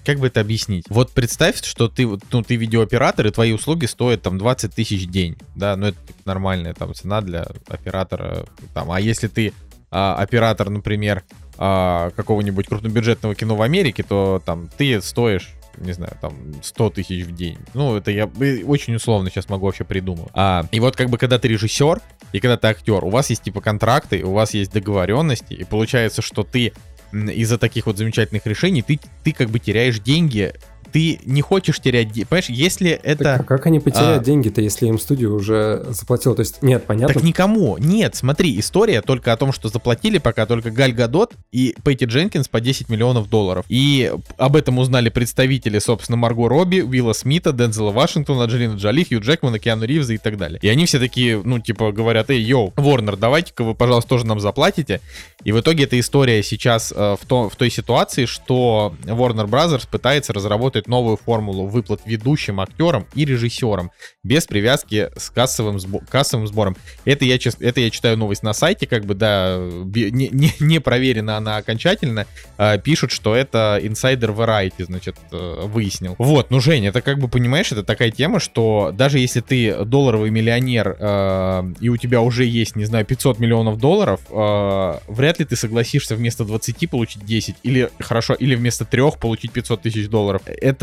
Как 0.05 0.19
бы 0.19 0.29
это 0.29 0.41
объяснить? 0.41 0.85
Вот 0.89 1.11
представь, 1.11 1.63
что 1.63 1.89
ты, 1.89 2.07
ну, 2.07 2.43
ты 2.43 2.57
видеооператор, 2.57 3.27
и 3.27 3.31
твои 3.31 3.53
услуги 3.53 3.87
стоят 3.87 4.23
там 4.23 4.39
20 4.39 4.75
тысяч 4.75 5.07
день, 5.09 5.37
да, 5.57 5.77
ну 5.77 5.89
это 5.89 5.99
нормальная 6.27 6.75
там 6.75 6.95
цена 6.95 7.21
для 7.21 7.47
оператора, 7.69 8.47
там, 8.73 8.91
а 8.91 9.01
если 9.01 9.29
ты 9.29 9.53
а, 9.91 10.17
оператор, 10.17 10.71
например, 10.71 11.23
а, 11.57 12.11
какого-нибудь 12.17 12.67
крупнобюджетного 12.67 13.35
кино 13.35 13.57
в 13.57 13.63
Америке, 13.63 14.03
то 14.03 14.43
там 14.45 14.69
ты 14.77 15.01
стоишь 15.01 15.55
не 15.79 15.93
знаю, 15.93 16.17
там 16.21 16.35
100 16.63 16.91
тысяч 16.91 17.25
в 17.25 17.35
день. 17.35 17.59
Ну, 17.75 17.97
это 17.97 18.11
я 18.11 18.27
очень 18.65 18.95
условно 18.95 19.31
сейчас 19.31 19.49
могу 19.49 19.67
вообще 19.67 19.85
придумать. 19.85 20.29
А, 20.33 20.67
и 20.71 20.81
вот 20.81 20.97
как 20.97 21.11
бы 21.11 21.19
когда 21.19 21.39
ты 21.39 21.49
режиссер 21.49 22.01
и 22.33 22.41
когда 22.41 22.57
ты 22.57 22.69
актер, 22.69 23.05
у 23.05 23.11
вас 23.11 23.31
есть 23.31 23.43
типа 23.43 23.61
контракты, 23.61 24.23
у 24.25 24.33
вас 24.33 24.55
есть 24.55 24.73
договоренности, 24.73 25.55
и 25.55 25.65
получается, 25.65 26.23
что 26.23 26.43
ты 26.43 26.73
из-за 27.13 27.59
таких 27.59 27.87
вот 27.87 27.97
замечательных 27.97 28.47
решений 28.47 28.83
ты, 28.83 28.99
ты 29.23 29.33
как 29.33 29.49
бы 29.51 29.59
теряешь 29.59 30.01
деньги 30.01 30.53
ты 30.95 31.19
не 31.25 31.43
хочешь 31.43 31.81
терять 31.81 32.13
деньги. 32.13 32.23
Понимаешь, 32.23 32.49
если 32.49 32.93
это... 32.93 33.25
Так, 33.25 33.41
а 33.41 33.45
как 33.45 33.67
они 33.67 33.81
потеряют 33.81 34.23
а... 34.23 34.25
деньги-то, 34.25 34.61
если 34.61 34.87
им 34.87 35.01
студия 35.01 35.29
уже 35.29 35.85
заплатила? 35.89 36.37
То 36.37 36.43
есть, 36.43 36.63
нет, 36.63 36.85
понятно. 36.87 37.15
Так 37.15 37.25
никому. 37.25 37.77
Нет, 37.79 38.15
смотри, 38.15 38.61
история 38.61 39.03
только 39.03 39.33
о 39.33 39.37
том, 39.37 39.53
что 39.53 39.69
заплатили 39.69 40.19
пока 40.19 40.47
только 40.47 40.71
Галь 40.71 40.93
Гадот 40.93 41.33
и 41.51 41.75
Пейти 41.83 42.05
Дженкинс 42.05 42.47
по 42.47 42.61
10 42.61 42.89
миллионов 42.91 43.29
долларов. 43.29 43.67
И 43.69 44.13
об 44.39 44.55
этом 44.55 44.79
узнали 44.79 45.09
представители, 45.09 45.81
собственно, 45.81 46.17
Марго 46.17 46.49
Робби, 46.49 46.81
Уилла 46.81 47.13
Смита, 47.13 47.53
Дензела 47.53 47.91
Вашингтона, 47.91 48.45
Джолина 48.45 48.77
Джоли, 48.77 49.03
Хью 49.03 49.21
Джекмана, 49.21 49.59
Киану 49.59 49.87
Ривза 49.87 50.15
и 50.15 50.19
так 50.19 50.39
далее. 50.39 50.61
И 50.63 50.69
они 50.69 50.87
все 50.87 51.01
такие, 51.01 51.43
ну, 51.45 51.59
типа, 51.59 51.91
говорят, 51.91 52.31
эй, 52.31 52.41
йоу, 52.41 52.73
Ворнер, 52.77 53.17
давайте-ка 53.17 53.65
вы, 53.65 53.75
пожалуйста, 53.75 54.11
тоже 54.11 54.27
нам 54.27 54.39
заплатите. 54.39 55.01
И 55.43 55.51
в 55.51 55.61
итоге 55.61 55.85
эта 55.85 55.99
история 55.99 56.41
сейчас 56.45 56.93
э, 56.95 57.17
в, 57.21 57.27
то, 57.27 57.51
в 57.51 57.57
той 57.57 57.71
ситуации, 57.71 58.27
что 58.27 58.95
Warner 59.03 59.49
Brothers 59.49 59.89
пытается 59.91 60.33
разработать 60.33 60.84
новую 60.87 61.17
формулу 61.17 61.67
выплат 61.67 62.01
ведущим 62.05 62.61
актерам 62.61 63.07
и 63.15 63.25
режиссерам 63.25 63.91
без 64.23 64.47
привязки 64.47 65.11
с 65.17 65.31
кассовым, 65.31 65.77
сбо- 65.77 66.05
кассовым 66.09 66.47
сбором. 66.47 66.77
Это 67.05 67.25
я, 67.25 67.37
это 67.61 67.81
я 67.81 67.91
читаю 67.91 68.17
новость 68.17 68.43
на 68.43 68.53
сайте, 68.53 68.87
как 68.87 69.05
бы, 69.05 69.15
да, 69.15 69.59
не, 69.59 70.29
не, 70.31 70.53
не 70.61 70.79
проверена 70.81 71.37
она 71.37 71.57
окончательно. 71.57 72.27
Э, 72.59 72.79
пишут, 72.79 73.11
что 73.11 73.35
это 73.35 73.79
Insider 73.83 74.35
Variety, 74.35 74.85
значит, 74.85 75.17
э, 75.31 75.61
выяснил. 75.65 76.15
Вот, 76.19 76.51
ну, 76.51 76.61
Женя, 76.61 76.89
это 76.89 77.03
как 77.03 77.19
бы, 77.19 77.29
понимаешь, 77.29 77.71
это 77.73 77.83
такая 77.83 78.11
тема, 78.11 78.41
что 78.41 78.93
даже 78.93 79.19
если 79.19 79.41
ты 79.41 79.85
долларовый 79.85 80.31
миллионер 80.31 80.97
э, 80.99 81.73
и 81.81 81.89
у 81.89 81.97
тебя 81.97 82.21
уже 82.21 82.45
есть, 82.45 82.77
не 82.77 82.85
знаю, 82.85 83.05
500 83.05 83.39
миллионов 83.39 83.79
долларов, 83.79 84.21
э, 84.31 84.99
вряд 85.09 85.39
ли 85.39 85.45
ты 85.45 85.57
согласишься 85.57 86.17
вместо 86.17 86.45
20 86.45 86.89
получить 86.91 87.25
10 87.25 87.57
или, 87.63 87.91
хорошо, 88.01 88.35
или 88.35 88.55
вместо 88.55 88.85
3 88.85 89.13
получить 89.21 89.53
500 89.53 89.83
тысяч 89.83 90.09
долларов. 90.09 90.43
Это 90.47 90.74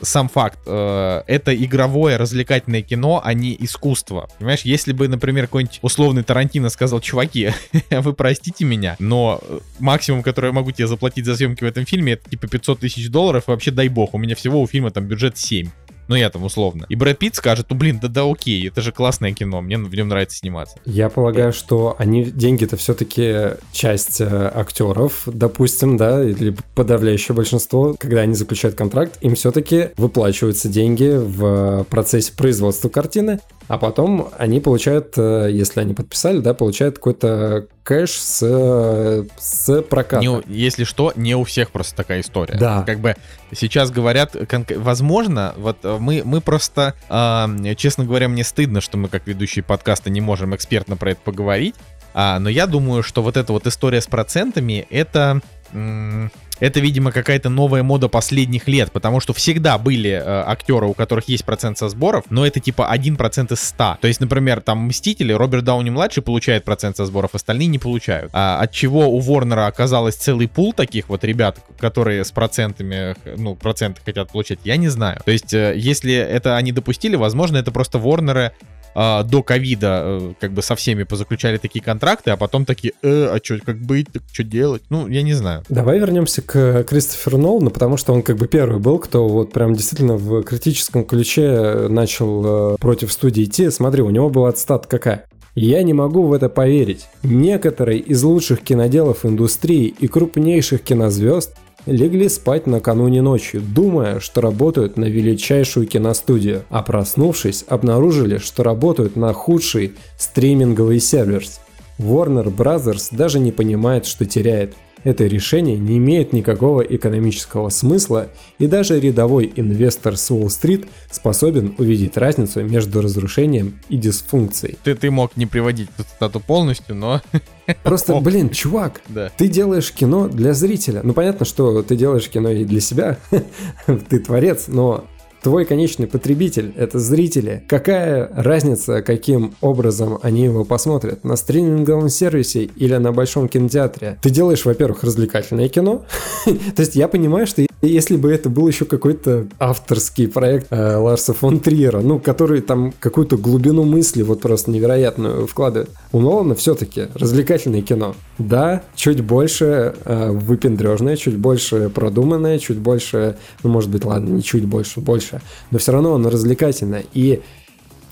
сам 0.00 0.28
факт. 0.28 0.58
Э, 0.66 1.22
это 1.26 1.54
игровое 1.54 2.16
развлекательное 2.16 2.82
кино, 2.82 3.20
а 3.24 3.34
не 3.34 3.56
искусство. 3.58 4.28
Понимаешь, 4.38 4.62
если 4.62 4.92
бы, 4.92 5.08
например, 5.08 5.46
какой-нибудь 5.46 5.80
условный 5.82 6.22
Тарантино 6.22 6.68
сказал, 6.68 7.00
чуваки, 7.00 7.52
вы 7.90 8.12
простите 8.12 8.64
меня, 8.64 8.96
но 8.98 9.40
максимум, 9.78 10.22
который 10.22 10.46
я 10.46 10.52
могу 10.52 10.72
тебе 10.72 10.86
заплатить 10.86 11.26
за 11.26 11.36
съемки 11.36 11.64
в 11.64 11.66
этом 11.66 11.84
фильме, 11.86 12.14
это 12.14 12.28
типа 12.28 12.48
500 12.48 12.80
тысяч 12.80 13.08
долларов, 13.08 13.44
и 13.46 13.50
вообще 13.50 13.70
дай 13.70 13.88
бог, 13.88 14.14
у 14.14 14.18
меня 14.18 14.34
всего 14.34 14.60
у 14.60 14.66
фильма 14.66 14.90
там 14.90 15.06
бюджет 15.06 15.38
7. 15.38 15.68
Ну, 16.08 16.14
я 16.14 16.30
там 16.30 16.44
условно. 16.44 16.86
И 16.88 16.96
Брэд 16.96 17.18
Питт 17.18 17.36
скажет, 17.36 17.66
ну, 17.70 17.76
блин, 17.76 17.98
да 18.00 18.08
да 18.08 18.30
окей, 18.30 18.68
это 18.68 18.80
же 18.80 18.92
классное 18.92 19.32
кино, 19.32 19.60
мне 19.60 19.78
в 19.78 19.94
нем 19.94 20.08
нравится 20.08 20.38
сниматься. 20.38 20.76
Я 20.84 21.08
полагаю, 21.08 21.52
что 21.52 21.96
они 21.98 22.24
деньги-то 22.24 22.76
все-таки 22.76 23.56
часть 23.72 24.20
э, 24.20 24.50
актеров, 24.54 25.22
допустим, 25.26 25.96
да, 25.96 26.22
или 26.22 26.56
подавляющее 26.74 27.34
большинство, 27.34 27.94
когда 27.98 28.20
они 28.22 28.34
заключают 28.34 28.76
контракт, 28.76 29.18
им 29.20 29.34
все-таки 29.34 29.90
выплачиваются 29.96 30.68
деньги 30.68 31.10
в 31.14 31.84
процессе 31.84 32.32
производства 32.32 32.88
картины, 32.88 33.40
а 33.68 33.78
потом 33.78 34.28
они 34.36 34.60
получают, 34.60 35.14
э, 35.16 35.48
если 35.50 35.80
они 35.80 35.94
подписали, 35.94 36.38
да, 36.38 36.54
получают 36.54 36.96
какой-то 36.96 37.66
кэш 37.82 38.10
с, 38.10 39.26
с 39.38 39.82
проката. 39.82 40.24
Не 40.24 40.42
если 40.46 40.84
что, 40.84 41.12
не 41.16 41.34
у 41.34 41.44
всех 41.44 41.70
просто 41.70 41.94
такая 41.96 42.20
история. 42.20 42.56
Да. 42.58 42.82
Как 42.82 43.00
бы 43.00 43.16
сейчас 43.54 43.90
говорят, 43.90 44.36
возможно, 44.76 45.54
вот 45.56 45.78
э, 45.82 45.96
мы, 45.98 46.22
мы 46.24 46.40
просто, 46.40 46.94
а, 47.08 47.50
честно 47.76 48.04
говоря, 48.04 48.28
мне 48.28 48.44
стыдно, 48.44 48.80
что 48.80 48.98
мы 48.98 49.08
как 49.08 49.26
ведущие 49.26 49.62
подкаста 49.62 50.10
не 50.10 50.20
можем 50.20 50.54
экспертно 50.54 50.96
про 50.96 51.12
это 51.12 51.20
поговорить, 51.22 51.74
а, 52.14 52.38
но 52.38 52.48
я 52.48 52.66
думаю, 52.66 53.02
что 53.02 53.22
вот 53.22 53.36
эта 53.36 53.52
вот 53.52 53.66
история 53.66 54.00
с 54.00 54.06
процентами, 54.06 54.86
это... 54.90 55.40
м, 55.72 56.30
это, 56.62 56.78
видимо, 56.78 57.10
какая-то 57.10 57.48
новая 57.48 57.82
мода 57.82 58.06
последних 58.06 58.68
лет, 58.68 58.92
потому 58.92 59.18
что 59.18 59.32
всегда 59.32 59.78
были 59.78 60.10
э, 60.10 60.22
актеры, 60.22 60.86
у 60.86 60.94
которых 60.94 61.28
есть 61.28 61.44
процент 61.44 61.76
со 61.76 61.88
сборов, 61.88 62.26
но 62.30 62.46
это 62.46 62.60
типа 62.60 62.88
1% 62.88 63.52
из 63.52 63.60
100. 63.60 63.98
То 64.00 64.06
есть, 64.06 64.20
например, 64.20 64.60
там 64.60 64.86
Мстители, 64.86 65.32
Роберт 65.32 65.64
Дауни-младший 65.64 66.22
получает 66.22 66.62
процент 66.62 66.96
со 66.96 67.04
сборов, 67.04 67.34
остальные 67.34 67.66
не 67.66 67.80
получают. 67.80 68.30
А 68.32 68.60
от 68.60 68.70
чего 68.70 69.08
у 69.08 69.18
Ворнера 69.18 69.66
оказалось 69.66 70.14
целый 70.14 70.46
пул 70.46 70.72
таких 70.72 71.08
вот 71.08 71.24
ребят, 71.24 71.58
которые 71.80 72.24
с 72.24 72.30
процентами, 72.30 73.16
ну, 73.36 73.56
проценты 73.56 74.00
хотят 74.04 74.30
получать, 74.30 74.60
я 74.62 74.76
не 74.76 74.88
знаю. 74.88 75.20
То 75.24 75.32
есть, 75.32 75.52
э, 75.52 75.74
если 75.76 76.14
это 76.14 76.56
они 76.56 76.70
допустили, 76.70 77.16
возможно, 77.16 77.56
это 77.56 77.72
просто 77.72 77.98
Ворнеры 77.98 78.52
а, 78.94 79.22
до 79.22 79.42
ковида 79.42 80.02
э, 80.04 80.32
как 80.40 80.52
бы 80.52 80.62
со 80.62 80.74
всеми 80.74 81.04
позаключали 81.04 81.58
такие 81.58 81.82
контракты, 81.82 82.30
а 82.30 82.36
потом 82.36 82.64
такие, 82.64 82.92
э, 83.02 83.26
а 83.26 83.40
что, 83.42 83.58
как 83.64 83.78
быть, 83.78 84.08
что 84.32 84.44
делать? 84.44 84.82
Ну, 84.90 85.08
я 85.08 85.22
не 85.22 85.32
знаю. 85.32 85.62
Давай 85.68 85.98
вернемся 85.98 86.42
к 86.42 86.84
Кристоферу 86.84 87.38
Нолану, 87.38 87.70
потому 87.70 87.96
что 87.96 88.12
он 88.12 88.22
как 88.22 88.36
бы 88.36 88.46
первый 88.46 88.80
был, 88.80 88.98
кто 88.98 89.28
вот 89.28 89.52
прям 89.52 89.74
действительно 89.74 90.16
в 90.16 90.42
критическом 90.42 91.04
ключе 91.04 91.88
начал 91.88 92.74
э, 92.74 92.76
против 92.78 93.12
студии 93.12 93.44
идти. 93.44 93.70
Смотри, 93.70 94.02
у 94.02 94.10
него 94.10 94.28
была 94.28 94.52
цитата 94.52 94.88
какая? 94.88 95.26
Я 95.54 95.82
не 95.82 95.92
могу 95.92 96.22
в 96.26 96.32
это 96.32 96.48
поверить. 96.48 97.08
Некоторые 97.22 97.98
из 97.98 98.22
лучших 98.22 98.62
киноделов 98.62 99.26
индустрии 99.26 99.94
и 99.98 100.08
крупнейших 100.08 100.82
кинозвезд 100.82 101.54
легли 101.86 102.28
спать 102.28 102.66
накануне 102.66 103.22
ночью, 103.22 103.60
думая, 103.60 104.20
что 104.20 104.40
работают 104.40 104.96
на 104.96 105.04
величайшую 105.06 105.86
киностудию, 105.86 106.64
а 106.70 106.82
проснувшись, 106.82 107.64
обнаружили, 107.68 108.38
что 108.38 108.62
работают 108.62 109.16
на 109.16 109.32
худший 109.32 109.94
стриминговый 110.16 111.00
сервис. 111.00 111.60
Warner 111.98 112.54
Brothers 112.54 113.08
даже 113.10 113.38
не 113.38 113.52
понимает, 113.52 114.06
что 114.06 114.24
теряет. 114.24 114.74
Это 115.04 115.26
решение 115.26 115.78
не 115.78 115.98
имеет 115.98 116.32
никакого 116.32 116.80
экономического 116.82 117.68
смысла, 117.68 118.28
и 118.58 118.66
даже 118.66 119.00
рядовой 119.00 119.52
инвестор 119.56 120.16
с 120.16 120.30
Уолл-стрит 120.30 120.86
способен 121.10 121.74
увидеть 121.78 122.16
разницу 122.16 122.62
между 122.62 123.02
разрушением 123.02 123.80
и 123.88 123.96
дисфункцией. 123.96 124.78
Ты, 124.84 124.94
ты 124.94 125.10
мог 125.10 125.36
не 125.36 125.46
приводить 125.46 125.88
эту 125.96 126.08
цитату 126.08 126.40
полностью, 126.40 126.94
но 126.94 127.20
Просто, 127.82 128.14
блин, 128.20 128.50
чувак, 128.50 129.02
да. 129.08 129.30
ты 129.36 129.48
делаешь 129.48 129.92
кино 129.92 130.28
для 130.28 130.52
зрителя. 130.52 131.00
Ну, 131.02 131.12
понятно, 131.12 131.46
что 131.46 131.82
ты 131.82 131.96
делаешь 131.96 132.28
кино 132.28 132.50
и 132.50 132.64
для 132.64 132.80
себя, 132.80 133.18
ты 134.08 134.18
творец, 134.18 134.64
но 134.68 135.04
твой 135.42 135.64
конечный 135.64 136.06
потребитель— 136.06 136.72
это 136.76 136.98
зрители. 136.98 137.64
Какая 137.68 138.30
разница, 138.34 139.02
каким 139.02 139.54
образом 139.60 140.18
они 140.22 140.44
его 140.44 140.64
посмотрят? 140.64 141.24
На 141.24 141.36
стриминговом 141.36 142.08
сервисе 142.08 142.64
или 142.64 142.96
на 142.96 143.12
большом 143.12 143.48
кинотеатре? 143.48 144.18
Ты 144.22 144.30
делаешь, 144.30 144.64
во-первых, 144.64 145.02
развлекательное 145.02 145.68
кино. 145.68 146.04
То 146.44 146.82
есть 146.82 146.94
я 146.94 147.08
понимаю, 147.08 147.46
что 147.46 147.66
если 147.88 148.16
бы 148.16 148.32
это 148.32 148.48
был 148.48 148.68
еще 148.68 148.84
какой-то 148.84 149.46
авторский 149.58 150.28
проект 150.28 150.68
э, 150.70 150.96
Ларса 150.96 151.34
фон 151.34 151.58
Триера, 151.58 152.00
ну, 152.00 152.20
который 152.20 152.60
там 152.60 152.94
какую-то 153.00 153.36
глубину 153.36 153.82
мысли 153.82 154.22
вот 154.22 154.40
просто 154.40 154.70
невероятную 154.70 155.46
вкладывает. 155.46 155.90
У 156.12 156.20
Нолана 156.20 156.54
все-таки 156.54 157.08
развлекательное 157.14 157.82
кино. 157.82 158.14
Да, 158.38 158.82
чуть 158.94 159.20
больше 159.20 159.94
э, 160.04 160.30
выпендрежное, 160.30 161.16
чуть 161.16 161.36
больше 161.36 161.90
продуманное, 161.90 162.58
чуть 162.58 162.78
больше, 162.78 163.36
ну, 163.64 163.70
может 163.70 163.90
быть, 163.90 164.04
ладно, 164.04 164.28
не 164.30 164.42
чуть 164.42 164.64
больше, 164.64 165.00
больше, 165.00 165.40
но 165.70 165.78
все 165.78 165.92
равно 165.92 166.14
оно 166.14 166.30
развлекательное. 166.30 167.04
И 167.14 167.42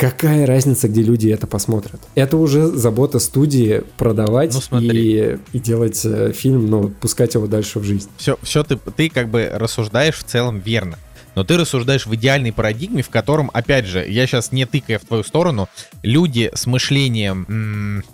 Какая 0.00 0.46
разница, 0.46 0.88
где 0.88 1.02
люди 1.02 1.28
это 1.28 1.46
посмотрят? 1.46 2.00
Это 2.14 2.38
уже 2.38 2.68
забота 2.68 3.18
студии 3.18 3.82
продавать 3.98 4.54
Ну, 4.54 4.60
смотри. 4.62 4.88
и, 4.98 5.38
и 5.52 5.58
делать 5.58 6.00
э, 6.06 6.32
фильм, 6.32 6.70
ну, 6.70 6.88
пускать 6.88 7.34
его 7.34 7.46
дальше 7.46 7.80
в 7.80 7.84
жизнь. 7.84 8.08
Все, 8.16 8.38
все 8.42 8.64
ты, 8.64 8.76
ты 8.78 9.10
как 9.10 9.28
бы 9.28 9.50
рассуждаешь 9.52 10.14
в 10.16 10.24
целом 10.24 10.58
верно. 10.60 10.98
Но 11.34 11.44
ты 11.44 11.58
рассуждаешь 11.58 12.06
в 12.06 12.14
идеальной 12.14 12.50
парадигме, 12.50 13.02
в 13.02 13.10
котором, 13.10 13.50
опять 13.52 13.84
же, 13.84 14.02
я 14.08 14.26
сейчас 14.26 14.52
не 14.52 14.64
тыкая 14.64 14.98
в 14.98 15.04
твою 15.04 15.22
сторону, 15.22 15.68
люди 16.02 16.50
с 16.54 16.64
мышлением 16.66 17.44
м, 17.50 18.04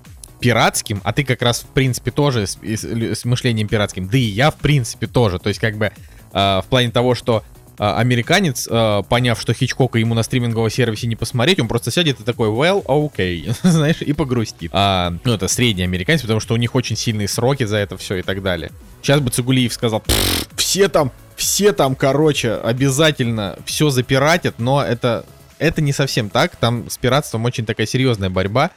пиратским, 0.40 1.00
а 1.04 1.12
ты 1.12 1.22
как 1.22 1.40
раз, 1.40 1.60
в 1.60 1.66
принципе, 1.66 2.10
тоже 2.10 2.48
с, 2.48 2.58
с- 2.64 2.84
с 3.20 3.24
мышлением 3.24 3.68
пиратским, 3.68 4.08
да 4.08 4.18
и 4.18 4.22
я, 4.22 4.50
в 4.50 4.56
принципе, 4.56 5.06
тоже. 5.06 5.38
То 5.38 5.50
есть, 5.50 5.60
как 5.60 5.76
бы, 5.78 5.86
э, 5.86 5.92
в 6.32 6.64
плане 6.68 6.90
того, 6.90 7.14
что 7.14 7.44
американец, 7.78 8.68
э, 8.70 9.02
поняв, 9.08 9.40
что 9.40 9.52
Хичкока 9.52 9.98
ему 9.98 10.14
на 10.14 10.22
стриминговом 10.22 10.70
сервисе 10.70 11.06
не 11.06 11.16
посмотреть, 11.16 11.60
он 11.60 11.68
просто 11.68 11.90
сядет 11.90 12.20
и 12.20 12.24
такой, 12.24 12.48
well, 12.48 12.84
okay, 12.86 13.54
знаешь, 13.62 14.02
и 14.02 14.12
погрустит. 14.12 14.70
А, 14.72 15.14
ну, 15.24 15.32
это 15.32 15.48
средний 15.48 15.82
американец, 15.82 16.22
потому 16.22 16.40
что 16.40 16.54
у 16.54 16.56
них 16.56 16.74
очень 16.74 16.96
сильные 16.96 17.28
сроки 17.28 17.64
за 17.64 17.76
это 17.76 17.96
все 17.96 18.16
и 18.16 18.22
так 18.22 18.42
далее. 18.42 18.70
Сейчас 19.02 19.20
бы 19.20 19.30
Цигулиев 19.30 19.72
сказал, 19.72 20.00
«Пф, 20.00 20.48
все 20.56 20.88
там, 20.88 21.12
все 21.36 21.72
там, 21.72 21.94
короче, 21.94 22.54
обязательно 22.54 23.56
все 23.64 23.90
запиратят, 23.90 24.58
но 24.58 24.82
это, 24.82 25.24
это 25.58 25.82
не 25.82 25.92
совсем 25.92 26.30
так, 26.30 26.56
там 26.56 26.88
с 26.88 26.96
пиратством 26.98 27.44
очень 27.44 27.66
такая 27.66 27.86
серьезная 27.86 28.30
борьба, 28.30 28.70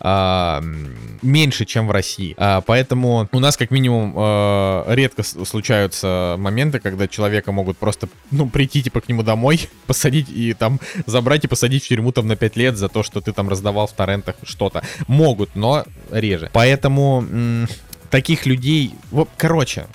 а, 0.00 0.62
меньше, 1.22 1.64
чем 1.64 1.86
в 1.86 1.90
России. 1.90 2.34
А, 2.38 2.60
поэтому 2.60 3.28
у 3.32 3.38
нас 3.38 3.56
как 3.56 3.70
минимум 3.70 4.14
э, 4.16 4.84
редко 4.94 5.22
случаются 5.22 6.36
моменты, 6.38 6.78
когда 6.80 7.08
человека 7.08 7.52
могут 7.52 7.78
просто, 7.78 8.08
ну, 8.30 8.48
прийти 8.48 8.82
типа 8.82 9.00
к 9.00 9.08
нему 9.08 9.22
домой, 9.22 9.68
посадить 9.86 10.28
и 10.28 10.54
там 10.54 10.80
забрать 11.06 11.44
и 11.44 11.48
посадить 11.48 11.84
в 11.84 11.88
тюрьму 11.88 12.12
там 12.12 12.26
на 12.26 12.36
5 12.36 12.56
лет 12.56 12.76
за 12.76 12.88
то, 12.88 13.02
что 13.02 13.20
ты 13.20 13.32
там 13.32 13.48
раздавал 13.48 13.86
в 13.86 13.92
торрентах 13.92 14.36
что-то. 14.44 14.82
Могут, 15.06 15.54
но 15.56 15.84
реже. 16.10 16.50
Поэтому 16.52 17.66
таких 18.10 18.46
людей, 18.46 18.94
короче, 19.36 19.86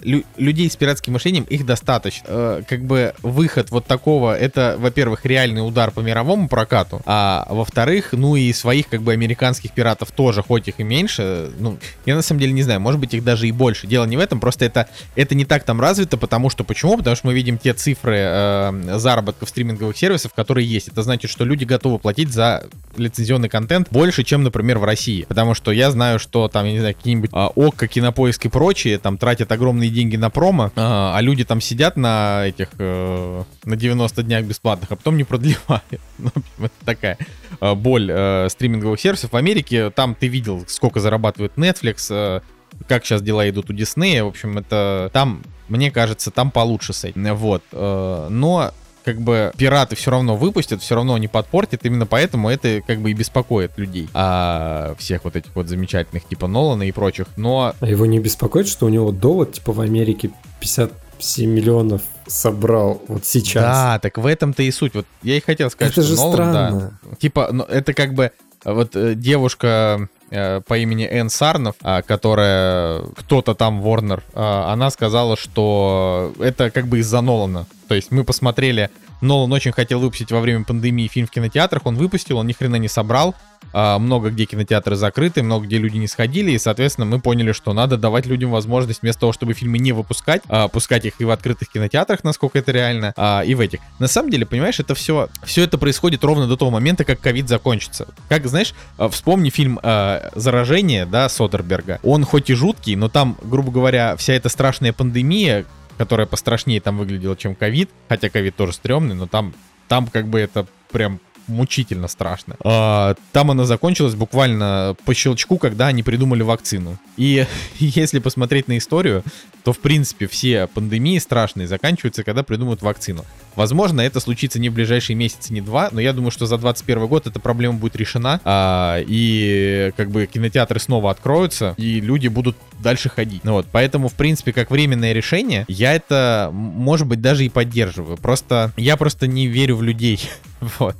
лю- 0.00 0.24
людей 0.36 0.70
с 0.70 0.76
пиратским 0.76 1.14
мышлением 1.14 1.44
их 1.44 1.66
достаточно. 1.66 2.26
Э, 2.28 2.62
как 2.68 2.84
бы 2.84 3.14
выход 3.22 3.70
вот 3.70 3.86
такого, 3.86 4.36
это, 4.36 4.76
во-первых, 4.78 5.24
реальный 5.24 5.66
удар 5.66 5.90
по 5.90 6.00
мировому 6.00 6.48
прокату, 6.48 7.02
а 7.06 7.46
во-вторых, 7.50 8.10
ну 8.12 8.36
и 8.36 8.52
своих 8.52 8.88
как 8.88 9.02
бы 9.02 9.12
американских 9.12 9.72
пиратов 9.72 10.10
тоже, 10.12 10.42
хоть 10.42 10.68
их 10.68 10.80
и 10.80 10.82
меньше, 10.82 11.50
ну, 11.58 11.78
я 12.04 12.14
на 12.14 12.22
самом 12.22 12.40
деле 12.40 12.52
не 12.52 12.62
знаю, 12.62 12.80
может 12.80 13.00
быть 13.00 13.14
их 13.14 13.24
даже 13.24 13.48
и 13.48 13.52
больше. 13.52 13.86
Дело 13.86 14.04
не 14.04 14.16
в 14.16 14.20
этом, 14.20 14.40
просто 14.40 14.64
это, 14.64 14.88
это 15.14 15.34
не 15.34 15.44
так 15.44 15.64
там 15.64 15.80
развито, 15.80 16.16
потому 16.16 16.50
что, 16.50 16.64
почему? 16.64 16.96
Потому 16.96 17.16
что 17.16 17.26
мы 17.26 17.34
видим 17.34 17.58
те 17.58 17.74
цифры 17.74 18.16
э, 18.18 18.98
заработков 18.98 19.48
стриминговых 19.48 19.96
сервисов, 19.96 20.32
которые 20.34 20.66
есть. 20.66 20.88
Это 20.88 21.02
значит, 21.02 21.30
что 21.30 21.44
люди 21.44 21.64
готовы 21.64 21.98
платить 21.98 22.32
за 22.32 22.66
лицензионный 22.96 23.48
контент 23.48 23.88
больше, 23.90 24.24
чем, 24.24 24.42
например, 24.42 24.78
в 24.78 24.84
России. 24.84 25.24
Потому 25.28 25.54
что 25.54 25.72
я 25.72 25.90
знаю, 25.90 26.18
что 26.18 26.48
там, 26.48 26.66
я 26.66 26.72
не 26.72 26.78
знаю, 26.78 26.94
какие-нибудь 26.94 27.30
а, 27.32 27.50
ОККО, 27.54 27.88
Кинопоиск 27.88 28.46
и 28.46 28.48
прочие 28.48 28.98
там 28.98 29.18
тратят 29.18 29.52
огромные 29.56 29.90
деньги 29.90 30.16
на 30.16 30.30
промо, 30.30 30.70
а, 30.76 31.16
а 31.16 31.20
люди 31.20 31.44
там 31.44 31.60
сидят 31.60 31.96
на 31.96 32.46
этих, 32.46 32.68
э, 32.78 33.42
на 33.64 33.76
90 33.76 34.22
днях 34.22 34.44
бесплатных, 34.44 34.92
а 34.92 34.96
потом 34.96 35.16
не 35.16 35.24
продлевают. 35.24 35.84
Ну, 36.18 36.30
это 36.58 36.74
такая 36.84 37.18
э, 37.60 37.74
боль 37.74 38.10
э, 38.10 38.48
стриминговых 38.48 38.98
сервисов. 38.98 39.32
В 39.32 39.36
Америке 39.36 39.90
там 39.90 40.14
ты 40.14 40.28
видел, 40.28 40.64
сколько 40.66 41.00
зарабатывает 41.00 41.52
Netflix, 41.56 42.42
как 42.88 43.04
сейчас 43.04 43.22
дела 43.22 43.48
идут 43.48 43.70
у 43.70 43.72
Диснея. 43.72 44.24
В 44.24 44.28
общем, 44.28 44.58
это 44.58 45.10
там, 45.12 45.42
мне 45.68 45.90
кажется, 45.90 46.30
там 46.30 46.50
получше 46.50 46.92
с 46.92 47.04
этим. 47.04 47.34
Вот. 47.34 47.62
Но 47.72 48.72
как 49.06 49.20
бы 49.20 49.52
пираты 49.56 49.94
все 49.94 50.10
равно 50.10 50.36
выпустят, 50.36 50.82
все 50.82 50.96
равно 50.96 51.16
не 51.16 51.28
подпортят, 51.28 51.86
именно 51.86 52.06
поэтому 52.06 52.50
это 52.50 52.82
как 52.84 53.00
бы 53.00 53.12
и 53.12 53.14
беспокоит 53.14 53.70
людей. 53.76 54.08
А 54.14 54.96
всех 54.98 55.22
вот 55.22 55.36
этих 55.36 55.54
вот 55.54 55.68
замечательных 55.68 56.26
типа 56.26 56.48
Нолана 56.48 56.82
и 56.82 56.90
прочих. 56.90 57.28
Но 57.36 57.72
А 57.78 57.86
его 57.86 58.04
не 58.04 58.18
беспокоит, 58.18 58.66
что 58.66 58.86
у 58.86 58.88
него 58.88 59.12
довод, 59.12 59.52
типа, 59.52 59.72
в 59.72 59.80
Америке 59.80 60.30
57 60.58 61.48
миллионов 61.48 62.02
собрал 62.26 63.00
вот 63.06 63.24
сейчас? 63.24 63.62
да, 63.62 63.98
так 64.00 64.18
в 64.18 64.26
этом-то 64.26 64.64
и 64.64 64.72
суть. 64.72 64.94
Вот 64.94 65.06
я 65.22 65.36
и 65.36 65.40
хотел 65.40 65.70
сказать, 65.70 65.92
Это 65.92 66.02
что 66.02 66.10
же 66.10 66.16
Нолан, 66.16 66.36
да, 66.36 66.42
странно. 66.42 67.00
Типа, 67.20 67.48
ну, 67.52 67.62
это 67.62 67.94
как 67.94 68.12
бы 68.12 68.32
э, 68.64 68.72
вот 68.72 68.96
э, 68.96 69.14
девушка 69.14 70.08
по 70.30 70.76
имени 70.76 71.06
Энн 71.08 71.30
Сарнов, 71.30 71.76
а, 71.82 72.02
которая 72.02 73.02
кто-то 73.16 73.54
там 73.54 73.80
Ворнер, 73.80 74.22
а, 74.34 74.72
она 74.72 74.90
сказала, 74.90 75.36
что 75.36 76.32
это 76.40 76.70
как 76.70 76.86
бы 76.86 76.98
из-за 76.98 77.20
Нолана. 77.20 77.66
То 77.88 77.94
есть 77.94 78.10
мы 78.10 78.24
посмотрели, 78.24 78.90
Нолан 79.20 79.52
очень 79.52 79.72
хотел 79.72 80.00
выпустить 80.00 80.32
во 80.32 80.40
время 80.40 80.64
пандемии 80.64 81.06
фильм 81.06 81.26
в 81.26 81.30
кинотеатрах, 81.30 81.86
он 81.86 81.96
выпустил, 81.96 82.38
он 82.38 82.46
ни 82.46 82.52
хрена 82.52 82.76
не 82.76 82.88
собрал, 82.88 83.34
много 83.72 84.30
где 84.30 84.44
кинотеатры 84.46 84.96
закрыты, 84.96 85.42
много 85.42 85.66
где 85.66 85.78
люди 85.78 85.96
не 85.96 86.08
сходили, 86.08 86.52
и, 86.52 86.58
соответственно, 86.58 87.06
мы 87.06 87.20
поняли, 87.20 87.52
что 87.52 87.72
надо 87.72 87.96
давать 87.96 88.26
людям 88.26 88.50
возможность 88.50 89.02
вместо 89.02 89.20
того, 89.20 89.32
чтобы 89.32 89.54
фильмы 89.54 89.78
не 89.78 89.92
выпускать, 89.92 90.42
а, 90.48 90.68
пускать 90.68 91.04
их 91.04 91.14
и 91.18 91.24
в 91.24 91.30
открытых 91.30 91.68
кинотеатрах, 91.68 92.24
насколько 92.24 92.58
это 92.58 92.72
реально, 92.72 93.12
а, 93.16 93.42
и 93.44 93.54
в 93.54 93.60
этих. 93.60 93.80
На 93.98 94.08
самом 94.08 94.30
деле, 94.30 94.46
понимаешь, 94.46 94.80
это 94.80 94.94
все, 94.94 95.28
все 95.44 95.62
это 95.62 95.78
происходит 95.78 96.24
ровно 96.24 96.46
до 96.46 96.56
того 96.56 96.70
момента, 96.70 97.04
как 97.04 97.20
ковид 97.20 97.48
закончится. 97.48 98.08
Как, 98.28 98.46
знаешь, 98.46 98.74
а, 98.98 99.08
вспомни 99.08 99.50
фильм 99.50 99.78
а, 99.82 100.30
«Заражение», 100.34 101.06
да, 101.06 101.28
Содерберга. 101.28 102.00
Он 102.02 102.24
хоть 102.24 102.50
и 102.50 102.54
жуткий, 102.54 102.96
но 102.96 103.08
там, 103.08 103.36
грубо 103.42 103.70
говоря, 103.70 104.16
вся 104.16 104.34
эта 104.34 104.48
страшная 104.48 104.92
пандемия, 104.92 105.64
которая 105.98 106.26
пострашнее 106.26 106.80
там 106.80 106.98
выглядела, 106.98 107.36
чем 107.36 107.54
ковид, 107.54 107.90
хотя 108.08 108.28
ковид 108.28 108.56
тоже 108.56 108.72
стрёмный, 108.72 109.14
но 109.14 109.26
там, 109.26 109.54
там 109.88 110.06
как 110.06 110.28
бы 110.28 110.38
это 110.38 110.66
прям 110.90 111.20
мучительно 111.48 112.08
страшно. 112.08 112.56
А, 112.64 113.14
там 113.32 113.50
она 113.50 113.64
закончилась 113.64 114.14
буквально 114.14 114.96
по 115.04 115.14
щелчку, 115.14 115.58
когда 115.58 115.88
они 115.88 116.02
придумали 116.02 116.42
вакцину. 116.42 116.98
И 117.16 117.46
если 117.78 118.18
посмотреть 118.18 118.68
на 118.68 118.78
историю, 118.78 119.22
то 119.64 119.72
в 119.72 119.78
принципе 119.78 120.26
все 120.26 120.66
пандемии 120.68 121.18
страшные 121.18 121.66
заканчиваются, 121.66 122.22
когда 122.22 122.42
придумают 122.42 122.82
вакцину. 122.82 123.24
Возможно, 123.56 124.00
это 124.00 124.20
случится 124.20 124.60
не 124.60 124.68
в 124.68 124.74
ближайшие 124.74 125.16
месяцы, 125.16 125.52
не 125.52 125.60
два, 125.60 125.88
но 125.90 126.00
я 126.00 126.12
думаю, 126.12 126.30
что 126.30 126.46
за 126.46 126.58
2021 126.58 127.06
год 127.06 127.26
эта 127.26 127.40
проблема 127.40 127.78
будет 127.78 127.96
решена, 127.96 128.40
а, 128.44 129.00
и 129.06 129.92
как 129.96 130.10
бы 130.10 130.26
кинотеатры 130.26 130.78
снова 130.78 131.10
откроются, 131.10 131.74
и 131.78 132.00
люди 132.00 132.28
будут 132.28 132.56
дальше 132.78 133.08
ходить. 133.08 133.42
Ну 133.44 133.54
вот, 133.54 133.66
поэтому, 133.72 134.08
в 134.08 134.14
принципе, 134.14 134.52
как 134.52 134.70
временное 134.70 135.12
решение, 135.12 135.64
я 135.68 135.94
это, 135.94 136.50
может 136.52 137.06
быть, 137.06 137.20
даже 137.20 137.44
и 137.44 137.48
поддерживаю. 137.48 138.16
Просто, 138.18 138.72
я 138.76 138.96
просто 138.96 139.26
не 139.26 139.46
верю 139.46 139.76
в 139.76 139.82
людей. 139.82 140.20
вот. 140.78 140.96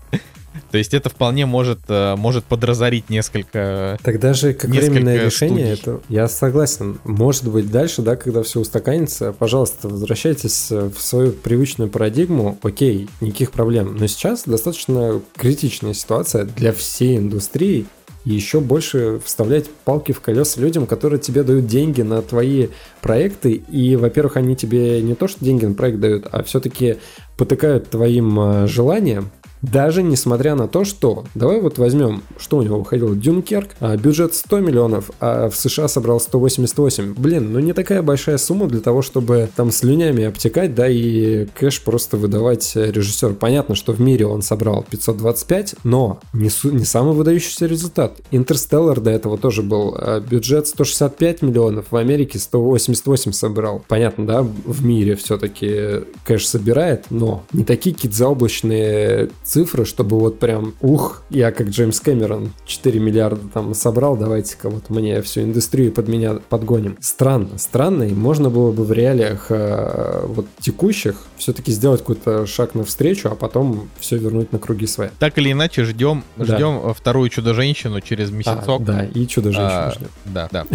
То 0.71 0.79
есть 0.79 0.95
это 0.95 1.09
вполне 1.09 1.47
может, 1.47 1.81
э, 1.89 2.17
может 2.17 2.45
подразорить 2.45 3.11
несколько... 3.11 3.99
Тогда 4.03 4.33
же 4.33 4.53
как 4.53 4.71
временное 4.71 5.25
решение, 5.25 5.73
это 5.73 6.01
я 6.09 6.29
согласен. 6.29 6.99
Может 7.05 7.49
быть 7.49 7.71
дальше, 7.71 8.03
да, 8.03 8.17
когда 8.17 8.43
все 8.43 8.61
устаканится, 8.61 9.33
пожалуйста, 9.33 9.89
возвращайтесь 9.89 10.71
в 10.71 10.99
свою 10.99 11.33
привычную 11.33 11.91
парадигму, 11.91 12.59
окей, 12.63 13.09
никаких 13.21 13.53
проблем. 13.53 13.97
Но 13.99 14.07
сейчас 14.07 14.45
достаточно 14.45 15.21
критичная 15.37 15.95
ситуация 15.95 16.45
для 16.45 16.73
всей 16.73 17.17
индустрии, 17.17 17.87
и 18.27 18.35
еще 18.35 18.59
больше 18.59 19.21
вставлять 19.25 19.71
палки 19.71 20.11
в 20.11 20.21
колеса 20.21 20.61
людям, 20.61 20.87
которые 20.87 21.21
тебе 21.21 21.45
дают 21.45 21.67
деньги 21.67 22.03
на 22.03 22.23
твои 22.23 22.69
проекты. 23.01 23.53
И, 23.53 23.95
во-первых, 23.95 24.37
они 24.37 24.57
тебе 24.57 25.01
не 25.01 25.15
то, 25.15 25.29
что 25.29 25.45
деньги 25.45 25.65
на 25.65 25.75
проект 25.75 26.01
дают, 26.01 26.27
а 26.33 26.43
все-таки 26.43 26.97
потыкают 27.37 27.89
твоим 27.89 28.39
э, 28.41 28.67
желанием, 28.67 29.31
даже 29.63 30.03
несмотря 30.03 30.55
на 30.55 30.69
то, 30.69 30.85
что, 30.85 31.25
давай 31.35 31.61
вот 31.61 31.79
возьмем, 31.79 32.23
что 32.39 32.59
у 32.59 32.63
него 32.63 32.79
выходил, 32.79 33.15
Дюнкерк, 33.15 33.71
а 33.81 33.97
бюджет 33.97 34.35
100 34.35 34.61
миллионов, 34.61 35.11
а 35.21 35.49
в 35.49 35.57
США 35.57 35.89
собрал 35.89 36.21
188. 36.21 37.15
Блин, 37.15 37.53
ну 37.53 37.59
не 37.59 37.73
такая 37.73 38.03
большая 38.03 38.39
сумма 38.39 38.67
для 38.67 38.81
того, 38.81 39.03
чтобы 39.03 39.49
там 39.57 39.71
слюнями 39.71 40.25
обтекать, 40.25 40.75
да, 40.75 40.89
и 40.89 41.47
кэш 41.47 41.83
просто 41.83 42.17
выдавать 42.17 42.73
режиссеру. 42.77 43.35
Понятно, 43.35 43.75
что 43.75 43.93
в 43.93 44.01
мире 44.01 44.27
он 44.27 44.43
собрал 44.43 44.85
525, 44.91 45.77
но 45.85 46.21
не, 46.33 46.51
не 46.71 46.85
самый 46.85 47.15
выдающийся 47.15 47.67
результат. 47.67 48.19
Интерстеллар 48.31 49.01
до 49.01 49.11
этого 49.11 49.39
тоже 49.39 49.63
был. 49.63 49.97
А 49.99 50.21
бюджет 50.21 50.69
165 50.69 51.43
миллионов, 51.43 51.87
в 51.91 51.97
Америке 51.97 52.39
188 52.39 53.33
собрал. 53.33 53.85
Понятно, 53.89 54.27
да, 54.27 54.43
в 54.43 54.85
мире 54.85 55.17
все-таки 55.17 56.05
кэш 56.25 56.47
собирает, 56.47 57.07
но 57.11 57.45
не 57.53 57.65
такие 57.65 57.95
какие-то 57.95 58.17
заоблачные 58.17 59.31
цифры, 59.47 59.85
чтобы 59.85 60.19
вот 60.19 60.39
прям, 60.39 60.75
ух, 60.81 61.23
я 61.31 61.53
как 61.53 61.69
Джеймс 61.69 62.01
Кэмерон 62.01 62.53
4 62.67 63.01
миллиарда 63.01 63.49
там 63.53 63.75
собрал, 63.75 64.17
давайте-ка 64.17 64.69
вот 64.69 64.91
мне 64.91 65.23
всю 65.23 65.43
индустрию 65.43 65.93
под 65.93 66.09
меня 66.09 66.35
подгоним. 66.49 66.99
Странно, 67.01 67.59
странно, 67.59 68.03
и 68.03 68.13
можно 68.13 68.51
было 68.51 68.73
бы 68.73 68.85
в 68.85 68.93
реалиях 68.93 69.47
э, 69.51 70.25
вот 70.27 70.47
текущих 70.61 71.17
все-таки 71.37 71.71
сделать 71.71 72.01
какой-то 72.01 72.47
шаг 72.47 72.75
навстречу, 72.75 73.29
а 73.29 73.35
потом 73.35 73.89
все 74.01 74.17
вернуть 74.17 74.53
на 74.53 74.59
круги 74.59 74.87
свои. 74.87 75.09
Так 75.19 75.39
или 75.39 75.53
иначе, 75.53 75.85
ждем, 75.85 76.25
да. 76.37 76.57
ждем 76.57 76.93
вторую 76.95 77.29
Чудо-женщину 77.29 78.01
через 78.01 78.31
месяцок. 78.31 78.81
А, 78.81 78.85
да, 78.85 79.05
и 79.05 79.27
Чудо-женщину 79.27 79.69
а, 79.71 79.93
ждем. 79.93 80.09
Да, 80.25 80.49
да. 80.51 80.67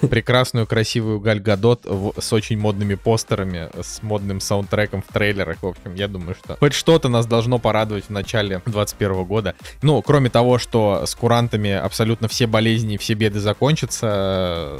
Прекрасную, 0.08 0.66
красивую 0.66 1.20
Галь 1.20 1.40
Гадот 1.40 1.86
с 2.18 2.32
очень 2.32 2.58
модными 2.58 2.94
постерами, 2.94 3.70
с 3.80 4.02
модным 4.02 4.40
саундтреком 4.40 5.02
в 5.02 5.12
трейлерах. 5.12 5.62
В 5.62 5.66
общем, 5.66 5.94
я 5.94 6.08
думаю, 6.08 6.34
что 6.34 6.56
хоть 6.58 6.72
что-то 6.72 7.08
нас 7.08 7.26
должно 7.26 7.58
порадовать 7.58 8.07
в 8.08 8.12
начале 8.12 8.60
2021 8.64 9.24
года. 9.24 9.54
Ну, 9.82 10.00
кроме 10.02 10.30
того, 10.30 10.58
что 10.58 11.04
с 11.06 11.14
курантами 11.14 11.70
абсолютно 11.70 12.28
все 12.28 12.46
болезни, 12.46 12.96
все 12.96 13.14
беды 13.14 13.40
закончатся, 13.40 14.78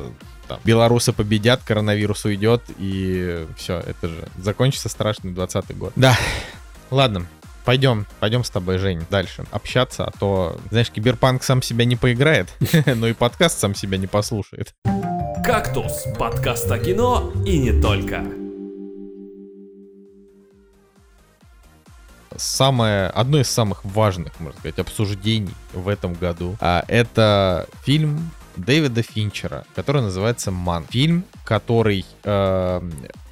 там, 0.48 0.58
белорусы 0.64 1.12
победят, 1.12 1.62
коронавирус 1.64 2.24
уйдет, 2.24 2.62
и 2.78 3.46
все, 3.56 3.78
это 3.78 4.08
же 4.08 4.28
закончится 4.38 4.88
страшный 4.88 5.32
20 5.32 5.76
год. 5.76 5.92
Да, 5.94 6.16
ладно, 6.90 7.26
пойдем, 7.64 8.06
пойдем 8.18 8.44
с 8.44 8.50
тобой, 8.50 8.78
Жень, 8.78 9.04
дальше 9.10 9.44
общаться, 9.50 10.04
а 10.04 10.10
то, 10.18 10.58
знаешь, 10.70 10.90
киберпанк 10.90 11.42
сам 11.42 11.60
себя 11.60 11.84
не 11.84 11.96
поиграет, 11.96 12.48
но 12.86 13.06
и 13.06 13.12
подкаст 13.12 13.58
сам 13.60 13.74
себя 13.74 13.98
не 13.98 14.06
послушает. 14.06 14.74
«Кактус»— 15.44 16.04
подкаст 16.18 16.70
о 16.70 16.78
кино 16.78 17.32
и 17.46 17.58
не 17.58 17.80
только. 17.80 18.47
Самое, 22.38 23.08
одно 23.08 23.40
из 23.40 23.50
самых 23.50 23.84
важных, 23.84 24.38
можно 24.40 24.58
сказать, 24.58 24.78
обсуждений 24.78 25.54
в 25.72 25.88
этом 25.88 26.14
году. 26.14 26.56
А, 26.60 26.84
это 26.88 27.66
фильм 27.82 28.30
Дэвида 28.56 29.02
Финчера, 29.02 29.64
который 29.74 30.02
называется 30.02 30.50
«Ман». 30.50 30.86
Фильм, 30.88 31.24
который 31.44 32.04
э, 32.24 32.90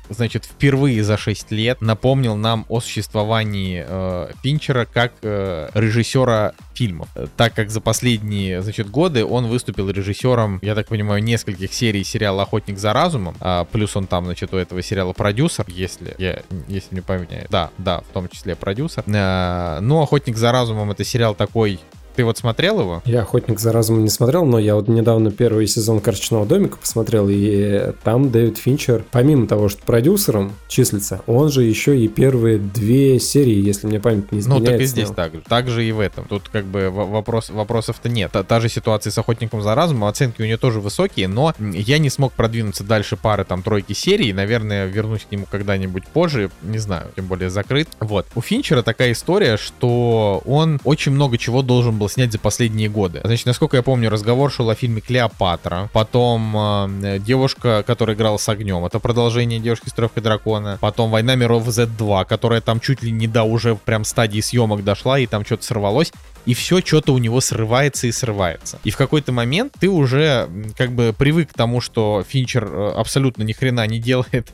значит, 0.09 0.45
впервые 0.45 1.03
за 1.05 1.17
6 1.17 1.51
лет 1.53 1.81
напомнил 1.81 2.37
нам 2.37 2.67
о 2.69 2.81
существовании 2.81 3.85
э, 3.87 4.31
Финчера 4.43 4.85
как 4.85 5.13
э, 5.23 5.71
режиссера 5.75 6.53
фильмов. 6.75 7.09
Так 7.37 7.55
как 7.55 7.71
за 7.71 7.81
последние, 7.81 8.63
значит, 8.63 8.91
годы 8.91 9.25
он 9.25 9.47
выступил 9.47 9.91
режиссером, 9.91 10.59
я 10.63 10.75
так 10.75 10.89
понимаю, 10.89 11.23
нескольких 11.23 11.73
серий 11.73 12.05
сериала 12.05 12.43
«Охотник 12.43 12.79
за 12.79 12.93
разумом», 12.93 13.35
а, 13.41 13.65
плюс 13.65 13.97
он 13.97 14.07
там, 14.07 14.27
значит, 14.27 14.53
у 14.53 14.57
этого 14.57 14.83
сериала 14.83 15.13
продюсер, 15.13 15.65
если 15.69 16.15
я, 16.19 16.43
если 16.69 16.95
не 16.95 17.01
поменяю. 17.01 17.47
Да, 17.51 17.71
да, 17.79 18.01
в 18.01 18.13
том 18.13 18.29
числе 18.29 18.55
продюсер. 18.57 19.05
А, 19.07 19.81
ну, 19.81 20.03
«Охотник 20.03 20.37
за 20.37 20.53
разумом»— 20.53 20.91
это 20.93 21.05
сериал 21.05 21.35
такой 21.35 21.81
ты 22.17 22.25
вот 22.25 22.39
смотрел 22.39 22.81
его? 22.81 23.03
Я 23.05 23.23
«Охотник 23.23 23.61
за 23.61 23.73
разумом» 23.73 24.03
не 24.03 24.11
смотрел, 24.11 24.45
но 24.45 24.59
я 24.59 24.75
вот 24.75 24.89
недавно 24.89 25.31
первый 25.31 25.67
сезон 25.67 26.01
«Карточного 26.01 26.47
домика» 26.47 26.79
посмотрел, 26.79 27.29
и 27.29 27.93
там 28.03 28.31
Дэвид 28.31 28.57
Финчер, 28.59 29.05
помимо 29.11 29.47
того, 29.47 29.69
что 29.69 29.83
продюсером 29.83 30.53
числится, 30.69 31.21
он 31.27 31.51
же 31.51 31.63
еще 31.63 31.99
и 31.99 32.09
первые 32.09 32.59
две 32.59 33.21
серии, 33.21 33.55
если 33.55 33.87
мне 33.87 34.01
память 34.01 34.33
не 34.33 34.41
изменяет. 34.41 34.65
Ну, 34.65 34.71
так 34.71 34.81
и 34.81 34.87
здесь 34.87 35.11
так 35.11 35.35
же. 35.35 35.43
Так 35.47 35.69
же 35.69 35.85
и 35.85 35.93
в 35.93 36.01
этом. 36.01 36.25
Тут 36.25 36.49
как 36.49 36.65
бы 36.65 36.91
вопрос, 36.91 37.51
вопросов-то 37.51 38.09
нет. 38.09 38.33
Та, 38.33 38.43
та 38.43 38.61
же 38.61 38.69
ситуация 38.69 39.11
с 39.11 39.19
«Охотником 39.19 39.63
за 39.63 39.75
разумом», 39.75 40.09
оценки 40.09 40.41
у 40.41 40.45
нее 40.45 40.57
тоже 40.57 40.81
высокие, 40.81 41.29
но 41.29 41.55
я 41.59 41.99
не 41.99 42.09
смог 42.09 42.33
продвинуться 42.33 42.83
дальше 42.83 43.17
пары 43.17 43.45
там 43.45 43.63
тройки 43.63 43.93
серий, 43.93 44.33
наверное, 44.33 44.87
вернусь 44.87 45.27
к 45.29 45.33
нему 45.33 45.47
когда-нибудь 45.51 46.07
позже, 46.09 46.51
не 46.63 46.79
знаю, 46.79 47.09
тем 47.15 47.27
более 47.27 47.51
закрыт. 47.51 47.89
Вот. 48.01 48.27
У 48.35 48.41
Финчера 48.41 48.83
такая 48.83 49.13
история, 49.13 49.57
что 49.57 50.43
он 50.47 50.81
очень 50.85 51.13
много 51.13 51.37
чего 51.37 51.63
должен 51.63 51.99
был 51.99 52.06
было 52.07 52.11
снять 52.11 52.33
за 52.33 52.39
последние 52.39 52.89
годы. 52.89 53.21
Значит, 53.25 53.47
насколько 53.47 53.77
я 53.77 53.83
помню, 53.83 54.11
разговор 54.11 54.51
шел 54.51 54.71
о 54.71 54.75
фильме 54.75 55.01
«Клеопатра», 55.01 55.91
потом 55.93 56.57
э, 56.57 57.19
«Девушка, 57.19 57.83
которая 57.87 58.17
играла 58.17 58.37
с 58.37 58.49
огнем», 58.49 58.85
это 58.85 59.01
продолжение 59.01 59.59
«Девушки 59.59 59.89
с 59.89 59.93
трехой 59.93 60.23
дракона», 60.23 60.79
потом 60.81 61.11
«Война 61.11 61.35
миров 61.35 61.67
Z2», 61.67 62.25
которая 62.27 62.61
там 62.61 62.81
чуть 62.81 63.03
ли 63.03 63.11
не 63.11 63.27
до 63.27 63.43
уже 63.43 63.75
прям 63.75 64.05
стадии 64.05 64.41
съемок 64.41 64.85
дошла, 64.85 65.19
и 65.19 65.27
там 65.27 65.45
что-то 65.45 65.65
сорвалось 65.65 66.13
и 66.47 66.55
все 66.55 66.81
что-то 66.81 67.13
у 67.13 67.19
него 67.19 67.41
срывается 67.41 68.07
и 68.07 68.13
срывается. 68.13 68.79
И 68.85 68.91
в 68.91 68.97
какой-то 68.97 69.33
момент 69.33 69.75
ты 69.79 69.89
уже 69.89 70.49
как 70.77 70.93
бы 70.93 71.15
привык 71.17 71.51
к 71.51 71.55
тому, 71.55 71.81
что 71.81 72.25
Финчер 72.27 72.65
э, 72.65 72.93
абсолютно 72.97 73.43
ни 73.43 73.53
хрена 73.53 73.87
не 73.87 73.99
делает, 73.99 74.53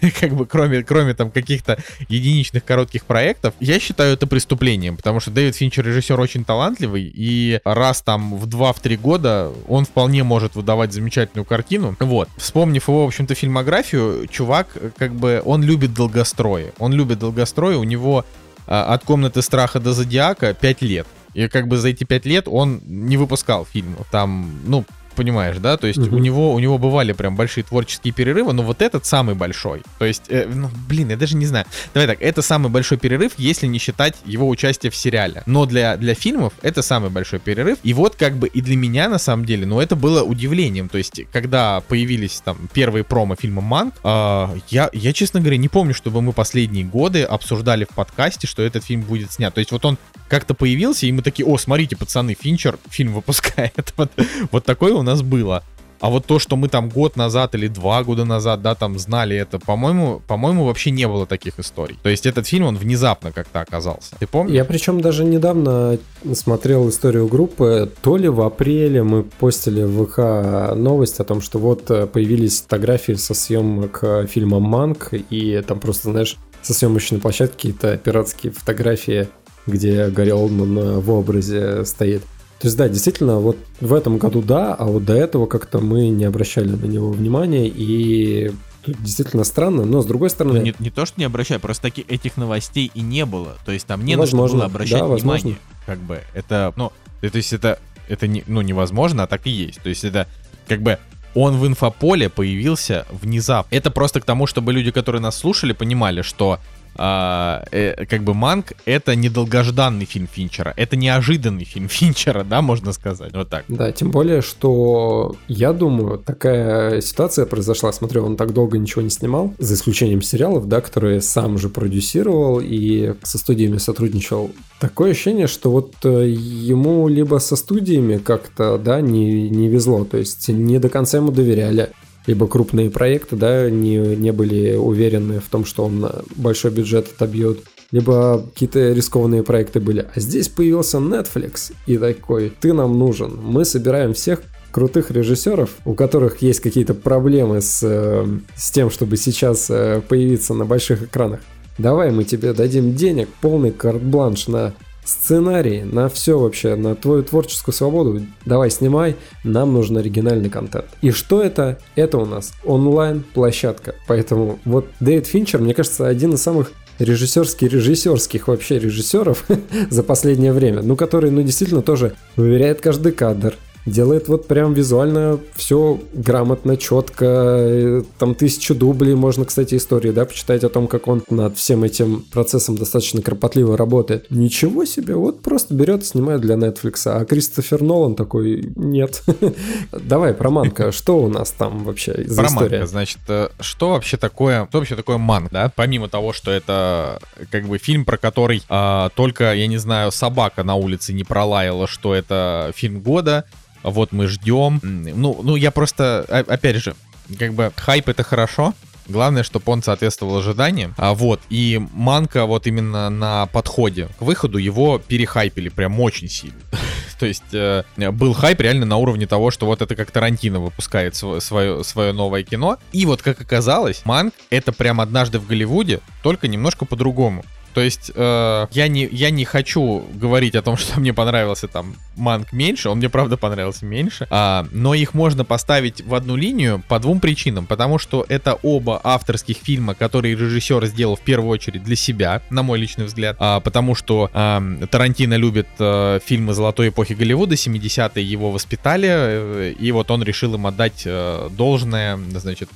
как 0.20 0.34
бы 0.34 0.46
кроме, 0.46 0.82
кроме 0.82 1.14
там 1.14 1.30
каких-то 1.30 1.78
единичных 2.08 2.64
коротких 2.64 3.04
проектов. 3.04 3.54
Я 3.60 3.78
считаю 3.78 4.14
это 4.14 4.26
преступлением, 4.26 4.96
потому 4.96 5.20
что 5.20 5.30
Дэвид 5.30 5.54
Финчер 5.54 5.86
режиссер 5.86 6.18
очень 6.20 6.44
талантливый, 6.44 7.10
и 7.14 7.60
раз 7.64 8.02
там 8.02 8.36
в 8.36 8.46
2-3 8.46 8.96
года 8.96 9.52
он 9.68 9.84
вполне 9.84 10.24
может 10.24 10.56
выдавать 10.56 10.92
замечательную 10.92 11.44
картину. 11.44 11.96
Вот. 12.00 12.28
Вспомнив 12.36 12.86
его, 12.88 13.04
в 13.04 13.08
общем-то, 13.08 13.34
фильмографию, 13.34 14.26
чувак, 14.28 14.76
как 14.96 15.14
бы, 15.14 15.40
он 15.44 15.62
любит 15.62 15.94
долгострои. 15.94 16.72
Он 16.78 16.92
любит 16.92 17.20
долгострои, 17.20 17.74
у 17.74 17.84
него 17.84 18.24
а, 18.66 18.94
от 18.94 19.04
комнаты 19.04 19.42
страха 19.42 19.80
до 19.80 19.92
зодиака 19.92 20.54
5 20.54 20.82
лет. 20.82 21.06
И 21.38 21.46
как 21.46 21.68
бы 21.68 21.76
за 21.76 21.90
эти 21.90 22.02
пять 22.02 22.26
лет 22.26 22.48
он 22.48 22.80
не 22.84 23.16
выпускал 23.16 23.64
фильмов. 23.64 24.08
Там, 24.10 24.60
ну, 24.66 24.84
понимаешь, 25.18 25.56
да? 25.58 25.76
То 25.76 25.88
есть 25.88 25.98
Мгм. 25.98 26.14
у 26.14 26.18
него 26.18 26.54
у 26.54 26.58
него 26.60 26.78
бывали 26.78 27.12
прям 27.12 27.34
большие 27.36 27.64
творческие 27.64 28.14
перерывы, 28.14 28.52
но 28.52 28.62
вот 28.62 28.80
этот 28.82 29.04
самый 29.04 29.34
большой. 29.34 29.82
То 29.98 30.04
есть, 30.04 30.22
э, 30.28 30.46
ну, 30.46 30.70
блин, 30.88 31.10
я 31.10 31.16
даже 31.16 31.36
не 31.36 31.46
знаю. 31.46 31.66
Давай 31.92 32.06
так, 32.06 32.22
это 32.22 32.40
самый 32.42 32.68
большой 32.70 32.98
перерыв, 32.98 33.32
если 33.36 33.66
не 33.66 33.78
считать 33.78 34.14
его 34.24 34.48
участие 34.48 34.90
в 34.90 34.96
сериале. 34.96 35.42
Но 35.46 35.66
для, 35.66 35.96
для 35.96 36.14
фильмов 36.14 36.52
это 36.62 36.82
самый 36.82 37.10
большой 37.10 37.40
перерыв. 37.40 37.78
И 37.82 37.92
вот 37.94 38.14
как 38.14 38.36
бы 38.36 38.46
и 38.46 38.60
для 38.60 38.76
меня 38.76 39.08
на 39.08 39.18
самом 39.18 39.44
деле, 39.44 39.66
ну 39.66 39.80
это 39.80 39.96
было 39.96 40.22
удивлением. 40.22 40.88
То 40.88 40.98
есть, 40.98 41.20
когда 41.32 41.80
появились 41.88 42.40
там 42.44 42.68
первые 42.72 43.02
промо 43.02 43.34
фильма 43.34 43.60
Манк, 43.62 43.94
а, 44.04 44.54
я, 44.68 44.88
я, 44.92 45.12
честно 45.12 45.40
говоря, 45.40 45.56
не 45.56 45.68
помню, 45.68 45.94
чтобы 45.94 46.22
мы 46.22 46.32
последние 46.32 46.84
годы 46.84 47.22
обсуждали 47.24 47.84
в 47.84 47.94
подкасте, 47.94 48.46
что 48.46 48.62
этот 48.62 48.84
фильм 48.84 49.02
будет 49.02 49.32
снят. 49.32 49.52
То 49.52 49.58
есть 49.60 49.72
вот 49.72 49.84
он 49.84 49.98
как-то 50.28 50.54
появился, 50.54 51.06
и 51.06 51.12
мы 51.12 51.22
такие, 51.22 51.46
о, 51.46 51.56
смотрите, 51.58 51.96
пацаны, 51.96 52.36
Финчер 52.38 52.78
фильм 52.88 53.14
выпускает. 53.14 53.74
Вот, 53.98 54.12
вот 54.52 54.64
такое 54.64 54.92
у 54.94 55.02
нас 55.08 55.22
было. 55.22 55.62
А 56.00 56.10
вот 56.10 56.26
то, 56.26 56.38
что 56.38 56.56
мы 56.56 56.68
там 56.68 56.88
год 56.88 57.16
назад 57.16 57.54
или 57.54 57.66
два 57.66 58.04
года 58.04 58.24
назад, 58.24 58.62
да, 58.62 58.74
там 58.74 58.98
знали 58.98 59.36
это, 59.36 59.58
по-моему, 59.58 60.22
по-моему, 60.26 60.64
вообще 60.64 60.90
не 60.90 61.08
было 61.08 61.26
таких 61.26 61.58
историй. 61.58 61.98
То 62.02 62.08
есть 62.08 62.24
этот 62.24 62.46
фильм, 62.46 62.66
он 62.66 62.76
внезапно 62.76 63.32
как-то 63.32 63.60
оказался. 63.60 64.14
Ты 64.18 64.26
помнишь? 64.26 64.54
Я 64.54 64.64
причем 64.64 65.00
даже 65.00 65.24
недавно 65.24 65.98
смотрел 66.34 66.88
историю 66.88 67.26
группы, 67.26 67.90
то 68.02 68.16
ли 68.16 68.28
в 68.28 68.40
апреле 68.42 69.02
мы 69.02 69.24
постили 69.24 69.82
в 69.82 70.06
ВК 70.06 70.76
новость 70.76 71.18
о 71.18 71.24
том, 71.24 71.40
что 71.40 71.58
вот 71.58 71.90
э, 71.90 72.06
появились 72.06 72.60
фотографии 72.60 73.14
со 73.14 73.34
съемок 73.34 73.98
э, 74.02 74.26
фильма 74.26 74.60
«Манк», 74.60 75.10
и 75.12 75.62
там 75.66 75.80
просто, 75.80 76.10
знаешь, 76.12 76.36
со 76.62 76.74
съемочной 76.74 77.18
площадки 77.18 77.54
какие-то 77.56 77.96
пиратские 77.96 78.52
фотографии, 78.52 79.28
где 79.66 80.08
Гарри 80.08 80.30
Олдман 80.30 80.78
э, 80.78 80.98
в 81.00 81.10
образе 81.10 81.84
стоит. 81.84 82.22
То 82.60 82.66
есть, 82.66 82.76
да, 82.76 82.88
действительно, 82.88 83.38
вот 83.38 83.56
в 83.80 83.94
этом 83.94 84.18
году 84.18 84.42
да, 84.42 84.74
а 84.74 84.84
вот 84.84 85.04
до 85.04 85.14
этого 85.14 85.46
как-то 85.46 85.78
мы 85.78 86.08
не 86.08 86.24
обращали 86.24 86.70
на 86.70 86.86
него 86.86 87.10
внимания, 87.10 87.68
и 87.68 88.50
тут 88.82 89.00
действительно 89.00 89.44
странно, 89.44 89.84
но 89.84 90.02
с 90.02 90.06
другой 90.06 90.30
стороны... 90.30 90.58
Ну, 90.58 90.64
не, 90.64 90.74
не 90.80 90.90
то, 90.90 91.06
что 91.06 91.20
не 91.20 91.24
обращаю, 91.24 91.60
просто 91.60 91.82
таки, 91.82 92.04
этих 92.08 92.36
новостей 92.36 92.90
и 92.94 93.00
не 93.00 93.24
было. 93.26 93.56
То 93.64 93.70
есть 93.70 93.86
там 93.86 94.04
не 94.04 94.16
на 94.16 94.22
Возможно, 94.22 94.48
что 94.48 94.56
было 94.56 94.66
обращать 94.66 94.98
да, 94.98 95.06
возможно. 95.06 95.40
внимание. 95.40 95.58
как 95.86 95.98
бы 96.00 96.20
это, 96.34 96.72
ну, 96.76 96.92
то 97.20 97.36
есть 97.36 97.52
это, 97.52 97.78
это 98.08 98.26
не, 98.26 98.42
ну, 98.48 98.60
невозможно, 98.60 99.22
а 99.22 99.26
так 99.28 99.46
и 99.46 99.50
есть. 99.50 99.80
То 99.82 99.88
есть 99.88 100.02
это 100.04 100.26
как 100.66 100.82
бы 100.82 100.98
он 101.34 101.58
в 101.58 101.66
инфополе 101.66 102.28
появился 102.28 103.06
внезапно. 103.10 103.74
Это 103.74 103.90
просто 103.90 104.20
к 104.20 104.24
тому, 104.24 104.46
чтобы 104.46 104.72
люди, 104.72 104.90
которые 104.90 105.22
нас 105.22 105.36
слушали, 105.36 105.72
понимали, 105.72 106.22
что 106.22 106.58
а, 106.98 107.64
э, 107.70 108.04
как 108.06 108.24
бы 108.24 108.34
Манк 108.34 108.72
это 108.84 109.14
недолгожданный 109.14 110.04
фильм 110.04 110.28
Финчера, 110.30 110.74
это 110.76 110.96
неожиданный 110.96 111.64
фильм 111.64 111.88
Финчера, 111.88 112.42
да, 112.44 112.60
можно 112.60 112.92
сказать, 112.92 113.32
вот 113.32 113.48
так. 113.48 113.64
Да, 113.68 113.92
тем 113.92 114.10
более, 114.10 114.42
что 114.42 115.36
я 115.46 115.72
думаю, 115.72 116.18
такая 116.18 117.00
ситуация 117.00 117.46
произошла. 117.46 117.92
Смотрю, 117.92 118.24
он 118.24 118.36
так 118.36 118.52
долго 118.52 118.78
ничего 118.78 119.02
не 119.02 119.10
снимал, 119.10 119.54
за 119.58 119.74
исключением 119.74 120.22
сериалов, 120.22 120.68
да, 120.68 120.80
которые 120.80 121.20
сам 121.20 121.58
же 121.58 121.68
продюсировал 121.68 122.60
и 122.60 123.14
со 123.22 123.38
студиями 123.38 123.78
сотрудничал. 123.78 124.50
Такое 124.80 125.12
ощущение, 125.12 125.46
что 125.46 125.70
вот 125.70 125.94
э, 126.04 126.28
ему 126.28 127.08
либо 127.08 127.38
со 127.38 127.56
студиями 127.56 128.18
как-то, 128.18 128.78
да, 128.78 129.00
не, 129.00 129.48
не 129.48 129.68
везло, 129.68 130.04
то 130.04 130.16
есть 130.16 130.48
не 130.48 130.78
до 130.78 130.88
конца 130.88 131.18
ему 131.18 131.30
доверяли, 131.30 131.90
либо 132.28 132.46
крупные 132.46 132.90
проекты, 132.90 133.36
да, 133.36 133.70
не, 133.70 133.96
не 133.96 134.32
были 134.32 134.76
уверены 134.76 135.40
в 135.40 135.48
том, 135.48 135.64
что 135.64 135.84
он 135.84 136.04
э, 136.04 136.10
большой 136.36 136.70
бюджет 136.70 137.08
отобьет, 137.08 137.60
либо 137.90 138.44
какие-то 138.52 138.92
рискованные 138.92 139.42
проекты 139.42 139.80
были. 139.80 140.06
А 140.14 140.20
здесь 140.20 140.48
появился 140.48 140.98
Netflix 140.98 141.72
и 141.86 141.96
такой, 141.96 142.52
ты 142.60 142.74
нам 142.74 142.98
нужен, 142.98 143.40
мы 143.42 143.64
собираем 143.64 144.12
всех 144.12 144.42
крутых 144.70 145.10
режиссеров, 145.10 145.70
у 145.86 145.94
которых 145.94 146.42
есть 146.42 146.60
какие-то 146.60 146.92
проблемы 146.92 147.62
с, 147.62 147.80
э, 147.82 148.26
с 148.54 148.70
тем, 148.72 148.90
чтобы 148.90 149.16
сейчас 149.16 149.70
э, 149.70 150.02
появиться 150.06 150.52
на 150.52 150.66
больших 150.66 151.04
экранах. 151.04 151.40
Давай 151.78 152.10
мы 152.10 152.24
тебе 152.24 152.52
дадим 152.52 152.94
денег, 152.94 153.28
полный 153.40 153.70
карт-бланш 153.70 154.48
на 154.48 154.74
сценарий, 155.08 155.82
на 155.82 156.08
все 156.10 156.38
вообще, 156.38 156.76
на 156.76 156.94
твою 156.94 157.22
творческую 157.22 157.74
свободу. 157.74 158.20
Давай 158.44 158.70
снимай, 158.70 159.16
нам 159.42 159.72
нужен 159.72 159.96
оригинальный 159.96 160.50
контент. 160.50 160.84
И 161.00 161.12
что 161.12 161.42
это? 161.42 161.78
Это 161.94 162.18
у 162.18 162.26
нас 162.26 162.52
онлайн-площадка. 162.64 163.94
Поэтому 164.06 164.58
вот 164.66 164.86
Дэвид 165.00 165.26
Финчер, 165.26 165.60
мне 165.60 165.72
кажется, 165.72 166.06
один 166.06 166.34
из 166.34 166.42
самых 166.42 166.72
режиссерских, 166.98 167.72
режиссерских 167.72 168.48
вообще 168.48 168.78
режиссеров 168.78 169.46
за 169.90 170.02
последнее 170.02 170.52
время, 170.52 170.82
ну, 170.82 170.94
который, 170.94 171.30
ну, 171.30 171.42
действительно 171.42 171.80
тоже 171.82 172.14
выверяет 172.36 172.80
каждый 172.80 173.12
кадр, 173.12 173.54
делает 173.86 174.28
вот 174.28 174.46
прям 174.46 174.74
визуально 174.74 175.38
все 175.54 176.00
грамотно, 176.12 176.76
четко, 176.76 178.04
там 178.18 178.34
тысячу 178.34 178.74
дублей, 178.74 179.14
можно, 179.14 179.44
кстати, 179.44 179.76
истории, 179.76 180.10
да, 180.10 180.24
почитать 180.24 180.64
о 180.64 180.68
том, 180.68 180.86
как 180.86 181.08
он 181.08 181.22
над 181.30 181.56
всем 181.56 181.84
этим 181.84 182.24
процессом 182.32 182.76
достаточно 182.76 183.22
кропотливо 183.22 183.76
работает. 183.76 184.26
Ничего 184.30 184.84
себе, 184.84 185.14
вот 185.14 185.42
просто 185.42 185.74
берет, 185.74 186.04
снимает 186.04 186.40
для 186.40 186.56
Netflix, 186.56 187.02
а 187.06 187.24
Кристофер 187.24 187.82
Нолан 187.82 188.14
такой, 188.14 188.72
нет. 188.76 189.22
Давай, 189.92 190.34
про 190.34 190.50
Манка, 190.50 190.92
что 190.98 191.18
у 191.18 191.28
нас 191.28 191.50
там 191.50 191.84
вообще 191.84 192.24
за 192.26 192.42
Про 192.42 192.50
манго, 192.50 192.86
значит, 192.86 193.20
э, 193.28 193.48
что 193.60 193.90
вообще 193.90 194.16
такое, 194.16 194.66
что 194.68 194.78
вообще 194.78 194.96
такое 194.96 195.18
манг, 195.18 195.50
да? 195.50 195.72
Помимо 195.74 196.08
того, 196.08 196.32
что 196.32 196.50
это 196.50 197.20
как 197.50 197.66
бы 197.66 197.78
фильм, 197.78 198.04
про 198.04 198.16
который 198.16 198.62
а, 198.68 199.10
только, 199.10 199.54
я 199.54 199.66
не 199.66 199.78
знаю, 199.78 200.12
собака 200.12 200.64
на 200.64 200.74
улице 200.74 201.12
не 201.12 201.24
пролаяла, 201.24 201.86
что 201.86 202.14
это 202.14 202.72
фильм 202.74 203.00
года, 203.00 203.44
вот 203.82 204.12
мы 204.12 204.26
ждем. 204.26 204.80
Ну, 204.82 205.40
ну 205.42 205.56
я 205.56 205.70
просто, 205.70 206.22
опять 206.22 206.76
же, 206.76 206.94
как 207.38 207.54
бы 207.54 207.72
хайп 207.76 208.08
это 208.08 208.22
хорошо, 208.22 208.74
Главное, 209.08 209.42
чтобы 209.42 209.64
он 209.72 209.82
соответствовал 209.82 210.36
ожиданиям. 210.36 210.94
А 210.98 211.14
вот, 211.14 211.40
и 211.48 211.80
Манка 211.94 212.44
вот 212.44 212.66
именно 212.66 213.08
на 213.08 213.46
подходе 213.46 214.08
к 214.18 214.22
выходу 214.22 214.58
его 214.58 214.98
перехайпили 214.98 215.70
прям 215.70 215.98
очень 215.98 216.28
сильно. 216.28 216.60
То 217.18 217.24
есть 217.24 217.54
э, 217.54 217.84
был 217.96 218.34
хайп 218.34 218.60
реально 218.60 218.84
на 218.84 218.98
уровне 218.98 219.26
того, 219.26 219.50
что 219.50 219.64
вот 219.64 219.80
это 219.80 219.96
как 219.96 220.10
Тарантино 220.10 220.60
выпускает 220.60 221.16
св- 221.16 221.42
свое, 221.42 221.82
свое 221.84 222.12
новое 222.12 222.42
кино. 222.42 222.76
И 222.92 223.06
вот 223.06 223.22
как 223.22 223.40
оказалось, 223.40 224.02
Манк 224.04 224.34
это 224.50 224.72
прям 224.72 225.00
однажды 225.00 225.38
в 225.38 225.46
Голливуде, 225.46 226.00
только 226.22 226.46
немножко 226.46 226.84
по-другому. 226.84 227.44
То 227.78 227.84
есть 227.84 228.10
э, 228.12 228.66
я, 228.72 228.88
не, 228.88 229.06
я 229.06 229.30
не 229.30 229.44
хочу 229.44 230.04
говорить 230.12 230.56
о 230.56 230.62
том, 230.62 230.76
что 230.78 230.98
мне 230.98 231.14
понравился 231.14 231.68
там 231.68 231.94
Манк 232.18 232.52
меньше, 232.52 232.88
он 232.88 232.98
мне 232.98 233.08
правда 233.08 233.36
понравился 233.36 233.86
меньше, 233.86 234.26
а, 234.30 234.66
но 234.72 234.94
их 234.94 235.14
можно 235.14 235.44
поставить 235.44 236.02
в 236.02 236.14
одну 236.14 236.34
линию 236.36 236.82
по 236.88 236.98
двум 236.98 237.20
причинам, 237.20 237.66
потому 237.66 237.98
что 237.98 238.26
это 238.28 238.58
оба 238.62 239.00
авторских 239.04 239.58
фильма, 239.58 239.94
которые 239.94 240.34
режиссер 240.34 240.84
сделал 240.86 241.14
в 241.14 241.20
первую 241.20 241.50
очередь 241.50 241.84
для 241.84 241.94
себя, 241.94 242.42
на 242.50 242.62
мой 242.62 242.80
личный 242.80 243.04
взгляд, 243.04 243.36
а, 243.38 243.60
потому 243.60 243.94
что 243.94 244.28
а, 244.32 244.60
Тарантино 244.90 245.34
любит 245.34 245.68
э, 245.78 246.18
фильмы 246.24 246.54
золотой 246.54 246.88
эпохи 246.88 247.12
Голливуда, 247.12 247.54
70-е 247.54 248.24
его 248.24 248.50
воспитали, 248.50 249.08
э, 249.08 249.74
и 249.78 249.92
вот 249.92 250.10
он 250.10 250.24
решил 250.24 250.54
им 250.54 250.66
отдать 250.66 251.02
э, 251.04 251.48
должное, 251.52 252.18
значит, 252.34 252.70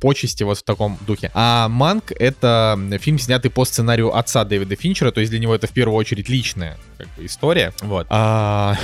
почести 0.00 0.44
вот 0.44 0.58
в 0.58 0.62
таком 0.62 0.98
духе. 1.06 1.30
А 1.34 1.68
Манк— 1.68 2.12
это 2.18 2.78
фильм, 3.00 3.18
снятый 3.18 3.50
по 3.50 3.64
сценарию 3.64 4.16
отца 4.16 4.35
Дэвида 4.44 4.76
Финчера, 4.76 5.10
то 5.10 5.20
есть 5.20 5.30
для 5.30 5.40
него 5.40 5.54
это 5.54 5.66
в 5.66 5.70
первую 5.70 5.96
очередь 5.96 6.28
личная 6.28 6.76
как 6.98 7.08
бы, 7.16 7.26
история. 7.26 7.72
Вот. 7.80 8.06
А, 8.10 8.76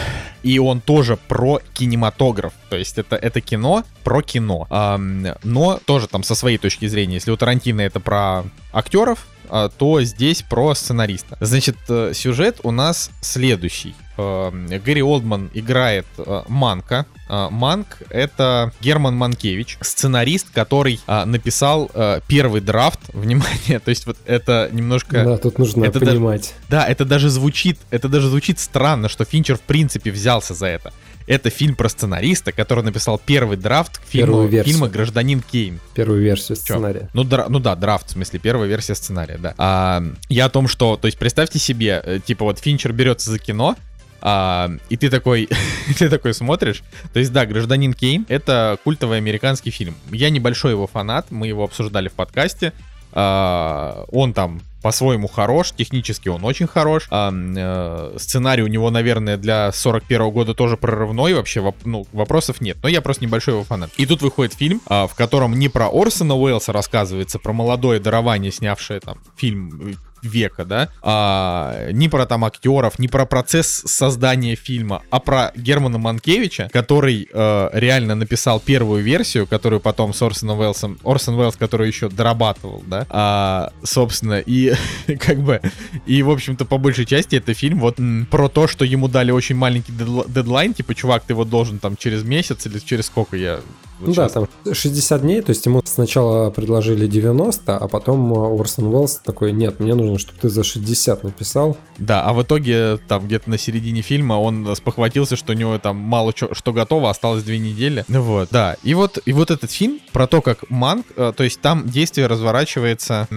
и 0.42 0.58
он 0.58 0.80
тоже 0.80 1.16
про 1.28 1.60
кинематограф. 1.74 2.52
То 2.70 2.76
есть 2.76 2.98
это, 2.98 3.16
это 3.16 3.40
кино 3.40 3.84
про 4.04 4.22
кино. 4.22 4.66
Ам, 4.70 5.26
но 5.42 5.80
тоже 5.84 6.08
там 6.08 6.22
со 6.22 6.34
своей 6.34 6.58
точки 6.58 6.86
зрения. 6.86 7.14
Если 7.14 7.30
у 7.30 7.36
Тарантино 7.36 7.80
это 7.80 8.00
про 8.00 8.44
актеров, 8.72 9.26
а, 9.48 9.68
то 9.68 10.02
здесь 10.02 10.42
про 10.42 10.74
сценариста. 10.74 11.36
Значит, 11.40 11.76
э, 11.88 12.12
сюжет 12.14 12.60
у 12.62 12.70
нас 12.70 13.10
следующий. 13.20 13.94
Эм, 14.16 14.66
Гэри 14.66 15.02
Олдман 15.02 15.50
играет 15.54 16.06
э, 16.18 16.42
Манка. 16.48 17.06
Э, 17.28 17.48
Манк— 17.50 17.98
это 18.10 18.72
Герман 18.80 19.16
Манкевич, 19.16 19.78
сценарист, 19.80 20.48
который 20.52 21.00
а, 21.06 21.24
написал 21.24 21.90
э, 21.94 22.20
первый 22.26 22.60
драфт. 22.60 23.00
Внимание, 23.12 23.78
то 23.78 23.88
есть 23.88 24.06
вот 24.06 24.18
это 24.26 24.68
немножко... 24.72 25.24
Да, 25.24 25.36
тут 25.38 25.58
нужно 25.58 25.84
это 25.84 26.00
даже- 26.00 26.12
понимать. 26.12 26.54
Да, 26.68 26.86
это 26.86 27.04
даже 27.04 27.30
звучит, 27.30 27.78
это 27.90 28.08
даже 28.08 28.28
звучит 28.28 28.58
странно, 28.58 29.08
что 29.08 29.24
Финчер 29.24 29.56
в 29.56 29.62
принципе 29.62 30.10
взялся 30.10 30.54
за 30.54 30.66
это. 30.66 30.92
Это 31.26 31.50
фильм 31.50 31.76
про 31.76 31.88
сценариста, 31.88 32.52
который 32.52 32.82
написал 32.82 33.20
первый 33.24 33.56
драфт 33.56 33.98
к 33.98 34.02
фильму, 34.02 34.48
фильма 34.48 34.88
«Гражданин 34.88 35.40
Кейн». 35.40 35.80
Первую 35.94 36.20
версию 36.20 36.56
Чё? 36.56 36.62
сценария. 36.62 37.08
Ну, 37.14 37.22
дра- 37.22 37.46
ну 37.48 37.58
да, 37.60 37.76
драфт, 37.76 38.08
в 38.08 38.12
смысле, 38.12 38.38
первая 38.40 38.68
версия 38.68 38.94
сценария, 38.94 39.38
да. 39.38 39.54
А, 39.56 40.02
я 40.28 40.46
о 40.46 40.48
том, 40.48 40.68
что, 40.68 40.96
то 40.96 41.06
есть, 41.06 41.18
представьте 41.18 41.58
себе, 41.58 42.02
э, 42.04 42.18
типа, 42.24 42.44
вот 42.44 42.58
Финчер 42.58 42.92
берется 42.92 43.30
за 43.30 43.38
кино, 43.38 43.76
а, 44.22 44.70
и 44.88 44.96
ты 44.96 45.10
такой, 45.10 45.48
ты 45.98 46.08
такой 46.08 46.32
смотришь. 46.32 46.82
То 47.12 47.18
есть, 47.18 47.32
да, 47.32 47.44
«Гражданин 47.44 47.92
Кейн»— 47.92 48.24
это 48.28 48.78
культовый 48.84 49.18
американский 49.18 49.70
фильм. 49.70 49.96
Я 50.10 50.30
небольшой 50.30 50.72
его 50.72 50.86
фанат, 50.86 51.26
мы 51.30 51.48
его 51.48 51.64
обсуждали 51.64 52.08
в 52.08 52.12
подкасте. 52.12 52.72
А, 53.12 54.04
он 54.10 54.32
там 54.32 54.62
по-своему 54.82 55.28
хорош, 55.28 55.72
технически 55.72 56.28
он 56.28 56.44
очень 56.44 56.66
хорош. 56.66 57.06
А, 57.10 57.32
э, 57.32 58.16
сценарий 58.18 58.62
у 58.62 58.66
него, 58.66 58.90
наверное, 58.90 59.36
для 59.36 59.70
41 59.70 60.30
года 60.30 60.54
тоже 60.54 60.76
прорывной, 60.76 61.34
вообще 61.34 61.60
воп- 61.60 61.76
ну, 61.84 62.06
вопросов 62.12 62.60
нет. 62.60 62.78
Но 62.82 62.88
я 62.88 63.00
просто 63.00 63.24
небольшой 63.24 63.54
его 63.54 63.64
фанат. 63.64 63.90
И 63.96 64.06
тут 64.06 64.22
выходит 64.22 64.54
фильм, 64.54 64.80
а, 64.86 65.06
в 65.06 65.14
котором 65.14 65.58
не 65.58 65.68
про 65.68 65.88
Орсона 65.88 66.34
Уэллса 66.36 66.72
рассказывается, 66.72 67.38
про 67.38 67.52
молодое 67.52 68.00
дарование, 68.00 68.50
снявшее 68.50 69.00
там 69.00 69.18
фильм 69.36 69.96
века, 70.22 70.64
да, 70.64 70.88
а, 71.02 71.90
не 71.92 72.08
про 72.08 72.26
там 72.26 72.44
актеров, 72.44 72.98
не 72.98 73.08
про 73.08 73.26
процесс 73.26 73.82
создания 73.86 74.54
фильма, 74.54 75.02
а 75.10 75.20
про 75.20 75.52
Германа 75.56 75.98
Манкевича, 75.98 76.68
который 76.72 77.28
э, 77.32 77.70
реально 77.72 78.14
написал 78.14 78.60
первую 78.60 79.02
версию, 79.02 79.46
которую 79.46 79.80
потом 79.80 80.14
с 80.14 80.22
Орсоном 80.22 80.58
Уэллсом, 80.60 80.98
Орсон 81.04 81.38
Уэллс, 81.38 81.56
который 81.56 81.88
еще 81.88 82.08
дорабатывал, 82.08 82.82
да, 82.86 83.06
а, 83.08 83.72
собственно, 83.82 84.38
и 84.38 84.74
как 85.20 85.38
бы, 85.38 85.60
и 86.06 86.22
в 86.22 86.30
общем-то 86.30 86.64
по 86.64 86.78
большей 86.78 87.06
части 87.06 87.36
это 87.36 87.54
фильм 87.54 87.78
вот 87.80 87.98
м, 87.98 88.26
про 88.30 88.48
то, 88.48 88.66
что 88.66 88.84
ему 88.84 89.08
дали 89.08 89.30
очень 89.30 89.56
маленький 89.56 89.92
дедл- 89.92 90.30
дедлайн, 90.30 90.74
типа, 90.74 90.94
чувак, 90.94 91.24
ты 91.26 91.34
вот 91.34 91.50
должен 91.50 91.78
там 91.78 91.96
через 91.96 92.22
месяц 92.22 92.66
или 92.66 92.78
через 92.78 93.06
сколько 93.06 93.36
я 93.36 93.60
Ну 94.00 94.12
да, 94.14 94.28
там 94.28 94.48
60 94.70 95.20
дней, 95.22 95.42
то 95.42 95.50
есть 95.50 95.64
ему 95.66 95.80
сначала 95.84 96.50
предложили 96.50 97.06
90, 97.06 97.76
а 97.76 97.88
потом 97.88 98.32
э, 98.32 98.60
Орсон 98.60 98.86
Уэллс 98.86 99.20
такой, 99.24 99.52
нет, 99.52 99.78
мне 99.80 99.94
нужно, 99.94 100.18
чтобы 100.18 100.38
ты 100.40 100.48
за 100.48 100.64
60 100.64 101.24
написал. 101.24 101.76
Да, 101.98 102.24
а 102.24 102.32
в 102.32 102.42
итоге 102.42 102.98
там 103.08 103.26
где-то 103.26 103.48
на 103.48 103.58
середине 103.58 104.02
фильма 104.02 104.34
он 104.34 104.74
спохватился, 104.74 105.36
что 105.36 105.52
у 105.52 105.56
него 105.56 105.78
там 105.78 105.96
мало 105.96 106.32
чё- 106.32 106.52
что 106.52 106.72
готово, 106.72 107.10
осталось 107.10 107.44
две 107.44 107.58
недели. 107.58 108.04
Ну 108.08 108.22
Вот, 108.22 108.48
да. 108.50 108.76
И 108.82 108.94
вот, 108.94 109.18
и 109.24 109.32
вот 109.32 109.50
этот 109.50 109.70
фильм 109.70 110.00
про 110.12 110.26
то, 110.26 110.42
как 110.42 110.68
Манк, 110.70 111.06
э, 111.16 111.32
то 111.36 111.44
есть 111.44 111.60
там 111.60 111.88
действие 111.88 112.26
разворачивается 112.26 113.28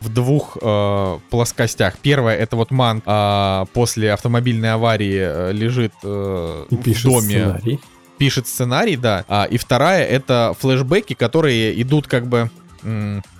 в 0.00 0.12
двух 0.12 0.58
э, 0.60 1.18
плоскостях. 1.30 1.96
Первое 1.98 2.36
это 2.36 2.56
вот 2.56 2.70
Манк 2.70 3.02
а, 3.06 3.64
после 3.72 4.12
автомобильной 4.12 4.72
аварии 4.74 5.18
э, 5.18 5.52
лежит 5.52 5.92
э, 6.02 6.64
И 6.70 6.76
в 6.76 6.82
пишет 6.82 7.04
доме, 7.04 7.22
сценарий. 7.22 7.80
Пишет 8.18 8.46
сценарий, 8.48 8.96
да. 8.96 9.24
А, 9.28 9.44
и 9.44 9.56
вторая 9.58 10.04
это 10.04 10.54
флешбеки, 10.58 11.14
которые 11.14 11.80
идут 11.80 12.06
как 12.06 12.26
бы 12.26 12.50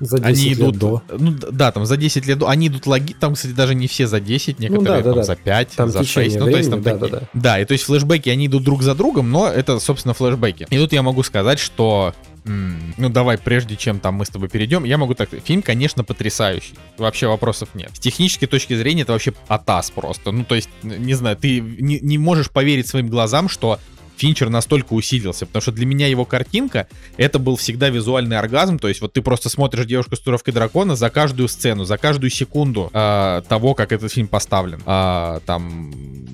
За 0.01 0.19
10 0.19 0.25
они 0.25 0.49
лет 0.51 0.59
идут, 0.59 0.77
до. 0.79 1.03
ну 1.19 1.33
да, 1.51 1.71
там 1.71 1.85
за 1.85 1.97
10 1.99 2.27
лет, 2.27 2.39
до- 2.39 2.49
они 2.49 2.69
идут 2.69 2.87
логи, 2.87 3.13
там, 3.19 3.35
кстати, 3.35 3.53
даже 3.53 3.75
не 3.75 3.87
все 3.89 4.07
за 4.07 4.19
10, 4.21 4.59
некоторые 4.59 4.81
Ну 4.81 4.85
да, 4.85 4.97
да, 5.03 5.03
там 5.11 5.15
да. 5.17 5.23
за 5.25 5.37
5, 5.37 5.69
Там 5.77 5.91
за 5.91 5.99
6, 6.05 6.11
течение 6.11 6.39
ну 6.41 6.51
то 6.51 6.57
есть 6.57 6.71
там 6.71 6.81
времени, 6.81 7.01
да, 7.01 7.07
такие. 7.09 7.21
да, 7.35 7.41
да. 7.41 7.61
и 7.61 7.65
то 7.67 7.73
есть 7.73 7.85
флешбеки, 7.85 8.31
они 8.31 8.47
идут 8.47 8.65
друг 8.65 8.83
за 8.83 8.95
другом, 8.95 9.31
но 9.31 9.47
это, 9.49 9.79
собственно, 9.81 10.15
флешбеки. 10.15 10.67
И 10.71 10.79
тут 10.79 10.93
я 10.95 11.03
могу 11.03 11.23
сказать, 11.23 11.59
что 11.59 12.15
ну 12.47 13.09
давай, 13.09 13.39
прежде 13.39 13.75
чем 13.75 14.01
там 14.01 14.17
мы 14.17 14.27
с 14.27 14.29
тобой 14.29 14.49
перейдем, 14.51 14.85
я 14.85 14.99
могу 14.99 15.15
так 15.15 15.31
фильм, 15.45 15.63
конечно, 15.63 16.05
потрясающий, 16.05 16.75
вообще 16.99 17.27
вопросов 17.27 17.71
нет. 17.75 17.91
С 17.95 17.99
технической 17.99 18.47
точки 18.49 18.75
зрения 18.77 19.01
это 19.03 19.13
вообще 19.13 19.33
атас 19.49 19.91
просто, 19.91 20.31
ну 20.31 20.45
то 20.45 20.55
есть, 20.55 20.69
не 20.83 21.15
знаю, 21.15 21.37
ты 21.39 21.61
не, 21.61 22.01
не 22.01 22.19
можешь 22.19 22.51
поверить 22.51 22.87
своим 22.87 23.09
глазам, 23.09 23.49
что 23.49 23.79
Финчер 24.17 24.51
настолько 24.51 24.93
усилился, 24.93 25.47
потому 25.47 25.63
что 25.63 25.73
для 25.73 25.87
меня 25.87 26.07
его 26.07 26.25
картинка 26.25 26.89
это 27.17 27.39
был 27.39 27.57
всегда 27.57 27.89
визуальный 27.89 28.39
оргазм, 28.39 28.79
то 28.79 28.89
есть 28.89 29.01
вот 29.01 29.13
ты 29.13 29.23
просто 29.23 29.49
смотришь 29.49 29.87
девушку 29.87 30.17
с 30.17 30.21
туровкой 30.21 30.55
дракона 30.55 30.97
за 30.97 31.11
каждую 31.11 31.49
сцену, 31.49 31.85
за 31.85 31.99
каждую 31.99 32.31
секунду 32.31 32.91
а, 32.93 33.43
того, 33.43 33.75
как 33.75 33.93
этот 33.93 34.13
фильм 34.13 34.29
поставлен. 34.29 34.83
А, 34.87 35.41
там 35.47 35.93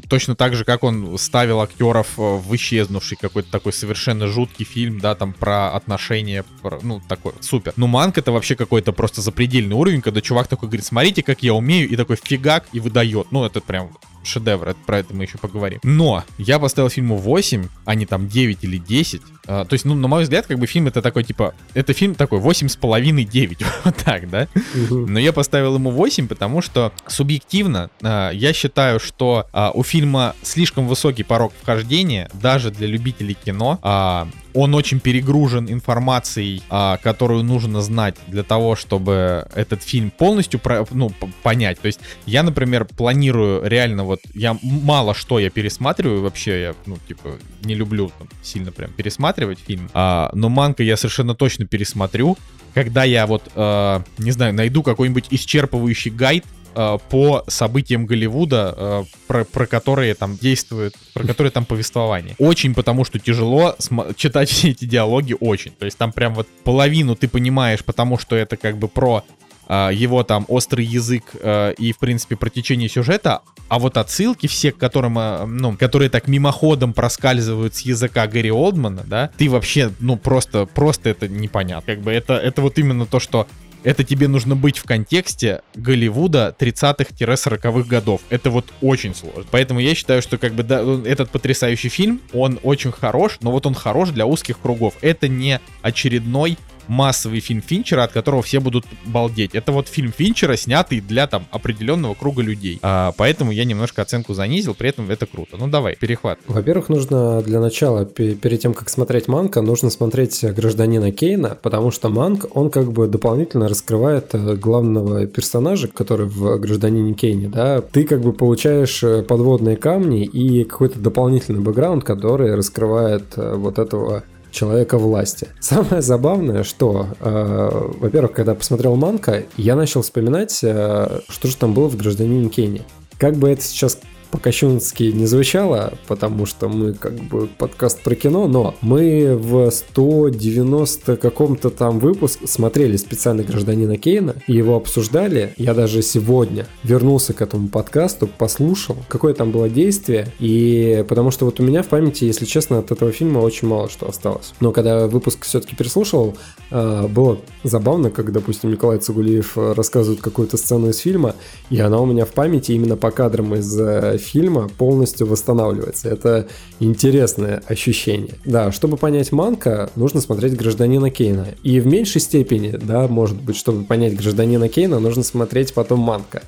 точно 0.08 0.34
так 0.34 0.54
же, 0.54 0.64
как 0.64 0.82
он 0.82 1.16
ставил 1.18 1.60
актеров 1.60 2.18
э, 2.18 2.22
в 2.22 2.54
исчезнувший 2.56 3.16
какой-то 3.18 3.50
такой 3.50 3.72
совершенно 3.72 4.26
жуткий 4.26 4.64
фильм, 4.64 4.98
да, 4.98 5.14
там 5.14 5.32
про 5.32 5.70
отношения, 5.72 6.44
про- 6.62 6.80
ну 6.82 7.00
такой 7.08 7.32
супер. 7.40 7.72
Ну 7.76 7.86
Манк 7.86 8.18
это 8.18 8.32
вообще 8.32 8.56
какой-то 8.56 8.92
просто 8.92 9.22
запредельный 9.22 9.76
уровень, 9.76 10.02
когда 10.02 10.20
чувак 10.20 10.48
такой 10.48 10.68
говорит, 10.68 10.84
смотрите, 10.84 11.22
как 11.22 11.42
я 11.42 11.54
умею, 11.54 11.88
и 11.88 11.96
такой 11.96 12.16
фигак 12.22 12.66
и 12.72 12.80
выдает. 12.80 13.30
Ну 13.30 13.44
это 13.44 13.60
прям 13.60 13.90
шедевр, 14.24 14.74
про 14.86 14.98
это 14.98 15.14
мы 15.14 15.24
еще 15.24 15.38
поговорим. 15.38 15.80
Но 15.82 16.24
я 16.38 16.58
поставил 16.58 16.90
фильму 16.90 17.16
8, 17.16 17.68
а 17.84 17.94
не 17.94 18.06
там 18.06 18.28
9 18.28 18.58
или 18.62 18.78
10. 18.78 19.22
А, 19.50 19.64
то 19.64 19.74
есть, 19.74 19.84
ну, 19.84 19.96
на 19.96 20.06
мой 20.06 20.22
взгляд, 20.22 20.46
как 20.46 20.60
бы 20.60 20.66
фильм 20.68 20.86
это 20.86 21.02
такой, 21.02 21.24
типа, 21.24 21.54
это 21.74 21.92
фильм 21.92 22.14
такой 22.14 22.38
8,5-9, 22.38 23.66
вот 23.84 23.96
так, 23.96 24.30
да? 24.30 24.46
Но 24.88 25.18
я 25.18 25.32
поставил 25.32 25.74
ему 25.74 25.90
8, 25.90 26.28
потому 26.28 26.62
что 26.62 26.92
субъективно 27.08 27.90
а, 28.00 28.30
я 28.30 28.52
считаю, 28.52 29.00
что 29.00 29.48
а, 29.52 29.72
у 29.74 29.82
фильма 29.82 30.36
слишком 30.42 30.86
высокий 30.86 31.24
порог 31.24 31.52
вхождения, 31.60 32.30
даже 32.32 32.70
для 32.70 32.86
любителей 32.86 33.34
кино. 33.34 34.28
Он 34.52 34.74
очень 34.74 34.98
перегружен 34.98 35.70
информацией, 35.70 36.62
а, 36.70 36.96
которую 36.96 37.44
нужно 37.44 37.82
знать 37.82 38.16
для 38.26 38.42
того, 38.42 38.74
чтобы 38.74 39.46
этот 39.54 39.82
фильм 39.82 40.10
полностью 40.10 40.58
про- 40.58 40.86
ну, 40.90 41.12
понять. 41.42 41.80
То 41.80 41.86
есть 41.86 42.00
я, 42.26 42.42
например, 42.42 42.84
планирую 42.84 43.64
реально 43.64 44.04
вот, 44.04 44.20
я 44.34 44.56
мало 44.62 45.14
что 45.14 45.38
я 45.38 45.50
пересматриваю 45.50 46.22
вообще, 46.22 46.62
я, 46.62 46.74
ну, 46.86 46.98
типа, 47.06 47.38
не 47.62 47.74
люблю 47.74 48.10
там, 48.18 48.28
сильно 48.42 48.72
прям 48.72 48.92
пересматривать 48.92 49.39
фильм, 49.58 49.90
А, 49.94 50.30
но 50.34 50.48
Манка 50.48 50.82
я 50.82 50.96
совершенно 50.96 51.34
точно 51.34 51.66
пересмотрю, 51.66 52.36
когда 52.74 53.04
я 53.04 53.26
вот, 53.26 53.42
э, 53.54 54.00
не 54.18 54.30
знаю, 54.30 54.54
найду 54.54 54.82
какой-нибудь 54.82 55.26
исчерпывающий 55.30 56.10
гайд 56.10 56.44
э, 56.74 56.98
по 57.08 57.44
событиям 57.48 58.06
Голливуда, 58.06 58.74
э, 58.76 59.04
про, 59.26 59.44
про 59.44 59.66
которые 59.66 60.14
там 60.14 60.36
действуют, 60.36 60.94
про 61.14 61.26
которые 61.26 61.50
там 61.50 61.64
повествование. 61.64 62.36
Очень 62.38 62.74
потому, 62.74 63.04
что 63.04 63.18
тяжело 63.18 63.76
читать 64.16 64.50
все 64.50 64.70
эти 64.70 64.84
диалоги, 64.84 65.36
очень. 65.38 65.72
То 65.72 65.84
есть 65.84 65.98
там 65.98 66.12
прям 66.12 66.34
вот 66.34 66.46
половину 66.64 67.16
ты 67.16 67.28
понимаешь, 67.28 67.84
потому 67.84 68.18
что 68.18 68.36
это 68.36 68.56
как 68.56 68.78
бы 68.78 68.88
про 68.88 69.24
его 69.70 70.24
там 70.24 70.44
острый 70.48 70.84
язык 70.84 71.24
э, 71.34 71.74
и, 71.78 71.92
в 71.92 71.98
принципе, 71.98 72.36
про 72.36 72.50
течение 72.50 72.88
сюжета, 72.88 73.42
а 73.68 73.78
вот 73.78 73.96
отсылки 73.96 74.48
все, 74.48 74.72
к 74.72 74.78
которым, 74.78 75.18
э, 75.18 75.46
ну, 75.46 75.76
которые 75.76 76.10
так 76.10 76.26
мимоходом 76.26 76.92
проскальзывают 76.92 77.76
с 77.76 77.82
языка 77.82 78.26
Гэри 78.26 78.50
Олдмана, 78.50 79.04
да, 79.06 79.30
ты 79.38 79.48
вообще, 79.48 79.92
ну, 80.00 80.16
просто, 80.16 80.66
просто 80.66 81.10
это 81.10 81.28
непонятно. 81.28 81.94
Как 81.94 82.02
бы 82.02 82.10
это, 82.10 82.34
это 82.34 82.62
вот 82.62 82.78
именно 82.78 83.06
то, 83.06 83.20
что 83.20 83.46
это 83.84 84.04
тебе 84.04 84.28
нужно 84.28 84.56
быть 84.56 84.78
в 84.78 84.84
контексте 84.84 85.62
Голливуда 85.74 86.54
30-х-40-х 86.58 87.88
годов. 87.88 88.20
Это 88.28 88.50
вот 88.50 88.66
очень 88.80 89.14
сложно. 89.14 89.44
Поэтому 89.50 89.80
я 89.80 89.94
считаю, 89.94 90.20
что 90.20 90.36
как 90.36 90.54
бы 90.54 90.62
да, 90.62 90.82
этот 91.04 91.30
потрясающий 91.30 91.88
фильм, 91.88 92.20
он 92.32 92.58
очень 92.62 92.92
хорош, 92.92 93.38
но 93.40 93.50
вот 93.52 93.66
он 93.66 93.74
хорош 93.74 94.10
для 94.10 94.26
узких 94.26 94.58
кругов. 94.58 94.94
Это 95.00 95.28
не 95.28 95.60
очередной 95.82 96.58
массовый 96.90 97.40
фильм 97.40 97.62
Финчера, 97.62 98.02
от 98.04 98.12
которого 98.12 98.42
все 98.42 98.60
будут 98.60 98.84
балдеть. 99.06 99.54
Это 99.54 99.72
вот 99.72 99.88
фильм 99.88 100.12
Финчера, 100.12 100.56
снятый 100.56 101.00
для 101.00 101.26
там 101.26 101.46
определенного 101.52 102.14
круга 102.14 102.42
людей. 102.42 102.80
А, 102.82 103.12
поэтому 103.16 103.52
я 103.52 103.64
немножко 103.64 104.02
оценку 104.02 104.34
занизил, 104.34 104.74
при 104.74 104.88
этом 104.88 105.08
это 105.08 105.26
круто. 105.26 105.56
Ну 105.56 105.68
давай, 105.68 105.96
перехват. 105.96 106.38
Во-первых, 106.48 106.88
нужно 106.88 107.42
для 107.42 107.60
начала, 107.60 108.04
пе- 108.04 108.34
перед 108.34 108.60
тем, 108.60 108.74
как 108.74 108.88
смотреть 108.88 109.28
Манка, 109.28 109.62
нужно 109.62 109.88
смотреть 109.90 110.44
«Гражданина 110.44 111.12
Кейна», 111.12 111.56
потому 111.62 111.92
что 111.92 112.08
Манк, 112.08 112.46
он 112.54 112.70
как 112.70 112.90
бы 112.92 113.06
дополнительно 113.06 113.68
раскрывает 113.68 114.34
э, 114.34 114.56
главного 114.56 115.26
персонажа, 115.26 115.86
который 115.86 116.26
в 116.26 116.58
«Гражданине 116.58 117.14
Кейне», 117.14 117.48
да. 117.48 117.80
Ты 117.80 118.02
как 118.02 118.20
бы 118.20 118.32
получаешь 118.32 119.02
э, 119.04 119.22
подводные 119.22 119.76
камни 119.76 120.24
и 120.24 120.64
какой-то 120.64 120.98
дополнительный 120.98 121.60
бэкграунд, 121.60 122.02
который 122.02 122.54
раскрывает 122.56 123.24
э, 123.36 123.54
вот 123.54 123.78
этого 123.78 124.24
человека 124.50 124.98
власти. 124.98 125.48
Самое 125.60 126.02
забавное, 126.02 126.64
что, 126.64 127.08
э, 127.20 127.88
во-первых, 128.00 128.32
когда 128.32 128.54
посмотрел 128.54 128.96
Манка, 128.96 129.44
я 129.56 129.76
начал 129.76 130.02
вспоминать, 130.02 130.60
э, 130.62 131.20
что 131.28 131.48
же 131.48 131.56
там 131.56 131.74
было 131.74 131.88
в 131.88 131.96
«Гражданине 131.96 132.48
Кейне». 132.48 132.82
Как 133.18 133.36
бы 133.36 133.50
это 133.50 133.62
сейчас 133.62 134.00
по-кощунски 134.30 135.04
не 135.04 135.26
звучало, 135.26 135.94
потому 136.06 136.46
что 136.46 136.68
мы 136.68 136.94
как 136.94 137.14
бы 137.14 137.46
подкаст 137.46 138.02
про 138.02 138.14
кино, 138.14 138.46
но 138.48 138.74
мы 138.80 139.36
в 139.36 139.70
190 139.70 141.16
каком-то 141.16 141.70
там 141.70 141.98
выпуск 141.98 142.40
смотрели 142.46 142.96
специально 142.96 143.42
«Гражданина 143.42 143.96
Кейна» 143.96 144.36
и 144.46 144.54
его 144.54 144.76
обсуждали. 144.76 145.54
Я 145.56 145.74
даже 145.74 146.02
сегодня 146.02 146.66
вернулся 146.84 147.32
к 147.32 147.42
этому 147.42 147.68
подкасту, 147.68 148.26
послушал, 148.26 148.96
какое 149.08 149.34
там 149.34 149.50
было 149.50 149.68
действие, 149.68 150.28
и 150.38 151.04
потому 151.08 151.30
что 151.30 151.44
вот 151.44 151.60
у 151.60 151.62
меня 151.62 151.82
в 151.82 151.88
памяти, 151.88 152.24
если 152.24 152.44
честно, 152.44 152.78
от 152.78 152.90
этого 152.90 153.12
фильма 153.12 153.38
очень 153.38 153.68
мало 153.68 153.88
что 153.88 154.08
осталось. 154.08 154.52
Но 154.60 154.72
когда 154.72 155.06
выпуск 155.06 155.44
все-таки 155.44 155.74
переслушал, 155.74 156.36
э, 156.70 157.08
было 157.08 157.38
забавно, 157.64 158.10
как, 158.10 158.32
допустим, 158.32 158.70
Николай 158.70 158.98
Цугулиев 158.98 159.56
рассказывает 159.56 160.20
какую-то 160.20 160.56
сцену 160.56 160.90
из 160.90 160.98
фильма, 160.98 161.34
и 161.70 161.80
она 161.80 162.00
у 162.00 162.06
меня 162.06 162.24
в 162.24 162.32
памяти 162.32 162.72
именно 162.72 162.96
по 162.96 163.10
кадрам 163.10 163.54
из 163.54 163.78
э, 163.78 164.18
фильма 164.20 164.68
полностью 164.68 165.26
восстанавливается. 165.26 166.08
Это 166.08 166.46
интересное 166.78 167.62
ощущение. 167.66 168.34
Да, 168.44 168.70
чтобы 168.72 168.96
понять 168.96 169.32
Манка, 169.32 169.90
нужно 169.96 170.20
смотреть 170.20 170.56
«Гражданина 170.56 171.10
Кейна». 171.10 171.48
И 171.62 171.80
в 171.80 171.86
меньшей 171.86 172.20
степени, 172.20 172.70
да, 172.70 173.08
может 173.08 173.40
быть, 173.40 173.56
чтобы 173.56 173.84
понять 173.84 174.16
«Гражданина 174.16 174.68
Кейна», 174.68 175.00
нужно 175.00 175.22
смотреть 175.22 175.74
потом 175.74 176.00
Манка. 176.00 176.42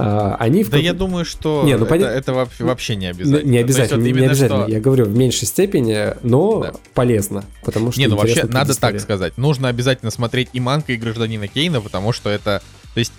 А, 0.00 0.36
они 0.38 0.62
в 0.62 0.70
Да 0.70 0.78
я 0.78 0.92
думаю, 0.92 1.24
что 1.24 1.62
Не, 1.64 1.76
ну, 1.76 1.84
это, 1.84 1.94
это 2.06 2.32
вообще, 2.32 2.62
вообще 2.64 2.94
не 2.94 3.06
обязательно. 3.06 3.48
Не 3.50 3.58
То 3.62 3.66
есть 3.66 3.78
обязательно, 3.78 4.00
вот 4.04 4.04
не 4.20 4.26
обязательно. 4.26 4.62
что- 4.62 4.70
Я 4.70 4.80
говорю 4.80 5.04
в 5.06 5.16
меньшей 5.16 5.46
степени, 5.48 6.14
но 6.22 6.60
Да. 6.62 6.72
полезно, 6.94 7.44
потому 7.64 7.90
что 7.90 8.00
Не, 8.00 8.06
ну 8.06 8.16
вообще 8.16 8.44
надо 8.44 8.50
так 8.50 8.60
предыстория. 8.60 9.00
сказать. 9.00 9.38
Нужно 9.38 9.66
обязательно 9.68 10.12
смотреть 10.12 10.50
и 10.52 10.60
Манка, 10.60 10.92
и 10.92 10.96
Гражданина 10.96 11.48
Кейна, 11.48 11.80
потому 11.80 12.12
что 12.12 12.30
это... 12.30 12.62
То 12.94 13.00
есть, 13.00 13.12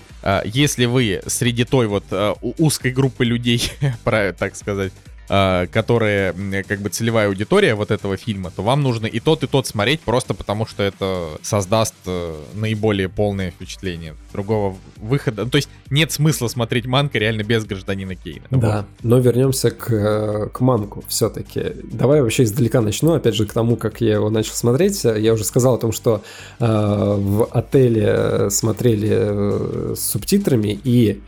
если 0.46 0.86
вы 0.86 1.22
среди 1.28 1.64
той 1.64 1.88
вот 1.88 2.04
а, 2.12 2.36
узкой 2.42 2.92
группы 2.92 3.26
людей, 3.26 3.72
так 4.38 4.56
сказать, 4.56 4.92
а, 4.94 5.19
которые 5.30 6.34
м, 6.34 6.64
как 6.68 6.82
бы 6.82 6.90
целевая 6.90 7.28
аудитория 7.28 7.76
вот 7.76 7.92
этого 7.92 8.18
фильма, 8.18 8.52
то 8.52 8.64
вам 8.64 8.82
нужно 8.82 9.06
и 9.06 9.20
тот, 9.20 9.44
и 9.44 9.48
тот 9.48 9.68
смотреть 9.68 10.02
просто 10.02 10.34
потому, 10.34 10.66
что 10.66 10.84
это 10.84 11.38
создаст 11.44 11.94
э, 12.08 12.36
наиболее 12.56 13.10
полное 13.10 13.52
впечатление. 13.52 14.16
Другого 14.34 14.76
выхода... 14.98 15.46
То 15.46 15.58
есть 15.58 15.70
нет 15.90 16.12
смысла 16.12 16.48
смотреть 16.48 16.86
Манка 16.86 17.20
реально 17.20 17.44
без 17.44 17.64
Гражданина 17.66 18.16
Кейна. 18.16 18.46
Да, 18.50 18.86
но 19.04 19.20
вернемся 19.20 19.70
к, 19.72 19.92
э, 19.92 20.50
к 20.50 20.60
Манку 20.62 21.04
все-таки. 21.08 21.74
Давай 21.84 22.22
вообще 22.22 22.44
издалека 22.44 22.82
начну, 22.82 23.14
опять 23.14 23.36
же, 23.36 23.46
к 23.46 23.54
тому, 23.54 23.76
как 23.76 24.02
я 24.02 24.16
его 24.16 24.30
начал 24.30 24.54
смотреть. 24.54 25.04
Я 25.04 25.34
уже 25.34 25.44
сказал 25.44 25.76
о 25.76 25.78
том, 25.78 25.92
что 25.92 26.24
э, 26.60 26.66
в 26.66 27.46
отеле 27.52 28.50
смотрели 28.50 29.10
э, 29.12 29.94
с 29.96 30.02
субтитрами, 30.02 30.80
и 30.84 31.22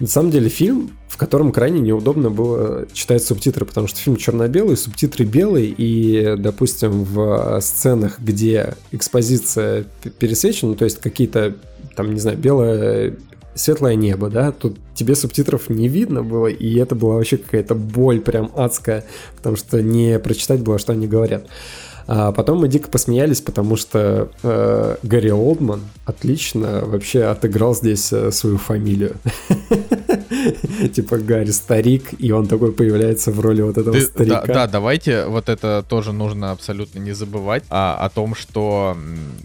на 0.00 0.06
самом 0.06 0.30
деле 0.30 0.48
фильм, 0.48 0.90
в 1.08 1.16
котором 1.16 1.52
крайне 1.52 1.80
неудобно 1.80 2.30
было 2.30 2.86
читать 2.92 3.22
субтитры, 3.22 3.66
потому 3.66 3.86
что 3.86 3.98
фильм 4.00 4.16
черно-белый, 4.16 4.76
субтитры 4.76 5.26
белые, 5.26 5.66
и, 5.76 6.36
допустим, 6.38 7.04
в 7.04 7.60
сценах, 7.60 8.18
где 8.18 8.74
экспозиция 8.92 9.84
пересвечена, 10.18 10.74
то 10.74 10.84
есть 10.84 10.98
какие-то, 10.98 11.54
там, 11.94 12.14
не 12.14 12.20
знаю, 12.20 12.38
белое 12.38 13.16
светлое 13.54 13.94
небо, 13.94 14.30
да, 14.30 14.52
тут 14.52 14.78
тебе 14.94 15.14
субтитров 15.14 15.68
не 15.68 15.88
видно 15.88 16.22
было, 16.22 16.46
и 16.46 16.78
это 16.78 16.94
была 16.94 17.16
вообще 17.16 17.36
какая-то 17.36 17.74
боль 17.74 18.20
прям 18.20 18.50
адская, 18.56 19.04
потому 19.36 19.56
что 19.56 19.82
не 19.82 20.18
прочитать 20.18 20.60
было, 20.60 20.78
что 20.78 20.92
они 20.92 21.06
говорят. 21.06 21.46
А 22.12 22.32
потом 22.32 22.58
мы 22.58 22.66
дико 22.66 22.90
посмеялись, 22.90 23.40
потому 23.40 23.76
что 23.76 24.30
э, 24.42 24.96
Гарри 25.04 25.30
Олдман 25.30 25.82
отлично 26.04 26.82
вообще 26.84 27.22
отыграл 27.22 27.72
здесь 27.72 28.12
э, 28.12 28.32
свою 28.32 28.58
фамилию. 28.58 29.14
Типа 30.92 31.18
Гарри 31.18 31.52
старик, 31.52 32.08
и 32.18 32.32
он 32.32 32.48
такой 32.48 32.72
появляется 32.72 33.30
в 33.30 33.38
роли 33.38 33.62
вот 33.62 33.78
этого 33.78 33.96
старика. 34.00 34.42
да, 34.44 34.66
давайте 34.66 35.26
вот 35.26 35.48
это 35.48 35.84
тоже 35.88 36.12
нужно 36.12 36.50
абсолютно 36.50 36.98
не 36.98 37.12
забывать 37.12 37.62
а, 37.70 37.96
о 38.04 38.08
том, 38.08 38.34
что 38.34 38.96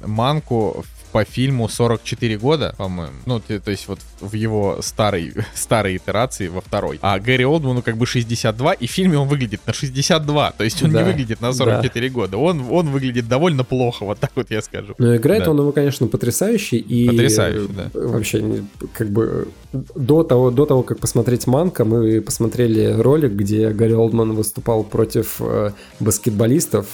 Манку 0.03 0.83
в- 0.83 0.94
по 1.15 1.23
фильму 1.23 1.69
44 1.69 2.37
года, 2.37 2.75
по-моему. 2.77 3.13
Ну, 3.25 3.39
те- 3.39 3.61
то 3.61 3.71
есть 3.71 3.87
вот 3.87 3.99
в 4.19 4.33
его 4.33 4.79
старой, 4.81 5.31
старой 5.55 5.95
итерации, 5.95 6.49
во 6.49 6.59
второй. 6.59 6.99
А 7.01 7.17
Гэри 7.19 7.45
Олдману 7.45 7.81
как 7.81 7.95
бы 7.95 8.05
62, 8.05 8.73
и 8.73 8.85
в 8.85 8.91
фильме 8.91 9.17
он 9.17 9.29
выглядит 9.29 9.61
на 9.65 9.71
62. 9.71 10.51
То 10.57 10.63
есть 10.65 10.83
он 10.83 10.91
Да, 10.91 11.01
не 11.01 11.05
выглядит 11.07 11.39
на 11.39 11.53
44 11.53 12.09
года. 12.09 12.35
Он, 12.37 12.65
он 12.69 12.89
выглядит 12.89 13.29
довольно 13.29 13.63
плохо, 13.63 14.03
вот 14.03 14.19
так 14.19 14.31
вот 14.35 14.51
я 14.51 14.61
скажу. 14.61 14.93
Но 14.97 15.15
играет 15.15 15.45
Да. 15.45 15.51
он 15.51 15.59
его, 15.59 15.71
конечно, 15.71 16.07
потрясающий. 16.07 16.79
И 16.79 17.07
Потрясающий, 17.07 17.59
э, 17.59 17.89
да. 17.93 18.07
Вообще, 18.09 18.63
как 18.91 19.09
бы 19.09 19.47
до 19.71 20.23
того, 20.23 20.51
до 20.51 20.65
того, 20.65 20.83
как 20.83 20.99
посмотреть 20.99 21.47
Манка, 21.47 21.85
мы 21.85 22.19
посмотрели 22.19 22.91
ролик, 22.91 23.31
где 23.31 23.69
Гарри 23.69 23.93
Олдман 23.93 24.33
выступал 24.33 24.83
против 24.83 25.37
э, 25.39 25.71
баскетболистов, 26.01 26.87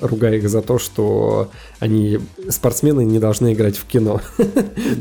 ругая 0.00 0.36
их 0.36 0.48
за 0.48 0.62
то, 0.62 0.78
что 0.78 1.50
они, 1.78 2.18
спортсмены, 2.48 3.04
не 3.04 3.18
должны 3.18 3.52
играть 3.52 3.76
в 3.76 3.86
кино. 3.86 4.20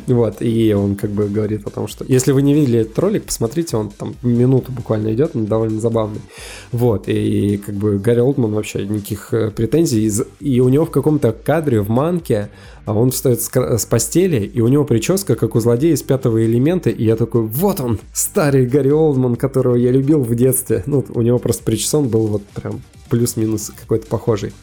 Вот, 0.08 0.42
и 0.42 0.74
он 0.74 0.96
как 0.96 1.12
бы 1.12 1.28
говорит 1.28 1.66
о 1.66 1.70
том, 1.70 1.88
что 1.88 2.06
если 2.08 2.32
вы 2.32 2.42
не 2.42 2.54
видели 2.54 2.80
этот 2.80 2.98
ролик, 3.00 3.24
посмотрите, 3.24 3.78
он 3.78 3.90
там 3.90 4.16
минуту 4.22 4.72
буквально 4.72 5.14
идет, 5.14 5.36
он 5.36 5.46
довольно 5.46 5.80
забавный. 5.80 6.22
Вот, 6.72 7.08
и 7.08 7.58
как 7.58 7.76
бы 7.76 7.98
Гарри 7.98 8.20
Олдман 8.20 8.54
вообще 8.54 8.86
никаких 8.86 9.34
э, 9.34 9.52
претензий. 9.52 10.12
И 10.40 10.60
у 10.60 10.70
него 10.70 10.86
в 10.86 10.92
каком-то 10.92 11.32
кадре 11.32 11.82
в 11.82 11.90
манке 11.90 12.50
а 12.86 12.94
он 12.94 13.12
встает 13.12 13.42
с 13.42 13.86
постели, 13.86 14.46
и 14.46 14.60
у 14.60 14.68
него 14.68 14.84
прическа, 14.84 15.36
как 15.36 15.56
у 15.56 15.60
злодея 15.60 15.94
из 15.94 16.04
пятого 16.04 16.44
элемента, 16.46 16.90
и 16.90 17.06
я 17.06 17.16
такой, 17.16 17.44
вот 17.44 17.80
он, 17.80 18.00
старый 18.14 18.66
Гарри 18.66 18.90
Олдман, 18.90 19.36
которого 19.36 19.76
я 19.76 19.92
любил 19.92 20.22
в 20.22 20.36
детстве. 20.36 20.84
Ну, 20.86 21.06
у 21.10 21.22
него 21.22 21.40
просто 21.40 21.64
причесон 21.64 22.10
был 22.10 22.28
вот 22.28 22.44
прям 22.44 22.82
плюс-минус 23.14 23.72
какой-то 23.80 24.08
похожий. 24.08 24.54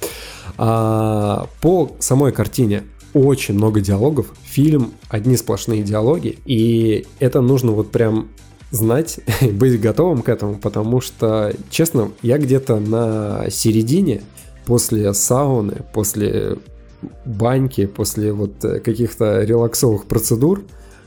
А, 0.59 1.47
по 1.61 1.93
самой 2.01 2.33
картине 2.33 2.83
очень 3.15 3.55
много 3.55 3.81
диалогов. 3.81 4.27
Фильм 4.43 4.95
одни 5.09 5.37
сплошные 5.37 5.85
диалоги, 5.85 6.41
и 6.47 7.07
это 7.21 7.43
нужно 7.43 7.71
вот 7.71 7.93
прям 7.93 8.27
знать, 8.73 9.21
быть 9.53 9.81
готовым 9.81 10.23
к 10.23 10.29
этому, 10.29 10.57
потому 10.57 11.01
что, 11.01 11.53
честно, 11.71 12.11
я 12.23 12.39
где-то 12.39 12.81
на 12.81 13.49
середине, 13.51 14.23
после 14.67 15.15
сауны, 15.15 15.85
после 15.95 16.57
баньки, 17.25 17.87
после 17.87 18.33
вот 18.33 18.65
э, 18.65 18.81
каких-то 18.81 19.45
релаксовых 19.45 20.07
процедур, 20.07 20.65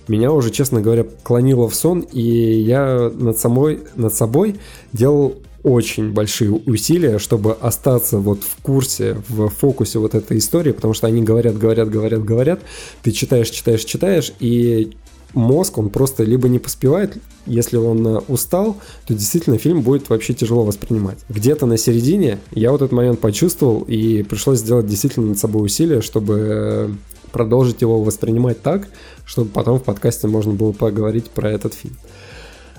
меня 0.07 0.31
уже, 0.31 0.49
честно 0.49 0.79
говоря, 0.79 1.05
клонило 1.23 1.67
в 1.67 1.75
сон, 1.75 1.99
и 1.99 2.21
я 2.21 3.11
над, 3.13 3.37
самой, 3.37 3.81
над 3.95 4.13
собой 4.13 4.55
делал 4.93 5.41
очень 5.63 6.11
большие 6.11 6.51
усилия, 6.51 7.19
чтобы 7.19 7.53
остаться 7.53 8.19
вот 8.19 8.43
в 8.43 8.61
курсе, 8.61 9.17
в 9.29 9.47
фокусе 9.49 9.99
вот 9.99 10.13
этой 10.13 10.37
истории, 10.37 10.71
потому 10.71 10.93
что 10.93 11.07
они 11.07 11.23
говорят, 11.23 11.57
говорят, 11.57 11.89
говорят, 11.89 12.23
говорят, 12.23 12.59
ты 13.01 13.11
читаешь, 13.11 13.49
читаешь, 13.49 13.85
читаешь, 13.85 14.33
и 14.39 14.91
мозг, 15.33 15.77
он 15.77 15.89
просто 15.89 16.23
либо 16.23 16.47
не 16.49 16.59
поспевает, 16.59 17.17
если 17.45 17.77
он 17.77 18.05
э, 18.05 18.19
устал, 18.27 18.77
то 19.07 19.13
действительно 19.13 19.57
фильм 19.57 19.81
будет 19.81 20.09
вообще 20.09 20.33
тяжело 20.33 20.63
воспринимать. 20.63 21.17
Где-то 21.29 21.65
на 21.65 21.77
середине 21.77 22.39
я 22.51 22.71
вот 22.71 22.81
этот 22.81 22.91
момент 22.91 23.19
почувствовал, 23.19 23.81
и 23.81 24.23
пришлось 24.23 24.59
сделать 24.59 24.87
действительно 24.87 25.27
над 25.27 25.39
собой 25.39 25.65
усилия, 25.65 26.01
чтобы 26.01 26.37
э, 26.39 26.89
продолжить 27.31 27.81
его 27.81 28.01
воспринимать 28.03 28.61
так, 28.61 28.87
чтобы 29.25 29.49
потом 29.49 29.79
в 29.79 29.83
подкасте 29.83 30.27
можно 30.27 30.53
было 30.53 30.71
поговорить 30.71 31.29
про 31.31 31.49
этот 31.49 31.73
фильм. 31.73 31.97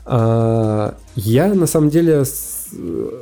А, 0.07 0.97
я 1.17 1.53
на 1.55 1.67
самом 1.67 1.91
деле 1.91 2.25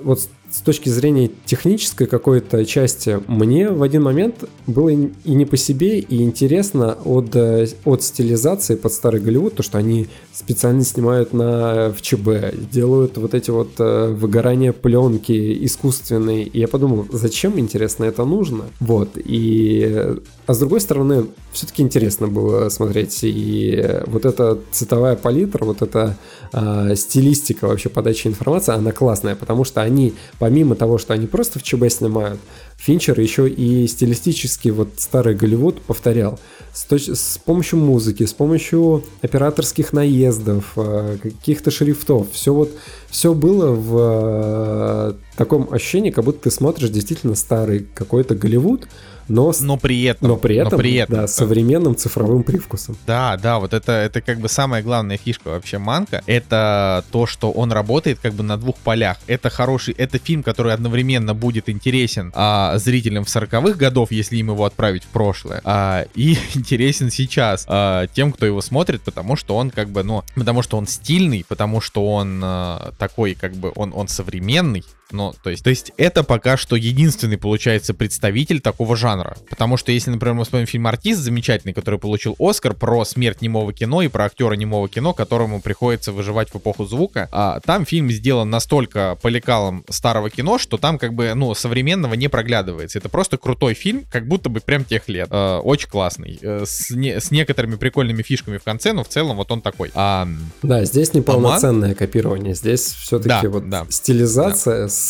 вот 0.04 0.28
с- 0.52 0.60
точки 0.60 0.88
зрения 0.88 1.30
технической 1.44 2.06
какой-то 2.06 2.64
части 2.64 3.20
мне 3.26 3.70
в 3.70 3.82
один 3.82 4.02
момент 4.02 4.44
было 4.66 4.90
и 4.90 5.10
не 5.24 5.44
по 5.44 5.56
себе, 5.56 5.98
и 5.98 6.22
интересно 6.22 6.96
от, 7.04 7.34
э, 7.34 7.66
от 7.84 8.02
стилизации 8.02 8.76
под 8.76 8.92
старый 8.92 9.20
Голливуд, 9.20 9.56
то, 9.56 9.62
что 9.62 9.78
они 9.78 10.06
специально 10.32 10.84
снимают 10.84 11.32
на 11.32 11.90
в 11.90 12.00
ЧБ, 12.02 12.54
делают 12.70 13.16
вот 13.18 13.34
эти 13.34 13.50
вот 13.50 13.70
э, 13.78 14.12
выгорания 14.12 14.72
пленки 14.72 15.64
искусственные. 15.66 16.44
И 16.44 16.60
я 16.60 16.68
подумал, 16.68 17.06
зачем, 17.12 17.58
интересно, 17.58 18.04
это 18.04 18.24
нужно? 18.24 18.64
Вот. 18.80 19.10
И, 19.16 19.84
э, 19.88 20.16
а 20.46 20.54
с 20.54 20.58
другой 20.58 20.80
стороны, 20.80 21.26
все-таки 21.52 21.82
интересно 21.82 22.28
было 22.28 22.68
смотреть. 22.68 23.20
И 23.22 24.00
вот 24.06 24.24
эта 24.24 24.58
цветовая 24.70 25.16
палитра, 25.16 25.64
вот 25.64 25.82
эта 25.82 26.16
э, 26.52 26.94
стилистика 26.96 27.66
вообще 27.66 27.88
подачи 27.88 28.26
информации, 28.26 28.74
она 28.74 28.92
классная, 28.92 29.34
потому 29.36 29.64
что 29.64 29.80
они, 29.82 30.14
помимо 30.42 30.74
того, 30.74 30.98
что 30.98 31.14
они 31.14 31.28
просто 31.28 31.60
в 31.60 31.62
ЧБ 31.62 31.88
снимают, 31.88 32.40
Финчер 32.76 33.20
еще 33.20 33.48
и 33.48 33.86
стилистически 33.86 34.70
вот 34.70 34.88
старый 34.96 35.36
Голливуд 35.36 35.80
повторял. 35.82 36.40
С, 36.74 36.84
точ- 36.84 37.14
с 37.14 37.38
помощью 37.38 37.78
музыки, 37.78 38.26
с 38.26 38.32
помощью 38.32 39.04
операторских 39.20 39.92
наездов, 39.92 40.72
э, 40.74 41.18
каких-то 41.22 41.70
шрифтов. 41.70 42.26
Все 42.32 42.52
вот, 42.52 42.72
все 43.08 43.34
было 43.34 43.70
в 43.70 45.14
э, 45.14 45.14
таком 45.36 45.72
ощущении, 45.72 46.10
как 46.10 46.24
будто 46.24 46.40
ты 46.40 46.50
смотришь 46.50 46.88
действительно 46.88 47.36
старый 47.36 47.86
какой-то 47.94 48.34
Голливуд, 48.34 48.88
но, 49.32 49.52
Но 49.62 49.76
при 49.78 50.02
этом... 50.02 50.28
но 50.28 50.36
при 50.36 50.56
этом, 50.56 50.78
при 50.78 50.94
этом 50.94 51.16
да, 51.16 51.26
с 51.26 51.34
современным 51.34 51.96
цифровым 51.96 52.42
привкусом. 52.42 52.96
Да, 53.06 53.38
да, 53.38 53.58
вот 53.58 53.72
это, 53.72 53.92
это 53.92 54.20
как 54.20 54.40
бы 54.40 54.48
самая 54.48 54.82
главная 54.82 55.16
фишка 55.16 55.48
вообще 55.48 55.78
Манка. 55.78 56.22
Это 56.26 57.02
то, 57.10 57.26
что 57.26 57.50
он 57.50 57.72
работает 57.72 58.18
как 58.20 58.34
бы 58.34 58.42
на 58.42 58.58
двух 58.58 58.76
полях. 58.76 59.16
Это 59.26 59.48
хороший, 59.48 59.94
это 59.94 60.18
фильм, 60.18 60.42
который 60.42 60.74
одновременно 60.74 61.32
будет 61.34 61.70
интересен 61.70 62.30
а, 62.34 62.76
зрителям 62.76 63.24
в 63.24 63.28
40-х 63.28 63.78
годов, 63.78 64.12
если 64.12 64.36
им 64.36 64.50
его 64.50 64.66
отправить 64.66 65.04
в 65.04 65.08
прошлое, 65.08 65.62
а, 65.64 66.04
и 66.14 66.36
интересен 66.54 67.10
сейчас 67.10 67.64
а, 67.68 68.06
тем, 68.08 68.32
кто 68.32 68.44
его 68.44 68.60
смотрит, 68.60 69.00
потому 69.00 69.36
что 69.36 69.56
он 69.56 69.70
как 69.70 69.88
бы, 69.88 70.02
ну, 70.02 70.24
потому 70.34 70.60
что 70.60 70.76
он 70.76 70.86
стильный, 70.86 71.44
потому 71.48 71.80
что 71.80 72.06
он 72.06 72.40
а, 72.44 72.92
такой 72.98 73.34
как 73.34 73.54
бы, 73.54 73.72
он, 73.76 73.92
он 73.94 74.08
современный, 74.08 74.84
Ну, 75.12 75.34
то 75.42 75.50
есть, 75.50 75.64
то 75.64 75.70
есть 75.70 75.92
это 75.96 76.22
пока 76.24 76.56
что 76.56 76.76
единственный, 76.76 77.38
получается, 77.38 77.94
представитель 77.94 78.60
такого 78.60 78.96
жанра. 78.96 79.36
Потому 79.48 79.76
что 79.76 79.92
если, 79.92 80.10
например, 80.10 80.34
мы 80.34 80.44
вспомним 80.44 80.66
фильм 80.66 80.86
«Артист» 80.86 81.20
замечательный, 81.20 81.72
который 81.72 81.98
получил 81.98 82.36
Оскар 82.38 82.74
про 82.74 83.04
смерть 83.04 83.42
немого 83.42 83.72
кино 83.72 84.02
и 84.02 84.08
про 84.08 84.24
актера 84.24 84.54
немого 84.54 84.88
кино, 84.88 85.12
которому 85.12 85.60
приходится 85.60 86.12
выживать 86.12 86.50
в 86.50 86.56
эпоху 86.56 86.84
звука, 86.84 87.28
а 87.32 87.60
там 87.60 87.84
фильм 87.84 88.10
сделан 88.10 88.50
настолько 88.50 89.18
по 89.20 89.28
лекалам 89.28 89.84
старого 89.88 90.30
кино, 90.30 90.58
что 90.58 90.78
там 90.78 90.98
как 90.98 91.14
бы, 91.14 91.32
ну, 91.34 91.54
современного 91.54 92.14
не 92.14 92.28
проглядывается. 92.28 92.98
Это 92.98 93.08
просто 93.08 93.36
крутой 93.36 93.74
фильм, 93.74 94.04
как 94.10 94.26
будто 94.26 94.48
бы 94.48 94.60
прям 94.60 94.84
тех 94.84 95.08
лет. 95.08 95.28
Э, 95.30 95.58
очень 95.58 95.88
классный. 95.88 96.38
Э, 96.42 96.64
с, 96.66 96.90
не, 96.90 97.20
с 97.20 97.30
некоторыми 97.30 97.76
прикольными 97.76 98.22
фишками 98.22 98.58
в 98.58 98.64
конце, 98.64 98.92
но 98.92 99.04
в 99.04 99.08
целом 99.08 99.36
вот 99.36 99.50
он 99.50 99.60
такой. 99.60 99.90
А, 99.94 100.28
да, 100.62 100.84
здесь 100.84 101.14
неполноценное 101.14 101.94
копирование. 101.94 102.54
Здесь 102.54 102.84
все-таки 102.84 103.28
да, 103.28 103.48
вот 103.48 103.68
да, 103.68 103.86
стилизация 103.90 104.82
да. 104.82 104.88
с 104.88 105.01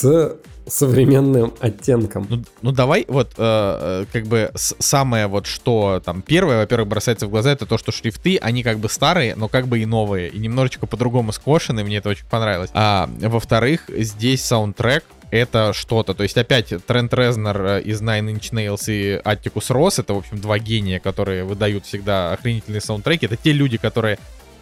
современным 0.66 1.52
оттенком. 1.60 2.26
Ну, 2.28 2.42
ну 2.62 2.72
давай 2.72 3.04
вот 3.08 3.32
э, 3.36 4.04
э 4.04 4.04
как 4.12 4.26
бы 4.26 4.50
самое 4.54 5.26
вот 5.26 5.46
что 5.46 6.00
там 6.04 6.22
первое, 6.22 6.58
во-первых, 6.58 6.88
бросается 6.88 7.26
в 7.26 7.30
глаза, 7.30 7.52
это 7.52 7.66
то, 7.66 7.78
что 7.78 7.92
шрифты, 7.92 8.36
они 8.38 8.62
как 8.62 8.78
бы 8.78 8.88
старые, 8.88 9.34
но 9.34 9.48
как 9.48 9.66
бы 9.66 9.80
и 9.80 9.86
новые, 9.86 10.28
и 10.28 10.38
немножечко 10.38 10.86
по-другому 10.86 11.32
скошены, 11.32 11.84
мне 11.84 11.96
это 11.96 12.08
очень 12.08 12.26
понравилось. 12.26 12.70
А 12.74 13.10
во-вторых, 13.20 13.88
здесь 13.88 14.44
саундтрек, 14.44 15.04
это 15.32 15.72
что-то. 15.72 16.12
То 16.14 16.22
есть 16.22 16.36
опять 16.36 16.72
Трент 16.86 17.12
Резнер 17.14 17.60
э, 17.62 17.82
из 17.82 18.02
Nine 18.02 18.34
Inch 18.34 18.52
Nails 18.52 18.84
и 18.92 19.20
Аттикус 19.24 19.70
Росс, 19.70 19.98
это, 19.98 20.14
в 20.14 20.18
общем, 20.18 20.38
два 20.38 20.58
гения, 20.58 21.00
которые 21.00 21.44
выдают 21.44 21.86
всегда 21.86 22.32
охренительные 22.32 22.82
саундтреки. 22.82 23.26
Это 23.26 23.36
те 23.36 23.52
люди, 23.52 23.78
которые 23.78 24.18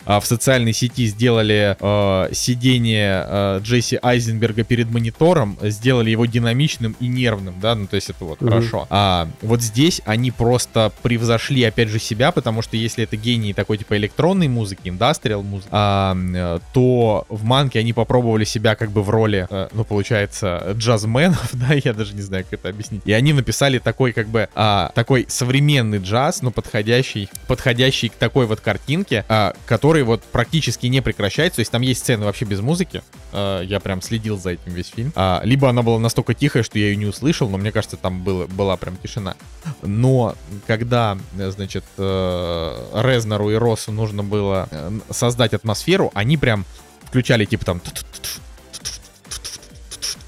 в 0.06 0.22
социальной 0.24 0.72
сети 0.72 1.06
сделали 1.06 1.76
э, 1.78 2.34
сидение 2.34 3.24
э, 3.26 3.60
Джесси 3.62 3.98
Айзенберга 4.02 4.64
перед 4.64 4.90
монитором, 4.90 5.58
сделали 5.62 6.10
его 6.10 6.26
динамичным 6.26 6.96
и 7.00 7.06
нервным, 7.06 7.54
да, 7.60 7.74
ну 7.74 7.86
то 7.86 7.96
есть 7.96 8.10
это 8.10 8.24
вот 8.24 8.40
mm-hmm. 8.40 8.48
хорошо. 8.48 8.86
А 8.90 9.28
вот 9.42 9.62
здесь 9.62 10.00
они 10.04 10.30
просто 10.30 10.92
превзошли 11.02 11.64
опять 11.64 11.88
же 11.88 11.98
себя, 11.98 12.32
потому 12.32 12.62
что 12.62 12.76
если 12.76 13.04
это 13.04 13.16
гении 13.16 13.52
такой 13.52 13.78
типа 13.78 13.96
электронной 13.96 14.48
музыки, 14.48 14.88
индастриал 14.88 15.42
музыки, 15.42 15.68
а, 15.72 16.16
э, 16.16 16.60
то 16.72 17.26
в 17.28 17.44
Манке 17.44 17.80
они 17.80 17.92
попробовали 17.92 18.44
себя 18.44 18.74
как 18.74 18.90
бы 18.90 19.02
в 19.02 19.10
роли, 19.10 19.46
э, 19.50 19.68
ну 19.72 19.84
получается, 19.84 20.74
джазменов, 20.76 21.50
да, 21.52 21.74
я 21.74 21.92
даже 21.92 22.14
не 22.14 22.22
знаю, 22.22 22.44
как 22.44 22.60
это 22.60 22.68
объяснить. 22.68 23.02
И 23.04 23.12
они 23.12 23.32
написали 23.32 23.78
такой 23.78 24.12
как 24.12 24.28
бы 24.28 24.48
а, 24.54 24.92
такой 24.94 25.26
современный 25.28 25.98
джаз, 25.98 26.42
но 26.42 26.50
подходящий, 26.50 27.28
подходящий 27.46 28.08
к 28.08 28.14
такой 28.14 28.46
вот 28.46 28.60
картинке, 28.60 29.24
а, 29.28 29.54
который 29.66 29.89
который 29.90 30.04
вот 30.04 30.22
практически 30.22 30.86
не 30.86 31.00
прекращается. 31.00 31.56
То 31.56 31.60
есть 31.62 31.72
там 31.72 31.82
есть 31.82 32.02
сцены 32.02 32.24
вообще 32.24 32.44
без 32.44 32.60
музыки. 32.60 33.02
Э, 33.32 33.62
я 33.64 33.80
прям 33.80 34.00
следил 34.02 34.38
за 34.38 34.50
этим 34.50 34.72
весь 34.72 34.86
фильм. 34.86 35.12
А, 35.16 35.40
либо 35.42 35.68
она 35.68 35.82
была 35.82 35.98
настолько 35.98 36.32
тихая, 36.32 36.62
что 36.62 36.78
я 36.78 36.86
ее 36.86 36.96
не 36.96 37.06
услышал, 37.06 37.48
но 37.48 37.58
мне 37.58 37.72
кажется, 37.72 37.96
там 37.96 38.22
было, 38.22 38.46
была 38.46 38.76
прям 38.76 38.96
тишина. 38.98 39.34
Но 39.82 40.36
когда, 40.68 41.18
значит, 41.34 41.82
э, 41.98 43.00
Резнеру 43.02 43.50
и 43.50 43.54
Россу 43.54 43.90
нужно 43.90 44.22
было 44.22 44.68
э, 44.70 44.92
создать 45.10 45.54
атмосферу, 45.54 46.12
они 46.14 46.36
прям 46.36 46.64
включали 47.02 47.44
типа 47.44 47.64
там 47.64 47.80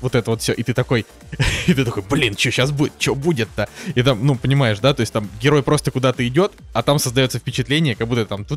вот 0.02 0.14
это 0.14 0.30
вот 0.30 0.42
все, 0.42 0.52
и 0.52 0.62
ты 0.62 0.74
такой, 0.74 1.06
и 1.66 1.74
ты 1.74 1.84
такой, 1.84 2.02
блин, 2.02 2.36
что 2.36 2.50
сейчас 2.50 2.70
будет, 2.70 2.92
что 2.98 3.14
будет-то? 3.14 3.68
И 3.94 4.02
там, 4.02 4.26
ну, 4.26 4.36
понимаешь, 4.36 4.78
да, 4.80 4.92
то 4.92 5.00
есть 5.00 5.12
там 5.12 5.28
герой 5.40 5.62
просто 5.62 5.90
куда-то 5.90 6.26
идет, 6.26 6.52
а 6.72 6.82
там 6.82 6.98
создается 6.98 7.38
впечатление, 7.38 7.94
как 7.94 8.08
будто 8.08 8.26
там, 8.26 8.44
ты 8.44 8.56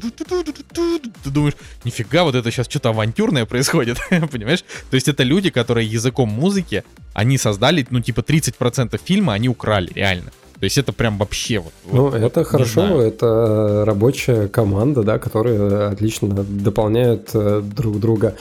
думаешь, 1.26 1.54
нифига, 1.84 2.24
вот 2.24 2.36
это 2.36 2.52
сейчас 2.52 2.68
что-то 2.68 2.90
авантюрное 2.90 3.46
происходит, 3.46 4.00
понимаешь? 4.32 4.64
То 4.90 4.96
есть 4.96 5.08
это 5.08 5.24
люди, 5.24 5.50
которые 5.50 5.88
языком 5.88 6.30
музыки, 6.30 6.84
они 7.14 7.38
создали, 7.38 7.86
ну, 7.90 8.02
типа 8.02 8.20
30% 8.20 9.00
фильма 9.04 9.34
они 9.34 9.48
украли, 9.50 9.92
реально. 9.94 10.32
То 10.60 10.64
есть 10.64 10.78
это 10.78 10.94
прям 10.94 11.18
вообще 11.18 11.60
вот. 11.60 11.74
Ну, 11.92 12.04
вот, 12.04 12.16
это 12.16 12.40
вот, 12.40 12.48
хорошо, 12.48 13.02
это 13.02 13.84
рабочая 13.86 14.48
команда, 14.48 15.04
да, 15.04 15.20
которые 15.20 15.88
отлично 15.88 16.30
дополняют 16.30 17.30
э, 17.34 17.62
друг 17.62 18.00
друга. 18.00 18.36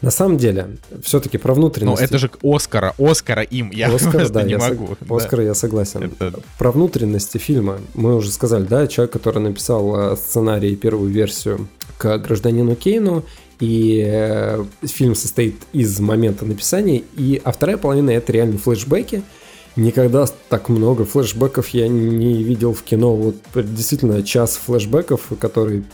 На 0.00 0.10
самом 0.10 0.36
деле, 0.38 0.76
все-таки 1.02 1.38
про. 1.38 1.54
Ну, 1.54 1.68
это 1.94 2.18
же 2.18 2.30
Оскара, 2.42 2.94
Оскара 2.98 3.42
им, 3.42 3.70
я 3.70 3.92
Оскар, 3.92 4.28
да, 4.28 4.42
не 4.42 4.52
я 4.52 4.58
могу. 4.58 4.96
Со... 5.08 5.16
Оскара 5.16 5.42
я 5.42 5.54
согласен. 5.54 6.12
Это... 6.18 6.40
Про 6.58 6.70
внутренности 6.70 7.38
фильма 7.38 7.78
мы 7.94 8.14
уже 8.14 8.30
сказали, 8.30 8.64
да, 8.64 8.86
человек, 8.86 9.12
который 9.12 9.40
написал 9.40 10.12
э, 10.12 10.16
сценарий 10.16 10.72
и 10.72 10.76
первую 10.76 11.10
версию 11.10 11.68
к 11.98 12.18
гражданину 12.18 12.76
Кейну, 12.76 13.24
и 13.58 14.04
э, 14.06 14.64
фильм 14.82 15.14
состоит 15.14 15.56
из 15.72 15.98
момента 15.98 16.44
написания, 16.44 17.02
и 17.16 17.40
а 17.42 17.52
вторая 17.52 17.78
половина 17.78 18.10
это 18.10 18.32
реально 18.32 18.58
флешбеки, 18.58 19.22
Никогда 19.76 20.26
так 20.48 20.68
много 20.68 21.04
флешбеков 21.04 21.68
я 21.68 21.86
не 21.88 22.42
видел 22.42 22.72
в 22.72 22.82
кино. 22.82 23.14
Вот 23.14 23.36
действительно 23.54 24.22
час 24.22 24.56
флешбеков, 24.56 25.28
которые 25.38 25.84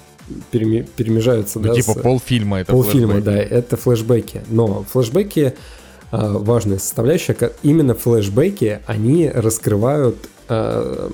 переми, 0.50 0.86
перемежаются. 0.96 1.58
Ну, 1.58 1.68
да, 1.68 1.74
типа 1.74 1.92
с... 1.92 2.02
полфильма 2.02 2.60
это 2.60 2.72
Полфильма, 2.72 3.14
флешбеки. 3.14 3.24
да, 3.24 3.42
это 3.42 3.76
флешбеки. 3.76 4.42
Но 4.48 4.84
флешбеки 4.84 5.54
а, 6.12 6.38
важная 6.38 6.78
составляющая. 6.78 7.34
Именно 7.62 7.94
флешбеки, 7.94 8.80
они 8.86 9.28
раскрывают 9.28 10.16
а, 10.48 11.10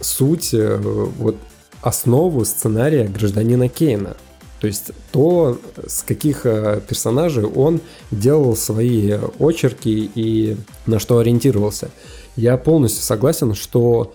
суть, 0.00 0.50
а, 0.54 0.78
вот 0.78 1.36
основу 1.82 2.44
сценария 2.44 3.04
гражданина 3.04 3.68
Кейна. 3.68 4.16
То 4.62 4.68
есть 4.68 4.92
то, 5.10 5.58
с 5.84 6.04
каких 6.04 6.46
э, 6.46 6.80
персонажей 6.88 7.44
он 7.44 7.80
делал 8.12 8.54
свои 8.54 9.14
очерки 9.40 10.08
и 10.14 10.56
на 10.86 11.00
что 11.00 11.18
ориентировался. 11.18 11.90
Я 12.36 12.56
полностью 12.58 13.02
согласен, 13.02 13.56
что 13.56 14.14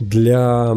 для, 0.00 0.76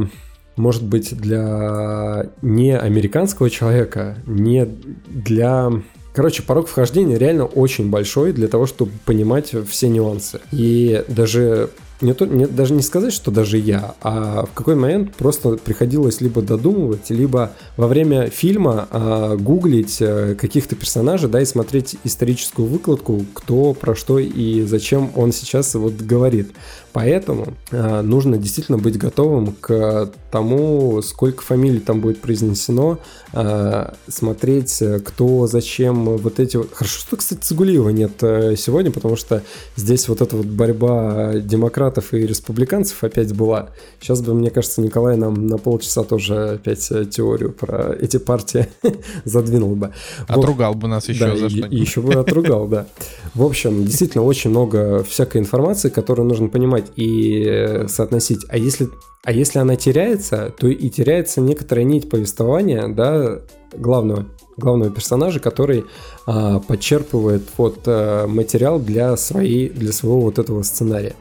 может 0.55 0.83
быть, 0.83 1.17
для 1.17 2.27
не 2.43 2.77
американского 2.77 3.49
человека, 3.49 4.17
не 4.27 4.67
для 5.07 5.71
Короче, 6.13 6.43
порог 6.43 6.67
вхождения 6.67 7.17
реально 7.17 7.45
очень 7.45 7.89
большой 7.89 8.33
для 8.33 8.47
того, 8.47 8.67
чтобы 8.67 8.91
понимать 9.03 9.51
все 9.67 9.89
нюансы. 9.89 10.41
И 10.51 11.03
даже 11.07 11.71
не 12.01 12.13
то, 12.13 12.25
не, 12.25 12.47
даже 12.47 12.73
не 12.73 12.81
сказать, 12.81 13.13
что 13.13 13.31
даже 13.31 13.57
я, 13.57 13.95
а 14.01 14.45
в 14.45 14.53
какой 14.53 14.75
момент 14.75 15.15
просто 15.15 15.57
приходилось 15.57 16.21
либо 16.21 16.41
додумывать, 16.41 17.09
либо 17.09 17.51
во 17.77 17.87
время 17.87 18.29
фильма 18.29 18.87
а, 18.91 19.35
гуглить 19.35 19.97
а, 20.01 20.35
каких-то 20.35 20.75
персонажей, 20.75 21.29
да, 21.29 21.41
и 21.41 21.45
смотреть 21.45 21.97
историческую 22.03 22.67
выкладку, 22.67 23.25
кто 23.33 23.73
про 23.73 23.95
что 23.95 24.19
и 24.19 24.61
зачем 24.61 25.11
он 25.15 25.31
сейчас 25.31 25.75
вот 25.75 25.93
говорит. 25.93 26.51
Поэтому 26.93 27.53
а, 27.71 28.01
нужно 28.01 28.37
действительно 28.37 28.77
быть 28.77 28.97
готовым 28.97 29.55
к 29.59 30.11
тому, 30.31 31.01
сколько 31.01 31.43
фамилий 31.43 31.79
там 31.79 32.01
будет 32.01 32.21
произнесено, 32.21 32.99
а, 33.33 33.93
смотреть, 34.07 34.81
кто, 35.05 35.47
зачем, 35.47 36.17
вот 36.17 36.39
эти. 36.39 36.57
Хорошо, 36.73 36.99
что, 36.99 37.17
кстати, 37.17 37.39
Цигулиева 37.41 37.89
нет 37.89 38.11
э, 38.21 38.55
сегодня, 38.57 38.91
потому 38.91 39.15
что 39.15 39.43
здесь 39.75 40.07
вот 40.07 40.21
эта 40.21 40.35
вот 40.35 40.45
борьба 40.45 41.33
демократов 41.35 42.13
и 42.13 42.25
республиканцев 42.25 43.03
опять 43.03 43.33
была. 43.33 43.69
Сейчас 43.99 44.21
бы, 44.21 44.33
мне 44.33 44.49
кажется, 44.49 44.81
Николай 44.81 45.17
нам 45.17 45.47
на 45.47 45.57
полчаса 45.57 46.03
тоже 46.03 46.51
опять 46.51 46.87
э, 46.91 47.05
теорию 47.05 47.51
про 47.51 47.95
эти 47.99 48.17
партии 48.17 48.67
задвинул 49.25 49.75
бы. 49.75 49.91
Отругал 50.27 50.73
бы 50.73 50.87
нас 50.87 51.09
еще 51.09 51.25
да, 51.25 51.35
за 51.35 51.49
что 51.49 51.67
еще 51.67 52.01
бы 52.01 52.13
отругал, 52.13 52.67
да. 52.67 52.87
В 53.33 53.43
общем, 53.43 53.85
действительно 53.85 54.23
очень 54.23 54.49
много 54.49 55.03
всякой 55.03 55.41
информации, 55.41 55.89
которую 55.89 56.27
нужно 56.27 56.47
понимать 56.49 56.78
и 56.95 57.43
э, 57.45 57.87
соотносить. 57.87 58.45
А 58.49 58.57
если, 58.57 58.89
а 59.23 59.31
если 59.31 59.59
она 59.59 59.75
теряется, 59.75 60.53
то 60.57 60.67
и 60.67 60.89
теряется 60.89 61.41
некоторая 61.41 61.85
нить 61.85 62.09
повествования, 62.09 62.87
да, 62.87 63.39
главного, 63.73 64.25
главного 64.57 64.91
персонажа, 64.91 65.39
который 65.39 65.85
а, 66.25 66.59
подчерпывает 66.59 67.43
вот 67.57 67.79
а, 67.85 68.27
материал 68.27 68.79
для, 68.79 69.15
своей, 69.17 69.69
для 69.69 69.91
своего 69.91 70.21
вот 70.21 70.39
этого 70.39 70.63
сценария. 70.63 71.15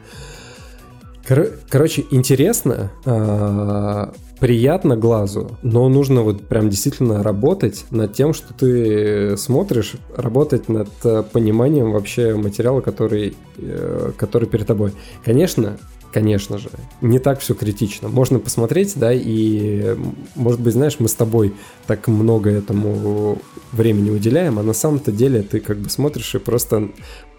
Кор- 1.26 1.52
короче, 1.68 2.04
интересно, 2.10 2.90
а, 3.04 4.12
приятно 4.40 4.96
глазу, 4.96 5.58
но 5.62 5.88
нужно 5.88 6.22
вот 6.22 6.46
прям 6.46 6.70
действительно 6.70 7.22
работать 7.22 7.84
над 7.90 8.12
тем, 8.12 8.32
что 8.32 8.54
ты 8.54 9.36
смотришь, 9.36 9.94
работать 10.16 10.68
над 10.68 10.88
э, 11.04 11.22
пониманием 11.22 11.92
вообще 11.92 12.34
материала, 12.34 12.80
который, 12.80 13.36
э, 13.56 14.12
который 14.16 14.48
перед 14.48 14.66
тобой. 14.66 14.92
Конечно, 15.24 15.78
конечно 16.12 16.58
же, 16.58 16.70
не 17.00 17.18
так 17.18 17.40
все 17.40 17.54
критично. 17.54 18.08
Можно 18.08 18.38
посмотреть, 18.38 18.94
да, 18.96 19.12
и, 19.12 19.96
может 20.34 20.60
быть, 20.60 20.74
знаешь, 20.74 20.96
мы 20.98 21.08
с 21.08 21.14
тобой 21.14 21.54
так 21.86 22.08
много 22.08 22.50
этому 22.50 23.40
времени 23.72 24.10
уделяем, 24.10 24.58
а 24.58 24.62
на 24.62 24.72
самом-то 24.72 25.12
деле 25.12 25.42
ты 25.42 25.60
как 25.60 25.78
бы 25.78 25.90
смотришь 25.90 26.34
и 26.34 26.38
просто 26.38 26.90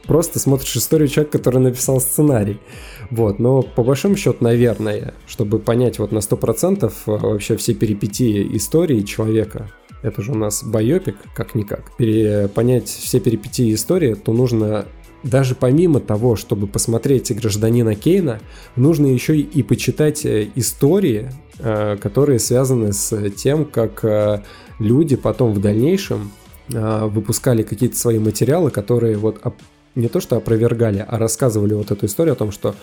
просто 0.05 0.39
смотришь 0.39 0.75
историю 0.75 1.07
человека, 1.07 1.37
который 1.37 1.59
написал 1.59 1.99
сценарий. 1.99 2.59
Вот, 3.09 3.39
но 3.39 3.61
по 3.63 3.83
большому 3.83 4.15
счету, 4.15 4.37
наверное, 4.41 5.13
чтобы 5.27 5.59
понять 5.59 5.99
вот 5.99 6.11
на 6.11 6.19
100% 6.19 6.85
э, 6.85 6.91
вообще 7.05 7.57
все 7.57 7.73
перипетии 7.73 8.55
истории 8.55 9.01
человека, 9.01 9.71
это 10.03 10.21
же 10.21 10.31
у 10.31 10.35
нас 10.35 10.63
байопик, 10.63 11.17
как-никак, 11.35 11.91
понять 12.53 12.87
все 12.87 13.19
перипетии 13.19 13.73
истории, 13.73 14.13
то 14.13 14.31
нужно 14.31 14.85
даже 15.23 15.55
помимо 15.55 15.99
того, 15.99 16.37
чтобы 16.37 16.67
посмотреть 16.67 17.35
«Гражданина 17.35 17.95
Кейна», 17.95 18.39
нужно 18.77 19.07
еще 19.07 19.37
и 19.37 19.63
почитать 19.63 20.25
э, 20.25 20.49
истории, 20.55 21.31
э, 21.57 21.97
которые 21.97 22.39
связаны 22.39 22.93
с 22.93 23.29
тем, 23.31 23.65
как 23.65 24.43
люди 24.77 25.15
потом 25.15 25.53
в 25.53 25.59
дальнейшем 25.59 26.31
выпускали 26.69 27.63
какие-то 27.63 27.97
свои 27.97 28.19
материалы, 28.19 28.69
которые 28.69 29.17
вот 29.17 29.39
не 29.95 30.07
то 30.07 30.19
что 30.19 30.37
опровергали, 30.37 31.03
а 31.07 31.17
рассказывали 31.17 31.73
вот 31.73 31.91
эту 31.91 32.05
историю 32.05 32.33
о 32.33 32.35
том, 32.35 32.51
что 32.51 32.75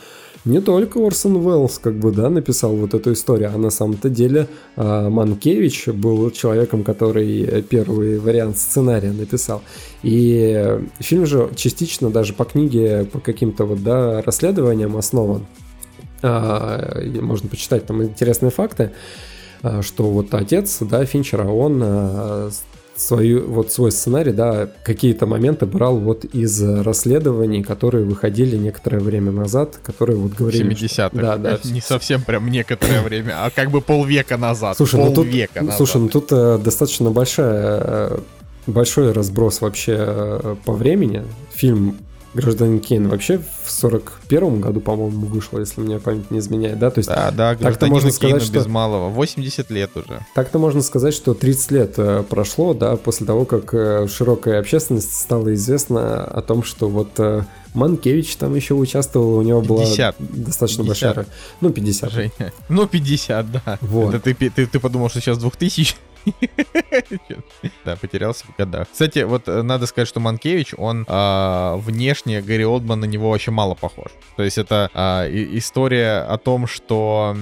не 0.44 0.60
только 0.60 1.04
Орсон 1.04 1.36
Уэллс 1.36 1.78
как 1.78 1.94
бы, 1.94 2.12
да, 2.12 2.28
написал 2.28 2.74
вот 2.76 2.94
эту 2.94 3.12
историю, 3.12 3.50
а 3.54 3.58
на 3.58 3.70
самом-то 3.70 4.08
деле 4.08 4.48
э, 4.76 5.08
Манкевич 5.08 5.88
был 5.88 6.30
человеком, 6.30 6.84
который 6.84 7.62
первый 7.62 8.18
вариант 8.18 8.58
сценария 8.58 9.12
написал. 9.12 9.62
И 10.02 10.78
фильм 10.98 11.26
же 11.26 11.50
частично 11.56 12.10
даже 12.10 12.32
по 12.32 12.44
книге, 12.44 13.08
по 13.10 13.18
каким-то 13.18 13.64
вот, 13.64 13.82
да, 13.82 14.22
расследованиям 14.22 14.96
основан. 14.96 15.46
Э, 16.22 17.10
можно 17.20 17.48
почитать 17.48 17.86
там 17.86 18.02
интересные 18.02 18.50
факты 18.50 18.92
что 19.80 20.04
вот 20.04 20.32
отец, 20.34 20.78
да, 20.82 21.04
Финчера, 21.06 21.48
он 21.48 21.82
свою, 22.96 23.46
вот 23.46 23.72
свой 23.72 23.92
сценарий, 23.92 24.32
да, 24.32 24.68
какие-то 24.82 25.26
моменты 25.26 25.66
брал 25.66 25.98
вот 25.98 26.24
из 26.24 26.62
расследований, 26.62 27.62
которые 27.62 28.04
выходили 28.04 28.56
некоторое 28.56 29.00
время 29.00 29.32
назад, 29.32 29.78
которые 29.82 30.16
вот 30.16 30.32
говорили... 30.32 30.74
70-х. 30.74 31.10
Да, 31.12 31.36
да. 31.36 31.58
Не 31.64 31.80
совсем 31.80 32.22
прям 32.22 32.50
некоторое 32.50 33.02
время, 33.02 33.44
а 33.44 33.50
как 33.50 33.70
бы 33.70 33.80
полвека 33.80 34.36
назад. 34.36 34.76
Слушай, 34.76 35.00
ну 35.00 35.14
тут, 35.14 35.26
назад. 35.54 35.76
слушай, 35.76 36.00
ну 36.00 36.08
тут 36.08 36.28
э, 36.30 36.58
достаточно 36.58 37.10
большая, 37.10 37.80
э, 37.82 38.18
большой 38.66 39.12
разброс 39.12 39.60
вообще 39.60 39.96
э, 39.98 40.56
по 40.64 40.72
времени. 40.72 41.24
Фильм 41.52 41.98
Гражданин 42.36 42.80
Кейн 42.80 43.08
вообще 43.08 43.38
в 43.64 43.70
41 43.70 44.60
году, 44.60 44.80
по-моему, 44.80 45.26
вышел, 45.26 45.58
если 45.58 45.80
мне 45.80 45.98
память 45.98 46.30
не 46.30 46.38
изменяет, 46.38 46.78
да? 46.78 46.90
То 46.90 46.98
есть, 46.98 47.08
да, 47.08 47.30
да, 47.30 47.56
так-то 47.56 47.86
можно 47.86 48.10
сказать, 48.10 48.42
что... 48.42 48.52
без 48.52 48.66
малого, 48.66 49.08
80 49.08 49.70
лет 49.70 49.90
уже. 49.96 50.20
Так-то 50.34 50.58
можно 50.58 50.82
сказать, 50.82 51.14
что 51.14 51.34
30 51.34 51.70
лет 51.70 51.94
э, 51.96 52.22
прошло, 52.28 52.74
да, 52.74 52.96
после 52.96 53.26
того, 53.26 53.44
как 53.44 53.72
э, 53.72 54.06
широкая 54.08 54.60
общественность 54.60 55.16
стала 55.16 55.54
известна 55.54 56.24
о 56.24 56.42
том, 56.42 56.62
что 56.62 56.88
вот 56.88 57.18
э, 57.18 57.42
Манкевич 57.74 58.36
там 58.36 58.54
еще 58.54 58.74
участвовал, 58.74 59.38
у 59.38 59.42
него 59.42 59.62
50. 59.62 60.16
была 60.18 60.28
достаточно 60.30 60.84
50. 60.84 61.16
большая... 61.16 61.26
Ну, 61.60 61.70
50. 61.70 62.12
Женя. 62.12 62.52
Ну, 62.68 62.86
50, 62.86 63.52
да. 63.52 63.78
Вот. 63.80 64.14
Это 64.14 64.34
ты, 64.34 64.50
ты, 64.50 64.66
ты 64.66 64.80
подумал, 64.80 65.08
что 65.08 65.20
сейчас 65.20 65.38
2000? 65.38 65.96
Да, 67.84 67.96
потерялся 67.96 68.44
в 68.46 68.56
годах. 68.56 68.88
Кстати, 68.90 69.20
вот 69.20 69.48
э, 69.48 69.62
надо 69.62 69.86
сказать, 69.86 70.08
что 70.08 70.20
Манкевич, 70.20 70.74
он 70.76 71.04
а, 71.08 71.76
внешне, 71.76 72.42
Гарри 72.42 72.64
Олдман 72.64 73.00
на 73.00 73.04
него 73.04 73.30
вообще 73.30 73.50
мало 73.50 73.74
похож. 73.74 74.10
То 74.36 74.42
есть 74.42 74.58
это 74.58 74.90
а, 74.92 75.26
история 75.28 76.18
о 76.20 76.36
том, 76.38 76.66
что 76.66 77.36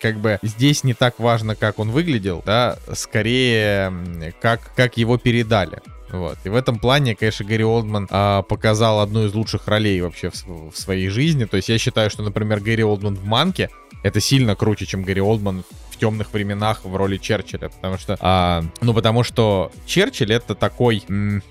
как 0.00 0.18
бы 0.18 0.38
здесь 0.42 0.84
не 0.84 0.94
так 0.94 1.18
важно, 1.18 1.56
как 1.56 1.78
он 1.78 1.90
выглядел, 1.90 2.42
да, 2.44 2.78
скорее 2.92 3.92
как, 4.40 4.72
как 4.74 4.96
его 4.96 5.18
передали. 5.18 5.80
Вот. 6.14 6.38
И 6.44 6.48
в 6.48 6.54
этом 6.54 6.78
плане, 6.78 7.16
конечно, 7.16 7.44
Гэри 7.44 7.64
Олдман 7.64 8.06
а, 8.10 8.42
показал 8.42 9.00
одну 9.00 9.26
из 9.26 9.34
лучших 9.34 9.66
ролей 9.66 10.00
вообще 10.00 10.30
в, 10.30 10.70
в 10.70 10.76
своей 10.76 11.08
жизни. 11.08 11.44
То 11.44 11.56
есть 11.56 11.68
я 11.68 11.78
считаю, 11.78 12.08
что, 12.10 12.22
например, 12.22 12.60
Гэри 12.60 12.84
Олдман 12.84 13.16
в 13.16 13.24
«Манке» 13.24 13.70
это 14.04 14.20
сильно 14.20 14.54
круче, 14.54 14.86
чем 14.86 15.02
Гэри 15.02 15.22
Олдман 15.22 15.64
в 15.90 15.96
темных 15.96 16.32
временах 16.32 16.84
в 16.84 16.94
роли 16.94 17.16
Черчилля, 17.16 17.70
потому 17.70 17.96
что, 17.98 18.16
а, 18.20 18.62
ну, 18.82 18.92
потому 18.92 19.24
что 19.24 19.72
Черчилль 19.86 20.32
это 20.32 20.54
такой, 20.54 21.02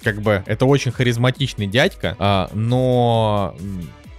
как 0.04 0.22
бы, 0.22 0.44
это 0.46 0.66
очень 0.66 0.92
харизматичный 0.92 1.66
дядька, 1.66 2.16
а, 2.20 2.50
но 2.54 3.56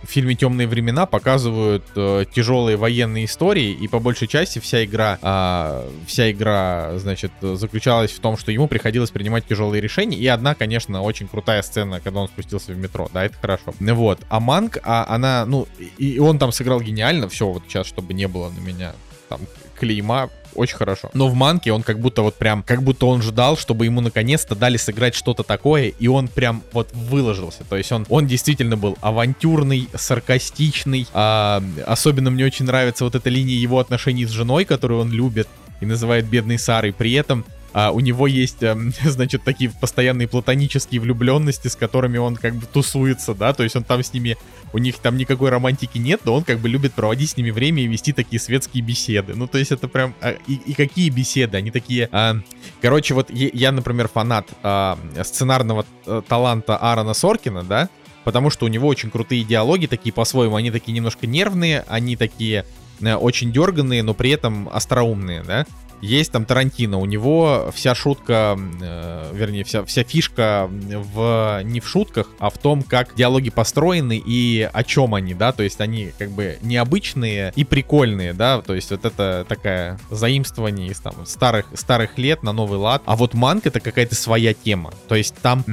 в 0.06 0.10
фильме 0.10 0.35
«Темные 0.35 0.66
времена» 0.66 1.06
показывают 1.06 1.85
э, 1.97 2.24
тяжелые 2.32 2.76
военные 2.76 3.24
истории, 3.24 3.72
и 3.72 3.89
по 3.89 3.98
большей 3.98 4.28
части 4.28 4.59
вся 4.59 4.85
игра, 4.85 5.18
э, 5.20 5.90
вся 6.06 6.31
игра, 6.31 6.98
значит, 6.98 7.32
заключалась 7.40 8.12
в 8.12 8.20
том, 8.20 8.36
что 8.36 8.52
ему 8.52 8.68
приходилось 8.68 9.10
принимать 9.10 9.47
тяжелые 9.47 9.81
решения, 9.81 10.16
и 10.16 10.26
одна, 10.26 10.55
конечно, 10.55 11.02
очень 11.02 11.28
крутая 11.28 11.62
сцена, 11.62 12.01
когда 12.01 12.20
он 12.20 12.28
спустился 12.28 12.72
в 12.72 12.78
метро, 12.78 13.09
да, 13.12 13.24
это 13.24 13.36
хорошо. 13.40 13.74
Вот, 13.81 14.20
а 14.28 14.40
Манг, 14.40 14.78
а, 14.82 15.06
она, 15.09 15.47
ну, 15.47 15.66
и 15.98 16.18
он 16.18 16.39
там 16.39 16.52
сыграл 16.52 16.81
гениально, 16.81 17.28
все, 17.28 17.48
вот 17.48 17.62
сейчас, 17.66 17.86
чтобы 17.86 18.14
не 18.14 18.28
было 18.28 18.51
на 18.51 18.60
меня 18.60 18.93
там 19.28 19.40
клейма, 19.78 20.31
очень 20.55 20.76
хорошо. 20.76 21.10
Но 21.14 21.28
в 21.28 21.35
Манке 21.35 21.72
он 21.72 21.82
как 21.82 21.98
будто 21.98 22.22
вот 22.22 22.36
прям, 22.36 22.62
как 22.62 22.82
будто 22.82 23.06
он 23.06 23.22
ждал, 23.22 23.56
чтобы 23.56 23.85
ему 23.85 24.01
наконец-то 24.01 24.55
дали 24.55 24.76
сыграть 24.76 25.14
что-то 25.14 25.43
такое, 25.43 25.89
и 25.89 26.09
он 26.09 26.28
прям 26.28 26.62
вот 26.72 26.89
выложился. 26.93 27.64
То 27.68 27.76
есть 27.76 27.93
он, 27.93 28.06
он 28.09 28.26
действительно 28.26 28.76
был 28.76 28.97
авантюрный, 29.01 29.89
саркастичный. 29.94 31.06
А, 31.12 31.62
особенно 31.86 32.31
мне 32.31 32.44
очень 32.44 32.64
нравится 32.66 33.05
вот 33.05 33.14
эта 33.14 33.31
линия 33.31 33.56
его 33.56 33.78
отношений 33.78 34.26
с 34.26 34.31
женой, 34.31 34.64
которую 34.64 35.01
он 35.01 35.12
любит 35.12 35.48
и 35.81 35.86
называет 35.86 36.26
бедной 36.26 36.59
Сарой. 36.59 36.93
При 36.93 37.12
этом 37.12 37.44
а, 37.74 37.90
у 37.90 37.98
него 37.98 38.28
есть, 38.28 38.62
а, 38.62 38.78
значит, 39.05 39.42
такие 39.42 39.70
постоянные 39.70 40.28
платонические 40.28 41.01
влюбленности, 41.01 41.66
с 41.68 41.74
которыми 41.76 42.18
он 42.18 42.36
как 42.36 42.55
бы 42.55 42.66
тусуется, 42.66 43.34
да, 43.34 43.52
то 43.52 43.64
есть 43.64 43.74
он 43.74 43.82
там 43.82 44.02
с 44.02 44.12
ними, 44.12 44.36
у 44.72 44.78
них 44.78 44.96
там 44.98 45.16
никакой 45.16 45.51
романтики 45.51 45.98
нет, 45.98 46.20
но 46.24 46.34
он 46.34 46.44
как 46.44 46.60
бы 46.60 46.68
любит 46.68 46.94
проводить 46.94 47.30
с 47.30 47.36
ними 47.36 47.51
время 47.51 47.82
и 47.82 47.88
вести 47.88 48.12
такие 48.12 48.40
светские 48.40 48.82
беседы. 48.82 49.34
Ну, 49.34 49.48
то 49.48 49.59
есть 49.59 49.72
это 49.72 49.88
прям... 49.88 50.14
А, 50.20 50.36
и, 50.46 50.55
и 50.55 50.72
какие 50.74 51.10
беседы? 51.10 51.56
Они 51.56 51.72
такие... 51.72 52.09
А, 52.12 52.36
короче, 52.80 53.14
вот 53.14 53.28
я, 53.30 53.72
например, 53.72 54.09
фанат 54.09 54.48
а, 54.62 54.96
сценарного 55.24 55.84
а, 56.06 56.22
таланта 56.22 56.76
Аарона 56.76 57.12
Соркина, 57.12 57.64
да, 57.64 57.88
потому 58.22 58.51
что 58.51 58.66
у 58.66 58.68
него 58.68 58.86
очень 58.86 59.10
крутые 59.10 59.42
диалоги, 59.42 59.86
такие 59.86 60.12
по-своему, 60.12 60.55
они 60.55 60.70
такие 60.70 60.92
немножко 60.92 61.26
нервные, 61.26 61.84
они 61.88 62.16
такие 62.16 62.64
э, 63.01 63.14
очень 63.14 63.52
дерганные, 63.52 64.02
но 64.02 64.14
при 64.14 64.30
этом 64.30 64.68
остроумные, 64.72 65.42
да. 65.42 65.66
Есть 66.00 66.32
там 66.32 66.44
Тарантино, 66.44 66.98
у 66.98 67.06
него 67.06 67.70
вся 67.74 67.94
шутка, 67.94 68.58
э, 68.80 69.30
вернее, 69.32 69.64
вся, 69.64 69.84
вся 69.84 70.04
фишка 70.04 70.68
в, 70.70 71.62
не 71.64 71.80
в 71.80 71.88
шутках, 71.88 72.28
а 72.38 72.50
в 72.50 72.58
том, 72.58 72.82
как 72.82 73.14
диалоги 73.14 73.50
построены 73.50 74.22
и 74.24 74.68
о 74.72 74.84
чем 74.84 75.14
они, 75.14 75.34
да, 75.34 75.52
то 75.52 75.62
есть 75.62 75.80
они 75.80 76.12
как 76.18 76.30
бы 76.30 76.58
необычные 76.62 77.52
и 77.56 77.64
прикольные, 77.64 78.32
да, 78.32 78.60
то 78.60 78.74
есть 78.74 78.90
вот 78.90 79.04
это 79.04 79.46
такая 79.48 79.98
заимствование 80.10 80.88
из 80.88 81.00
там 81.00 81.26
старых, 81.26 81.66
старых 81.74 82.18
лет 82.18 82.42
на 82.42 82.52
новый 82.52 82.78
лад, 82.78 83.02
а 83.06 83.16
вот 83.16 83.34
манк 83.34 83.66
это 83.66 83.80
какая-то 83.80 84.14
своя 84.14 84.54
тема, 84.54 84.92
то 85.08 85.14
есть 85.14 85.34
там 85.36 85.64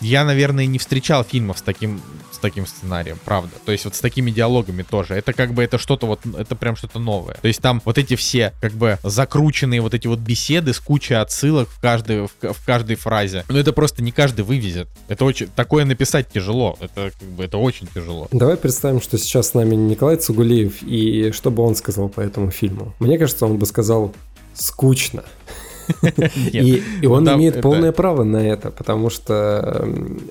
я, 0.00 0.24
наверное, 0.24 0.66
не 0.66 0.78
встречал 0.78 1.24
фильмов 1.24 1.58
с 1.58 1.62
таким, 1.62 2.00
таким 2.44 2.66
сценарием, 2.66 3.18
правда. 3.24 3.52
То 3.64 3.72
есть 3.72 3.86
вот 3.86 3.94
с 3.94 4.00
такими 4.00 4.30
диалогами 4.30 4.82
тоже. 4.82 5.14
Это 5.14 5.32
как 5.32 5.54
бы 5.54 5.62
это 5.62 5.78
что-то 5.78 6.06
вот, 6.06 6.20
это 6.36 6.54
прям 6.54 6.76
что-то 6.76 6.98
новое. 6.98 7.36
То 7.40 7.48
есть 7.48 7.62
там 7.62 7.80
вот 7.86 7.96
эти 7.96 8.16
все 8.16 8.52
как 8.60 8.72
бы 8.72 8.98
закрученные 9.02 9.80
вот 9.80 9.94
эти 9.94 10.06
вот 10.06 10.18
беседы 10.18 10.74
с 10.74 10.78
кучей 10.78 11.14
отсылок 11.14 11.70
в 11.70 11.80
каждой, 11.80 12.26
в, 12.26 12.30
в 12.42 12.66
каждой 12.66 12.96
фразе. 12.96 13.44
Но 13.48 13.58
это 13.58 13.72
просто 13.72 14.02
не 14.02 14.12
каждый 14.12 14.42
вывезет. 14.44 14.88
Это 15.08 15.24
очень, 15.24 15.48
такое 15.56 15.86
написать 15.86 16.28
тяжело. 16.28 16.76
Это 16.80 17.12
как 17.18 17.28
бы, 17.30 17.44
это 17.44 17.56
очень 17.56 17.86
тяжело. 17.86 18.28
Давай 18.30 18.58
представим, 18.58 19.00
что 19.00 19.16
сейчас 19.16 19.48
с 19.48 19.54
нами 19.54 19.74
Николай 19.74 20.16
Цугулиев, 20.16 20.82
и 20.82 21.32
что 21.32 21.50
бы 21.50 21.62
он 21.62 21.74
сказал 21.76 22.10
по 22.10 22.20
этому 22.20 22.50
фильму? 22.50 22.94
Мне 22.98 23.18
кажется, 23.18 23.46
он 23.46 23.56
бы 23.56 23.64
сказал 23.64 24.14
скучно. 24.52 25.24
И, 26.52 26.82
и 27.02 27.06
он 27.06 27.24
ну, 27.24 27.36
имеет 27.36 27.60
полное 27.60 27.92
право 27.92 28.24
на 28.24 28.38
это, 28.38 28.70
потому 28.70 29.10
что 29.10 29.88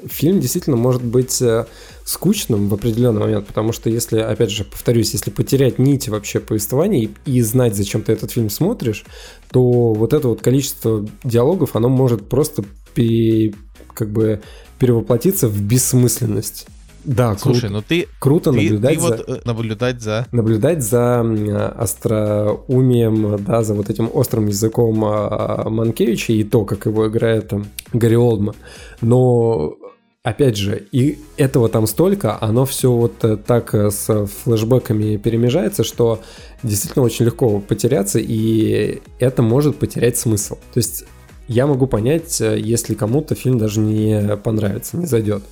фильм 0.10 0.40
действительно 0.40 0.78
может 0.78 1.04
быть 1.04 1.42
э, 1.42 1.66
скучным 2.06 2.70
в 2.70 2.74
определенный 2.74 3.22
момент, 3.22 3.48
потому 3.48 3.72
что 3.72 3.90
если, 3.90 4.20
опять 4.20 4.52
же, 4.52 4.64
повторюсь, 4.64 5.14
если 5.14 5.30
потерять 5.32 5.80
нить 5.80 6.10
вообще 6.10 6.40
повествования 6.40 7.04
и, 7.04 7.10
и 7.26 7.42
знать, 7.42 7.76
зачем 7.76 8.02
ты 8.02 8.14
этот 8.14 8.32
фильм 8.32 8.50
смотришь, 8.50 9.06
то 9.52 9.94
вот 9.94 10.14
это 10.14 10.28
вот 10.28 10.42
количество 10.42 11.08
диалогов, 11.24 11.76
оно 11.76 11.90
может 11.90 12.28
просто 12.28 12.64
пере, 12.94 13.54
как 13.94 14.12
бы 14.12 14.42
перевоплотиться 14.80 15.48
в 15.48 15.62
бессмысленность. 15.62 16.68
Да, 17.06 17.38
Слушай, 17.38 17.70
кру- 17.70 17.74
ну 17.74 17.82
ты 17.82 18.08
круто 18.20 18.52
ты, 18.52 18.62
наблюдать 18.62 18.96
ты 18.96 19.00
за 19.00 19.08
вот, 19.08 19.30
э, 19.30 19.42
наблюдать 19.46 20.02
за 20.02 20.28
наблюдать 20.32 20.84
за 20.84 21.20
остроумием, 21.78 23.44
да, 23.44 23.64
за 23.64 23.74
вот 23.74 23.90
этим 23.90 24.10
острым 24.14 24.48
языком 24.48 25.04
а, 25.06 25.70
Манкевича 25.70 26.34
и 26.34 26.44
то, 26.44 26.66
как 26.66 26.86
его 26.86 27.08
играет 27.08 27.50
там 27.50 27.66
Гарри 27.92 28.16
Олдман. 28.16 28.56
Но 29.02 29.76
опять 30.24 30.56
же, 30.56 30.86
и 30.92 31.20
этого 31.36 31.68
там 31.68 31.88
столько, 31.88 32.38
оно 32.42 32.66
все 32.66 32.92
вот 32.92 33.24
э, 33.24 33.36
так 33.38 33.76
э, 33.76 33.92
с 33.92 34.26
флешбэками 34.26 35.18
перемежается, 35.18 35.84
что 35.84 36.22
действительно 36.64 37.04
очень 37.04 37.26
легко 37.26 37.60
потеряться, 37.60 38.20
и 38.20 39.02
это 39.20 39.42
может 39.42 39.76
потерять 39.76 40.18
смысл. 40.18 40.56
То 40.74 40.78
есть 40.78 41.04
я 41.50 41.68
могу 41.68 41.88
понять, 41.88 42.40
если 42.40 42.94
кому-то 42.94 43.36
фильм 43.36 43.58
даже 43.58 43.82
не 43.82 44.38
понравится, 44.38 44.96
не 44.96 45.06
зайдет. 45.06 45.44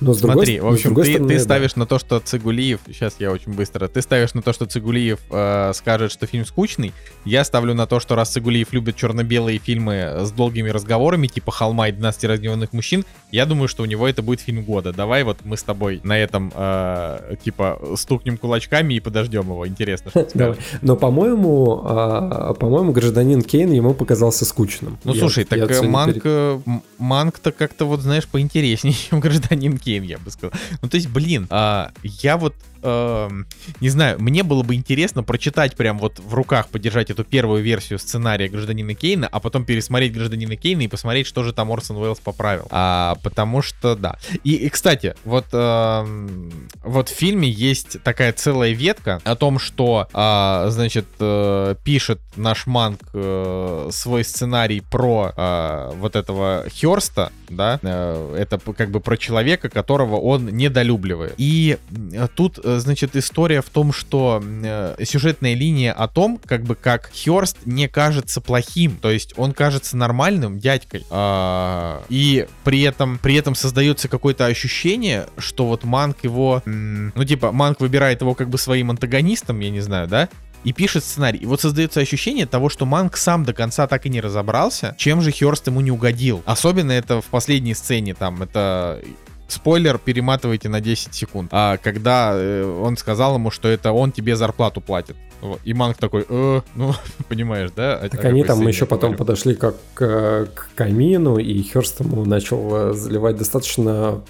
Но 0.00 0.14
с 0.14 0.18
другой, 0.18 0.36
Смотри, 0.36 0.60
в 0.60 0.66
общем, 0.66 0.94
ты, 0.94 1.04
стороны, 1.04 1.28
ты 1.28 1.34
да. 1.36 1.40
ставишь 1.40 1.76
на 1.76 1.86
то, 1.86 1.98
что 1.98 2.20
Цигулиев, 2.20 2.80
сейчас 2.86 3.16
я 3.18 3.32
очень 3.32 3.52
быстро, 3.52 3.88
ты 3.88 4.00
ставишь 4.02 4.34
на 4.34 4.42
то, 4.42 4.52
что 4.52 4.66
Цигулиев 4.66 5.18
э, 5.30 5.72
скажет, 5.74 6.12
что 6.12 6.26
фильм 6.26 6.44
скучный, 6.46 6.92
я 7.24 7.42
ставлю 7.44 7.74
на 7.74 7.86
то, 7.86 7.98
что 7.98 8.14
раз 8.14 8.30
Цигулиев 8.30 8.72
любит 8.72 8.96
черно-белые 8.96 9.58
фильмы 9.58 10.18
с 10.20 10.30
долгими 10.30 10.68
разговорами, 10.70 11.26
типа 11.26 11.50
«Холма» 11.50 11.88
и 11.88 11.92
«12 11.92 12.26
раздеванных 12.26 12.72
мужчин», 12.72 13.04
я 13.32 13.44
думаю, 13.44 13.68
что 13.68 13.82
у 13.82 13.86
него 13.86 14.06
это 14.08 14.22
будет 14.22 14.40
фильм 14.40 14.62
года. 14.64 14.92
Давай 14.92 15.24
вот 15.24 15.38
мы 15.44 15.56
с 15.56 15.62
тобой 15.62 16.00
на 16.04 16.16
этом, 16.18 16.52
э, 16.54 17.36
типа, 17.44 17.80
стукнем 17.96 18.36
кулачками 18.38 18.94
и 18.94 19.00
подождем 19.00 19.42
его. 19.50 19.66
Интересно, 19.66 20.10
что 20.10 20.28
скажешь. 20.28 20.58
Но, 20.82 20.96
по-моему, 20.96 21.82
а, 21.84 22.54
по-моему, 22.54 22.92
гражданин 22.92 23.42
Кейн 23.42 23.72
ему 23.72 23.94
показался 23.94 24.44
скучным. 24.44 24.98
Ну, 25.04 25.12
Я- 25.12 25.20
слушай, 25.20 25.44
так 25.44 25.58
я 25.58 25.64
э, 25.64 25.68
сегодня 25.68 25.90
Манк, 25.90 26.12
перед- 26.14 26.22
э, 26.24 26.60
Манк-то 26.98 27.52
как-то 27.52 27.84
вот, 27.84 28.00
знаешь, 28.00 28.26
поинтереснее, 28.26 28.94
чем 29.10 29.20
гражданин 29.20 29.76
Кейн, 29.76 29.87
я 29.96 30.18
бы 30.18 30.30
сказал. 30.30 30.52
Ну, 30.82 30.88
то 30.88 30.96
есть, 30.96 31.08
блин, 31.08 31.46
а, 31.50 31.92
я 32.02 32.36
вот, 32.36 32.54
эм, 32.82 33.46
не 33.80 33.88
знаю, 33.88 34.20
мне 34.20 34.42
было 34.42 34.62
бы 34.62 34.74
интересно 34.74 35.22
прочитать 35.22 35.76
прям 35.76 35.98
вот 35.98 36.18
в 36.18 36.34
руках, 36.34 36.68
подержать 36.68 37.10
эту 37.10 37.24
первую 37.24 37.62
версию 37.62 37.98
сценария 37.98 38.48
гражданина 38.48 38.94
Кейна, 38.94 39.28
а 39.30 39.40
потом 39.40 39.64
пересмотреть 39.64 40.12
гражданина 40.12 40.56
Кейна 40.56 40.82
и 40.82 40.88
посмотреть, 40.88 41.26
что 41.26 41.42
же 41.42 41.52
там 41.52 41.70
Орсон 41.70 41.96
Уэллс 41.96 42.20
поправил. 42.20 42.66
А, 42.70 43.16
потому 43.22 43.62
что, 43.62 43.94
да. 43.94 44.18
И, 44.44 44.54
и, 44.54 44.68
кстати, 44.68 45.14
вот, 45.24 45.46
эм, 45.52 46.68
вот 46.82 47.08
в 47.08 47.14
фильме 47.14 47.48
есть 47.48 48.02
такая 48.02 48.32
целая 48.32 48.72
ветка 48.72 49.20
о 49.24 49.36
том, 49.36 49.58
что, 49.58 50.08
а, 50.12 50.66
значит, 50.70 51.06
э, 51.20 51.74
пишет 51.84 52.20
наш 52.36 52.66
Манк 52.66 53.00
э, 53.12 53.88
свой 53.92 54.24
сценарий 54.24 54.80
про 54.80 55.32
э, 55.36 55.92
вот 55.96 56.16
этого 56.16 56.64
Херста, 56.68 57.30
да, 57.48 57.78
э, 57.82 58.36
это 58.38 58.58
как 58.72 58.90
бы 58.90 59.00
про 59.00 59.16
человека, 59.16 59.68
которого 59.68 60.16
он 60.16 60.46
недолюбливает. 60.48 61.34
И 61.38 61.78
э, 62.12 62.28
тут, 62.34 62.58
э, 62.62 62.67
значит, 62.78 63.16
история 63.16 63.62
в 63.62 63.70
том, 63.70 63.92
что 63.92 64.42
э, 64.42 64.96
сюжетная 65.04 65.54
линия 65.54 65.92
о 65.92 66.08
том, 66.08 66.38
как 66.44 66.62
бы 66.62 66.74
как 66.74 67.10
Херст 67.12 67.56
не 67.64 67.88
кажется 67.88 68.40
плохим, 68.40 68.96
то 68.96 69.10
есть 69.10 69.34
он 69.36 69.52
кажется 69.52 69.96
нормальным 69.96 70.58
дядькой, 70.58 71.04
А, 71.10 72.02
и 72.08 72.46
при 72.64 72.82
этом, 72.82 73.18
при 73.18 73.34
этом 73.34 73.54
создается 73.54 74.08
какое-то 74.08 74.46
ощущение, 74.46 75.26
что 75.38 75.66
вот 75.66 75.84
Манк 75.84 76.24
его, 76.24 76.62
ну 76.64 77.24
типа, 77.24 77.52
Манк 77.52 77.80
выбирает 77.80 78.20
его 78.20 78.34
как 78.34 78.48
бы 78.48 78.58
своим 78.58 78.90
антагонистом, 78.90 79.60
я 79.60 79.70
не 79.70 79.80
знаю, 79.80 80.08
да, 80.08 80.28
и 80.64 80.72
пишет 80.72 81.04
сценарий. 81.04 81.38
И 81.38 81.46
вот 81.46 81.60
создается 81.60 82.00
ощущение 82.00 82.46
того, 82.46 82.68
что 82.68 82.84
Манк 82.84 83.16
сам 83.16 83.44
до 83.44 83.52
конца 83.52 83.86
так 83.86 84.06
и 84.06 84.08
не 84.08 84.20
разобрался, 84.20 84.94
чем 84.98 85.22
же 85.22 85.30
Херст 85.30 85.68
ему 85.68 85.80
не 85.80 85.90
угодил. 85.90 86.42
Особенно 86.46 86.92
это 86.92 87.20
в 87.20 87.26
последней 87.26 87.74
сцене, 87.74 88.14
там, 88.14 88.42
это... 88.42 89.00
Спойлер, 89.48 89.98
перематывайте 89.98 90.68
на 90.68 90.80
10 90.80 91.14
секунд. 91.14 91.48
А 91.52 91.78
когда 91.78 92.32
э, 92.34 92.64
он 92.64 92.96
сказал 92.98 93.34
ему, 93.36 93.50
что 93.50 93.66
это 93.68 93.92
он 93.92 94.12
тебе 94.12 94.36
зарплату 94.36 94.80
платит. 94.80 95.16
И 95.64 95.72
Манк 95.72 95.96
такой, 95.96 96.26
э, 96.28 96.60
ну, 96.74 96.92
понимаешь, 97.28 97.70
да? 97.74 97.94
о- 97.96 98.08
Так 98.08 98.24
они 98.26 98.44
там 98.44 98.66
еще 98.68 98.84
потом 98.86 99.10
говорю? 99.12 99.18
подошли 99.18 99.54
как 99.54 99.76
к, 99.94 100.48
к 100.54 100.70
камину, 100.74 101.38
и 101.38 101.62
Херст 101.62 102.00
ему 102.00 102.24
начал 102.26 102.90
э, 102.90 102.92
заливать 102.94 103.36
достаточно 103.36 104.20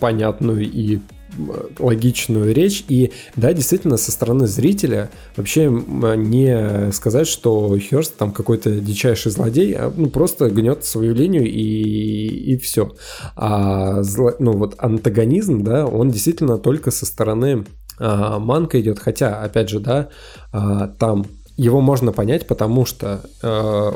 понятную 0.00 0.62
и 0.64 0.98
логичную 1.78 2.54
речь. 2.54 2.84
И 2.88 3.12
да, 3.36 3.52
действительно, 3.52 3.96
со 3.96 4.12
стороны 4.12 4.46
зрителя 4.46 5.10
вообще 5.36 5.66
не 5.68 6.92
сказать, 6.92 7.26
что 7.26 7.76
Херст 7.78 8.16
там 8.16 8.32
какой-то 8.32 8.70
дичайший 8.70 9.32
злодей, 9.32 9.74
а 9.74 9.92
ну, 9.94 10.08
просто 10.08 10.50
гнет 10.50 10.84
свою 10.84 11.14
линию 11.14 11.44
и, 11.44 12.52
и 12.52 12.56
все. 12.58 12.92
А 13.36 14.00
зло- 14.00 14.36
ну 14.38 14.52
вот 14.52 14.74
антагонизм, 14.78 15.62
да, 15.62 15.86
он 15.86 16.10
действительно 16.10 16.58
только 16.58 16.90
со 16.90 17.06
стороны 17.06 17.64
а, 17.98 18.38
Манка 18.38 18.80
идет, 18.80 18.98
хотя, 18.98 19.40
опять 19.42 19.68
же, 19.68 19.80
да, 19.80 20.08
а, 20.52 20.88
там 20.88 21.26
его 21.56 21.80
можно 21.80 22.12
понять, 22.12 22.46
потому 22.46 22.84
что 22.84 23.20
э, 23.42 23.92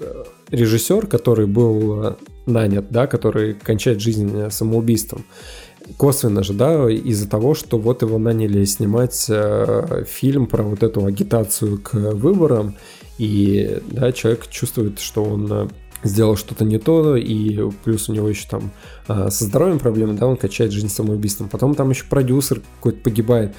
э, 0.00 0.24
режиссер, 0.50 1.06
который 1.06 1.46
был 1.46 2.04
э, 2.04 2.14
нанят, 2.46 2.86
да, 2.90 3.06
который 3.06 3.54
кончает 3.54 4.00
жизнь 4.00 4.50
самоубийством, 4.50 5.24
косвенно 5.96 6.42
же, 6.42 6.52
да, 6.52 6.90
из-за 6.90 7.28
того, 7.28 7.54
что 7.54 7.78
вот 7.78 8.02
его 8.02 8.18
наняли 8.18 8.64
снимать 8.64 9.26
э, 9.28 10.04
фильм 10.08 10.46
про 10.46 10.62
вот 10.62 10.82
эту 10.82 11.04
агитацию 11.04 11.78
к 11.78 11.94
выборам, 11.94 12.76
и, 13.18 13.80
да, 13.90 14.12
человек 14.12 14.48
чувствует, 14.48 14.98
что 14.98 15.22
он 15.22 15.48
э, 15.50 15.68
сделал 16.02 16.36
что-то 16.36 16.64
не 16.64 16.78
то, 16.78 17.16
и 17.16 17.70
плюс 17.84 18.08
у 18.08 18.12
него 18.12 18.28
еще 18.28 18.46
там 18.48 18.70
э, 19.08 19.28
со 19.30 19.44
здоровьем 19.44 19.78
проблемы, 19.78 20.14
да, 20.14 20.26
он 20.26 20.36
качает 20.36 20.72
жизнь 20.72 20.88
самоубийством. 20.88 21.48
Потом 21.48 21.74
там 21.74 21.90
еще 21.90 22.04
продюсер 22.04 22.60
какой-то 22.76 23.00
погибает. 23.00 23.54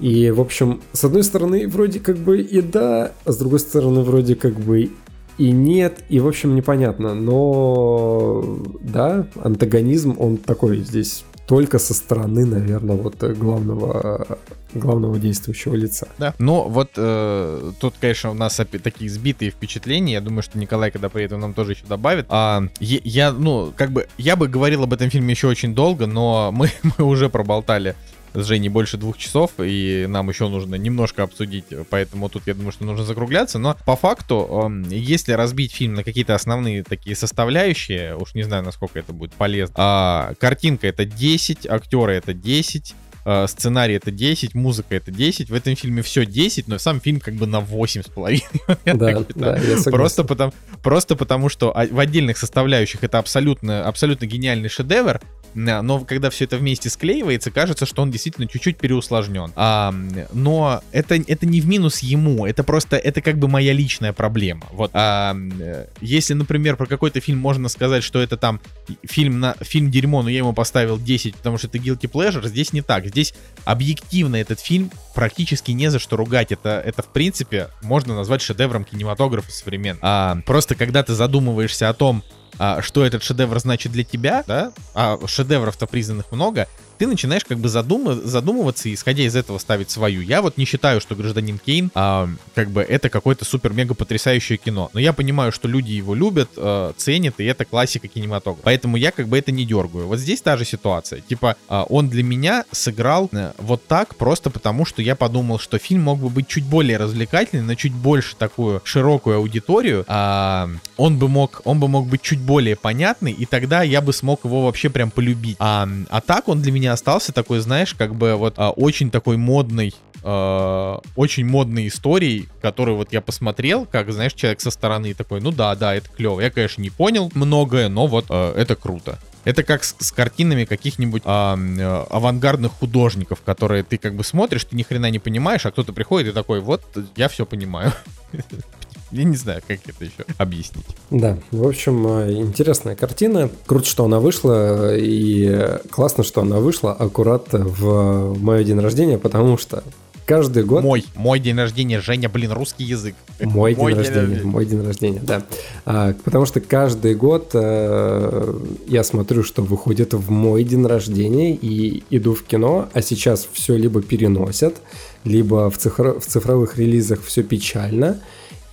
И, 0.00 0.30
в 0.30 0.40
общем, 0.40 0.80
с 0.92 1.04
одной 1.04 1.24
стороны, 1.24 1.66
вроде 1.68 2.00
как 2.00 2.18
бы 2.18 2.40
и 2.40 2.60
да, 2.60 3.12
а 3.24 3.32
с 3.32 3.36
другой 3.36 3.58
стороны, 3.58 4.02
вроде 4.02 4.36
как 4.36 4.54
бы 4.54 4.90
и 5.38 5.50
нет, 5.52 6.00
и, 6.08 6.20
в 6.20 6.26
общем, 6.26 6.54
непонятно. 6.54 7.14
Но, 7.14 8.60
да, 8.80 9.26
антагонизм, 9.42 10.16
он 10.18 10.36
такой 10.36 10.78
здесь 10.78 11.24
только 11.48 11.78
со 11.78 11.94
стороны, 11.94 12.44
наверное, 12.44 12.94
вот 12.94 13.22
э, 13.22 13.32
главного, 13.32 14.38
главного 14.74 15.18
действующего 15.18 15.74
лица. 15.74 16.06
Да. 16.18 16.34
Но 16.38 16.68
вот 16.68 16.90
э, 16.96 17.72
тут, 17.80 17.94
конечно, 17.98 18.30
у 18.30 18.34
нас 18.34 18.60
опять 18.60 18.82
такие 18.82 19.08
сбитые 19.08 19.50
впечатления. 19.50 20.12
Я 20.12 20.20
думаю, 20.20 20.42
что 20.42 20.58
Николай, 20.58 20.90
когда 20.90 21.08
приедет, 21.08 21.32
он 21.32 21.40
нам 21.40 21.54
тоже 21.54 21.72
еще 21.72 21.86
добавит. 21.86 22.26
А, 22.28 22.64
е- 22.80 23.00
я, 23.02 23.32
ну, 23.32 23.72
как 23.74 23.92
бы, 23.92 24.08
я 24.18 24.36
бы 24.36 24.46
говорил 24.46 24.82
об 24.82 24.92
этом 24.92 25.08
фильме 25.08 25.30
еще 25.30 25.48
очень 25.48 25.74
долго, 25.74 26.06
но 26.06 26.50
мы, 26.52 26.68
мы 26.98 27.04
уже 27.06 27.30
проболтали 27.30 27.96
с 28.34 28.44
Женей 28.44 28.68
больше 28.68 28.96
двух 28.96 29.18
часов, 29.18 29.52
и 29.58 30.06
нам 30.08 30.28
еще 30.28 30.48
нужно 30.48 30.74
немножко 30.76 31.22
обсудить, 31.22 31.66
поэтому 31.90 32.28
тут 32.28 32.46
я 32.46 32.54
думаю, 32.54 32.72
что 32.72 32.84
нужно 32.84 33.04
закругляться. 33.04 33.58
Но 33.58 33.76
по 33.86 33.96
факту, 33.96 34.48
эм, 34.50 34.82
если 34.90 35.32
разбить 35.32 35.72
фильм 35.72 35.94
на 35.94 36.04
какие-то 36.04 36.34
основные 36.34 36.82
такие 36.82 37.16
составляющие, 37.16 38.16
уж 38.16 38.34
не 38.34 38.42
знаю, 38.42 38.62
насколько 38.64 38.98
это 38.98 39.12
будет 39.12 39.32
полезно, 39.32 39.74
а, 39.76 40.34
картинка 40.38 40.86
это 40.86 41.04
10, 41.04 41.66
актеры 41.66 42.14
это 42.14 42.32
10, 42.32 42.94
э, 43.07 43.07
сценарий 43.46 43.94
это 43.94 44.10
10, 44.10 44.54
музыка 44.54 44.94
это 44.94 45.10
10. 45.10 45.50
В 45.50 45.54
этом 45.54 45.76
фильме 45.76 46.02
все 46.02 46.24
10, 46.24 46.68
но 46.68 46.78
сам 46.78 47.00
фильм 47.00 47.20
как 47.20 47.34
бы 47.34 47.46
на 47.46 47.58
8,5. 47.58 48.42
Я 48.84 48.94
Да, 48.94 49.24
да. 49.34 49.58
Просто 49.90 50.24
потому, 50.24 50.52
просто 50.82 51.16
потому, 51.16 51.48
что 51.48 51.72
а- 51.76 51.86
в 51.86 51.98
отдельных 51.98 52.38
составляющих 52.38 53.04
это 53.04 53.18
абсолютно, 53.18 53.84
абсолютно 53.84 54.26
гениальный 54.26 54.68
шедевр, 54.68 55.20
но 55.54 56.00
когда 56.00 56.30
все 56.30 56.44
это 56.44 56.56
вместе 56.56 56.90
склеивается, 56.90 57.50
кажется, 57.50 57.86
что 57.86 58.02
он 58.02 58.10
действительно 58.10 58.46
чуть-чуть 58.46 58.78
переусложнен. 58.78 59.52
А, 59.56 59.94
но 60.32 60.82
это, 60.92 61.16
это 61.16 61.46
не 61.46 61.60
в 61.60 61.66
минус 61.66 62.00
ему, 62.00 62.46
это 62.46 62.62
просто, 62.62 62.96
это 62.96 63.20
как 63.20 63.38
бы 63.38 63.48
моя 63.48 63.72
личная 63.72 64.12
проблема. 64.12 64.66
Вот. 64.72 64.90
А, 64.94 65.34
э, 65.60 65.86
если, 66.00 66.34
например, 66.34 66.76
про 66.76 66.86
какой-то 66.86 67.20
фильм 67.20 67.38
можно 67.38 67.68
сказать, 67.68 68.04
что 68.04 68.20
это 68.20 68.36
там 68.36 68.60
фильм, 69.04 69.40
на, 69.40 69.54
фильм 69.60 69.90
дерьмо, 69.90 70.22
но 70.22 70.28
я 70.28 70.38
ему 70.38 70.52
поставил 70.52 70.98
10, 70.98 71.36
потому 71.36 71.58
что 71.58 71.66
это 71.66 71.78
guilty 71.78 72.10
pleasure, 72.10 72.46
здесь 72.46 72.72
не 72.72 72.82
так. 72.82 73.06
Здесь 73.06 73.17
объективно 73.64 74.36
этот 74.36 74.60
фильм 74.60 74.90
практически 75.14 75.72
не 75.72 75.90
за 75.90 75.98
что 75.98 76.16
ругать. 76.16 76.52
Это, 76.52 76.82
это 76.84 77.02
в 77.02 77.08
принципе, 77.08 77.68
можно 77.82 78.14
назвать 78.14 78.40
шедевром 78.40 78.84
кинематографа 78.84 79.50
современного. 79.50 80.00
А, 80.02 80.38
просто 80.46 80.74
когда 80.74 81.02
ты 81.02 81.14
задумываешься 81.14 81.88
о 81.88 81.94
том, 81.94 82.22
а, 82.58 82.82
что 82.82 83.04
этот 83.04 83.22
шедевр 83.22 83.58
значит 83.60 83.92
для 83.92 84.04
тебя, 84.04 84.42
да, 84.46 84.72
а 84.94 85.18
шедевров-то 85.26 85.86
признанных 85.86 86.32
много, 86.32 86.66
ты 86.98 87.06
начинаешь 87.06 87.44
как 87.44 87.58
бы 87.58 87.68
задума- 87.68 88.20
задумываться 88.24 88.88
и, 88.88 88.94
исходя 88.94 89.22
из 89.22 89.36
этого, 89.36 89.58
ставить 89.58 89.90
свою. 89.90 90.20
Я 90.20 90.42
вот 90.42 90.58
не 90.58 90.64
считаю, 90.64 91.00
что 91.00 91.14
«Гражданин 91.14 91.58
Кейн» 91.58 91.90
а, 91.94 92.28
как 92.54 92.70
бы 92.70 92.82
это 92.82 93.08
какое-то 93.08 93.44
супер-мега 93.44 93.94
потрясающее 93.94 94.58
кино. 94.58 94.90
Но 94.92 95.00
я 95.00 95.12
понимаю, 95.12 95.52
что 95.52 95.68
люди 95.68 95.92
его 95.92 96.14
любят, 96.14 96.50
э, 96.56 96.92
ценят, 96.96 97.34
и 97.38 97.44
это 97.44 97.64
классика 97.64 98.08
кинематографа. 98.08 98.62
Поэтому 98.64 98.96
я 98.96 99.10
как 99.12 99.28
бы 99.28 99.38
это 99.38 99.52
не 99.52 99.64
дергаю. 99.64 100.06
Вот 100.06 100.18
здесь 100.18 100.40
та 100.40 100.56
же 100.56 100.64
ситуация. 100.64 101.20
Типа, 101.20 101.56
а, 101.68 101.84
он 101.84 102.08
для 102.08 102.22
меня 102.22 102.64
сыграл 102.72 103.28
э, 103.32 103.52
вот 103.58 103.86
так 103.86 104.16
просто 104.16 104.50
потому, 104.50 104.84
что 104.84 105.02
я 105.02 105.14
подумал, 105.14 105.58
что 105.58 105.78
фильм 105.78 106.02
мог 106.02 106.18
бы 106.18 106.28
быть 106.28 106.48
чуть 106.48 106.64
более 106.64 106.96
развлекательный, 106.96 107.64
на 107.64 107.76
чуть 107.76 107.92
больше 107.92 108.34
такую 108.36 108.80
широкую 108.84 109.36
аудиторию. 109.36 110.04
А, 110.08 110.68
он 110.96 111.18
бы 111.18 111.28
мог, 111.28 111.62
он 111.64 111.78
бы 111.78 111.88
мог 111.88 112.08
быть 112.08 112.22
чуть 112.22 112.40
более 112.40 112.76
понятный, 112.76 113.32
и 113.32 113.46
тогда 113.46 113.82
я 113.82 114.00
бы 114.00 114.12
смог 114.12 114.44
его 114.44 114.64
вообще 114.64 114.90
прям 114.90 115.10
полюбить. 115.10 115.56
А, 115.58 115.88
а 116.10 116.20
так 116.20 116.48
он 116.48 116.60
для 116.60 116.72
меня 116.72 116.87
остался 116.88 117.32
такой, 117.32 117.60
знаешь, 117.60 117.94
как 117.94 118.14
бы 118.14 118.34
вот 118.34 118.54
а, 118.56 118.70
очень 118.70 119.10
такой 119.10 119.36
модный 119.36 119.94
э, 120.22 120.98
очень 121.16 121.46
модной 121.46 121.88
историей, 121.88 122.48
которую 122.60 122.96
вот 122.96 123.12
я 123.12 123.20
посмотрел, 123.20 123.86
как, 123.86 124.12
знаешь, 124.12 124.34
человек 124.34 124.60
со 124.60 124.70
стороны 124.70 125.14
такой, 125.14 125.40
ну 125.40 125.50
да, 125.50 125.74
да, 125.74 125.94
это 125.94 126.08
клево. 126.08 126.40
Я, 126.40 126.50
конечно, 126.50 126.82
не 126.82 126.90
понял 126.90 127.30
многое, 127.34 127.88
но 127.88 128.06
вот 128.06 128.26
э, 128.28 128.52
это 128.56 128.74
круто. 128.76 129.18
Это 129.44 129.62
как 129.62 129.84
с, 129.84 129.94
с 129.98 130.12
картинами 130.12 130.64
каких-нибудь 130.64 131.22
а, 131.24 131.54
м, 131.54 131.78
э, 131.78 132.04
авангардных 132.10 132.72
художников, 132.72 133.40
которые 133.42 133.82
ты 133.82 133.96
как 133.96 134.14
бы 134.14 134.24
смотришь, 134.24 134.64
ты 134.64 134.76
ни 134.76 134.82
хрена 134.82 135.10
не 135.10 135.18
понимаешь, 135.18 135.64
а 135.64 135.70
кто-то 135.70 135.92
приходит 135.92 136.32
и 136.32 136.32
такой, 136.32 136.60
вот, 136.60 136.82
я 137.16 137.28
все 137.28 137.46
понимаю. 137.46 137.92
Я 139.10 139.24
не 139.24 139.36
знаю, 139.36 139.62
как 139.66 139.78
это 139.86 140.04
еще 140.04 140.24
объяснить. 140.36 140.86
Да, 141.10 141.38
в 141.50 141.66
общем, 141.66 142.06
э, 142.06 142.32
интересная 142.32 142.94
картина. 142.94 143.50
Круто, 143.66 143.86
что 143.86 144.04
она 144.04 144.20
вышла, 144.20 144.96
и 144.96 145.78
классно, 145.90 146.24
что 146.24 146.42
она 146.42 146.58
вышла 146.58 146.92
аккурат 146.92 147.48
в 147.52 148.38
мое 148.38 148.64
день 148.64 148.78
рождения, 148.80 149.18
потому 149.18 149.56
что 149.56 149.82
каждый 150.28 150.62
год... 150.62 150.84
Мой, 150.84 151.04
мой 151.16 151.40
день 151.40 151.56
рождения, 151.56 152.00
Женя, 152.00 152.28
блин, 152.28 152.52
русский 152.52 152.84
язык. 152.84 153.14
Мой, 153.40 153.74
день, 153.74 153.86
рождения, 153.86 154.20
рождения, 154.20 154.42
мой 154.44 154.66
день 154.66 154.84
рождения, 154.84 155.20
да. 155.22 155.42
А, 155.86 156.14
потому 156.22 156.44
что 156.44 156.60
каждый 156.60 157.14
год 157.14 157.52
а, 157.54 158.60
я 158.86 159.04
смотрю, 159.04 159.42
что 159.42 159.62
выходит 159.62 160.12
в 160.12 160.30
мой 160.30 160.64
день 160.64 160.84
рождения 160.84 161.54
и 161.54 162.04
иду 162.10 162.34
в 162.34 162.42
кино, 162.42 162.90
а 162.92 163.00
сейчас 163.00 163.48
все 163.50 163.76
либо 163.76 164.02
переносят, 164.02 164.76
либо 165.24 165.70
в, 165.70 165.78
цифро- 165.78 166.20
в 166.20 166.26
цифровых 166.26 166.76
релизах 166.76 167.22
все 167.24 167.42
печально, 167.42 168.20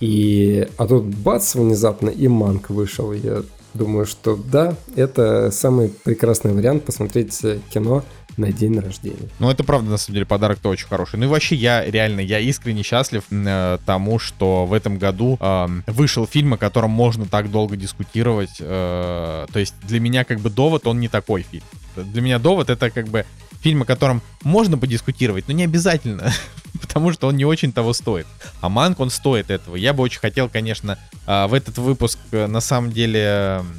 и, 0.00 0.68
а 0.76 0.86
тут 0.86 1.04
бац, 1.04 1.54
внезапно 1.54 2.10
и 2.10 2.28
манк 2.28 2.70
вышел. 2.70 3.12
Я 3.12 3.42
думаю, 3.74 4.06
что 4.06 4.36
да, 4.36 4.76
это 4.94 5.50
самый 5.50 5.88
прекрасный 5.88 6.52
вариант 6.52 6.84
посмотреть 6.84 7.40
кино 7.70 8.04
на 8.36 8.52
день 8.52 8.78
рождения. 8.78 9.28
Ну, 9.38 9.50
это 9.50 9.64
правда, 9.64 9.90
на 9.90 9.96
самом 9.96 10.14
деле, 10.14 10.26
подарок-то 10.26 10.68
очень 10.68 10.86
хороший. 10.86 11.18
Ну 11.18 11.26
и 11.26 11.28
вообще, 11.28 11.54
я 11.56 11.84
реально, 11.84 12.20
я 12.20 12.38
искренне 12.38 12.82
счастлив 12.82 13.24
э, 13.30 13.78
тому, 13.86 14.18
что 14.18 14.66
в 14.66 14.72
этом 14.72 14.98
году 14.98 15.38
э, 15.40 15.66
вышел 15.86 16.26
фильм, 16.26 16.54
о 16.54 16.58
котором 16.58 16.90
можно 16.90 17.26
так 17.26 17.50
долго 17.50 17.76
дискутировать. 17.76 18.56
Э, 18.60 19.46
то 19.50 19.58
есть 19.58 19.74
для 19.82 20.00
меня 20.00 20.24
как 20.24 20.40
бы 20.40 20.50
довод, 20.50 20.86
он 20.86 21.00
не 21.00 21.08
такой 21.08 21.42
фильм. 21.42 21.64
Для 21.96 22.20
меня 22.20 22.38
довод 22.38 22.68
это 22.68 22.90
как 22.90 23.08
бы 23.08 23.24
фильм, 23.66 23.82
о 23.82 23.84
котором 23.84 24.22
можно 24.44 24.78
подискутировать, 24.78 25.48
но 25.48 25.52
не 25.52 25.64
обязательно, 25.64 26.32
потому 26.80 27.10
что 27.10 27.26
он 27.26 27.36
не 27.36 27.44
очень 27.44 27.72
того 27.72 27.94
стоит. 27.94 28.24
А 28.60 28.68
Манк, 28.68 29.00
он 29.00 29.10
стоит 29.10 29.50
этого. 29.50 29.74
Я 29.74 29.92
бы 29.92 30.04
очень 30.04 30.20
хотел, 30.20 30.48
конечно, 30.48 31.00
а, 31.26 31.48
в 31.48 31.54
этот 31.54 31.76
выпуск 31.78 32.16
э, 32.30 32.46
на 32.46 32.60
самом 32.60 32.92
деле 32.92 33.20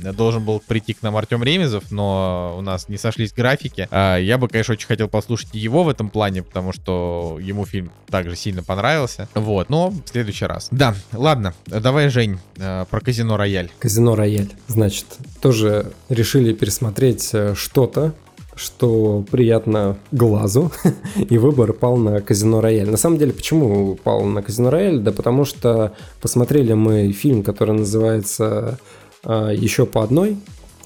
э, 0.03 0.11
должен 0.11 0.43
был 0.43 0.59
прийти 0.59 0.93
к 0.93 1.01
нам 1.03 1.15
Артем 1.15 1.41
Ремезов, 1.41 1.89
но 1.89 2.55
у 2.57 2.61
нас 2.61 2.89
не 2.89 2.97
сошлись 2.97 3.31
графики. 3.31 3.87
А, 3.89 4.17
я 4.17 4.37
бы, 4.37 4.49
конечно, 4.49 4.73
очень 4.73 4.87
хотел 4.87 5.07
послушать 5.07 5.53
его 5.53 5.85
в 5.85 5.89
этом 5.89 6.09
плане, 6.09 6.43
потому 6.43 6.73
что 6.73 7.37
ему 7.41 7.65
фильм 7.65 7.89
также 8.09 8.35
сильно 8.35 8.63
понравился. 8.63 9.29
Вот, 9.35 9.69
но 9.69 9.91
в 9.91 10.01
следующий 10.11 10.47
раз. 10.47 10.67
Да, 10.69 10.95
ладно, 11.13 11.53
давай, 11.65 12.09
Жень, 12.09 12.39
э, 12.57 12.83
про 12.89 12.99
Казино 12.99 13.37
Рояль. 13.37 13.71
Казино 13.79 14.15
Рояль. 14.15 14.51
Значит, 14.67 15.05
тоже 15.39 15.93
решили 16.09 16.51
пересмотреть 16.51 17.31
что-то, 17.55 18.13
что 18.57 19.23
приятно 19.31 19.97
глазу, 20.11 20.71
и 21.15 21.37
выбор 21.37 21.73
пал 21.73 21.97
на 21.97 22.19
Казино 22.21 22.59
Рояль. 22.59 22.89
На 22.89 22.97
самом 22.97 23.17
деле, 23.17 23.31
почему 23.31 23.95
пал 23.95 24.23
на 24.23 24.41
Казино 24.41 24.69
Рояль? 24.69 24.99
Да 24.99 25.11
потому 25.11 25.45
что 25.45 25.93
посмотрели 26.21 26.73
мы 26.73 27.11
фильм, 27.11 27.43
который 27.43 27.75
называется 27.75 28.79
а, 29.23 29.51
«Еще 29.51 29.85
по 29.85 30.03
одной», 30.03 30.37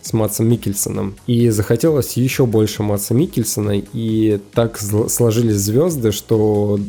с 0.01 0.13
Матсом 0.13 0.49
Микельсоном. 0.49 1.15
И 1.27 1.49
захотелось 1.49 2.17
еще 2.17 2.45
больше 2.45 2.83
Матса 2.83 3.13
Микельсона, 3.13 3.79
и 3.93 4.39
так 4.53 4.79
сложились 4.79 5.57
звезды, 5.57 6.11
что 6.11 6.79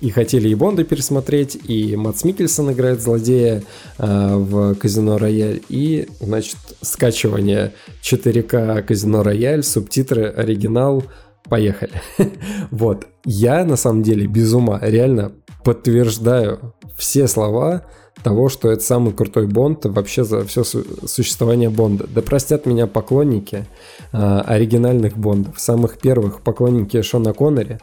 и 0.00 0.10
хотели 0.10 0.48
и 0.48 0.54
Бонда 0.54 0.84
пересмотреть, 0.84 1.58
и 1.68 1.96
Матс 1.96 2.24
Микельсон 2.24 2.72
играет 2.72 3.00
злодея 3.00 3.62
э, 3.98 4.34
в 4.36 4.74
Казино 4.74 5.18
Рояль, 5.18 5.60
и, 5.68 6.08
значит, 6.20 6.56
скачивание 6.80 7.72
4К 8.02 8.82
Казино 8.82 9.22
Рояль, 9.22 9.62
субтитры, 9.62 10.26
оригинал, 10.26 11.04
поехали. 11.48 12.00
вот. 12.70 13.06
Я, 13.24 13.64
на 13.64 13.76
самом 13.76 14.02
деле, 14.02 14.26
без 14.26 14.52
ума, 14.54 14.78
реально 14.82 15.32
подтверждаю 15.62 16.74
все 16.96 17.28
слова 17.28 17.84
того, 18.22 18.48
что 18.48 18.70
это 18.70 18.82
самый 18.82 19.12
крутой 19.12 19.46
Бонд 19.46 19.86
вообще 19.86 20.24
за 20.24 20.44
все 20.44 20.62
существование 20.64 21.70
Бонда. 21.70 22.06
Да 22.06 22.22
простят 22.22 22.66
меня 22.66 22.86
поклонники 22.86 23.66
э, 24.12 24.40
оригинальных 24.46 25.16
Бондов, 25.16 25.58
самых 25.58 25.98
первых 25.98 26.42
поклонники 26.42 27.00
Шона 27.02 27.32
Коннери. 27.32 27.78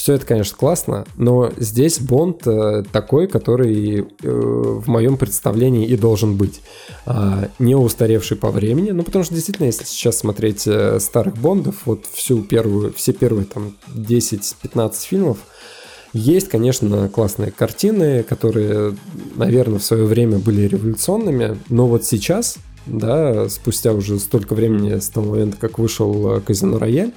Все 0.00 0.14
это, 0.14 0.24
конечно, 0.24 0.56
классно, 0.56 1.04
но 1.18 1.52
здесь 1.58 2.00
Бонд 2.00 2.46
э, 2.46 2.84
такой, 2.90 3.26
который 3.26 3.98
э, 3.98 4.04
в 4.22 4.88
моем 4.88 5.18
представлении 5.18 5.86
и 5.86 5.94
должен 5.94 6.38
быть. 6.38 6.62
Э, 7.04 7.48
не 7.58 7.74
устаревший 7.74 8.38
по 8.38 8.50
времени, 8.50 8.92
ну 8.92 9.02
потому 9.02 9.24
что 9.26 9.34
действительно, 9.34 9.66
если 9.66 9.84
сейчас 9.84 10.16
смотреть 10.16 10.66
э, 10.66 10.98
старых 11.00 11.36
Бондов, 11.36 11.82
вот 11.84 12.06
всю 12.14 12.40
первую, 12.42 12.94
все 12.94 13.12
первые 13.12 13.44
там 13.44 13.76
10-15 13.94 14.94
фильмов, 15.02 15.36
есть, 16.14 16.48
конечно, 16.48 17.10
классные 17.10 17.50
картины, 17.50 18.22
которые, 18.22 18.96
наверное, 19.36 19.80
в 19.80 19.84
свое 19.84 20.06
время 20.06 20.38
были 20.38 20.62
революционными, 20.62 21.58
но 21.68 21.86
вот 21.86 22.06
сейчас, 22.06 22.56
да, 22.86 23.50
спустя 23.50 23.92
уже 23.92 24.18
столько 24.18 24.54
времени 24.54 24.98
с 24.98 25.10
того 25.10 25.32
момента, 25.32 25.58
как 25.60 25.78
вышел 25.78 26.40
Казино 26.40 26.78
Рояль, 26.78 27.12
а, 27.12 27.14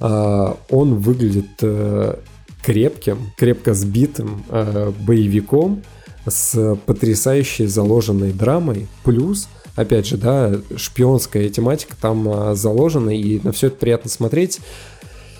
он 0.00 0.94
выглядит 0.96 1.50
э, 1.60 2.16
крепким, 2.64 3.32
крепко 3.36 3.74
сбитым 3.74 4.44
э, 4.48 4.92
боевиком 5.00 5.82
с 6.26 6.76
потрясающей 6.86 7.66
заложенной 7.66 8.32
драмой, 8.32 8.88
плюс 9.04 9.48
опять 9.74 10.06
же, 10.06 10.18
да, 10.18 10.52
шпионская 10.76 11.48
тематика 11.48 11.96
там 12.00 12.54
заложена, 12.54 13.10
и 13.10 13.40
на 13.42 13.52
все 13.52 13.68
это 13.68 13.76
приятно 13.76 14.10
смотреть. 14.10 14.60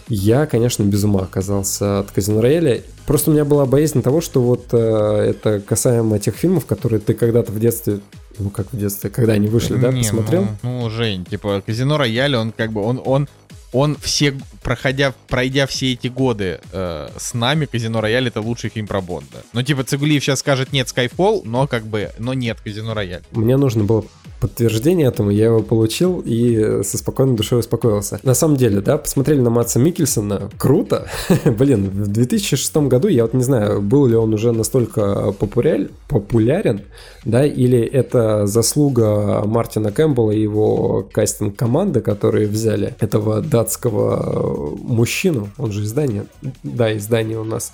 Я, 0.08 0.46
конечно, 0.46 0.82
без 0.82 1.04
ума 1.04 1.20
оказался 1.20 2.00
от 2.00 2.10
Казино 2.10 2.40
Рояля. 2.40 2.82
Просто 3.06 3.30
у 3.30 3.34
меня 3.34 3.44
была 3.44 3.66
боязнь 3.66 4.02
того, 4.02 4.20
что 4.20 4.42
вот 4.42 4.66
э, 4.72 4.76
это 4.76 5.60
касаемо 5.60 6.18
тех 6.18 6.34
фильмов, 6.34 6.66
которые 6.66 7.00
ты 7.00 7.14
когда-то 7.14 7.52
в 7.52 7.58
детстве 7.58 8.00
ну 8.38 8.50
как 8.50 8.72
в 8.72 8.78
детстве, 8.78 9.10
когда 9.10 9.34
они 9.34 9.48
вышли, 9.48 9.76
да, 9.76 9.92
не, 9.92 10.02
посмотрел? 10.02 10.46
Ну, 10.62 10.82
ну, 10.82 10.90
Жень, 10.90 11.24
типа 11.24 11.62
Казино 11.64 11.98
Рояль, 11.98 12.34
он 12.34 12.52
как 12.52 12.72
бы 12.72 12.82
он 12.82 13.00
он 13.04 13.28
он 13.73 13.97
все, 13.97 14.39
проходя, 14.62 15.15
пройдя 15.28 15.66
все 15.66 15.93
эти 15.93 16.09
годы 16.09 16.61
э, 16.73 17.09
с 17.16 17.35
нами, 17.35 17.66
Казино 17.66 18.01
Рояль 18.01 18.28
это 18.28 18.40
лучший 18.40 18.70
фильм 18.70 18.86
про 18.86 19.01
Бонда. 19.01 19.43
Ну, 19.53 19.62
типа, 19.62 19.82
Цигулиев 19.85 20.23
сейчас 20.23 20.40
скажет 20.40 20.73
нет 20.73 20.86
Skyfall, 20.86 21.43
но 21.44 21.66
как 21.66 21.86
бы, 21.86 22.11
но 22.19 22.35
нет 22.35 22.59
Казино 22.62 22.94
Рояль. 22.94 23.23
Мне 23.32 23.57
нужно 23.57 23.85
было 23.85 24.05
подтверждение 24.43 25.06
этому, 25.06 25.31
я 25.31 25.44
его 25.44 25.62
получил 25.62 26.20
и 26.24 26.82
со 26.82 26.98
спокойной 26.98 27.36
душой 27.36 27.60
успокоился. 27.60 28.19
На 28.24 28.35
самом 28.35 28.56
деле, 28.56 28.81
да, 28.81 28.98
посмотрели 28.98 29.40
на 29.40 29.51
Матса 29.51 29.78
Микельсона, 29.78 30.51
круто. 30.59 31.06
Блин, 31.44 31.89
в 31.90 32.09
2006 32.09 32.77
году, 32.89 33.06
я 33.06 33.23
вот 33.23 33.35
не 33.35 33.44
знаю, 33.44 33.81
был 33.81 34.06
ли 34.06 34.16
он 34.16 34.35
уже 34.35 34.51
настолько 34.51 35.31
популярен, 35.31 35.90
популярен, 36.09 36.81
да, 37.24 37.47
или 37.47 37.78
это 37.78 38.48
заслуга 38.48 39.44
Мартина 39.47 39.93
Кэмпбелла 39.93 40.32
и 40.32 40.43
его 40.43 41.09
кастинг-команды, 41.12 42.01
которые 42.01 42.48
взяли 42.48 42.97
этого 42.98 43.43
датского 43.43 44.77
мужчину, 44.77 45.51
он 45.56 45.70
же 45.70 45.85
издание, 45.85 46.24
да, 46.64 46.97
издание 46.97 47.39
у 47.39 47.44
нас, 47.44 47.73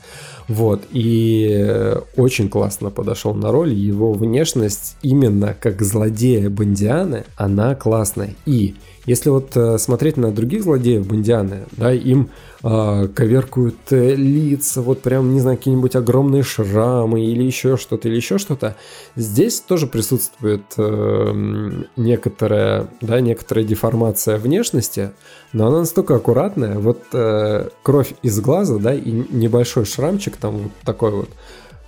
вот, 0.49 0.85
и 0.91 1.95
очень 2.17 2.49
классно 2.49 2.91
подошел 2.91 3.35
на 3.35 3.53
роль, 3.53 3.73
его 3.75 4.15
внешность 4.15 4.97
именно 5.03 5.55
как 5.59 5.83
злодея 5.83 6.49
Бондианы, 6.49 7.25
она 7.37 7.75
классная. 7.75 8.35
И 8.47 8.75
если 9.09 9.31
вот 9.31 9.57
э, 9.57 9.79
смотреть 9.79 10.19
на 10.19 10.31
других 10.31 10.65
злодеев 10.65 11.07
Бондианы, 11.07 11.65
да, 11.73 11.93
им 11.95 12.29
э, 12.63 13.09
коверкуют 13.15 13.91
лица, 13.91 14.83
вот 14.83 15.01
прям, 15.01 15.33
не 15.33 15.41
знаю, 15.41 15.57
какие-нибудь 15.57 15.97
огромные 15.97 16.43
шрамы 16.43 17.25
или 17.25 17.43
еще 17.43 17.79
что-то, 17.79 18.07
или 18.09 18.17
еще 18.17 18.37
что-то. 18.37 18.77
Здесь 19.17 19.61
тоже 19.61 19.87
присутствует 19.87 20.63
э, 20.77 21.85
некоторая, 21.97 22.89
да, 23.01 23.21
некоторая 23.21 23.65
деформация 23.65 24.37
внешности, 24.37 25.13
но 25.55 25.69
она 25.69 25.79
настолько 25.79 26.15
аккуратная. 26.15 26.79
Вот 26.79 27.01
э, 27.15 27.71
кровь 27.83 28.13
из 28.23 28.39
глаза, 28.41 28.77
да, 28.77 28.95
и 28.95 29.11
небольшой 29.11 29.87
шрамчик 29.87 30.37
там 30.37 30.59
вот 30.59 30.73
такой 30.85 31.13
вот, 31.13 31.31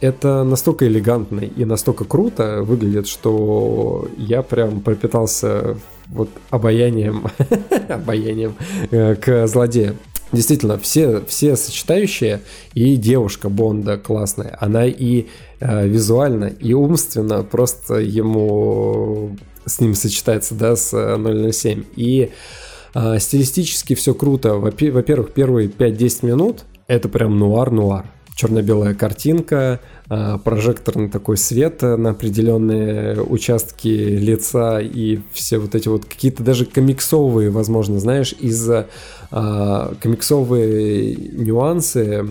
это 0.00 0.44
настолько 0.44 0.86
элегантно 0.86 1.40
и 1.40 1.64
настолько 1.64 2.04
круто 2.04 2.62
выглядит, 2.62 3.06
что 3.06 4.08
я 4.16 4.42
прям 4.42 4.80
пропитался 4.80 5.76
вот 6.08 6.30
обаянием, 6.50 7.26
обаянием 7.88 8.54
э, 8.90 9.14
к 9.14 9.46
злодеям. 9.46 9.96
Действительно, 10.32 10.78
все, 10.78 11.22
все 11.26 11.56
сочетающие, 11.56 12.40
и 12.72 12.96
девушка 12.96 13.48
Бонда 13.48 13.98
классная, 13.98 14.56
она 14.60 14.86
и 14.86 15.26
э, 15.58 15.88
визуально, 15.88 16.44
и 16.44 16.72
умственно 16.72 17.42
просто 17.42 17.94
ему 17.96 19.36
с 19.66 19.80
ним 19.80 19.94
сочетается, 19.94 20.54
да, 20.54 20.76
с 20.76 20.90
007. 20.90 21.84
И 21.96 22.30
э, 22.94 23.18
стилистически 23.18 23.94
все 23.94 24.14
круто. 24.14 24.54
Во-первых, 24.54 25.32
первые 25.32 25.68
5-10 25.68 26.26
минут 26.26 26.64
это 26.86 27.08
прям 27.08 27.38
нуар-нуар 27.38 28.06
черно-белая 28.40 28.94
картинка, 28.94 29.80
а, 30.08 30.38
прожекторный 30.38 31.10
такой 31.10 31.36
свет 31.36 31.82
на 31.82 32.10
определенные 32.10 33.20
участки 33.22 33.88
лица 33.88 34.80
и 34.80 35.20
все 35.32 35.58
вот 35.58 35.74
эти 35.74 35.88
вот 35.88 36.06
какие-то 36.06 36.42
даже 36.42 36.64
комиксовые, 36.64 37.50
возможно, 37.50 38.00
знаешь, 38.00 38.34
из-за 38.38 38.86
комиксовые 39.30 41.14
нюансы 41.14 42.26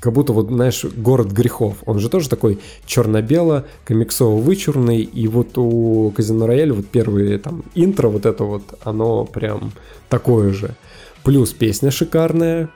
как 0.00 0.12
будто 0.12 0.32
вот, 0.32 0.48
знаешь, 0.48 0.84
город 0.84 1.30
грехов. 1.32 1.76
Он 1.86 1.98
же 1.98 2.08
тоже 2.08 2.28
такой 2.28 2.58
черно-бело, 2.86 3.66
комиксово-вычурный, 3.86 5.00
и 5.00 5.28
вот 5.28 5.58
у 5.58 6.10
Казино 6.16 6.46
Рояль 6.46 6.72
вот 6.72 6.86
первые 6.86 7.38
там 7.38 7.64
интро 7.74 8.08
вот 8.08 8.26
это 8.26 8.44
вот, 8.44 8.62
оно 8.82 9.24
прям 9.24 9.72
такое 10.08 10.52
же. 10.52 10.74
Плюс 11.22 11.52
песня 11.52 11.90
шикарная, 11.90 12.70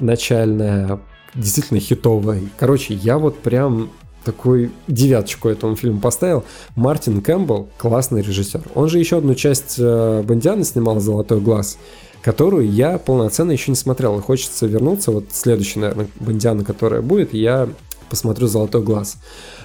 начальная, 0.00 0.98
действительно 1.34 1.80
хитовая. 1.80 2.40
Короче, 2.58 2.94
я 2.94 3.18
вот 3.18 3.38
прям 3.38 3.90
такой 4.24 4.70
девяточку 4.88 5.48
этому 5.48 5.76
фильму 5.76 6.00
поставил. 6.00 6.44
Мартин 6.76 7.20
Кэмпбелл 7.20 7.68
классный 7.76 8.22
режиссер. 8.22 8.62
Он 8.74 8.88
же 8.88 8.98
еще 8.98 9.18
одну 9.18 9.34
часть 9.34 9.76
э, 9.78 10.22
Бондиана 10.22 10.64
снимал 10.64 10.98
«Золотой 11.00 11.40
глаз», 11.40 11.78
которую 12.22 12.70
я 12.70 12.98
полноценно 12.98 13.52
еще 13.52 13.70
не 13.70 13.76
смотрел. 13.76 14.18
Хочется 14.20 14.66
вернуться. 14.66 15.10
Вот 15.10 15.26
следующая, 15.30 15.80
наверное, 15.80 16.08
Бондиана, 16.20 16.64
которая 16.64 17.02
будет, 17.02 17.34
я 17.34 17.68
посмотрю 18.08 18.46
«Золотой 18.46 18.82
глаз». 18.82 19.18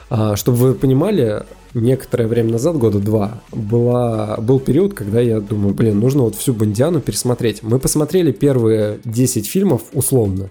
А, 0.09 0.35
чтобы 0.35 0.57
вы 0.57 0.73
понимали, 0.73 1.45
некоторое 1.73 2.27
время 2.27 2.53
назад, 2.53 2.77
года 2.77 2.99
два, 2.99 3.41
была, 3.51 4.37
был 4.37 4.59
период, 4.59 4.93
когда 4.93 5.19
я 5.21 5.39
думаю, 5.39 5.73
блин, 5.73 5.99
нужно 5.99 6.23
вот 6.23 6.35
всю 6.35 6.53
Бондиану 6.53 6.99
пересмотреть. 6.99 7.63
Мы 7.63 7.79
посмотрели 7.79 8.31
первые 8.31 8.99
10 9.05 9.47
фильмов 9.47 9.83
условно, 9.93 10.49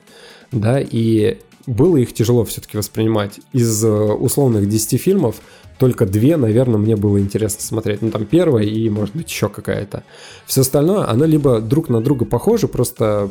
да, 0.52 0.80
и 0.80 1.38
было 1.66 1.98
их 1.98 2.14
тяжело 2.14 2.44
все-таки 2.44 2.76
воспринимать. 2.76 3.40
Из 3.52 3.84
э, 3.84 3.88
условных 3.88 4.68
10 4.68 5.00
фильмов 5.00 5.36
только 5.78 6.06
две, 6.06 6.36
наверное, 6.36 6.78
мне 6.78 6.96
было 6.96 7.20
интересно 7.20 7.62
смотреть. 7.62 8.02
Ну, 8.02 8.10
там 8.10 8.24
первая 8.24 8.64
и, 8.64 8.88
может 8.90 9.14
быть, 9.14 9.30
еще 9.30 9.48
какая-то. 9.48 10.02
Все 10.46 10.62
остальное, 10.62 11.08
оно 11.08 11.24
либо 11.24 11.60
друг 11.60 11.88
на 11.88 12.00
друга 12.00 12.24
похоже, 12.24 12.68
просто 12.68 13.30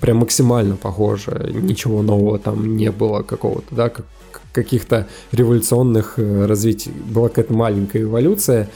прям 0.00 0.18
максимально 0.18 0.76
похоже. 0.76 1.50
Ничего 1.54 2.02
нового 2.02 2.38
там 2.38 2.76
не 2.76 2.90
было 2.90 3.22
какого-то, 3.22 3.74
да, 3.74 3.88
как, 3.88 4.06
каких-то 4.52 5.06
революционных 5.32 6.14
э, 6.18 6.46
развитий. 6.46 6.90
Была 6.90 7.28
какая-то 7.28 7.52
маленькая 7.52 8.02
эволюция. 8.02 8.68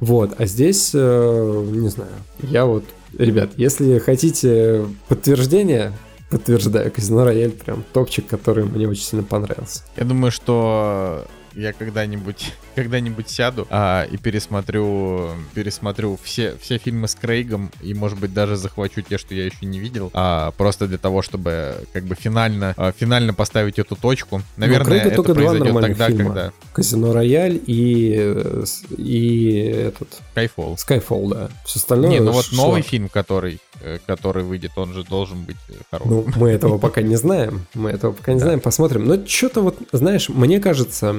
Вот, 0.00 0.34
а 0.38 0.46
здесь, 0.46 0.90
э, 0.94 1.66
не 1.70 1.88
знаю, 1.88 2.10
я 2.40 2.66
вот, 2.66 2.84
ребят, 3.16 3.50
если 3.56 3.98
хотите 3.98 4.84
подтверждение, 5.08 5.92
подтверждаю, 6.32 6.90
Казино 6.90 7.24
Рояль 7.24 7.50
прям 7.50 7.84
топчик, 7.92 8.26
который 8.26 8.64
мне 8.64 8.88
очень 8.88 9.02
сильно 9.02 9.22
понравился. 9.22 9.82
Я 9.96 10.04
думаю, 10.04 10.32
что 10.32 11.26
я 11.54 11.74
когда-нибудь 11.74 12.52
когда-нибудь 12.74 13.28
сяду 13.28 13.66
а, 13.70 14.04
и 14.04 14.16
пересмотрю 14.16 15.30
пересмотрю 15.54 16.18
все 16.22 16.56
все 16.60 16.78
фильмы 16.78 17.08
с 17.08 17.14
Крейгом 17.14 17.70
и 17.82 17.94
может 17.94 18.18
быть 18.18 18.32
даже 18.32 18.56
захвачу 18.56 19.02
те, 19.02 19.18
что 19.18 19.34
я 19.34 19.46
еще 19.46 19.66
не 19.66 19.78
видел, 19.78 20.10
а, 20.14 20.52
просто 20.52 20.86
для 20.86 20.98
того, 20.98 21.22
чтобы 21.22 21.76
как 21.92 22.04
бы 22.04 22.14
финально 22.14 22.74
а, 22.76 22.92
финально 22.92 23.34
поставить 23.34 23.78
эту 23.78 23.96
точку. 23.96 24.42
Наверное, 24.56 24.98
это 24.98 25.16
только 25.16 25.34
произойдет 25.34 25.70
два 25.70 25.80
тогда, 25.82 26.06
фильма. 26.08 26.24
когда 26.24 26.52
Казино 26.72 27.12
Рояль 27.12 27.60
и 27.66 28.62
и 28.96 29.52
этот 29.88 30.20
Skyfall. 30.34 30.76
Skyfall, 30.76 31.28
да. 31.30 31.50
Все 31.64 31.78
остальное. 31.78 32.10
Не, 32.10 32.20
ну 32.20 32.32
вот 32.32 32.46
шлак. 32.46 32.56
новый 32.56 32.82
фильм, 32.82 33.08
который 33.08 33.60
э, 33.80 33.98
который 34.06 34.44
выйдет, 34.44 34.72
он 34.76 34.92
же 34.92 35.04
должен 35.04 35.42
быть 35.42 35.56
э, 35.68 35.74
хорошим. 35.90 36.12
Ну, 36.12 36.26
мы 36.36 36.50
этого 36.50 36.78
пока 36.78 37.02
не 37.02 37.16
знаем. 37.16 37.66
Мы 37.74 37.90
этого 37.90 38.12
пока 38.12 38.32
не 38.32 38.40
знаем. 38.40 38.60
Посмотрим. 38.60 39.04
Но 39.04 39.24
что-то 39.26 39.60
вот, 39.60 39.78
знаешь, 39.92 40.28
мне 40.28 40.60
кажется... 40.60 41.14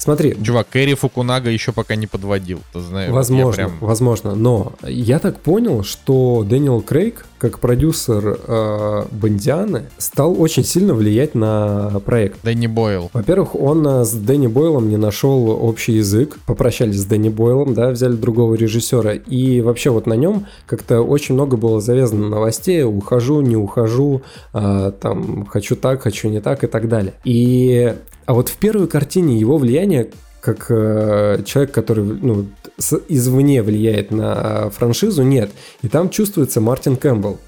Смотри, 0.00 0.34
Чувак, 0.42 0.66
Кэрри 0.70 0.94
Фукунага 0.94 1.50
еще 1.50 1.72
пока 1.72 1.94
не 1.94 2.06
подводил, 2.06 2.60
ты 2.72 2.80
знаешь. 2.80 3.12
возможно, 3.12 3.52
прям- 3.52 3.78
возможно. 3.80 4.34
Но 4.34 4.72
я 4.82 5.18
так 5.18 5.40
понял, 5.40 5.82
что 5.84 6.42
Дэниел 6.48 6.80
Крейг, 6.80 7.26
как 7.38 7.58
продюсер 7.58 8.38
э, 8.46 9.04
Бондианы, 9.12 9.84
стал 9.98 10.40
очень 10.40 10.64
сильно 10.64 10.94
влиять 10.94 11.34
на 11.34 12.00
проект. 12.04 12.42
Дэнни 12.42 12.66
Бойл. 12.66 13.10
Во-первых, 13.12 13.54
он 13.54 13.86
э, 13.86 14.04
с 14.04 14.12
Дэнни 14.12 14.46
Бойлом 14.46 14.88
не 14.88 14.96
нашел 14.96 15.50
общий 15.50 15.92
язык, 15.92 16.38
попрощались 16.46 17.00
с 17.00 17.04
Дэнни 17.04 17.28
Бойлом, 17.28 17.74
да, 17.74 17.90
взяли 17.90 18.14
другого 18.14 18.54
режиссера, 18.54 19.12
и 19.12 19.60
вообще 19.60 19.90
вот 19.90 20.06
на 20.06 20.14
нем 20.14 20.46
как-то 20.66 21.02
очень 21.02 21.34
много 21.34 21.56
было 21.58 21.80
завязано 21.80 22.28
новостей, 22.28 22.82
ухожу, 22.84 23.42
не 23.42 23.56
ухожу, 23.56 24.22
а, 24.54 24.92
там, 24.92 25.44
хочу 25.46 25.76
так, 25.76 26.02
хочу 26.02 26.28
не 26.30 26.40
так 26.40 26.64
и 26.64 26.66
так 26.66 26.88
далее. 26.88 27.12
И, 27.24 27.94
а 28.30 28.32
вот 28.32 28.48
в 28.48 28.58
первой 28.58 28.86
картине 28.86 29.40
его 29.40 29.58
влияние 29.58 30.08
как 30.40 30.66
э, 30.68 31.42
человек, 31.44 31.72
который 31.72 32.04
ну, 32.04 32.46
с- 32.78 33.00
извне 33.08 33.60
влияет 33.60 34.12
на 34.12 34.70
франшизу, 34.70 35.24
нет. 35.24 35.50
И 35.82 35.88
там 35.88 36.10
чувствуется 36.10 36.60
Мартин 36.60 36.96
Кэмпбелл. 36.96 37.40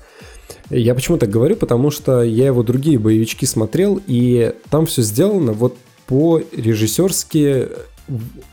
Я 0.71 0.97
почему 0.97 1.19
так 1.19 1.31
говорю? 1.31 1.55
Потому 1.55 1.93
что 1.93 2.25
я 2.25 2.47
его 2.47 2.65
другие 2.65 2.99
боевички 2.99 3.45
смотрел, 3.45 4.01
и 4.09 4.55
там 4.71 4.87
все 4.87 5.03
сделано 5.03 5.53
вот 5.53 5.77
по-режиссерски 6.09 7.69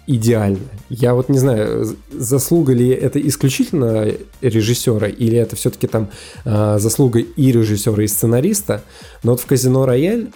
идеально. 0.05 0.59
Я 0.89 1.15
вот 1.15 1.29
не 1.29 1.39
знаю, 1.39 1.97
заслуга 2.11 2.73
ли 2.73 2.89
это 2.89 3.19
исключительно 3.19 4.07
режиссера, 4.41 5.07
или 5.07 5.35
это 5.35 5.55
все-таки 5.55 5.87
там 5.87 6.11
а, 6.45 6.77
заслуга 6.77 7.21
и 7.21 7.51
режиссера, 7.51 8.03
и 8.03 8.07
сценариста. 8.07 8.83
Но 9.23 9.31
вот 9.31 9.41
в 9.41 9.47
«Казино 9.47 9.87
Рояль» 9.87 10.27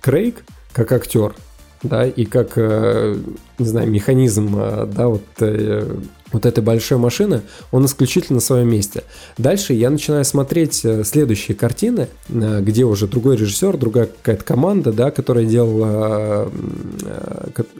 Крейг, 0.00 0.44
как 0.72 0.92
актер, 0.92 1.34
да, 1.82 2.06
и 2.06 2.24
как, 2.24 2.52
э, 2.56 3.16
не 3.58 3.66
знаю, 3.66 3.90
механизм, 3.90 4.54
э, 4.56 4.86
да, 4.86 5.08
вот, 5.08 5.22
э, 5.40 5.96
вот 6.32 6.46
этой 6.46 6.62
большой 6.62 6.98
машины, 6.98 7.42
он 7.72 7.86
исключительно 7.86 8.36
на 8.36 8.40
своем 8.40 8.68
месте. 8.68 9.02
Дальше 9.36 9.72
я 9.72 9.90
начинаю 9.90 10.24
смотреть 10.24 10.86
следующие 11.04 11.56
картины, 11.56 12.06
где 12.28 12.84
уже 12.84 13.08
другой 13.08 13.36
режиссер, 13.36 13.76
другая 13.76 14.06
какая-то 14.06 14.44
команда, 14.44 14.92
да, 14.92 15.10
которая 15.10 15.44
делала, 15.44 16.48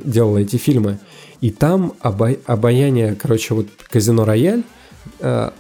делала 0.02 0.38
эти 0.38 0.56
фильмы. 0.56 0.98
И 1.40 1.50
там 1.52 1.94
обаяние, 2.00 3.14
короче, 3.14 3.54
вот 3.54 3.68
«Казино 3.88 4.24
Рояль» 4.24 4.64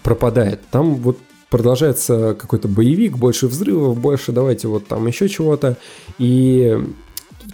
пропадает. 0.02 0.60
Там 0.72 0.96
вот 0.96 1.16
продолжается 1.48 2.34
какой-то 2.36 2.66
боевик, 2.66 3.16
больше 3.16 3.46
взрывов, 3.46 3.98
больше 4.00 4.32
давайте 4.32 4.66
вот 4.66 4.88
там 4.88 5.06
еще 5.06 5.28
чего-то. 5.28 5.76
И 6.18 6.76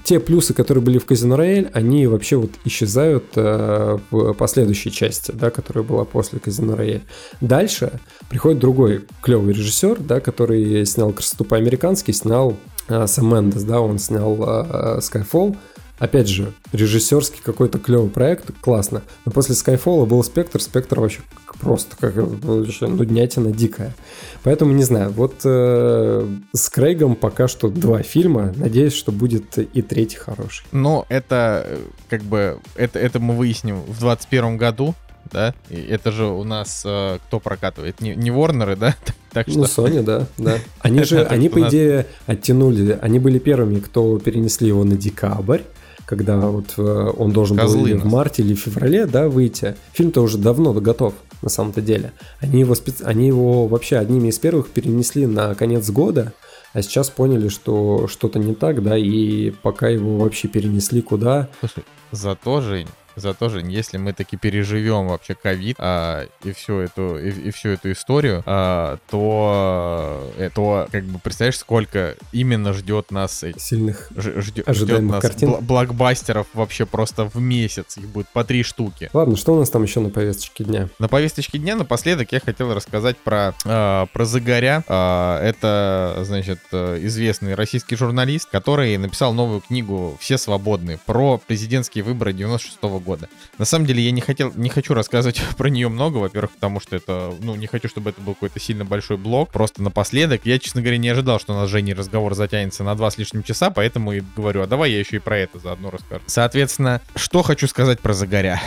те 0.04 0.20
плюсы, 0.20 0.54
которые 0.54 0.82
были 0.82 0.98
в 0.98 1.06
Казино 1.06 1.36
Рояль, 1.36 1.70
они 1.72 2.06
вообще 2.06 2.36
вот 2.36 2.50
исчезают 2.64 3.24
э, 3.36 3.98
в 4.10 4.32
последующей 4.34 4.90
части, 4.90 5.32
да, 5.32 5.50
которая 5.50 5.84
была 5.84 6.04
после 6.04 6.38
Казино 6.38 6.76
Рояль. 6.76 7.02
Дальше 7.40 8.00
приходит 8.28 8.58
другой 8.58 9.04
клевый 9.22 9.52
режиссер, 9.52 9.98
да, 10.00 10.20
который 10.20 10.84
снял 10.86 11.12
«Красоту 11.12 11.44
по-американски», 11.44 12.12
снял 12.12 12.56
э, 12.88 13.06
Сэм 13.06 13.28
Мендес, 13.28 13.62
да, 13.62 13.80
он 13.80 13.98
снял 13.98 14.36
э, 14.36 14.98
Skyfall. 15.00 15.56
Опять 15.98 16.28
же, 16.28 16.52
режиссерский 16.72 17.40
какой-то 17.42 17.78
клевый 17.78 18.10
проект, 18.10 18.50
классно. 18.60 19.02
Но 19.24 19.32
после 19.32 19.54
Skyfall 19.54 20.04
был 20.06 20.22
Спектр, 20.22 20.60
Спектр 20.60 21.00
вообще 21.00 21.20
просто 21.60 21.96
как 21.96 22.14
вообще 22.16 22.86
нуднятина 22.86 23.50
дикая. 23.50 23.94
Поэтому 24.42 24.72
не 24.72 24.84
знаю, 24.84 25.10
вот 25.10 25.40
э, 25.44 26.28
с 26.52 26.68
Крейгом 26.68 27.16
пока 27.16 27.48
что 27.48 27.68
два 27.68 28.02
фильма. 28.02 28.52
Надеюсь, 28.56 28.94
что 28.94 29.10
будет 29.10 29.58
и 29.58 29.82
третий 29.82 30.18
хороший. 30.18 30.66
Ну, 30.72 31.06
это 31.08 31.64
э, 31.66 31.78
как 32.08 32.22
бы, 32.22 32.58
это, 32.74 32.98
это 32.98 33.18
мы 33.18 33.34
выясним 33.34 33.80
в 33.80 33.98
21 33.98 34.58
году, 34.58 34.94
да? 35.32 35.54
И 35.70 35.76
это 35.76 36.12
же 36.12 36.26
у 36.26 36.44
нас 36.44 36.82
э, 36.84 37.18
кто 37.26 37.40
прокатывает? 37.40 38.00
Не, 38.00 38.14
не 38.14 38.30
Ворнеры, 38.30 38.76
да? 38.76 38.96
Так 39.32 39.48
что... 39.48 39.58
Ну, 39.58 39.64
Sony, 39.64 40.02
да, 40.02 40.26
да. 40.38 40.58
Они 40.80 41.02
же, 41.04 41.22
они, 41.24 41.50
по 41.50 41.68
идее, 41.68 42.06
оттянули, 42.24 42.98
они 43.02 43.18
были 43.18 43.38
первыми, 43.38 43.80
кто 43.80 44.18
перенесли 44.18 44.68
его 44.68 44.82
на 44.82 44.96
декабрь, 44.96 45.60
когда 46.06 46.38
вот 46.38 46.74
э, 46.78 47.12
он 47.16 47.32
должен 47.32 47.56
был 47.56 47.64
Козлы 47.64 47.90
или 47.90 47.96
в 47.96 48.06
марте, 48.06 48.42
или 48.42 48.54
в 48.54 48.60
феврале, 48.60 49.06
да, 49.06 49.28
выйти. 49.28 49.74
Фильм-то 49.92 50.22
уже 50.22 50.38
давно 50.38 50.72
готов, 50.72 51.14
на 51.42 51.48
самом-то 51.48 51.82
деле. 51.82 52.12
Они 52.40 52.60
его, 52.60 52.74
специ- 52.74 53.04
они 53.04 53.26
его 53.26 53.66
вообще 53.66 53.96
одними 53.96 54.28
из 54.28 54.38
первых 54.38 54.68
перенесли 54.68 55.26
на 55.26 55.54
конец 55.54 55.90
года, 55.90 56.32
а 56.72 56.82
сейчас 56.82 57.10
поняли, 57.10 57.48
что 57.48 58.06
что-то 58.08 58.38
не 58.38 58.54
так, 58.54 58.82
да, 58.82 58.96
и 58.96 59.50
пока 59.50 59.88
его 59.88 60.18
вообще 60.18 60.46
перенесли 60.48 61.02
куда, 61.02 61.48
Слушай, 61.60 61.84
зато, 62.12 62.60
Жень, 62.60 62.88
зато, 63.16 63.48
Жень, 63.48 63.72
если 63.72 63.98
мы 63.98 64.12
таки 64.12 64.36
переживем 64.36 65.08
вообще 65.08 65.34
ковид 65.34 65.76
а, 65.78 66.26
и 66.44 66.52
всю 66.52 66.78
эту 66.78 67.18
и, 67.18 67.30
и 67.30 67.50
всю 67.50 67.70
эту 67.70 67.92
историю, 67.92 68.42
а, 68.46 68.98
то, 69.10 70.32
э, 70.36 70.50
то 70.54 70.86
как 70.90 71.04
бы 71.04 71.18
представляешь, 71.18 71.58
сколько 71.58 72.14
именно 72.32 72.72
ждет 72.72 73.10
нас 73.10 73.44
сильных 73.56 74.10
ж- 74.14 74.42
ждет, 74.42 75.02
нас 75.02 75.22
картин. 75.22 75.56
блокбастеров 75.60 76.46
вообще 76.54 76.86
просто 76.86 77.24
в 77.24 77.36
месяц. 77.36 77.96
Их 77.96 78.08
будет 78.08 78.28
по 78.28 78.44
три 78.44 78.62
штуки. 78.62 79.10
Ладно, 79.12 79.36
что 79.36 79.54
у 79.54 79.58
нас 79.58 79.70
там 79.70 79.82
еще 79.82 80.00
на 80.00 80.10
повесточке 80.10 80.64
дня? 80.64 80.88
На 80.98 81.08
повесточке 81.08 81.58
дня 81.58 81.76
напоследок 81.76 82.32
я 82.32 82.40
хотел 82.40 82.74
рассказать 82.74 83.16
про, 83.18 83.54
э, 83.64 84.06
про 84.12 84.24
Загоря. 84.24 84.84
Э, 84.88 85.38
это, 85.42 86.20
значит, 86.24 86.60
э, 86.72 86.98
известный 87.02 87.54
российский 87.54 87.96
журналист, 87.96 88.48
который 88.50 88.96
написал 88.96 89.32
новую 89.32 89.60
книгу 89.60 90.16
«Все 90.20 90.38
свободны» 90.38 90.98
про 91.06 91.38
президентские 91.38 92.04
выборы 92.04 92.32
96 92.32 92.78
года. 93.06 93.28
На 93.58 93.64
самом 93.64 93.86
деле 93.86 94.02
я 94.02 94.10
не 94.10 94.20
хотел, 94.20 94.52
не 94.54 94.68
хочу 94.68 94.92
рассказывать 94.92 95.40
про 95.56 95.68
нее 95.68 95.88
много, 95.88 96.18
во-первых, 96.18 96.50
потому 96.52 96.80
что 96.80 96.96
это, 96.96 97.32
ну, 97.40 97.54
не 97.54 97.66
хочу, 97.66 97.88
чтобы 97.88 98.10
это 98.10 98.20
был 98.20 98.34
какой-то 98.34 98.60
сильно 98.60 98.84
большой 98.84 99.16
блок. 99.16 99.50
Просто 99.50 99.82
напоследок, 99.82 100.42
я, 100.44 100.58
честно 100.58 100.82
говоря, 100.82 100.98
не 100.98 101.08
ожидал, 101.08 101.40
что 101.40 101.54
у 101.54 101.56
нас 101.56 101.68
с 101.68 101.72
Женей 101.72 101.94
разговор 101.94 102.34
затянется 102.34 102.84
на 102.84 102.94
два 102.94 103.10
с 103.10 103.16
лишним 103.16 103.42
часа, 103.42 103.70
поэтому 103.70 104.12
и 104.12 104.22
говорю, 104.36 104.62
а 104.62 104.66
давай 104.66 104.90
я 104.90 104.98
еще 104.98 105.16
и 105.16 105.20
про 105.20 105.38
это 105.38 105.58
заодно 105.58 105.90
расскажу. 105.90 106.22
Соответственно, 106.26 107.00
что 107.14 107.42
хочу 107.42 107.68
сказать 107.68 108.00
про 108.00 108.12
Загоря. 108.12 108.60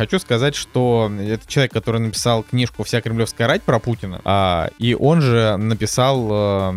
Хочу 0.00 0.18
сказать, 0.18 0.54
что 0.54 1.12
это 1.20 1.46
человек, 1.46 1.74
который 1.74 2.00
написал 2.00 2.42
книжку 2.42 2.84
«Вся 2.84 3.02
кремлевская 3.02 3.46
рать» 3.46 3.62
про 3.62 3.78
Путина, 3.78 4.22
а, 4.24 4.70
и 4.78 4.94
он 4.94 5.20
же 5.20 5.58
написал, 5.58 6.26
а, 6.32 6.74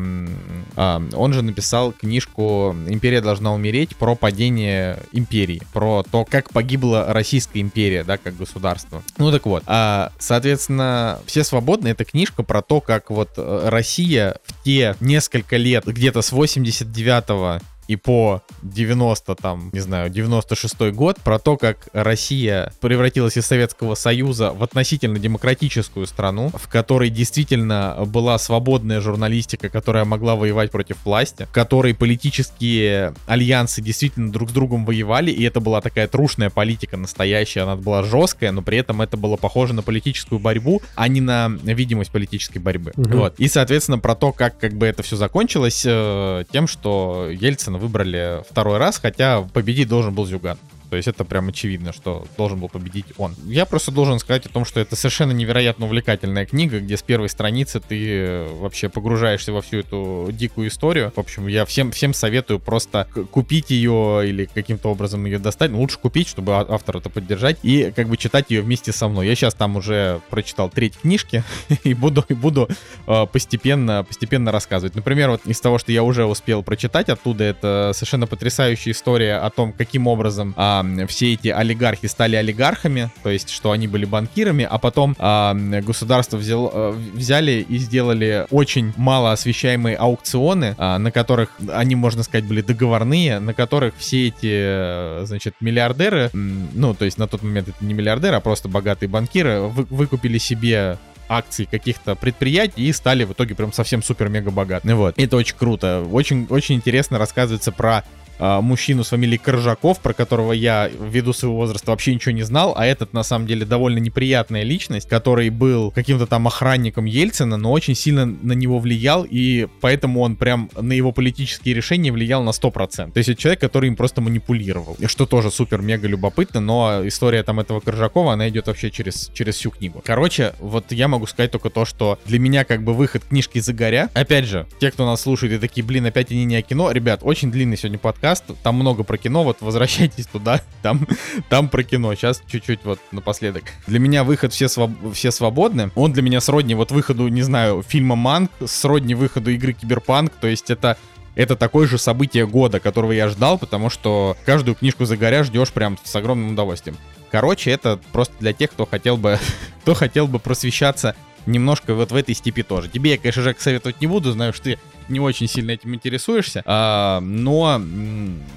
а, 0.76 1.02
он 1.14 1.32
же 1.32 1.41
написал 1.41 1.94
книжку 1.94 2.76
«Империя 2.86 3.22
должна 3.22 3.54
умереть» 3.54 3.95
про 3.95 4.16
падение 4.16 5.00
империи, 5.14 5.62
про 5.72 6.04
то, 6.04 6.26
как 6.26 6.50
погибла 6.50 7.06
Российская 7.14 7.62
империя, 7.62 8.04
да, 8.04 8.18
как 8.18 8.36
государство. 8.36 9.02
Ну 9.18 9.32
так 9.32 9.45
вот, 9.45 9.64
а, 9.68 10.12
соответственно, 10.20 11.22
«Все 11.26 11.45
свободны»— 11.45 11.88
это 11.90 12.04
книжка 12.04 12.44
про 12.44 12.62
то, 12.62 12.82
как 12.82 13.10
вот 13.10 13.30
э, 13.38 13.70
Россия 13.70 14.36
в 14.44 14.66
те 14.66 14.98
несколько 15.00 15.56
лет, 15.56 15.86
где-то 15.86 16.22
с 16.22 16.34
89 16.34 17.62
и 17.88 17.95
по 17.95 18.41
90, 18.61 19.35
там, 19.35 19.69
не 19.73 19.80
знаю, 19.80 20.10
96 20.10 20.91
год, 20.91 21.19
про 21.19 21.39
то, 21.39 21.57
как 21.57 21.88
Россия 21.93 22.72
превратилась 22.81 23.38
из 23.38 23.45
Советского 23.45 23.95
Союза 23.95 24.51
в 24.51 24.64
относительно 24.64 25.19
демократическую 25.19 26.07
страну, 26.07 26.51
в 26.53 26.68
которой 26.68 27.10
действительно 27.10 27.97
была 28.05 28.38
свободная 28.38 29.01
журналистика, 29.01 29.69
которая 29.69 30.05
могла 30.05 30.35
воевать 30.35 30.72
против 30.72 30.97
власти, 31.05 31.45
в 31.45 31.51
которой 31.51 31.93
политические 31.93 33.14
альянсы 33.27 33.81
действительно 33.81 34.31
друг 34.31 34.49
с 34.49 34.53
другом 34.53 34.85
воевали, 34.85 35.31
и 35.31 35.43
это 35.43 35.60
была 35.60 35.81
такая 35.81 36.07
трушная 36.07 36.49
политика 36.49 36.97
настоящая, 36.97 37.61
она 37.61 37.76
была 37.76 38.03
жесткая, 38.03 38.51
но 38.51 38.61
при 38.61 38.77
этом 38.77 39.01
это 39.01 39.18
было 39.18 39.35
похоже 39.35 39.73
на 39.73 39.81
политическую 39.81 40.39
борьбу, 40.39 40.81
а 40.95 41.07
не 41.07 41.22
на 41.22 41.49
видимость 41.49 42.11
политической 42.11 42.60
борьбы. 42.60 42.93
Угу. 42.95 43.18
Вот. 43.18 43.35
И, 43.38 43.47
соответственно, 43.47 43.99
про 43.99 44.15
то, 44.15 44.31
как 44.31 44.64
как 44.64 44.73
бы 44.73 44.85
это 44.88 45.03
все 45.03 45.18
закончилось 45.18 45.84
э, 45.85 46.45
тем, 46.51 46.68
что 46.68 47.27
Ельцин 47.30 47.73
Ельцина 47.74 47.78
выбрали 47.78 48.44
второй 48.50 48.78
раз, 48.78 49.00
хотя 49.00 49.41
победить 49.54 49.88
должен 49.88 50.14
был 50.14 50.26
Зюган. 50.26 50.58
То 50.94 50.98
есть 50.98 51.07
это 51.07 51.26
прям 51.26 51.48
очевидно, 51.48 51.91
что 51.91 52.24
должен 52.38 52.60
был 52.60 52.70
победить 52.70 53.06
он. 53.18 53.34
Я 53.45 53.65
просто 53.65 53.90
должен 53.90 54.20
сказать 54.20 54.45
о 54.45 54.49
том, 54.49 54.64
что 54.64 54.80
это 54.80 54.95
совершенно 54.95 55.32
невероятно 55.32 55.88
увлекательная 55.88 56.45
книга, 56.45 56.80
где 56.80 56.98
с 56.98 57.02
первой 57.02 57.30
страницы 57.30 57.80
ты 57.80 58.45
вообще 58.60 58.90
погружаешься 58.90 59.52
во 59.52 59.64
всю 59.64 59.80
эту 59.80 60.30
дикую 60.32 60.68
историю. 60.68 61.11
В 61.15 61.20
общем, 61.20 61.48
я 61.48 61.65
всем, 61.65 61.90
всем 61.90 62.14
советую 62.14 62.60
просто 62.60 63.07
купить 63.32 63.72
ее 63.72 64.22
или 64.24 64.45
каким-то 64.45 64.90
образом 64.90 65.26
ее 65.26 65.40
достать. 65.40 65.72
Ну, 65.72 65.80
лучше 65.80 65.98
купить, 65.98 66.28
чтобы 66.28 66.57
а, 66.57 66.68
автора 66.70 66.99
это 66.99 67.10
поддержать, 67.10 67.57
и 67.64 67.91
как 67.95 68.07
бы 68.07 68.15
читать 68.15 68.52
ее 68.52 68.61
вместе 68.61 68.91
со 68.91 69.07
мной. 69.07 69.26
Я 69.26 69.34
сейчас 69.34 69.56
там 69.56 69.78
уже 69.78 70.22
прочитал 70.30 70.70
треть 70.70 70.95
книжки 70.99 71.44
и 71.84 71.95
буду, 71.95 72.24
и 72.30 72.36
буду 72.36 72.70
э, 73.07 73.26
постепенно, 73.26 74.03
постепенно 74.03 74.52
рассказывать. 74.52 74.94
Например, 74.94 75.32
вот 75.32 75.41
из 75.48 75.60
того, 75.60 75.80
что 75.80 75.91
я 75.91 76.03
уже 76.03 76.26
успел 76.26 76.61
прочитать 76.61 77.10
оттуда, 77.10 77.45
это 77.45 77.94
совершенно 77.95 78.28
потрясающая 78.28 78.91
история 78.91 79.38
о 79.38 79.49
том, 79.49 79.74
каким 79.74 80.06
образом 80.06 80.53
а, 80.56 80.82
все 81.07 81.34
эти 81.34 81.47
олигархи 81.47 82.07
стали 82.07 82.35
олигархами, 82.35 83.10
то 83.23 83.30
есть 83.30 83.49
что 83.49 83.72
они 83.72 83.88
были 83.88 84.05
банкирами, 84.05 84.68
а 84.69 84.77
потом 84.77 85.15
а, 85.19 85.53
государство 85.53 86.38
взял, 86.38 86.72
а, 86.73 86.91
взяли 86.91 87.65
и 87.68 87.77
сделали 87.77 88.45
очень 88.49 88.93
мало 88.97 89.31
освещаемые 89.31 89.95
аукционы, 89.95 90.76
а, 90.77 90.97
на 90.97 91.11
которых 91.11 91.49
они, 91.72 91.95
можно 91.95 92.23
сказать, 92.23 92.45
были 92.45 92.61
договорные, 92.61 93.39
на 93.39 93.53
которых 93.53 93.95
все 93.97 94.27
эти, 94.27 95.26
значит, 95.26 95.55
миллиардеры, 95.60 96.30
ну, 96.34 96.93
то 96.93 97.05
есть 97.05 97.18
на 97.18 97.27
тот 97.27 97.43
момент 97.43 97.69
это 97.69 97.84
не 97.84 97.93
миллиардеры, 97.93 98.35
а 98.35 98.39
просто 98.39 98.68
богатые 98.68 99.10
банкиры, 99.10 99.61
вы, 99.61 99.85
выкупили 99.89 100.38
себе 100.38 100.97
акций 101.30 101.68
каких-то 101.69 102.15
предприятий 102.15 102.84
и 102.84 102.93
стали 102.93 103.23
в 103.23 103.34
итоге 103.34 103.55
прям 103.55 103.73
совсем 103.73 104.03
супер-мега 104.03 104.51
богатыми. 104.51 104.93
Вот. 104.93 105.15
Это 105.18 105.38
очень 105.38 105.55
круто. 105.55 106.05
Очень, 106.11 106.47
очень 106.49 106.76
интересно 106.76 107.18
рассказывается 107.18 107.72
про 107.72 108.03
мужчину 108.39 109.03
с 109.03 109.10
фамилией 109.10 109.38
Коржаков, 109.38 109.99
про 109.99 110.14
которого 110.14 110.53
я 110.53 110.89
ввиду 110.89 111.34
своего 111.34 111.57
возраста 111.57 111.91
вообще 111.91 112.14
ничего 112.14 112.34
не 112.34 112.43
знал, 112.43 112.73
а 112.77 112.85
этот 112.85 113.14
на 113.14 113.23
самом 113.23 113.47
деле 113.47 113.65
довольно 113.65 113.99
неприятная 113.99 114.64
личность, 114.64 115.07
который 115.07 115.49
был 115.49 115.91
каким-то 115.91 116.27
там 116.27 116.47
охранником 116.47 117.05
Ельцина, 117.05 117.57
но 117.57 117.72
очень 117.72 117.95
сильно 117.95 118.26
на 118.26 118.53
него 118.53 118.80
влиял, 118.80 119.26
и 119.30 119.68
поэтому 119.81 120.22
он 120.22 120.35
прям 120.35 120.69
на 120.80 120.93
его 120.93 121.11
политические 121.11 121.76
решения 121.76 122.11
влиял 122.11 122.43
на 122.43 122.49
100%. 122.49 123.11
То 123.11 123.18
есть 123.18 123.30
это 123.30 123.41
человек, 123.41 123.61
который 123.61 123.88
им 123.88 123.95
просто 123.95 124.22
манипулировал, 124.22 124.97
что 125.07 125.26
тоже 125.26 125.51
супер-мега 125.51 126.07
любопытно, 126.07 126.60
но 126.60 127.07
история 127.07 127.43
там 127.43 127.60
этого 127.60 127.80
Коржакова, 127.80 128.34
она 128.34 128.49
идет 128.49 128.68
вообще 128.68 128.91
через, 128.91 129.30
через 129.34 129.55
всю 129.55 129.72
книгу. 129.72 130.01
Короче, 130.03 130.53
вот 130.60 130.91
я 130.91 131.07
могу 131.07 131.27
сказать 131.27 131.51
только 131.51 131.69
то, 131.69 131.85
что 131.85 132.19
для 132.26 132.39
меня 132.39 132.64
как 132.64 132.84
бы 132.84 132.93
выход 132.93 133.23
книжки 133.23 133.60
«Загоря», 133.60 134.10
опять 134.14 134.45
же, 134.45 134.68
те, 134.80 134.91
кто 134.91 135.05
нас 135.05 135.22
слушает 135.22 135.53
и 135.53 135.57
такие, 135.57 135.84
блин, 135.84 136.05
опять 136.05 136.31
они 136.31 136.45
не 136.45 136.55
о 136.55 136.61
кино, 136.61 136.91
ребят, 136.91 137.19
очень 137.23 137.51
длинный 137.51 137.77
сегодня 137.77 137.99
подкаст, 137.99 138.23
подкаст, 138.24 138.45
там 138.64 138.76
много 138.76 139.04
про 139.04 139.18
кино, 139.18 139.44
вот 139.44 139.58
возвращайтесь 139.60 140.28
туда, 140.28 140.62
там, 140.82 141.06
там 141.50 141.68
про 141.68 141.84
кино. 141.84 142.16
Сейчас 142.16 142.41
чуть-чуть 142.48 142.86
вот 142.86 143.00
напоследок. 143.12 143.66
Для 143.86 144.00
меня 144.00 144.24
выход 144.24 144.54
«Все, 144.54 144.70
своб... 144.70 144.91
все 145.14 145.30
свободны», 145.30 145.91
он 145.95 146.14
для 146.14 146.22
меня 146.22 146.40
сродни 146.40 146.74
вот 146.74 146.91
выходу, 146.91 147.28
не 147.28 147.41
знаю, 147.41 147.84
фильма 147.86 148.16
«Манк», 148.16 148.50
сродни 148.66 149.14
выходу 149.14 149.52
игры 149.52 149.74
«Киберпанк», 149.74 150.32
то 150.40 150.48
есть 150.48 150.70
это 150.70 150.98
это 151.36 151.56
такое 151.58 151.86
же 151.88 151.98
событие 151.98 152.48
года, 152.48 152.80
которого 152.80 153.12
я 153.12 153.28
ждал, 153.28 153.58
потому 153.58 153.90
что 153.90 154.38
каждую 154.45 154.76
книжку 154.76 155.04
Загоря 155.04 155.44
ждешь 155.44 155.74
прям 155.74 155.98
с 156.02 156.16
огромным 156.16 156.52
удовольствием. 156.52 156.95
Короче, 157.30 157.72
это 157.72 158.00
просто 158.14 158.36
для 158.40 158.54
тех, 158.54 158.72
кто 158.72 158.86
хотел 158.86 159.18
бы, 159.18 159.38
кто 159.82 159.95
хотел 159.95 160.28
бы 160.28 160.40
просвещаться 160.40 161.16
немножко 161.45 161.94
вот 161.94 162.11
в 162.11 162.15
этой 162.15 162.36
степи 162.36 162.64
тоже. 162.64 162.90
Тебе 162.90 163.11
я, 163.11 163.18
конечно, 163.18 163.41
Жек, 163.41 163.60
советовать 163.60 164.02
не 164.02 164.07
буду, 164.07 164.32
знаю, 164.32 164.53
что 164.53 164.64
ты 164.64 164.80
не 165.10 165.20
очень 165.20 165.48
сильно 165.48 165.72
этим 165.72 165.94
интересуешься, 165.94 166.64
а, 166.65 167.20
но... 167.22 167.82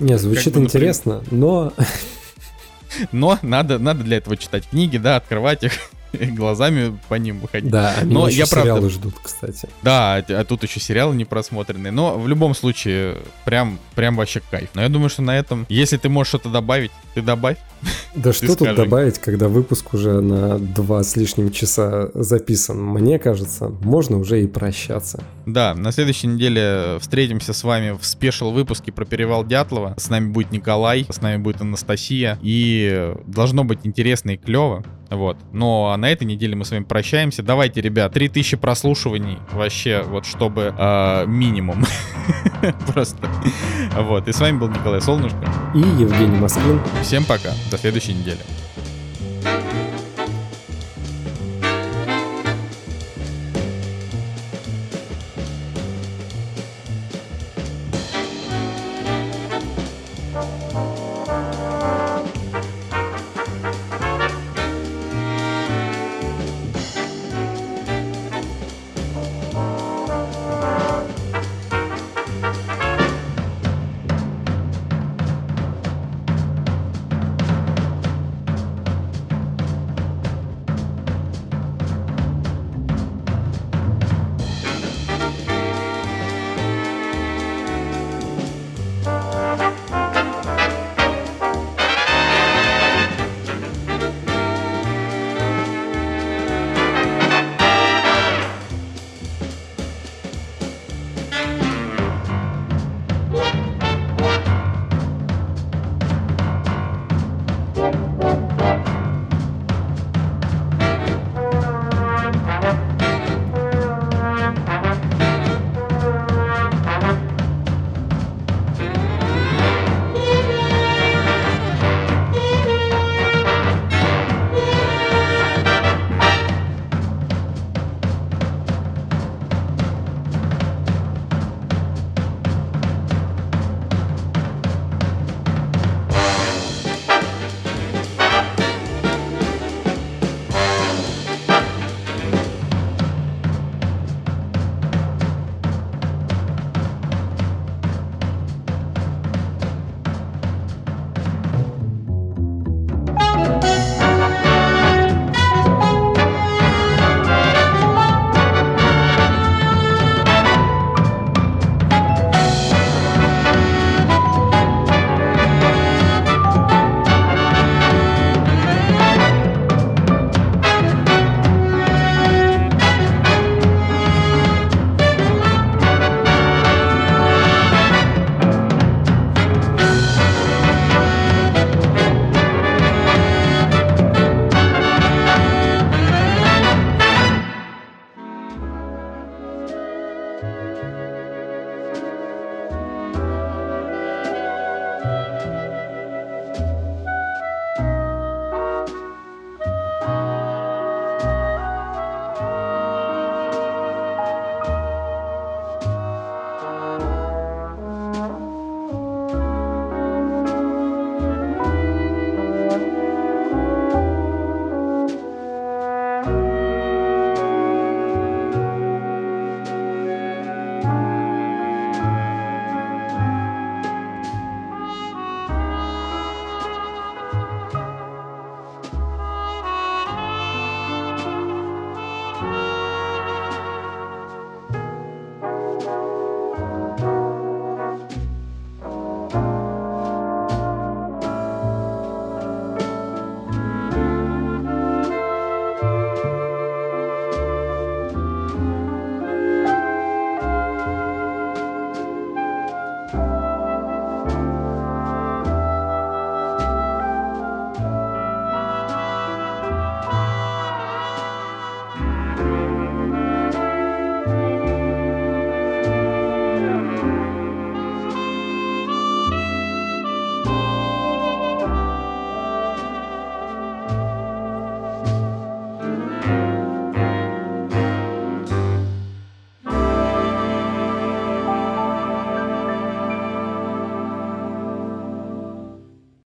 Не, 0.01 0.19
звучит 0.19 0.55
бы, 0.55 0.61
интересно, 0.61 1.23
но... 1.31 1.73
Но 3.13 3.39
надо, 3.43 3.79
надо 3.79 4.05
для 4.05 4.19
этого 4.19 4.39
читать 4.39 4.69
книги, 4.71 4.97
да, 4.97 5.17
открывать 5.17 5.65
их 5.65 5.73
глазами 6.13 6.99
по 7.09 7.15
ним 7.15 7.41
выходить. 7.41 7.71
Да, 7.71 7.95
но 8.05 8.29
я 8.29 8.47
правда... 8.47 8.71
сериалы 8.71 8.91
ждут, 8.91 9.15
кстати. 9.23 9.69
Да, 9.83 10.17
а 10.17 10.45
тут 10.45 10.63
еще 10.63 10.81
сериалы 10.81 11.15
не 11.15 11.25
просмотренные. 11.25 11.93
Но 11.93 12.19
в 12.19 12.29
любом 12.29 12.55
случае, 12.55 13.19
прям, 13.45 13.79
прям 13.95 14.17
вообще 14.17 14.41
кайф. 14.51 14.71
Но 14.75 14.83
я 14.83 14.89
думаю, 14.89 15.11
что 15.11 15.23
на 15.23 15.37
этом, 15.37 15.67
если 15.69 15.97
ты 15.97 16.09
можешь 16.09 16.29
что-то 16.29 16.49
добавить, 16.49 16.91
ты 17.15 17.23
добавь. 17.23 17.59
Да 18.15 18.33
что 18.33 18.57
тут 18.57 18.75
добавить, 18.75 19.19
когда 19.19 19.49
выпуск 19.49 19.93
уже 19.93 20.21
на 20.21 20.59
два 20.59 21.03
с 21.03 21.17
лишним 21.17 21.51
часа 21.51 22.11
записан? 22.15 22.83
Мне 22.83 23.19
кажется, 23.19 23.69
можно 23.69 24.19
уже 24.19 24.43
и 24.43 24.47
прощаться. 24.47 25.23
Да, 25.45 25.75
на 25.75 25.93
следующей 25.93 26.29
неделе 26.29 26.99
встретимся 27.01 27.53
с 27.53 27.63
вами 27.63 27.97
в 27.99 28.05
спешл 28.07 28.51
выпуске 28.51 28.91
про 28.91 29.05
перевал 29.05 29.45
Дятлова. 29.45 29.95
С 29.99 30.09
нами 30.09 30.31
будет 30.31 30.51
Николай, 30.51 31.07
с 31.11 31.21
нами 31.21 31.37
будет 31.37 31.61
Анастасия. 31.61 32.39
И 32.43 33.15
должно 33.27 33.65
быть 33.65 33.81
интересно 33.85 34.31
и 34.31 34.37
клево. 34.37 34.83
Вот. 35.11 35.37
Но 35.53 35.95
на 35.97 36.11
этой 36.11 36.25
неделе 36.25 36.57
мы 36.57 36.65
с 36.65 36.71
вами 36.71 36.85
прощаемся. 36.85 37.43
Давайте, 37.43 37.81
ребят, 37.81 38.13
3000 38.13 38.57
прослушиваний 38.57 39.39
вообще, 39.53 40.03
вот 40.03 40.27
чтобы 40.27 40.75
э, 40.77 41.27
минимум. 41.27 41.85
Просто. 42.93 43.29
Вот. 43.95 44.27
И 44.29 44.33
с 44.33 44.41
вами 44.41 44.59
был 44.59 44.69
Николай 44.69 45.01
Солнышко. 45.01 45.39
И 45.75 45.79
Евгений 45.79 46.39
Москвин. 46.39 46.81
Всем 47.03 47.25
пока. 47.25 47.51
До 47.71 47.76
следующей 47.79 48.15
недели. 48.15 48.41